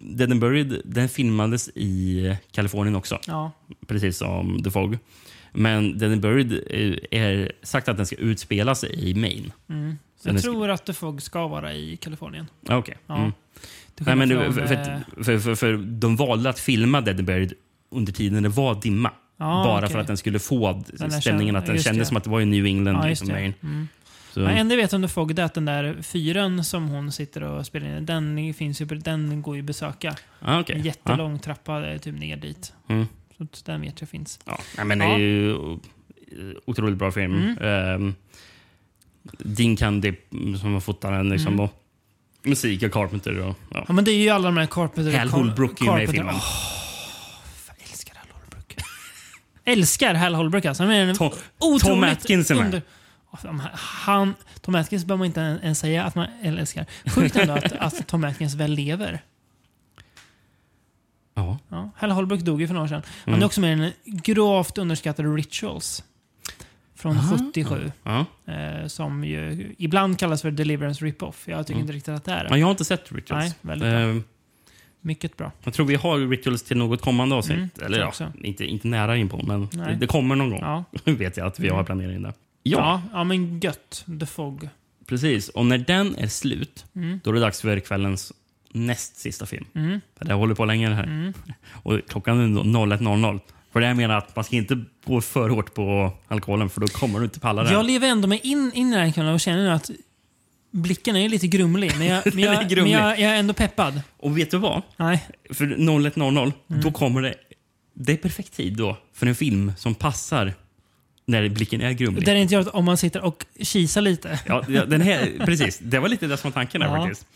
Dead 0.00 0.30
and 0.30 0.40
Buried 0.40 0.80
den 0.84 1.08
filmades 1.08 1.68
i 1.74 2.36
Kalifornien 2.52 2.96
också, 2.96 3.18
Ja. 3.26 3.52
precis 3.86 4.16
som 4.18 4.62
The 4.64 4.70
Fog. 4.70 4.98
Men 5.52 5.98
Dead 5.98 6.12
and 6.12 6.20
Buried 6.20 6.52
är- 6.52 7.06
sagt 7.62 7.88
att 7.88 7.96
den 7.96 8.06
ska 8.06 8.16
utspela 8.16 8.74
sig 8.74 9.10
i 9.10 9.14
Maine. 9.14 9.52
Mm. 9.68 9.98
Den 10.22 10.34
jag 10.34 10.42
tror 10.42 10.68
att 10.70 10.86
The 10.86 10.92
Fog 10.92 11.22
ska 11.22 11.46
vara 11.48 11.74
i 11.74 11.96
Kalifornien. 11.96 12.46
Okej. 12.68 12.96
Ja. 13.06 13.16
Mm. 13.16 13.32
Nej, 14.00 14.16
men 14.16 14.28
det, 14.28 14.52
för, 14.52 14.66
för, 14.66 14.74
eh, 14.74 15.24
för, 15.24 15.38
för, 15.38 15.54
för 15.54 15.76
de 15.76 16.16
valde 16.16 16.50
att 16.50 16.58
filma 16.58 17.00
Dead 17.00 17.24
Buried 17.24 17.52
under 17.90 18.12
tiden 18.12 18.42
det 18.42 18.48
var 18.48 18.80
dimma. 18.82 19.10
Ja, 19.36 19.44
bara 19.64 19.78
okej. 19.78 19.88
för 19.90 19.98
att 19.98 20.06
den 20.06 20.16
skulle 20.16 20.38
få 20.38 20.82
Den 20.92 21.12
stämningen 21.12 21.56
att 21.56 21.66
den 21.66 21.78
kändes 21.78 21.98
det. 21.98 22.04
som 22.08 22.16
att 22.16 22.24
det 22.24 22.30
var 22.30 22.40
i 22.40 22.44
New 22.44 22.66
England. 22.66 23.08
Just 23.08 23.22
liksom. 23.22 23.34
Mm. 23.62 23.88
Så, 24.32 24.40
Men 24.40 24.56
enda 24.56 24.74
jag 24.74 24.82
vet 24.82 24.92
det 25.36 25.42
är 25.42 25.46
att 25.46 25.54
den 25.54 25.64
där 25.64 26.02
fyren 26.02 26.64
som 26.64 26.88
hon 26.88 27.12
sitter 27.12 27.42
och 27.42 27.66
spelar 27.66 27.96
in, 27.98 28.06
den, 28.06 28.54
finns 28.54 28.80
ju, 28.80 28.84
den 28.84 29.42
går 29.42 29.56
ju 29.56 29.62
att 29.62 29.66
besöka. 29.66 30.16
ah, 30.40 30.60
okay. 30.60 30.76
En 30.76 30.82
jättelång 30.82 31.38
trappa 31.38 31.90
eh, 31.90 31.98
typ 31.98 32.18
ner 32.18 32.36
dit. 32.36 32.72
Mm. 32.88 33.06
Så 33.38 33.46
den 33.64 33.80
vet 33.80 34.00
jag 34.00 34.08
finns. 34.10 34.40
Ja, 34.76 34.84
men 34.84 34.98
det 34.98 35.04
är 35.04 35.18
ju 35.18 35.50
eh, 35.50 35.56
otroligt 36.64 36.96
bra 36.98 37.12
film. 37.12 37.34
Mm. 37.60 37.94
Um, 38.02 38.14
Dean 39.38 39.76
Candy 39.76 40.12
mm, 40.32 40.58
som 40.58 40.72
har 40.72 40.80
fotat 40.80 41.10
den. 41.10 41.28
Liksom, 41.28 41.52
Mm. 41.52 41.60
och 41.64 41.81
musik 42.42 42.82
av 42.82 42.88
Carpenter. 42.88 43.38
Och, 43.38 43.56
ja. 43.70 43.84
Ja, 43.88 43.92
men 43.94 44.04
det 44.04 44.10
är 44.12 44.16
ju 44.16 44.28
alla 44.30 44.44
de 44.48 44.56
här 44.56 44.66
Carpenter... 44.66 45.18
Hal 45.18 45.28
Holbrook 45.28 45.80
är 45.80 45.84
ju 45.84 45.92
med 45.92 46.04
i 46.04 46.06
filmen. 46.06 46.34
Åh, 46.34 46.42
jag 47.68 47.76
älskar 47.90 48.14
Hal 48.14 48.26
Holbrook. 48.32 48.76
älskar 49.64 50.14
Hal 50.14 50.34
Holbrook 50.34 50.64
alltså. 50.64 50.82
Han 50.82 50.92
är 50.92 51.06
en 51.06 51.16
Tom, 51.16 51.30
otroligt 51.58 51.82
Tom 51.82 52.04
Atkins 52.04 52.50
är 52.50 52.54
med. 52.54 52.64
under- 52.64 52.82
Han, 54.04 54.34
Tom 54.60 54.74
Atkins 54.74 55.04
behöver 55.04 55.18
man 55.18 55.26
inte 55.26 55.40
ens 55.62 55.78
säga 55.78 56.04
att 56.04 56.14
man 56.14 56.26
älskar. 56.42 56.86
Sjukt 57.06 57.36
ändå 57.36 57.54
att, 57.54 57.72
att 57.72 58.06
Tom 58.06 58.24
Atkins 58.24 58.54
väl 58.54 58.70
lever. 58.72 59.22
Ja. 61.34 61.58
Ja, 61.68 61.90
Hal 61.96 62.10
Holbrook 62.10 62.40
dog 62.40 62.60
ju 62.60 62.66
för 62.66 62.74
några 62.74 62.84
år 62.84 62.88
sedan. 62.88 63.02
Han 63.24 63.34
Mm. 63.34 63.42
är 63.42 63.46
också 63.46 63.60
med 63.60 63.78
i 63.78 63.80
den 63.80 63.92
gravt 64.22 64.78
underskattade 64.78 65.28
Rituals. 65.28 66.04
Från 67.02 67.38
77. 67.38 67.92
Ja. 68.02 68.26
Eh, 68.46 68.86
som 68.86 69.24
ju 69.24 69.74
ibland 69.78 70.18
kallas 70.18 70.42
för 70.42 70.50
Deliverance 70.50 71.04
Rip-Off. 71.04 71.48
Jag 71.48 71.66
tycker 71.66 71.72
Mm. 71.74 71.80
inte 71.82 71.92
riktigt 71.92 72.14
att 72.14 72.24
det 72.24 72.32
är 72.32 72.42
Men 72.44 72.52
det. 72.52 72.58
jag 72.58 72.66
har 72.66 72.70
inte 72.70 72.84
sett 72.84 73.12
Rituals. 73.12 73.44
Nej, 73.44 73.54
väldigt 73.60 73.88
bra. 73.88 73.98
Ehm, 74.00 74.24
Mycket 75.00 75.36
bra. 75.36 75.52
jag 75.64 75.74
tror 75.74 75.86
vi 75.86 75.94
har 75.94 76.18
Rituals 76.18 76.62
till 76.62 76.76
något 76.76 77.00
kommande 77.00 77.34
avsnitt. 77.36 77.56
Mm, 77.58 77.70
Eller 77.82 77.98
ja, 77.98 78.08
också. 78.08 78.32
inte, 78.42 78.64
inte 78.64 78.88
nära 78.88 79.16
in 79.16 79.28
på, 79.28 79.42
men 79.46 79.68
det, 79.72 79.96
det 80.00 80.06
kommer 80.06 80.36
någon 80.36 80.50
gång. 80.50 80.60
Ja. 80.60 80.84
vet 81.12 81.36
jag 81.36 81.46
att 81.46 81.60
vi 81.60 81.68
har 81.68 81.74
Mm. 81.74 81.86
planerat 81.86 82.14
in 82.14 82.22
det. 82.22 82.32
Ja. 82.62 82.78
Ja, 82.78 83.02
ja, 83.12 83.24
men 83.24 83.60
gött. 83.60 84.04
The 84.20 84.26
Fog. 84.26 84.68
precis. 85.06 85.48
Och 85.48 85.66
när 85.66 85.78
den 85.78 86.16
är 86.18 86.26
slut, 86.26 86.84
Mm. 86.94 87.20
då 87.24 87.30
är 87.30 87.34
det 87.34 87.40
dags 87.40 87.60
för 87.60 87.80
kvällens 87.80 88.32
näst 88.72 89.16
sista 89.16 89.46
film. 89.46 89.64
Mm. 89.74 90.00
Det 90.20 90.32
håller 90.32 90.54
på 90.54 90.64
länge 90.64 90.88
det 90.88 90.94
här. 90.94 91.04
Mm. 91.04 91.32
Och 91.82 92.00
klockan 92.08 92.38
är 92.56 92.62
01.00. 92.62 93.40
För 93.72 93.80
det 93.80 93.86
jag 93.86 93.96
menar 93.96 94.18
att 94.18 94.36
man 94.36 94.44
ska 94.44 94.56
inte 94.56 94.84
gå 95.06 95.20
för 95.20 95.48
hårt 95.48 95.74
på 95.74 96.12
alkoholen 96.28 96.70
för 96.70 96.80
då 96.80 96.86
kommer 96.86 97.18
du 97.18 97.24
inte 97.24 97.40
palla 97.40 97.62
det. 97.62 97.72
Jag 97.72 97.86
lever 97.86 98.08
ändå 98.08 98.28
mig 98.28 98.40
in, 98.42 98.70
in 98.74 98.88
i 98.92 98.96
den 98.96 99.10
här 99.12 99.32
och 99.34 99.40
känner 99.40 99.62
nu 99.62 99.70
att 99.70 99.90
blicken 100.70 101.16
är 101.16 101.28
lite 101.28 101.46
grumlig. 101.46 101.92
Men 101.98 102.06
jag, 102.06 102.22
men 102.34 102.44
jag, 102.44 102.56
men 102.56 102.68
grumlig. 102.68 102.92
jag, 102.94 103.20
jag 103.20 103.30
är 103.30 103.36
ändå 103.38 103.54
peppad. 103.54 104.00
Och 104.16 104.38
vet 104.38 104.50
du 104.50 104.58
vad? 104.58 104.82
Nej. 104.96 105.24
För 105.50 105.64
01.00, 105.66 106.52
Mm. 106.70 106.82
då 106.82 106.90
kommer 106.92 107.22
det... 107.22 107.34
Det 107.94 108.12
är 108.12 108.16
perfekt 108.16 108.56
tid 108.56 108.76
då 108.76 108.96
för 109.14 109.26
en 109.26 109.34
film 109.34 109.72
som 109.76 109.94
passar 109.94 110.52
när 111.26 111.48
blicken 111.48 111.80
är 111.80 111.92
grumlig. 111.92 112.24
Det 112.24 112.30
är 112.30 112.34
inte 112.36 112.54
jag 112.54 112.74
om 112.74 112.84
man 112.84 112.96
sitter 112.96 113.20
och 113.24 113.44
kisar 113.60 114.00
lite. 114.00 114.40
Ja, 114.46 114.60
den 114.86 115.00
här, 115.00 115.32
precis. 115.46 115.78
Det 115.78 115.98
var 115.98 116.08
lite 116.08 116.26
det 116.26 116.36
som 116.36 116.50
var 116.50 116.54
tanken 116.54 116.80
där 116.80 116.88
Ja. 116.88 116.96
faktiskt. 117.02 117.26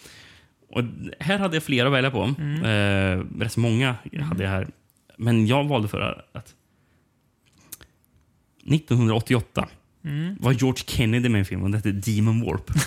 Och 0.70 0.82
här 1.20 1.38
hade 1.38 1.56
jag 1.56 1.62
flera 1.62 1.86
att 1.88 1.92
välja 1.94 2.10
på. 2.10 2.34
Mm. 2.38 2.64
Eh, 2.64 3.24
rätt 3.42 3.56
många 3.56 3.94
hade 4.22 4.42
jag 4.44 4.50
här. 4.50 4.68
Men 5.16 5.46
jag 5.46 5.64
valde 5.64 5.88
för 5.88 6.24
att 6.34 6.54
1988 8.66 9.68
Mm. 10.04 10.36
var 10.40 10.52
George 10.52 10.82
Kennedy 10.86 11.28
med 11.28 11.38
i 11.38 11.40
en 11.40 11.44
film 11.44 11.62
och 11.62 11.70
det 11.70 11.76
hette 11.76 11.92
Demon 11.92 12.40
Warp. 12.44 12.70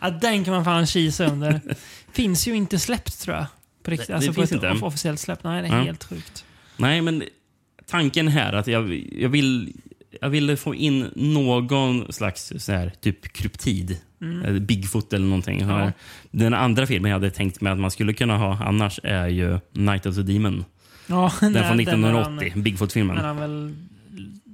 Ja, 0.00 0.10
den 0.10 0.44
kan 0.44 0.54
man 0.54 0.64
fan 0.64 0.86
kisa 0.86 1.26
under. 1.26 1.60
Finns 2.12 2.48
ju 2.48 2.54
inte 2.54 2.78
släppt 2.78 3.20
tror 3.20 3.36
jag. 3.36 3.46
På 3.82 3.90
riktigt. 3.90 4.06
Det- 4.06 4.12
det 4.12 4.16
alltså 4.16 4.32
finns 4.32 4.52
inte. 4.52 4.70
off- 4.70 4.82
officiellt 4.82 5.20
släpp. 5.20 5.44
Nej, 5.44 5.62
det 5.62 5.68
är 5.68 5.76
Ja. 5.78 5.82
helt 5.84 6.04
sjukt. 6.04 6.44
Nej, 6.76 7.00
men 7.02 7.22
tanken 7.86 8.28
här 8.28 8.52
att 8.52 8.66
jag, 8.66 8.94
jag 9.12 9.28
vill 9.28 9.72
jag 10.20 10.30
ville 10.30 10.56
få 10.56 10.74
in 10.74 11.10
någon 11.14 12.12
slags 12.12 12.52
så 12.58 12.72
här, 12.72 12.92
typ 13.00 13.32
kryptid. 13.32 13.96
Eh, 14.46 14.52
Bigfoot 14.52 15.12
eller 15.12 15.26
någonting. 15.26 15.60
Mm. 15.60 15.78
Ja. 15.78 15.92
Den 16.30 16.54
andra 16.54 16.86
filmen 16.86 17.10
jag 17.10 17.16
hade 17.18 17.30
tänkt 17.30 17.60
mig 17.60 17.72
att 17.72 17.78
man 17.78 17.90
skulle 17.90 18.12
kunna 18.14 18.36
ha 18.36 18.64
annars 18.64 19.00
är 19.02 19.28
ju 19.28 19.58
Night 19.72 20.06
of 20.06 20.14
the 20.14 20.22
Demon. 20.22 20.64
Ja, 21.06 21.32
Den 21.40 21.52
nej, 21.52 21.62
från 21.62 21.76
när 21.76 21.82
1980, 21.82 22.50
Han, 22.54 22.62
Bigfoot-filmen. 22.62 23.16
när 23.16 23.24
han 23.24 23.36
väl 23.36 23.74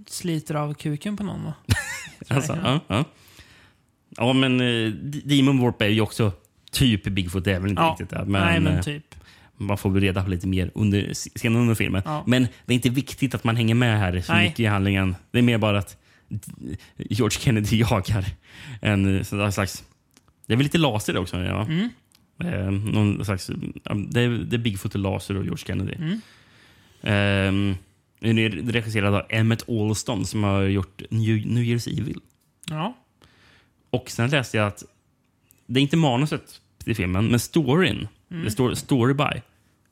sliter 0.07 0.55
av 0.55 0.75
kuken 0.75 1.17
på 1.17 1.23
någon 1.25 1.45
va? 1.45 1.55
Alltså, 2.29 2.59
ja, 2.65 2.81
ja. 2.89 3.05
ja, 4.17 4.33
men 4.33 4.61
eh, 4.61 4.93
Demon 5.25 5.59
Warp 5.61 5.83
är 5.83 5.87
ju 5.87 6.01
också 6.01 6.33
typ 6.73 7.05
Bigfoot. 7.05 7.45
Det 7.45 7.53
är 7.53 7.61
väl 7.61 7.71
inte 7.71 7.83
Ja. 7.83 7.91
riktigt 7.91 8.11
det. 8.11 8.25
Men, 8.25 8.43
Nej, 8.47 8.61
men 8.61 8.75
eh, 8.77 8.83
typ. 8.83 9.15
Man 9.59 9.79
får 9.79 10.01
reda 10.01 10.25
på 10.25 10.31
lite 10.31 10.47
mer 10.47 10.71
under, 10.75 11.13
senare 11.39 11.63
under 11.63 11.75
filmen. 11.75 12.03
Ja. 12.05 12.25
Men 12.27 12.49
det 12.67 12.73
är 12.73 12.75
inte 12.75 12.91
viktigt 12.91 13.35
att 13.35 13.45
man 13.45 13.57
hänger 13.57 13.75
med 13.75 13.99
här 13.99 14.21
så 14.21 14.33
Nej. 14.33 14.45
mycket 14.45 14.61
i 14.61 14.67
handlingen. 14.67 15.17
Det 15.31 15.39
är 15.39 15.43
mer 15.43 15.59
bara 15.59 15.79
att 15.79 15.97
George 16.97 17.39
Kennedy 17.41 17.77
jagar 17.77 18.25
en 18.81 19.25
sån 19.25 19.53
slags... 19.53 19.85
Det 20.47 20.53
är 20.53 20.57
väl 20.57 20.65
lite 20.65 20.79
laser 20.79 21.17
också? 21.17 21.37
Ja. 21.37 21.67
Mm. 21.67 21.89
Eh, 22.45 22.71
någon 22.71 23.25
slags, 23.25 23.47
det, 24.11 24.21
är, 24.21 24.29
det 24.29 24.57
är 24.57 24.59
Bigfoot 24.59 24.95
och 24.95 25.01
laser 25.01 25.37
och 25.37 25.45
George 25.45 25.65
Kennedy. 25.67 25.95
Mm. 25.95 26.21
Eh, 27.03 27.77
den 28.21 28.39
är 28.39 28.51
regisserad 28.73 29.15
av 29.15 29.23
Emmett 29.29 29.69
Alston 29.69 30.27
som 30.27 30.45
har 30.45 30.63
gjort 30.63 31.03
New, 31.11 31.47
New 31.47 31.65
Year's 31.65 32.01
Evil. 32.01 32.21
Ja. 32.69 32.97
Och 33.91 34.11
sen 34.11 34.31
läste 34.31 34.57
jag 34.57 34.67
att 34.67 34.85
det 35.67 35.81
är 35.81 35.83
inte 35.83 35.97
manuset 35.97 36.61
till 36.85 36.97
filmen, 36.97 37.27
men 37.27 37.41
storyn. 37.41 38.09
Mm. 38.31 38.45
Det 38.45 38.51
står 38.51 38.75
story 38.75 39.15
by 39.15 39.43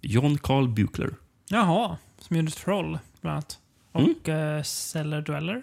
John 0.03 0.39
Carl 0.39 0.69
Buchler. 0.69 1.11
Jaha. 1.49 1.97
Som 2.19 2.37
gjorde 2.37 2.51
Troll, 2.51 2.99
bland 3.21 3.33
annat. 3.35 3.59
och 3.93 4.29
mm. 4.29 4.65
Cellar 4.65 5.21
Dweller. 5.21 5.63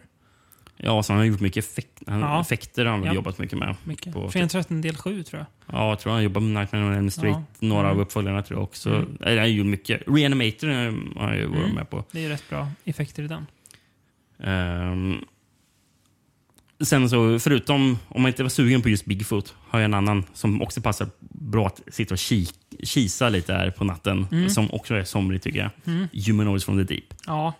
Ja, 0.78 1.04
så 1.04 1.14
han 1.14 1.18
har 1.20 1.26
gjort 1.26 1.40
mycket 1.40 1.66
effekt, 1.66 2.04
han, 2.08 2.20
Ja. 2.20 2.42
effekter. 2.42 2.86
Han 2.86 3.00
har 3.00 3.08
Ja. 3.08 3.14
jobbat 3.14 3.38
mycket 3.38 3.58
med. 3.58 3.76
Mycket. 3.84 4.14
På- 4.14 4.30
Fredag 4.32 4.48
13 4.50 4.82
del 4.82 4.96
7 4.98 5.24
tror 5.24 5.40
jag. 5.40 5.76
Ja, 5.78 5.90
jag 5.90 6.00
tror 6.00 6.14
han 6.14 6.24
jobbar 6.24 6.42
med 6.42 6.54
Nightmare 6.62 6.84
on 6.86 6.94
Elm 6.94 7.10
Street. 7.12 7.36
Ja. 7.36 7.44
Några 7.68 7.82
Mm. 7.88 7.92
av 7.92 8.00
uppföljarna 8.02 8.42
tror 8.42 8.60
jag 8.60 8.64
också. 8.64 8.90
Mm. 8.90 9.18
Nej, 9.20 9.30
Han 9.30 9.38
har 9.40 9.46
gjort 9.46 9.66
mycket. 9.68 10.02
Reanimator 10.08 10.68
har 10.68 11.28
han 11.28 11.38
ju 11.38 11.46
varit 11.46 11.64
Mm. 11.64 11.76
med 11.76 11.90
på. 11.90 12.04
Det 12.12 12.20
är 12.20 12.24
ju 12.24 12.30
rätt 12.30 12.50
bra 12.50 12.68
effekter 12.86 13.24
i 13.24 13.28
den. 13.28 13.46
Ehm, 14.40 15.26
sen 16.84 17.10
så, 17.10 17.40
förutom 17.40 18.00
om 18.08 18.22
man 18.22 18.30
inte 18.30 18.44
var 18.44 18.50
sugen 18.50 18.82
på 18.82 18.90
just 18.90 19.06
Bigfoot, 19.06 19.56
har 19.68 19.80
jag 19.80 19.86
en 19.86 19.94
annan 19.94 20.24
som 20.34 20.62
också 20.62 20.82
passar 20.82 21.08
bra 21.30 21.68
att 21.68 21.82
sitta 21.92 22.14
och 22.14 22.18
kik, 22.18 22.54
kisa 22.84 23.30
lite 23.30 23.54
här 23.54 23.72
på 23.72 23.84
natten. 23.84 24.28
Mm. 24.32 24.50
Som 24.50 24.72
också 24.72 24.96
är 24.96 25.04
somrig 25.04 25.42
tycker 25.42 25.60
jag. 25.60 25.70
Mm. 25.86 26.08
Humanoids 26.28 26.66
from 26.66 26.78
the 26.88 26.94
Deep. 26.94 27.04
Ja. 27.28 27.54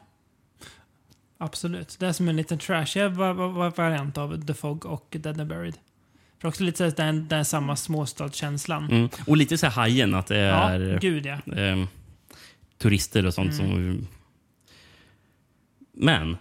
Absolut. 1.38 1.96
Det 2.00 2.06
är 2.08 2.12
som 2.14 2.28
en 2.30 2.36
liten 2.36 2.58
trashig 2.58 3.10
va- 3.12 3.34
va- 3.34 3.48
va- 3.48 3.74
variant 3.76 4.18
av 4.18 4.46
The 4.46 4.54
Fog 4.54 4.86
och 4.86 5.08
Dead 5.20 5.40
and 5.40 5.50
Buried. 5.50 5.76
För 6.42 6.48
också 6.48 6.64
lite 6.64 6.92
så 6.92 6.96
den, 6.96 7.28
den 7.28 7.46
samma 7.46 7.76
småstadskänslan. 7.76 8.90
Mm. 8.92 9.10
Och 9.28 9.38
lite 9.38 9.58
så 9.58 9.66
här 9.66 9.74
hajen, 9.74 10.16
att 10.16 10.28
det 10.28 10.38
Ja, 10.38 10.70
är 10.70 11.00
gud 11.02 11.26
ja. 11.26 11.54
ehm, 11.56 11.88
turister 12.78 13.26
och 13.26 13.34
sånt. 13.34 13.54
Mm. 13.60 13.68
Som, 13.72 14.08
men, 15.94 16.38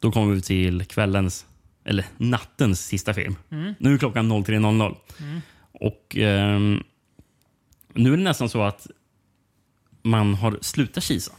då 0.00 0.12
kommer 0.12 0.34
vi 0.34 0.42
till 0.42 0.84
kvällens, 0.84 1.46
eller 1.86 2.04
nattens 2.16 2.86
sista 2.86 3.14
film. 3.14 3.36
Mm. 3.50 3.74
Nu 3.78 3.94
är 3.94 3.98
klockan 3.98 4.32
03.00. 4.32 4.96
Mm. 5.20 5.40
Och 5.72 6.16
ehm, 6.16 6.82
nu 7.94 8.12
är 8.12 8.16
det 8.16 8.22
nästan 8.22 8.48
så 8.48 8.62
att 8.62 8.86
man 10.02 10.34
har 10.34 10.58
slutat 10.60 11.04
kisa. 11.04 11.32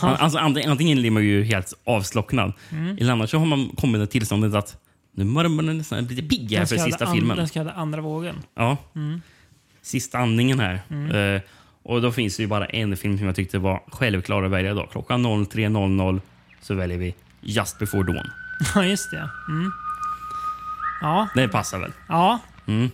Alltså, 0.00 0.38
ant- 0.38 0.68
antingen 0.68 0.98
blir 0.98 1.10
man 1.10 1.24
ju 1.24 1.44
helt 1.44 1.72
avslocknad. 1.84 2.52
Mm. 2.70 2.96
Eller 3.00 3.12
annars 3.12 3.30
så 3.30 3.38
har 3.38 3.46
man 3.46 3.68
kommit 3.68 4.00
till 4.10 4.20
tillståndet 4.20 4.54
att 4.54 4.76
nu 5.12 5.24
börjar 5.24 5.48
man 5.48 5.78
nästan 5.78 6.04
lite 6.06 6.22
pigg 6.22 6.52
här 6.52 6.64
för 6.66 6.76
sista 6.76 7.12
filmen. 7.12 7.36
Den 7.36 7.48
så 7.48 7.54
kallade 7.54 7.72
andra 7.76 8.00
vågen. 8.00 8.36
Ja, 8.54 8.76
Mm. 8.94 9.22
sista 9.82 10.18
andningen 10.18 10.60
här. 10.60 10.80
Mm. 10.90 11.34
Eh, 11.34 11.40
och 11.82 12.02
då 12.02 12.12
finns 12.12 12.36
det 12.36 12.42
ju 12.42 12.46
bara 12.46 12.66
en 12.66 12.96
film 12.96 13.18
som 13.18 13.26
jag 13.26 13.36
tyckte 13.36 13.58
var 13.58 13.82
självklar 13.88 14.42
att 14.42 14.50
välja 14.50 14.70
idag. 14.70 14.88
Klockan 14.92 15.26
03.00 15.26 16.20
så 16.62 16.74
väljer 16.74 16.98
vi 16.98 17.14
Just 17.40 17.78
before 17.78 18.12
dawn. 18.12 18.30
Ja, 18.74 18.84
just 18.84 19.10
det. 19.10 19.28
Mm. 19.48 19.72
Ja, 21.00 21.28
Det 21.34 21.48
passar 21.48 21.78
väl? 21.78 21.92
ja, 22.08 22.38
Mm. 22.66 22.90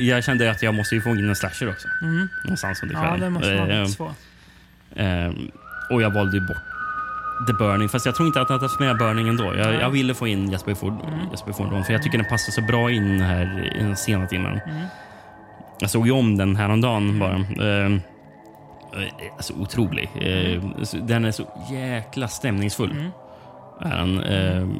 Jag 0.00 0.24
kände 0.24 0.50
att 0.50 0.62
jag 0.62 0.74
måste 0.74 0.94
ju 0.94 1.00
få 1.00 1.10
in 1.10 1.28
en 1.28 1.36
slasher 1.36 1.68
också. 1.70 1.88
mm. 2.02 2.28
Någonstans 2.44 2.82
under 2.82 2.94
ja 2.94 3.00
kvällen. 3.02 3.20
det 3.20 3.30
måste 3.30 3.54
man 3.54 3.70
Eh, 3.70 3.86
få. 3.86 4.12
Ehm, 4.96 5.50
och 5.90 6.02
jag 6.02 6.10
valde 6.10 6.36
ju 6.36 6.46
bort 6.46 6.56
The 7.46 7.52
Burning. 7.52 7.88
Fast 7.88 8.06
jag 8.06 8.14
tror 8.14 8.26
inte 8.26 8.40
att 8.40 8.50
jag 8.50 8.54
hade 8.56 8.64
haft 8.64 8.80
med 8.80 8.98
Burning 8.98 9.28
ändå. 9.28 9.54
Jag, 9.56 9.74
jag 9.74 9.90
ville 9.90 10.14
få 10.14 10.26
in 10.26 10.50
Jesper 10.50 10.74
Ford, 10.74 11.00
Mm. 11.06 11.30
Jesper 11.30 11.52
Ford 11.52 11.70
Dawn, 11.70 11.84
för 11.84 11.92
jag 11.92 12.02
tycker 12.02 12.18
den 12.18 12.26
passar 12.26 12.52
så 12.52 12.60
bra 12.62 12.90
in 12.90 13.20
här 13.20 13.72
i 13.76 13.82
den 13.82 13.96
sena 13.96 14.26
timmen. 14.26 14.60
Mm. 14.66 14.86
Jag 15.80 15.90
såg 15.90 16.06
ju 16.06 16.12
om 16.12 16.36
den 16.36 16.56
häromdagen 16.56 17.18
bara. 17.18 17.34
Ehm, 17.34 18.00
eh, 18.94 19.32
alltså 19.36 19.52
otrolig. 19.54 20.10
Så 20.82 20.96
den 20.96 21.24
är 21.24 21.30
så 21.32 21.66
jäkla 21.70 22.28
stämningsfull. 22.28 22.90
Mm. 22.90 23.10
Är 23.82 23.96
den. 23.98 24.18
Ehm, 24.20 24.78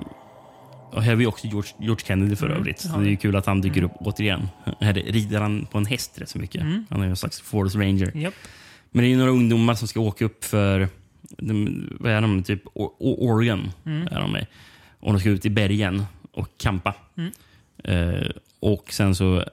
och 0.93 1.03
här 1.03 1.11
har 1.11 1.17
vi 1.17 1.27
också 1.27 1.47
George, 1.47 1.73
George 1.79 2.05
Kennedy 2.07 2.37
för 2.37 2.47
Mm, 2.47 2.59
övrigt. 2.59 2.81
Så 2.81 2.89
har 2.89 3.01
det 3.03 3.07
är 3.09 3.11
ju 3.11 3.17
kul 3.17 3.37
att 3.37 3.47
han 3.47 3.61
dyker 3.61 3.83
upp 3.83 3.93
återigen. 4.01 4.49
Här 4.81 4.93
rider 4.95 5.41
han 5.41 5.67
på 5.67 5.79
en 5.79 5.87
häst 5.87 6.19
rätt 6.21 6.29
så 6.29 6.39
mycket. 6.39 6.61
Mm. 6.63 6.87
Han 6.91 7.01
är 7.01 7.05
ju 7.05 7.11
en 7.11 7.17
slags 7.17 7.41
Forest 7.41 7.77
Ranger. 7.77 8.17
Japp. 8.17 8.35
Men 8.91 9.03
det 9.03 9.09
är 9.09 9.11
ju 9.11 9.17
några 9.17 9.31
ungdomar 9.31 9.75
som 9.75 9.89
ska 9.89 10.01
åka 10.01 10.25
upp 10.25 10.45
för, 10.45 10.89
de, 11.39 11.87
vad 12.01 12.13
är 12.13 12.21
de, 12.21 12.43
typ 12.43 12.63
Oregon. 12.75 13.71
Mm. 13.87 14.09
Är 14.11 14.21
de 14.21 14.33
med. 14.33 14.47
Och 15.01 15.13
de 15.13 15.21
ska 15.21 15.29
ut 15.31 15.47
i 15.47 15.51
bergen 15.51 16.05
och 16.33 16.49
campa. 16.59 16.95
Mm. 17.17 17.33
Eh, 17.85 18.27
och 18.61 18.93
sen 18.93 19.15
så 19.15 19.45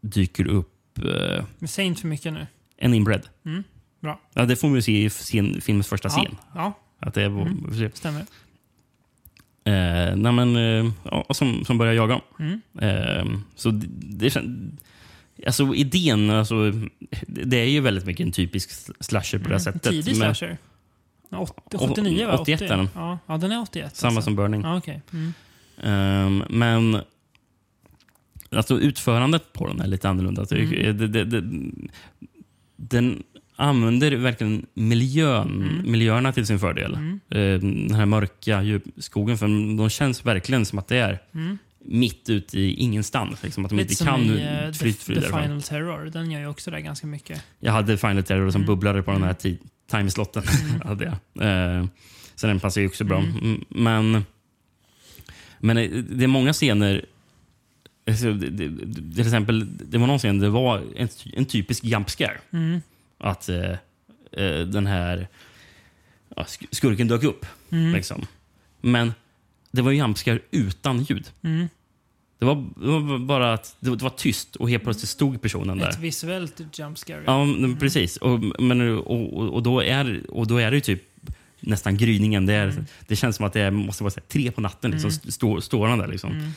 dyker 0.00 0.46
upp 0.46 0.98
eh, 0.98 1.44
säg 1.66 1.84
inte 1.86 2.00
för 2.00 2.08
mycket 2.08 2.32
nu. 2.32 2.46
en 2.76 2.94
inbred. 2.94 3.22
Mm. 3.46 3.64
Bra. 4.00 4.20
Ja, 4.34 4.44
det 4.44 4.56
får 4.56 4.68
vi 4.68 4.82
se 4.82 5.04
i 5.04 5.10
scen, 5.10 5.60
filmens 5.60 5.86
första 5.88 6.08
Ja, 6.08 6.10
scen. 6.24 6.36
ja, 6.54 6.72
Att 6.98 7.14
det 7.14 7.24
Mm. 7.24 7.90
stämmer. 7.94 8.24
Eh, 9.64 10.16
nej, 10.16 10.32
men, 10.32 10.56
eh, 10.56 10.92
ja, 11.04 11.26
som, 11.30 11.64
som 11.64 11.78
börjar 11.78 11.92
jaga. 11.92 12.20
Mm. 12.38 12.60
Eh, 12.80 13.38
så 13.54 13.70
det, 13.70 13.86
det 14.30 14.30
Alltså 15.46 15.74
idén, 15.74 16.30
alltså, 16.30 16.70
det 17.26 17.44
det 17.44 17.56
är 17.56 17.68
ju 17.68 17.80
väldigt 17.80 18.06
mycket 18.06 18.26
en 18.26 18.32
typisk 18.32 18.70
slasher 19.00 19.38
på 19.38 19.48
det 19.48 19.54
här 19.54 19.58
sättet. 19.58 19.86
Mm. 19.86 20.02
Tidig 20.02 20.18
Men 20.18 20.34
slasher. 20.34 20.58
Ja, 21.28 21.38
åt- 21.38 21.74
79 21.88 22.26
va? 22.26 22.38
81 22.38 22.62
är 22.62 22.68
den. 22.76 22.88
Ja, 22.94 23.18
ja, 23.26 23.36
den 23.36 23.52
är 23.52 23.62
81. 23.62 23.96
Samma 23.96 24.08
alltså. 24.08 24.22
som 24.22 24.36
Burning. 24.36 24.62
Ja, 24.62 24.76
okej. 24.76 25.02
Mm. 25.12 25.32
Ehm, 25.82 26.44
men 26.50 27.00
alltså 28.50 28.80
utförandet 28.80 29.52
på 29.52 29.66
den 29.66 29.80
är 29.80 29.86
lite 29.86 30.08
annorlunda. 30.08 30.46
tycker 30.46 30.90
Mm. 30.90 31.12
det, 31.12 31.24
det, 31.24 31.42
den 32.76 33.22
använder 33.56 34.12
verkligen 34.16 34.66
miljön, 34.74 35.48
Mm. 35.48 35.90
miljöerna 35.92 36.32
till 36.32 36.46
sin 36.46 36.58
fördel. 36.58 36.94
Mm. 36.94 37.20
Ehm, 37.30 37.88
den 37.88 37.96
här 37.96 38.06
mörka 38.06 38.80
skogen, 38.98 39.38
för 39.38 39.76
de 39.76 39.90
känns 39.90 40.26
verkligen 40.26 40.66
som 40.66 40.78
att 40.78 40.88
det 40.88 40.96
är 40.96 41.18
Mm. 41.34 41.58
mitt 41.84 42.30
ute 42.30 42.58
i 42.60 42.74
ingenstans. 42.74 43.42
Liksom, 43.42 43.64
att 43.64 43.70
de 43.70 43.76
Lite 43.76 43.92
inte 43.92 44.04
kan 44.04 44.20
i 44.20 44.66
uh, 44.66 44.72
fly, 44.72 44.92
The, 44.92 44.98
fly 45.04 45.14
The. 45.14 45.20
Final 45.20 45.62
Terror. 45.62 46.04
Den 46.10 46.30
gör 46.30 46.40
ju 46.40 46.46
också 46.46 46.70
det 46.70 46.80
ganska 46.80 47.06
mycket. 47.06 47.44
Jag 47.60 47.72
hade 47.72 47.96
Final 47.96 48.22
Terror 48.22 48.50
som 48.50 48.60
Mm. 48.62 48.66
bubblade 48.66 49.02
på 49.02 49.10
den 49.10 49.22
här 49.22 49.32
ti- 49.34 49.58
timeslotten. 49.90 50.42
hade 50.84 51.04
jag. 51.04 51.46
Ehm, 51.48 51.88
så 52.34 52.46
den 52.46 52.60
passar 52.60 52.80
ju 52.80 52.86
också 52.86 53.04
bra. 53.04 53.18
Mm. 53.18 53.36
Mm, 53.38 53.64
Men, 53.68 54.24
men 55.58 55.76
eh, 55.76 55.90
det 55.90 56.24
är 56.24 56.28
många 56.28 56.52
scener 56.52 57.04
Alltså, 58.06 58.38
till 59.14 59.20
exempel, 59.20 59.66
det 59.90 59.98
var 59.98 60.06
någon 60.06 60.18
scen 60.18 60.38
det 60.38 60.48
var 60.48 60.82
en, 60.96 61.08
en 61.32 61.44
typisk 61.44 61.84
jump 61.84 62.10
scare. 62.10 62.38
Mm. 62.52 62.80
Att 63.18 63.48
eh, 63.48 63.70
eh, 64.32 64.60
den 64.66 64.86
här 64.86 65.28
ja, 66.36 66.42
sk- 66.42 66.66
skurken 66.70 67.08
dök 67.08 67.22
upp. 67.24 67.46
Mm. 67.70 67.92
Liksom. 67.92 68.26
Men 68.80 69.12
det 69.70 69.82
var 69.82 69.92
jump 69.92 70.18
scare 70.18 70.38
utan 70.50 71.02
ljud. 71.02 71.30
Mm. 71.42 71.68
Det 72.38 72.44
var, 72.44 72.54
det 72.76 72.86
var 72.86 73.18
bara 73.18 73.52
att 73.54 73.76
det 73.80 73.90
var, 73.90 74.10
tyst 74.10 74.56
och 74.56 74.70
helt 74.70 74.84
plötsligt 74.84 75.08
stod 75.10 75.42
personen 75.42 75.78
där. 75.78 75.88
Ett 75.88 75.98
visuellt 75.98 76.60
jump 76.78 76.98
scare. 76.98 77.22
Ja, 77.26 77.44
men 77.44 77.76
precis. 77.76 78.16
Och, 78.16 78.40
men, 78.62 78.98
och, 78.98 79.36
och, 79.36 79.54
och, 79.54 79.62
då 79.62 79.80
är, 79.82 80.30
och 80.30 80.46
då 80.46 80.56
är 80.58 80.70
det 80.70 80.76
ju 80.76 80.80
typ 80.80 81.02
nästan 81.60 81.96
gryningen. 81.96 82.46
Det, 82.46 82.52
är, 82.54 82.68
Mm. 82.68 82.84
det 83.06 83.16
känns 83.16 83.36
som 83.36 83.46
att 83.46 83.52
det 83.52 83.70
måste 83.70 84.04
vara 84.04 84.12
här, 84.16 84.22
tre 84.28 84.50
på 84.50 84.60
natten. 84.60 84.90
Liksom, 84.90 85.10
Mm. 85.10 85.30
stå, 85.32 85.60
står 85.60 85.86
han 85.88 85.98
där. 85.98 86.06
Liksom. 86.08 86.30
Mm. 86.32 86.50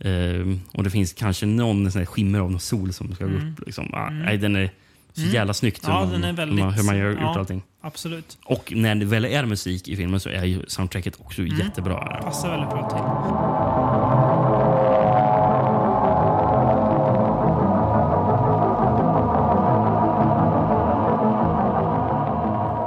Ehm, 0.00 0.60
och 0.72 0.84
det 0.84 0.90
finns 0.90 1.12
kanske 1.12 1.46
någon 1.46 1.92
sån 1.92 2.06
skimmer 2.06 2.38
av 2.38 2.50
någon 2.50 2.60
sol 2.60 2.92
som 2.92 3.14
ska 3.14 3.24
gå 3.24 3.30
Mm. 3.30 3.52
upp. 3.52 3.66
Liksom. 3.66 3.94
Ah, 3.94 4.06
Mm. 4.08 4.22
Nej, 4.22 4.38
den 4.38 4.56
är 4.56 4.70
så 5.18 5.22
Mm. 5.24 5.34
jävla 5.34 5.54
snyggt 5.54 5.84
Ja, 5.86 5.92
hur, 5.92 6.00
man, 6.00 6.12
den 6.12 6.24
är 6.24 6.32
väldigt- 6.32 6.78
hur, 6.78 6.82
man, 6.82 6.98
gör 6.98 7.18
ja. 7.20 7.30
ut 7.30 7.36
allting. 7.36 7.62
Absolut. 7.82 8.38
Och 8.44 8.72
när 8.76 8.94
det 8.94 9.04
väl 9.06 9.24
är 9.24 9.44
musik 9.44 9.88
i 9.88 9.96
filmen 9.96 10.20
så 10.20 10.28
är 10.28 10.44
ju 10.44 10.62
soundtracket 10.68 11.20
också 11.20 11.42
Mm. 11.42 11.58
jättebra. 11.58 12.20
Passar 12.24 12.50
väldigt 12.50 12.70
bra 12.70 12.88
till. 12.88 14.08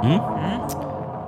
Mm. 0.04 0.18
Mm. 0.20 0.60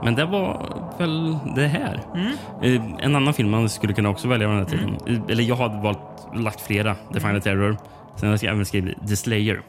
Men 0.05 0.15
det 0.15 0.25
var 0.25 0.69
väl 0.99 1.39
det 1.57 1.67
här. 1.67 2.01
Mm. 2.15 2.33
Eh, 2.63 3.05
En 3.05 3.17
annan 3.17 3.35
film 3.35 3.51
man 3.51 3.69
skulle 3.69 3.93
kunna 3.93 4.09
också 4.09 4.29
välja 4.29 4.49
den 4.49 4.57
här 4.59 4.65
tiden. 4.65 4.97
Eh, 5.07 5.21
Eller 5.29 5.43
jag 5.43 5.55
har 5.55 5.83
valt, 5.83 5.99
lagt 6.35 6.61
flera. 6.61 6.95
The 7.13 7.21
Final 7.21 7.41
Terror. 7.41 7.77
Sen 8.17 8.29
har 8.29 8.39
jag 8.43 8.53
även 8.53 8.67
skrivit 8.67 9.09
The 9.09 9.17
Slayer. 9.17 9.63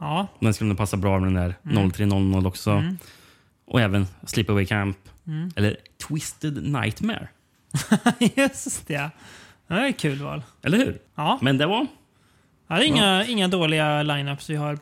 Ja. 0.00 0.26
Den 0.40 0.54
skulle 0.54 0.68
nog 0.68 0.78
passa 0.78 0.96
bra 0.96 1.18
med 1.20 1.26
den 1.26 1.34
där 1.42 1.54
Mm. 1.76 1.90
0300 1.92 2.48
också. 2.48 2.70
Mm. 2.70 2.98
Och 3.66 3.80
även 3.80 4.06
Sleepaway 4.26 4.66
Camp. 4.66 4.96
Mm. 5.26 5.50
Eller 5.56 5.76
Twisted 6.08 6.62
Nightmare. 6.72 7.28
Just 8.36 8.86
det. 8.86 9.10
Det 9.68 9.74
är 9.74 9.88
ett 9.88 9.98
kul 9.98 10.22
val. 10.22 10.42
Eller 10.62 10.78
hur? 10.78 10.98
Ja. 11.14 11.38
Men 11.42 11.58
det 11.58 11.66
var... 11.66 11.86
Ja, 12.68 12.76
det 12.76 12.84
är 12.84 12.86
inga, 12.86 13.24
inga 13.26 13.48
dåliga 13.48 14.02
lineups 14.02 14.50
vi 14.50 14.56
har 14.56 14.78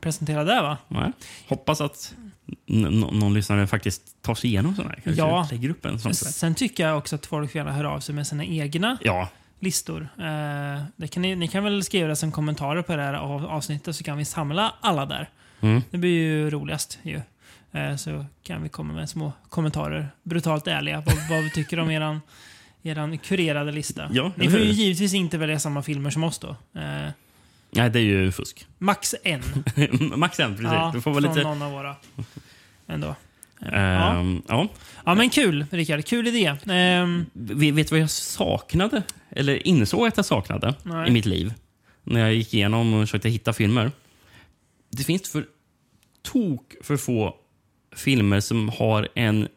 presenterat 0.00 0.46
där 0.46 0.62
va? 0.62 0.76
Nej. 0.88 1.12
Hoppas 1.48 1.80
att 1.80 2.14
någon 2.66 3.34
lyssnare 3.34 3.66
faktiskt 3.66 4.22
tar 4.22 4.34
sig 4.34 4.50
igenom 4.50 4.74
sådana 4.74 4.90
här. 4.94 5.00
Kanske 5.04 5.22
Ja. 5.22 5.48
lägger 5.50 5.68
upp 5.68 5.84
en 5.84 5.98
sån. 5.98 6.14
Sen 6.14 6.54
tycker 6.54 6.88
jag 6.88 6.98
också 6.98 7.16
att 7.16 7.26
folk 7.26 7.54
gärna 7.54 7.72
höra 7.72 7.90
av 7.90 8.00
sig 8.00 8.14
med 8.14 8.26
sina 8.26 8.44
egna 8.44 8.98
Ja, 9.02 9.28
listor. 9.60 10.08
Eh, 10.18 10.82
det 10.96 11.08
kan 11.08 11.22
ni, 11.22 11.36
ni 11.36 11.48
kan 11.48 11.64
väl 11.64 11.84
skriva 11.84 12.08
det 12.08 12.16
som 12.16 12.32
kommentarer 12.32 12.82
på 12.82 12.96
det 12.96 13.02
här 13.02 13.14
av, 13.14 13.46
avsnittet 13.46 13.96
så 13.96 14.04
kan 14.04 14.18
vi 14.18 14.24
samla 14.24 14.74
alla 14.80 15.06
där. 15.06 15.28
mm. 15.60 15.82
Det 15.90 15.98
blir 15.98 16.10
ju 16.10 16.50
roligast 16.50 16.98
ju. 17.02 17.20
Eh, 17.72 17.96
så 17.96 18.24
kan 18.42 18.62
vi 18.62 18.68
komma 18.68 18.92
med 18.94 19.08
små 19.10 19.32
kommentarer, 19.48 20.08
brutalt 20.22 20.66
ärliga, 20.66 21.02
vad, 21.06 21.14
vad 21.30 21.44
vi 21.44 21.50
tycker 21.50 21.78
om 21.80 21.90
eran, 21.90 22.20
eran 22.82 23.18
kurerade 23.18 23.72
lista. 23.72 24.08
Ja, 24.12 24.32
ni 24.36 24.50
får 24.50 24.60
ju 24.60 24.66
givetvis 24.72 25.14
inte 25.14 25.38
välja 25.38 25.58
samma 25.58 25.82
filmer 25.82 26.10
som 26.10 26.24
oss 26.24 26.38
då. 26.38 26.48
Eh, 26.74 27.08
Nej, 27.76 27.90
det 27.90 27.98
är 27.98 28.02
ju 28.02 28.32
fusk. 28.32 28.66
max 28.78 29.14
en. 29.24 29.42
Max 30.18 30.40
en, 30.40 30.50
precis. 30.56 30.72
Ja, 30.72 30.90
du 30.94 31.00
får 31.00 31.10
vara 31.10 31.22
från 31.22 31.34
lite... 31.34 31.48
någon 31.48 31.62
av 31.62 31.72
våra. 31.72 31.96
Ändå. 32.86 33.14
Ehm, 33.72 34.42
ja. 34.48 34.68
Ja, 35.04 35.14
men 35.14 35.30
kul, 35.30 35.66
Rickard. 35.70 36.04
Kul 36.04 36.26
idé. 36.26 36.56
Vi- 37.32 37.70
Vet 37.70 37.88
du 37.88 37.94
vad 37.94 38.02
jag 38.02 38.10
saknade? 38.10 39.02
Eller 39.36 39.66
insåg 39.66 40.06
att 40.06 40.16
jag 40.16 40.26
saknade 40.26 40.74
Nej. 40.82 41.08
i 41.08 41.12
mitt 41.12 41.26
liv? 41.26 41.54
När 42.02 42.20
jag 42.20 42.34
gick 42.34 42.54
igenom 42.54 42.94
och 42.94 43.02
försökte 43.02 43.28
hitta 43.28 43.52
filmer. 43.52 43.92
Det 44.90 45.04
finns 45.04 45.30
för 45.32 45.46
tok 46.22 46.74
för 46.80 46.96
få 46.96 47.36
filmer 47.96 48.40
som 48.40 48.68
har 48.68 49.08
en... 49.14 49.48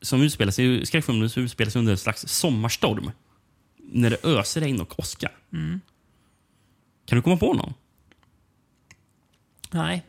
Som 0.00 0.22
utspelar 0.22 0.52
sig, 0.52 0.86
skräckfilmer 0.86 1.28
som 1.28 1.42
utspelar 1.42 1.70
sig 1.70 1.78
under 1.78 1.92
en 1.92 1.98
slags 1.98 2.28
sommarstorm. 2.28 3.10
När 3.76 4.10
det 4.10 4.24
öser 4.24 4.60
regn 4.60 4.80
och 4.80 4.98
åska. 4.98 5.30
Mm. 5.52 5.80
Kan 7.04 7.16
du 7.16 7.22
komma 7.22 7.36
på 7.36 7.54
någon? 7.54 7.74
nej. 9.70 10.04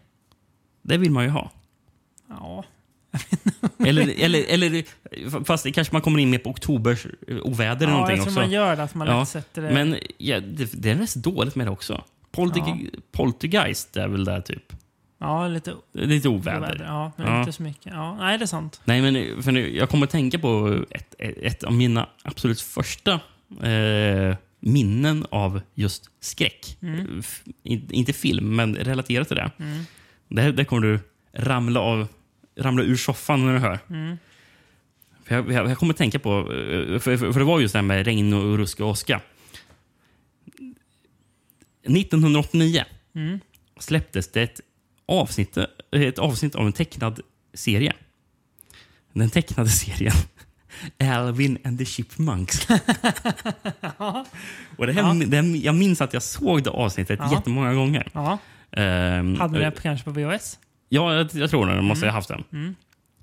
Det 0.82 0.98
vill 0.98 1.12
man 1.12 1.24
ju 1.24 1.30
ha. 1.30 1.52
Ja. 2.28 2.66
Eller, 3.86 4.14
eller, 4.24 4.46
eller, 4.50 4.84
fast 5.44 5.64
det 5.64 5.72
kanske 5.72 5.94
man 5.96 6.02
kommer 6.02 6.20
in 6.20 6.30
med 6.30 6.44
på 6.44 6.50
oktobers 6.50 7.06
oväder 7.44 7.76
eller 7.76 7.88
ja, 7.88 7.92
någonting 7.92 8.16
jag 8.18 8.26
tror 8.26 8.32
också. 8.34 8.40
man 8.40 8.52
gör 8.52 8.76
det. 8.76 8.84
Att 8.84 8.96
man 8.96 9.08
Ja, 9.08 9.26
sätter 9.26 9.62
det. 9.62 9.72
Men 9.74 9.98
ja, 10.18 10.40
det, 10.40 10.70
det 10.74 10.90
är 10.92 10.96
rätt 10.96 11.16
dåligt 11.16 11.56
med 11.56 11.68
det 11.68 11.72
också. 11.72 12.04
Polter, 12.32 12.60
Ja. 12.60 12.78
Poltergeist 13.12 13.98
är 13.98 14.08
väl 14.08 14.26
där 14.26 14.42
typ. 14.42 14.74
ja, 15.20 15.48
lite 15.48 15.74
Det 15.94 16.06
Lite 16.06 16.30
oväder. 16.30 16.58
oväder. 16.60 16.86
Ja, 16.86 17.12
men 17.18 17.28
Ja. 17.28 17.40
inte 17.40 17.52
så 17.52 17.64
mycket. 17.64 17.94
Ja, 17.94 18.16
nej, 18.20 18.38
det 18.38 18.44
är 18.44 18.48
sant. 18.48 18.82
Nej, 18.86 19.02
men 19.02 19.44
för 19.44 19.52
nu, 19.52 19.76
jag 19.78 19.90
kommer 19.90 20.06
att 20.06 20.12
tänka 20.12 20.40
på 20.40 20.84
ett, 20.90 21.16
ett, 21.20 21.64
av 21.64 21.74
mina 21.74 22.08
absolut 22.24 22.62
första 22.62 23.14
eh, 23.64 24.36
minnen 24.60 25.26
av 25.30 25.62
just 25.76 26.10
skräck. 26.20 26.78
Mm. 26.82 27.22
In, 27.64 27.88
inte 27.92 28.14
film, 28.14 28.56
men 28.56 28.76
relaterat 28.76 29.28
till 29.28 29.38
det. 29.38 29.52
Där, 30.28 30.52
där 30.52 30.64
kommer 30.64 30.82
du 30.88 31.00
ramla, 31.34 31.80
av, 31.80 32.08
ramla 32.60 32.84
ur 32.84 32.96
soffan 32.96 33.46
när 33.46 33.54
du 33.54 33.60
hör. 33.60 33.80
Mm. 33.90 34.18
För 35.24 35.36
jag, 35.36 35.52
jag, 35.52 35.70
jag 35.70 35.78
kommer 35.78 35.94
tänka 35.94 36.20
på, 36.20 36.40
eh, 36.40 37.00
för, 37.00 37.18
för, 37.18 37.32
för 37.32 37.40
det 37.40 37.46
var 37.46 37.60
just 37.60 37.74
det 37.74 37.78
här 37.80 37.84
med 37.86 38.06
regn 38.06 38.34
och 38.34 38.58
rusk 38.58 38.80
och 38.80 38.88
åska. 38.88 39.22
1989 41.84 42.84
Mm. 43.16 43.40
släpptes 43.80 44.32
det 44.32 44.42
ett 44.42 44.62
avsnitt, 45.06 45.58
ett 45.92 46.20
avsnitt 46.20 46.56
av 46.56 46.66
en 46.66 46.74
tecknad 46.74 47.20
serie. 47.54 47.94
Den 49.14 49.30
tecknade 49.30 49.70
serien 49.80 50.14
Alvin 51.00 51.58
and 51.64 51.80
the 51.80 51.86
Chipmunks. 51.86 52.68
och 54.78 54.88
det 54.88 54.94
här, 54.94 55.26
det 55.26 55.38
här, 55.38 55.66
jag 55.66 55.76
minns 55.76 56.02
att 56.02 56.14
jag 56.14 56.24
såg 56.24 56.64
det 56.64 56.70
avsnittet 56.70 57.20
Ja. 57.22 57.32
jättemånga 57.34 57.74
gånger. 57.74 58.08
Ja. 58.14 58.38
Ehm, 58.72 59.36
Hade 59.40 59.54
ni 59.54 59.66
det 59.66 59.72
på- 59.72 59.82
kanske 59.82 60.06
på 60.06 60.12
VHS? 60.12 60.60
Ja, 60.90 61.16
jag, 61.16 61.30
jag 61.34 61.50
tror 61.50 61.66
det. 61.68 61.76
De 61.76 61.86
måste 61.86 62.06
ha 62.06 62.14
haft 62.14 62.28
den. 62.28 62.44
Mm. 62.54 62.76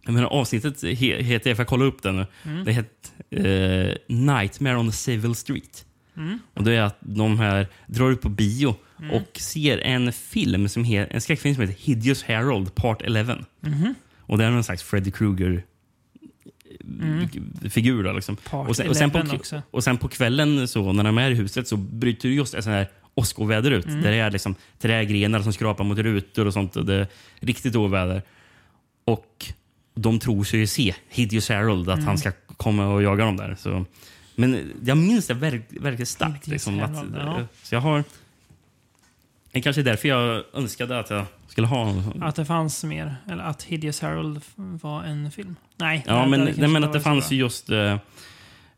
Men 0.07 0.25
avsnittet 0.25 0.83
he, 0.83 1.23
heter, 1.23 1.55
jag 1.59 1.67
kolla 1.67 1.85
upp 1.85 2.03
den 2.03 2.17
nu, 2.17 2.27
Mm. 2.45 2.65
det 2.65 2.73
heter 2.73 3.89
eh, 3.91 3.95
Nightmare 4.09 4.77
on 4.77 4.87
the 4.91 4.97
Civil 4.97 5.35
Street. 5.35 5.85
Mm. 6.17 6.39
Och 6.55 6.65
det 6.65 6.73
är 6.75 6.83
att 6.83 6.97
de 7.01 7.39
här 7.39 7.67
drar 7.87 8.11
ut 8.11 8.21
på 8.21 8.29
bio 8.29 8.77
och 9.13 9.41
ser 9.41 9.79
en 9.79 10.13
film 10.13 10.69
som 10.69 10.85
he, 10.85 11.05
en 11.05 11.21
skräckfilm 11.21 11.55
som 11.55 11.63
heter 11.63 11.77
Hideous 11.83 12.25
Harold 12.25 12.75
Part 12.75 13.03
11. 13.03 13.39
Mhm. 13.61 13.95
Och 14.19 14.39
det 14.39 14.45
är 14.45 14.51
någon 14.51 14.65
slags 14.65 14.83
Freddy 14.83 15.11
Krueger 15.11 15.63
figur. 17.71 18.05
Då, 18.05 18.13
liksom. 18.13 18.33
Mm. 18.33 18.51
Part 18.51 18.69
och, 18.69 18.77
sen, 18.77 18.89
och, 18.89 18.97
sen 18.97 19.11
på, 19.11 19.19
11 19.19 19.35
också. 19.35 19.63
och 19.71 19.85
sen 19.85 19.99
på 19.99 20.09
kvällen 20.09 20.69
så, 20.69 20.93
när 20.93 21.05
de 21.05 21.19
är 21.19 21.31
i 21.31 21.35
huset 21.35 21.69
så 21.69 21.77
bryter 21.77 22.29
just 22.29 22.55
ett 22.55 22.65
sånt 22.65 22.75
här 22.75 22.89
åskoväder 23.17 23.71
ut. 23.71 23.87
Mm. 23.87 24.03
Där 24.03 24.11
det 24.11 24.17
är 24.19 24.31
liksom 24.31 24.55
trädgrenar 24.79 25.41
som 25.41 25.53
skrapar 25.53 25.85
mot 25.85 25.99
rutor 25.99 26.47
och 26.47 26.53
sånt. 26.53 26.77
Och 26.77 26.85
det 26.87 26.95
är 26.95 27.07
riktigt 27.41 27.77
oväder. 27.77 28.23
Och 29.05 29.47
de 29.95 30.19
tror 30.19 30.45
sig 30.45 30.61
ju 30.61 30.67
se 30.67 30.95
Hideous 31.09 31.49
Harold, 31.49 31.89
att 31.89 31.95
Mm. 31.97 32.07
han 32.07 32.19
ska 32.19 32.33
komma 32.57 32.87
och 32.89 33.03
jaga 33.03 33.25
dem 33.25 33.37
där. 33.37 33.57
Så, 33.59 33.85
men 34.35 34.73
jag 34.85 34.99
minns 34.99 35.27
det 35.27 35.35
verk, 35.35 35.63
verkligen 35.71 36.07
starkt. 36.07 36.47
Liksom, 36.47 36.81
att, 36.83 37.05
ja. 37.17 37.41
Så 37.63 37.75
jag 37.75 37.81
har... 37.81 38.05
Det 39.53 39.59
är 39.59 39.63
kanske 39.63 39.83
därför 39.83 40.09
jag 40.09 40.45
önskade 40.55 40.99
att 40.99 41.11
jag 41.11 41.25
skulle 41.49 41.67
ha... 41.67 42.03
Att 42.21 42.37
det 42.37 42.45
fanns 42.45 42.85
mer? 42.85 43.17
Eller 43.31 43.45
att 43.45 43.63
Hideous 43.63 44.01
Harold 44.01 44.41
var 44.57 45.03
en 45.05 45.31
film? 45.31 45.57
Nej. 45.77 46.05
Ja, 46.07 46.15
det 46.23 46.29
men, 46.29 46.41
hade 46.41 46.53
nej, 46.57 46.69
men 46.69 46.85
att 46.85 46.93
det 46.93 47.01
fanns 47.01 47.29
bra. 47.29 47.35
ju 47.37 47.41
just 47.43 47.71
eh, 47.71 47.79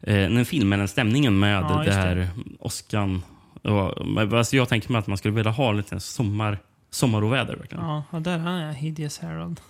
eh, 0.00 0.16
en 0.24 0.44
film 0.44 0.68
med 0.68 0.78
den 0.78 0.88
stämningen 0.88 1.38
med 1.38 1.62
Ja, 1.62 1.82
det 1.86 1.92
här 1.92 2.28
åskan. 2.58 3.22
Och, 3.62 4.38
alltså, 4.38 4.56
jag 4.56 4.68
tänker 4.68 4.92
mig 4.92 4.98
att 4.98 5.06
man 5.06 5.18
skulle 5.18 5.34
vilja 5.34 5.50
ha 5.50 5.72
lite 5.72 6.00
sommar, 6.00 6.58
sommaroväder. 6.90 7.56
Verkligen. 7.56 7.84
Ja, 7.84 8.04
och 8.10 8.22
där 8.22 8.38
har 8.38 8.58
jag 8.58 8.72
Hideous 8.72 9.18
Harold. 9.18 9.60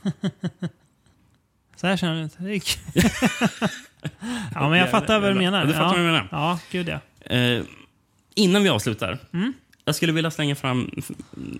så 1.76 1.86
här 1.86 1.96
känner 1.96 2.14
du 2.14 2.22
inte? 2.22 2.60
Kul. 2.66 3.02
ja, 4.54 4.68
men 4.68 4.78
jag 4.78 4.90
fattar 4.90 5.20
vad 5.20 5.30
du 5.30 5.34
menar. 5.34 5.60
Ja, 5.60 5.66
du 5.66 5.72
fattar 5.72 5.84
ja. 5.84 5.88
vad 5.88 5.98
jag 5.98 6.06
menar. 6.06 6.28
Ja, 6.30 6.58
gud 6.70 6.88
ja. 6.88 7.00
Eh, 7.34 7.62
innan 8.34 8.62
vi 8.62 8.68
avslutar. 8.68 9.18
Mm. 9.32 9.52
Jag 9.84 9.94
skulle 9.94 10.12
vilja 10.12 10.30
slänga 10.30 10.54
fram 10.54 10.90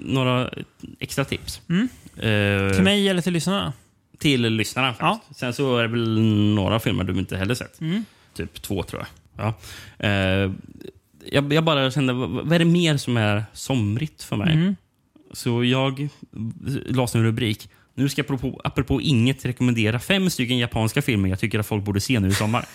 några 0.01 0.51
extra 0.99 1.25
tips. 1.25 1.63
Mm. 1.69 1.89
Eh, 2.17 2.75
Till 2.75 2.85
mig 2.85 3.09
eller 3.09 3.23
till 3.23 3.33
lyssnarna? 3.33 3.73
till 4.19 4.43
lyssnarna. 4.43 4.95
Ja. 4.99 5.21
Sen 5.37 5.53
så 5.53 5.77
är 5.77 5.83
det 5.83 5.89
väl 5.89 6.21
några 6.55 6.81
filmer 6.81 7.05
du 7.05 7.19
inte 7.19 7.37
heller 7.37 7.55
sett. 7.55 7.81
Mm. 7.81 8.05
Typ 8.35 8.63
två, 8.63 8.83
tror 8.83 9.03
jag. 9.03 9.09
Ja. 9.47 9.55
Eh, 10.09 10.51
jag, 11.33 11.53
jag 11.53 11.65
bara 11.65 11.91
kände, 11.91 12.13
vad, 12.13 12.53
är 12.53 12.59
det 12.59 12.65
mer 12.65 12.97
som 12.97 13.17
är 13.17 13.45
somrigt 13.53 14.23
för 14.23 14.37
mig? 14.37 14.55
Mm. 14.55 14.77
Så 15.33 15.65
jag 15.65 16.09
las 16.87 17.15
en 17.15 17.23
rubrik. 17.23 17.71
Nu 17.95 18.09
ska 18.09 18.19
jag 18.19 18.25
apropå, 18.25 18.61
apropå 18.65 19.01
inget 19.01 19.45
rekommendera 19.45 19.99
fem 19.99 20.31
stycken 20.31 20.59
japanska 20.59 21.03
filmer 21.03 21.29
jag 21.29 21.39
tycker 21.39 21.59
att 21.59 21.67
folk 21.67 21.85
borde 21.85 22.01
se 22.01 22.21
nu 22.21 22.29
i 22.29 22.33
sommar. 22.35 22.65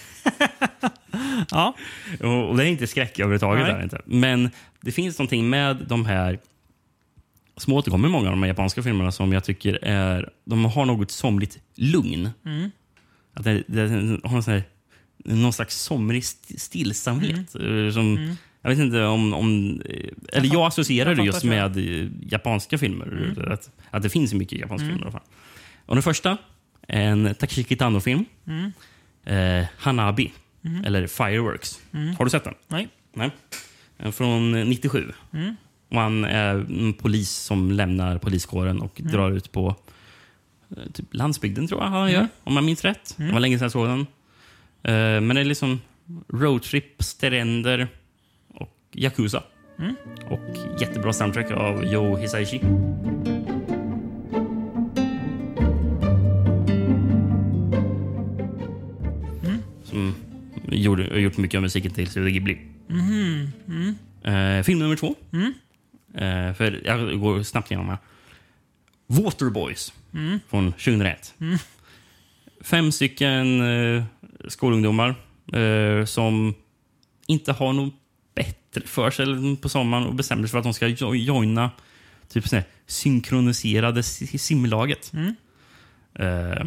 Ja. 1.49 1.75
och, 2.19 2.49
och 2.49 2.57
det 2.57 2.63
är 2.63 2.67
inte 2.67 2.87
skräck 2.87 3.19
överhuvudtaget. 3.19 3.63
Nej. 3.63 3.71
Är 3.71 3.77
det 3.77 3.83
inte. 3.83 4.01
Men 4.05 4.49
det 4.81 4.91
finns 4.91 5.19
någonting 5.19 5.49
med 5.49 5.85
de 5.87 6.05
här 6.05 6.39
som 7.57 7.73
återkommer 7.73 8.07
i 8.07 8.11
många 8.11 8.27
av 8.27 8.31
de 8.31 8.43
här 8.43 8.47
japanska 8.47 8.83
filmerna 8.83 9.11
som 9.11 9.33
jag 9.33 9.43
tycker 9.43 9.79
är... 9.83 10.29
De 10.45 10.65
har 10.65 10.85
något 10.85 11.11
somrigt 11.11 11.59
lugn. 11.75 12.29
Mm. 12.45 12.71
Att 13.33 13.43
det, 13.43 13.63
det 13.67 13.81
har 14.23 14.35
en 14.35 14.43
sån 14.43 14.53
här, 14.53 14.63
någon 15.23 15.53
slags 15.53 15.75
somrig 15.81 16.19
st- 16.23 16.59
stillsamhet. 16.59 17.55
Mm. 17.55 17.87
eh, 17.87 17.93
Som, 17.93 18.35
Jag 18.61 18.69
vet 18.69 18.79
inte 18.79 19.03
om... 19.03 19.33
om 19.33 19.81
eh, 19.85 20.09
eller 20.37 20.53
jag 20.53 20.65
associerar 20.67 21.09
jag 21.09 21.17
det 21.17 21.31
fattar, 21.31 21.47
just 21.47 21.77
med 21.77 21.77
eh, 22.03 22.09
japanska 22.31 22.77
filmer. 22.77 23.47
Att, 23.51 23.69
att 23.91 24.03
det 24.03 24.09
finns 24.09 24.33
mycket 24.33 24.59
japanska 24.59 24.85
Mm. 24.85 24.95
filmer 24.97 25.05
i 25.05 25.11
alla 25.11 25.19
fall. 25.19 25.27
Och 25.85 25.95
den 25.95 26.03
första, 26.03 26.37
en 26.87 27.35
Takashi 27.39 27.63
Kitano-film. 27.63 28.25
Mm. 28.47 28.71
Eh, 29.25 29.67
Hanabi, 29.77 30.31
eller 30.85 31.07
Fireworks. 31.07 31.79
Har 32.17 32.25
du 32.25 32.29
sett 32.31 32.43
den? 32.43 32.53
Nej. 32.67 32.87
Nej. 33.13 33.31
En 33.97 34.11
Från 34.13 34.51
97. 34.51 35.11
Mm. 35.33 35.55
Och 35.89 35.99
han 35.99 36.23
är 36.25 36.55
en 36.55 36.93
polis 36.93 37.29
som 37.31 37.71
lämnar 37.71 38.17
poliskåren 38.17 38.81
och 38.81 38.99
Mm. 38.99 39.11
drar 39.11 39.31
ut 39.31 39.51
på 39.51 39.75
eh, 40.77 40.91
typ 40.93 41.05
landsbygden, 41.13 41.67
tror 41.67 41.81
jag 41.81 41.89
han 41.89 42.11
gör. 42.11 42.27
Om 42.43 42.55
jag 42.55 42.63
minns 42.65 42.83
rätt. 42.83 43.15
Mm. 43.17 43.27
Det 43.27 43.33
var 43.33 43.39
länge 43.39 43.57
sedan 43.57 43.65
jag 43.65 43.71
såg 43.71 43.87
den. 43.87 44.07
Eh, 44.83 45.21
men 45.21 45.35
det 45.35 45.41
är 45.41 45.45
liksom 45.45 45.81
roadtrip, 46.27 47.03
stränder 47.03 47.87
och 48.47 48.77
Yakuza. 48.93 49.43
Mm. 49.79 49.95
Och 50.29 50.81
jättebra 50.81 51.13
soundtrack 51.13 51.51
av 51.51 51.85
Joe 51.85 52.17
Hisaishi. 52.17 52.59
Som 59.83 60.15
gjorde, 60.65 61.03
har 61.03 61.19
gjort 61.19 61.37
mycket 61.37 61.57
av 61.57 61.61
musiken 61.61 61.91
till 61.91 62.07
Studio 62.07 62.29
Ghibli. 62.29 62.57
Eh, 64.23 64.63
film 64.63 64.79
nummer 64.79 64.95
två. 64.95 65.15
Eh, 66.13 66.53
för 66.53 66.81
jag 66.85 67.19
går 67.19 67.43
snabbt 67.43 67.71
igenom 67.71 67.89
här. 67.89 67.97
Waterboys 69.07 69.93
från 70.49 70.71
2001. 70.71 71.33
Fem 72.61 72.91
stycken 72.91 73.61
eh, 73.61 74.03
skolungdomar 74.47 75.15
eh, 75.53 76.05
som 76.05 76.53
inte 77.27 77.51
har 77.51 77.73
något 77.73 77.93
bättre 78.35 78.81
för 78.87 79.11
sig 79.11 79.55
på 79.57 79.69
sommaren 79.69 80.03
och 80.07 80.15
bestämmer 80.15 80.43
sig 80.43 80.49
för 80.51 80.57
att 80.57 80.63
de 80.63 80.73
ska 80.73 80.87
jo- 80.87 81.15
joina 81.15 81.71
typ 82.29 82.47
sån 82.47 82.57
här 82.59 82.65
synkroniserade 82.87 84.03
si- 84.03 84.37
simlaget. 84.37 85.11
Eh, 86.19 86.65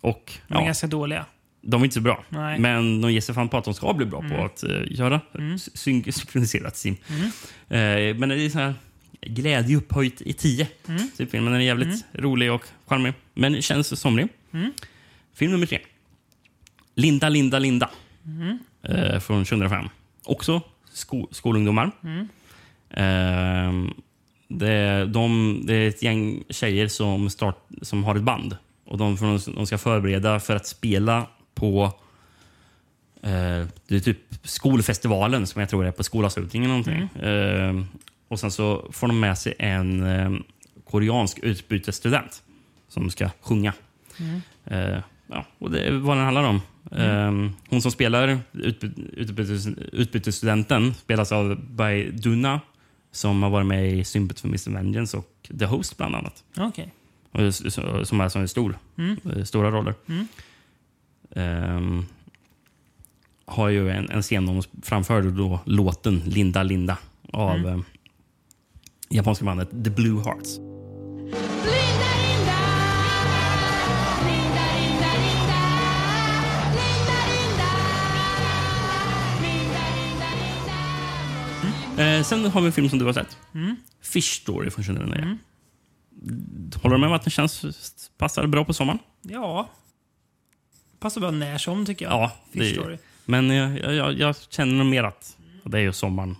och 0.00 0.32
De 0.48 0.54
är 0.54 0.60
ja, 0.60 0.64
ganska 0.64 0.86
dåliga. 0.86 1.26
de 1.62 1.80
är 1.80 1.84
inte 1.84 1.94
så 1.94 2.00
bra. 2.00 2.24
Nej. 2.28 2.58
Men 2.58 3.00
de 3.00 3.12
ger 3.12 3.20
sig 3.20 3.34
fan 3.34 3.48
på 3.48 3.56
att 3.58 3.64
de 3.64 3.74
ska 3.74 3.92
bli 3.94 4.06
bra 4.06 4.20
på 4.28 4.44
att 4.44 4.64
uh, 4.64 4.80
göra 4.90 5.20
syn- 5.74 6.12
synkroniserat 6.12 6.76
sim. 6.76 6.96
Eh, 7.68 8.16
men 8.16 8.28
det 8.28 8.40
är 8.42 8.50
så 8.50 8.58
här 8.58 8.74
glädje 9.20 9.76
upphöjt 9.76 10.20
i 10.22 10.32
tio. 10.32 10.68
Typ, 11.16 11.30
filmen 11.30 11.52
är 11.54 11.60
jävligt 11.60 12.04
rolig 12.12 12.52
och 12.52 12.64
charmig. 12.86 13.12
Men 13.34 13.62
känns 13.62 14.00
somrig. 14.00 14.28
Film 15.34 15.52
nummer 15.52 15.66
tre. 15.66 15.78
Linda, 16.94 17.28
Linda, 17.28 17.58
Linda. 17.58 17.90
Eh, 18.82 19.18
från 19.20 19.44
2005. 19.44 19.88
Också 20.24 20.60
sko- 20.92 21.28
skolungdomar. 21.30 21.90
Eh, 22.90 23.72
det, 24.48 24.68
är, 24.68 25.06
de, 25.06 25.60
det 25.66 25.74
är 25.74 25.88
ett 25.88 26.02
gäng 26.02 26.44
tjejer 26.48 26.88
som, 26.88 27.30
start, 27.30 27.66
som 27.82 28.04
har 28.04 28.16
ett 28.16 28.22
band. 28.22 28.56
Och 28.84 28.98
de, 28.98 29.16
de 29.56 29.66
ska 29.66 29.78
förbereda 29.78 30.40
för 30.40 30.56
att 30.56 30.66
spela 30.66 31.26
på 31.54 31.84
eh, 33.22 33.66
det 33.86 33.96
är 33.96 34.00
typ 34.00 34.18
skolfestivalen 34.42 35.46
som 35.46 35.60
jag 35.60 35.70
tror 35.70 35.86
är 35.86 35.90
på 35.92 36.04
skolavslutningen. 36.04 36.68
Någonting. 36.68 37.22
Eh, 37.22 37.82
och 38.28 38.40
sen 38.40 38.50
så 38.50 38.88
får 38.92 39.06
de 39.06 39.20
med 39.20 39.38
sig 39.38 39.54
en 39.58 40.02
eh, 40.02 40.30
koreansk 40.90 41.38
utbytesstudent 41.38 42.42
som 42.88 43.10
ska 43.10 43.30
sjunga. 43.40 43.72
Eh, 44.64 44.98
ja, 45.32 45.44
och 45.58 45.70
det 45.70 45.80
är 45.84 45.92
vad 45.92 46.16
den 46.16 46.24
handlar 46.24 46.44
om. 46.44 46.60
Eh, 46.90 47.52
hon 47.68 47.82
som 47.82 47.90
spelar 47.90 48.38
utby 48.52 48.90
utbytes 49.12 49.66
utbytesstudenten 49.92 50.94
spelas 50.94 51.32
av 51.32 51.60
Bai 51.70 52.10
Duna 52.10 52.60
som 53.12 53.42
har 53.42 53.50
varit 53.50 53.66
med 53.66 53.92
i 53.92 54.04
Sympathy 54.04 54.40
for 54.40 54.48
Mr. 54.48 54.70
Vengeance 54.70 55.16
och 55.16 55.50
The 55.58 55.64
Host 55.64 55.96
bland 55.96 56.14
annat. 56.14 56.44
Okej. 56.58 56.92
Och 57.30 57.54
Som 58.06 58.20
är 58.20 58.28
som 58.28 58.42
är 58.42 58.46
stor, 58.46 58.78
eh, 59.36 59.44
stora 59.44 59.70
roller. 59.70 59.94
Ehm, 61.34 62.06
har 63.44 63.68
ju 63.68 63.90
en, 63.90 64.10
en 64.10 64.22
scen 64.22 64.46
där 64.46 64.54
de 64.54 64.62
framförde 64.82 65.30
då 65.30 65.60
låten 65.64 66.22
Linda 66.26 66.62
Linda 66.62 66.98
av 67.30 67.68
eh, 67.68 67.80
japanska 69.08 69.44
bandet 69.44 69.70
The 69.84 69.90
Blue 69.90 70.22
Hearts. 70.24 70.58
Linda, 70.58 71.81
Eh, 82.02 82.22
sen 82.22 82.44
har 82.44 82.60
vi 82.60 82.66
en 82.66 82.72
film 82.72 82.88
som 82.88 82.98
du 82.98 83.04
har 83.04 83.12
sett. 83.12 83.36
Fish 84.02 84.22
Story 84.42 84.70
från 84.70 84.84
2009. 84.84 85.38
Håller 86.82 86.94
du 86.96 87.00
med 87.00 87.06
om 87.08 87.12
att 87.12 87.22
den 87.24 87.30
känns, 87.30 87.64
passar 88.18 88.46
bra 88.46 88.64
på 88.64 88.72
sommaren? 88.74 88.98
Ja. 89.22 89.68
Passar 90.98 91.20
bra 91.20 91.30
när 91.30 91.58
som 91.58 91.86
tycker 91.86 92.04
jag. 92.04 92.12
Ja, 92.14 92.32
Fish 92.52 92.58
det, 92.60 92.72
Story. 92.74 92.96
men 93.24 93.50
jag, 93.50 93.94
jag, 93.94 94.18
jag 94.18 94.36
känner 94.48 94.72
nog 94.74 94.86
mer 94.86 95.02
att 95.04 95.36
det 95.64 95.78
är 95.78 95.82
ju 95.82 95.92
sommaren. 95.92 96.36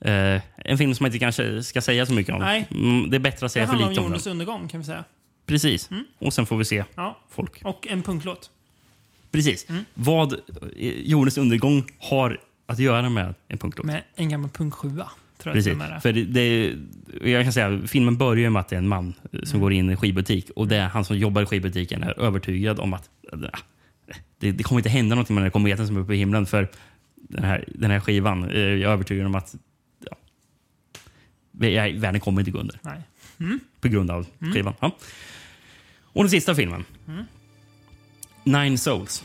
Eh, 0.00 0.42
en 0.56 0.78
film 0.78 0.94
som 0.94 1.04
man 1.04 1.08
inte 1.08 1.18
kanske 1.18 1.62
ska 1.62 1.80
säga 1.80 2.06
så 2.06 2.12
mycket 2.12 2.34
om. 2.34 2.40
Nej. 2.40 2.66
Mm, 2.70 3.10
det 3.10 3.16
är 3.16 3.18
bättre 3.18 3.46
att 3.46 3.52
säga 3.52 3.64
för 3.66 3.68
handlar 3.68 3.86
om 3.86 3.90
lite 3.90 4.00
om 4.00 4.04
den. 4.04 4.10
jordens 4.12 4.26
undergång 4.26 4.68
kan 4.68 4.80
vi 4.80 4.86
säga. 4.86 5.04
Precis. 5.46 5.90
Och 6.18 6.32
sen 6.32 6.46
får 6.46 6.56
vi 6.56 6.64
se 6.64 6.84
Ja. 6.94 7.18
folk. 7.30 7.60
Och 7.64 7.86
en 7.90 8.02
punktlåt. 8.02 8.50
Precis. 9.30 9.68
Mm. 9.68 9.84
Vad 9.94 10.32
eh, 10.32 10.38
jordens 11.04 11.38
undergång 11.38 11.84
har 11.98 12.40
att 12.66 12.78
göra 12.78 13.08
med 13.10 13.34
en 13.48 13.58
punktlåt. 13.58 13.86
Med 13.86 14.02
en 14.14 14.28
gammal 14.28 14.50
punksjua. 14.50 15.10
Precis. 15.42 15.78
För 16.02 16.12
det, 16.12 16.24
det, 16.24 16.74
jag 17.30 17.44
kan 17.44 17.52
säga, 17.52 17.80
filmen 17.86 18.16
börjar 18.16 18.50
med 18.50 18.60
att 18.60 18.68
det 18.68 18.76
är 18.76 18.78
en 18.78 18.88
man 18.88 19.14
eh, 19.32 19.40
som 19.42 19.50
Mm. 19.56 19.60
går 19.60 19.72
in 19.72 19.88
i 19.88 19.92
en 19.92 19.96
skivbutik 19.96 20.50
och 20.56 20.68
det 20.68 20.76
är 20.76 20.88
han 20.88 21.04
som 21.04 21.18
jobbar 21.18 21.42
i 21.42 21.46
skivbutiken 21.46 22.02
är 22.02 22.20
övertygad 22.20 22.78
om 22.80 22.94
att 22.94 23.10
eh, 23.32 23.38
det, 24.38 24.52
det 24.52 24.62
kommer 24.64 24.78
inte 24.78 24.88
hända 24.88 25.14
någonting 25.14 25.34
med 25.34 25.40
den 25.42 25.46
här 25.46 25.50
kometen 25.50 25.86
som 25.86 25.96
är 25.96 26.00
uppe 26.00 26.14
i 26.14 26.16
himlen 26.16 26.46
för 26.46 26.68
den 27.14 27.44
här, 27.44 27.64
den 27.74 27.90
här 27.90 28.00
skivan. 28.00 28.44
eh, 28.50 28.58
Jag 28.60 28.80
är 28.80 28.88
övertygad 28.88 29.26
om 29.26 29.34
att 29.34 29.54
ja, 30.00 30.16
världen 31.94 32.20
kommer 32.20 32.40
inte 32.40 32.50
gå 32.50 32.58
under 32.58 32.78
Nej. 32.82 33.60
på 33.80 33.88
grund 33.88 34.10
av 34.10 34.26
Mm. 34.40 34.54
skivan. 34.54 34.74
Ja. 34.80 34.96
Och 36.02 36.22
den 36.22 36.30
sista 36.30 36.54
filmen. 36.54 36.84
Nine 38.44 38.78
Souls. 38.78 39.24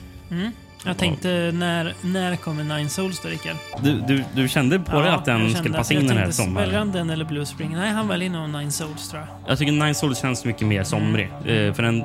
Jag 0.86 0.98
tänkte, 0.98 1.52
när, 1.54 1.94
när 2.02 2.36
kommer 2.36 2.64
Nine 2.78 2.90
Souls 2.90 3.20
då, 3.20 3.30
Rickard? 3.30 3.56
Du, 3.84 4.00
du, 4.08 4.24
du 4.36 4.50
kände 4.50 4.80
på 4.80 5.02
dig 5.02 5.10
att 5.10 5.26
den 5.26 5.40
kände 5.40 5.58
skulle 5.58 5.78
passa 5.78 5.94
in 5.94 6.08
den 6.08 6.18
här 6.18 6.24
tänkte, 6.24 6.42
Väljer 6.42 6.46
sommaren? 6.46 6.74
han 6.76 6.92
den 6.92 7.10
eller 7.10 7.26
Blue 7.26 7.46
Spring? 7.46 7.74
Nej, 7.76 7.92
han 7.92 8.08
väljer 8.08 8.30
nog 8.30 8.50
Nine 8.50 8.72
Souls 8.72 9.10
tror 9.10 9.22
jag. 9.22 9.52
Jag 9.52 9.58
tycker 9.58 9.72
Nine 9.72 9.96
Souls 9.96 10.22
känns 10.22 10.46
mycket 10.46 10.68
mer 10.68 10.84
somrig. 10.84 11.32
Eh, 11.46 11.74
för 11.74 11.84
en, 11.84 12.04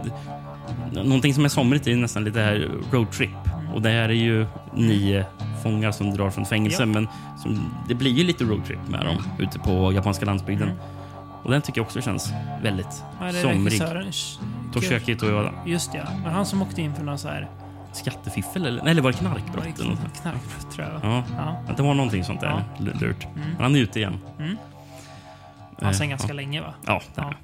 någonting 0.92 1.34
som 1.34 1.44
är 1.44 1.48
somrigt 1.48 1.86
är 1.86 1.96
nästan 1.96 2.24
lite 2.24 2.40
här 2.40 2.70
roadtrip. 2.92 3.30
Och 3.74 3.82
det 3.82 3.88
här 3.88 4.08
är 4.08 4.12
ju 4.12 4.46
nio 4.74 5.26
fångar 5.62 5.92
som 5.92 6.16
drar 6.16 6.30
från 6.30 6.46
fängelse. 6.46 6.82
Ja. 6.82 6.86
Men 6.86 7.08
som, 7.42 7.74
det 7.88 7.94
blir 7.94 8.10
ju 8.10 8.24
lite 8.24 8.44
roadtrip 8.44 8.88
med 8.88 9.06
dem 9.06 9.16
ute 9.38 9.58
på 9.58 9.92
japanska 9.92 10.26
landsbygden. 10.26 10.70
Och 11.42 11.50
den 11.50 11.62
tycker 11.62 11.78
jag 11.78 11.86
också 11.86 12.00
känns 12.00 12.32
väldigt 12.62 13.02
somrig. 13.42 13.82
Toshiaki 14.72 15.16
Toyoda. 15.16 15.52
Just 15.66 15.94
ja. 15.94 16.02
Men 16.22 16.32
han 16.32 16.46
som 16.46 16.62
åkte 16.62 16.82
in 16.82 16.94
för 16.94 17.04
någon 17.04 17.18
så 17.18 17.28
här... 17.28 17.48
Skattefiffel 17.94 18.66
eller, 18.66 18.86
eller 18.88 19.02
var 19.02 19.12
det 19.12 19.18
knarkbrott? 19.18 19.66
något 19.66 19.78
sånt? 19.78 20.20
Knarkbrott 20.22 20.72
tror 20.74 20.86
jag. 20.88 21.00
Ja, 21.04 21.24
Ja. 21.68 21.74
det 21.76 21.82
var 21.82 21.94
någonting 21.94 22.24
sånt 22.24 22.40
där 22.40 22.64
Ja. 22.78 22.84
lurt. 23.00 23.26
Men 23.34 23.56
han 23.58 23.76
är 23.76 23.80
ute 23.80 23.98
igen. 23.98 24.18
Han 24.38 24.56
har 25.80 25.86
Eh, 25.88 25.92
sen 25.92 26.08
ganska 26.10 26.28
ja. 26.28 26.34
länge 26.34 26.60
va? 26.60 26.74
Ja, 26.86 27.02
det 27.14 27.20
Ja. 27.20 27.34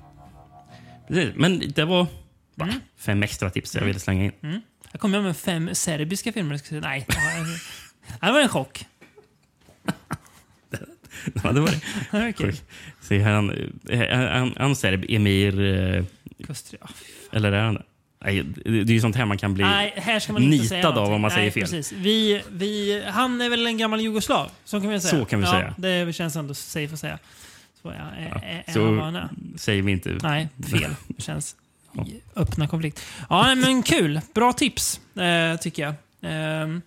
Precis. 1.08 1.34
Men 1.36 1.62
det 1.74 1.84
var 1.84 2.06
bara 2.54 2.72
fem 2.98 3.22
extra 3.22 3.50
tips 3.50 3.74
jag 3.74 3.84
ville 3.84 4.00
slänga 4.00 4.24
in. 4.24 4.62
Jag 4.92 5.00
kom 5.00 5.10
med 5.10 5.36
fem 5.36 5.74
serbiska 5.74 6.32
filmer. 6.32 6.80
Nej, 6.80 7.06
det 7.08 7.14
var- 7.16 8.26
det 8.26 8.32
var 8.32 8.40
en 8.40 8.48
chock. 8.48 8.86
Ja, 11.44 11.52
det 11.52 11.60
var 11.60 11.68
det. 11.68 11.80
Det 12.10 12.18
var 12.24 12.32
kul. 12.32 12.56
Se 13.00 13.22
han, 13.22 13.50
eh, 13.88 14.18
han, 14.38 14.54
han 14.58 14.76
serb, 14.76 15.04
Emir... 15.08 15.60
eh, 15.60 16.04
Kust, 16.46 16.74
ja. 16.80 16.86
Eller 17.32 17.52
är 17.52 17.64
han 17.64 17.74
det? 17.74 17.82
Nej, 18.24 18.44
det 18.64 18.70
är 18.70 18.92
ju 18.92 19.00
sånt 19.00 19.16
här 19.16 19.24
man 19.24 19.38
kan 19.38 19.54
bli... 19.54 19.64
Nej, 19.64 19.94
här 19.96 20.20
ska 20.20 20.32
man 20.32 20.42
inte 20.42 20.56
nitad 20.56 20.68
säga 20.68 20.88
av 20.88 21.12
om 21.12 21.20
man 21.20 21.30
säger 21.30 21.50
fel. 21.50 21.62
Precis. 21.62 21.92
Vi, 21.92 22.42
vi, 22.50 23.02
han 23.08 23.40
är 23.40 23.50
väl 23.50 23.66
en 23.66 23.78
gammal 23.78 24.00
jugoslav? 24.00 24.50
Så 24.64 24.80
kan 24.80 24.90
vi 24.90 25.00
säga. 25.00 25.20
Så 25.20 25.24
kan 25.24 25.40
vi 25.40 25.46
ja, 25.46 25.52
säga. 25.52 25.74
Det 25.76 26.12
känns 26.12 26.36
ändå 26.36 26.54
safe 26.54 26.94
att 26.94 27.00
säga. 27.00 27.18
Så, 27.82 27.88
ja, 27.88 27.92
är, 27.92 28.44
är, 28.44 28.62
är 28.66 28.72
så-? 28.72 29.58
Säger 29.58 29.82
vi 29.82 29.92
inte. 29.92 30.18
Nej, 30.22 30.48
fel. 30.70 30.94
Det 31.08 31.22
känns 31.22 31.56
öppna 32.36 32.68
konflikt. 32.68 33.06
Ja, 33.28 33.54
men 33.54 33.82
kul. 33.82 34.20
Bra 34.34 34.52
tips, 34.52 35.00
eh, 35.16 35.56
tycker 35.56 35.82
jag. 35.82 35.94
Ehm, 36.22 36.82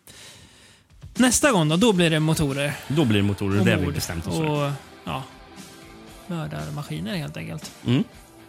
nästa 1.15 1.51
gång 1.51 1.69
då, 1.69 1.77
då 1.77 1.93
blir 1.93 2.09
det 2.09 2.19
motorer 2.19 2.73
Då 2.87 3.05
blir 3.05 3.17
det 3.17 3.27
motorer. 3.27 3.59
och 3.59 3.65
Det 3.65 3.71
har 3.71 3.79
vi 3.79 3.91
bestämt 3.91 4.27
oss 4.27 4.37
för. 4.37 4.49
Och 4.49 4.71
ja, 5.03 5.23
mördarmaskiner 6.27 7.17
helt 7.17 7.37
enkelt. 7.37 7.71
Mm. 7.85 8.03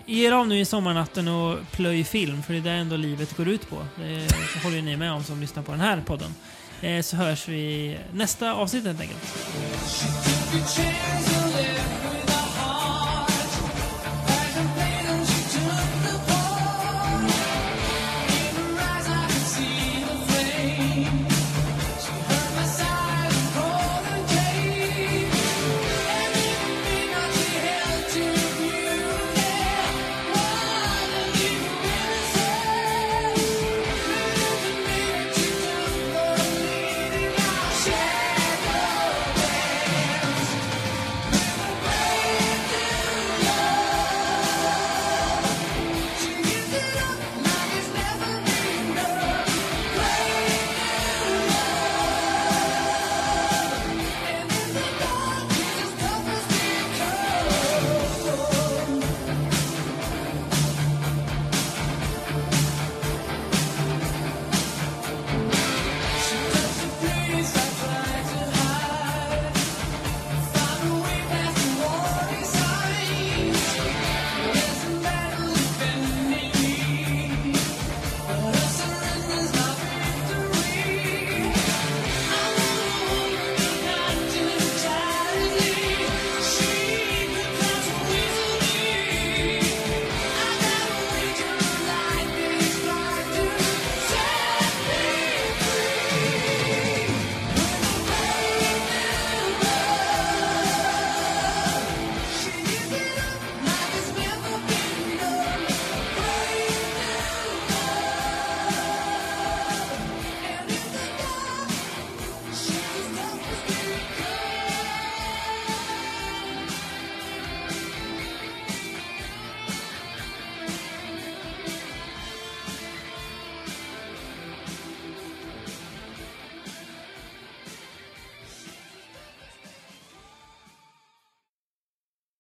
Ge 0.07 0.27
er 0.27 0.33
av 0.33 0.49
nu 0.49 0.61
i 0.61 0.65
sommarnatten 0.65 1.29
och 1.29 1.59
plöj 1.71 2.05
film, 2.05 2.43
för 2.43 2.53
det 2.53 2.59
är 2.59 2.63
det 2.63 2.71
ändå 2.71 2.97
livet 2.97 3.37
går 3.37 3.49
ut 3.49 3.71
på. 3.71 3.87
Det 3.97 4.63
håller 4.63 4.77
ju 4.77 4.83
ni 4.83 4.97
med 4.97 5.13
om 5.13 5.25
som 5.25 5.41
lyssnar 5.41 5.63
på 5.63 5.73
den 5.73 5.81
här 5.81 6.03
podden. 6.07 6.35
Eh, 6.81 7.03
så 7.03 7.17
hörs 7.17 7.49
vi 7.49 7.97
nästa 8.13 8.53
avsnitt 8.53 8.85
helt 8.85 9.01
enkelt. 9.01 9.35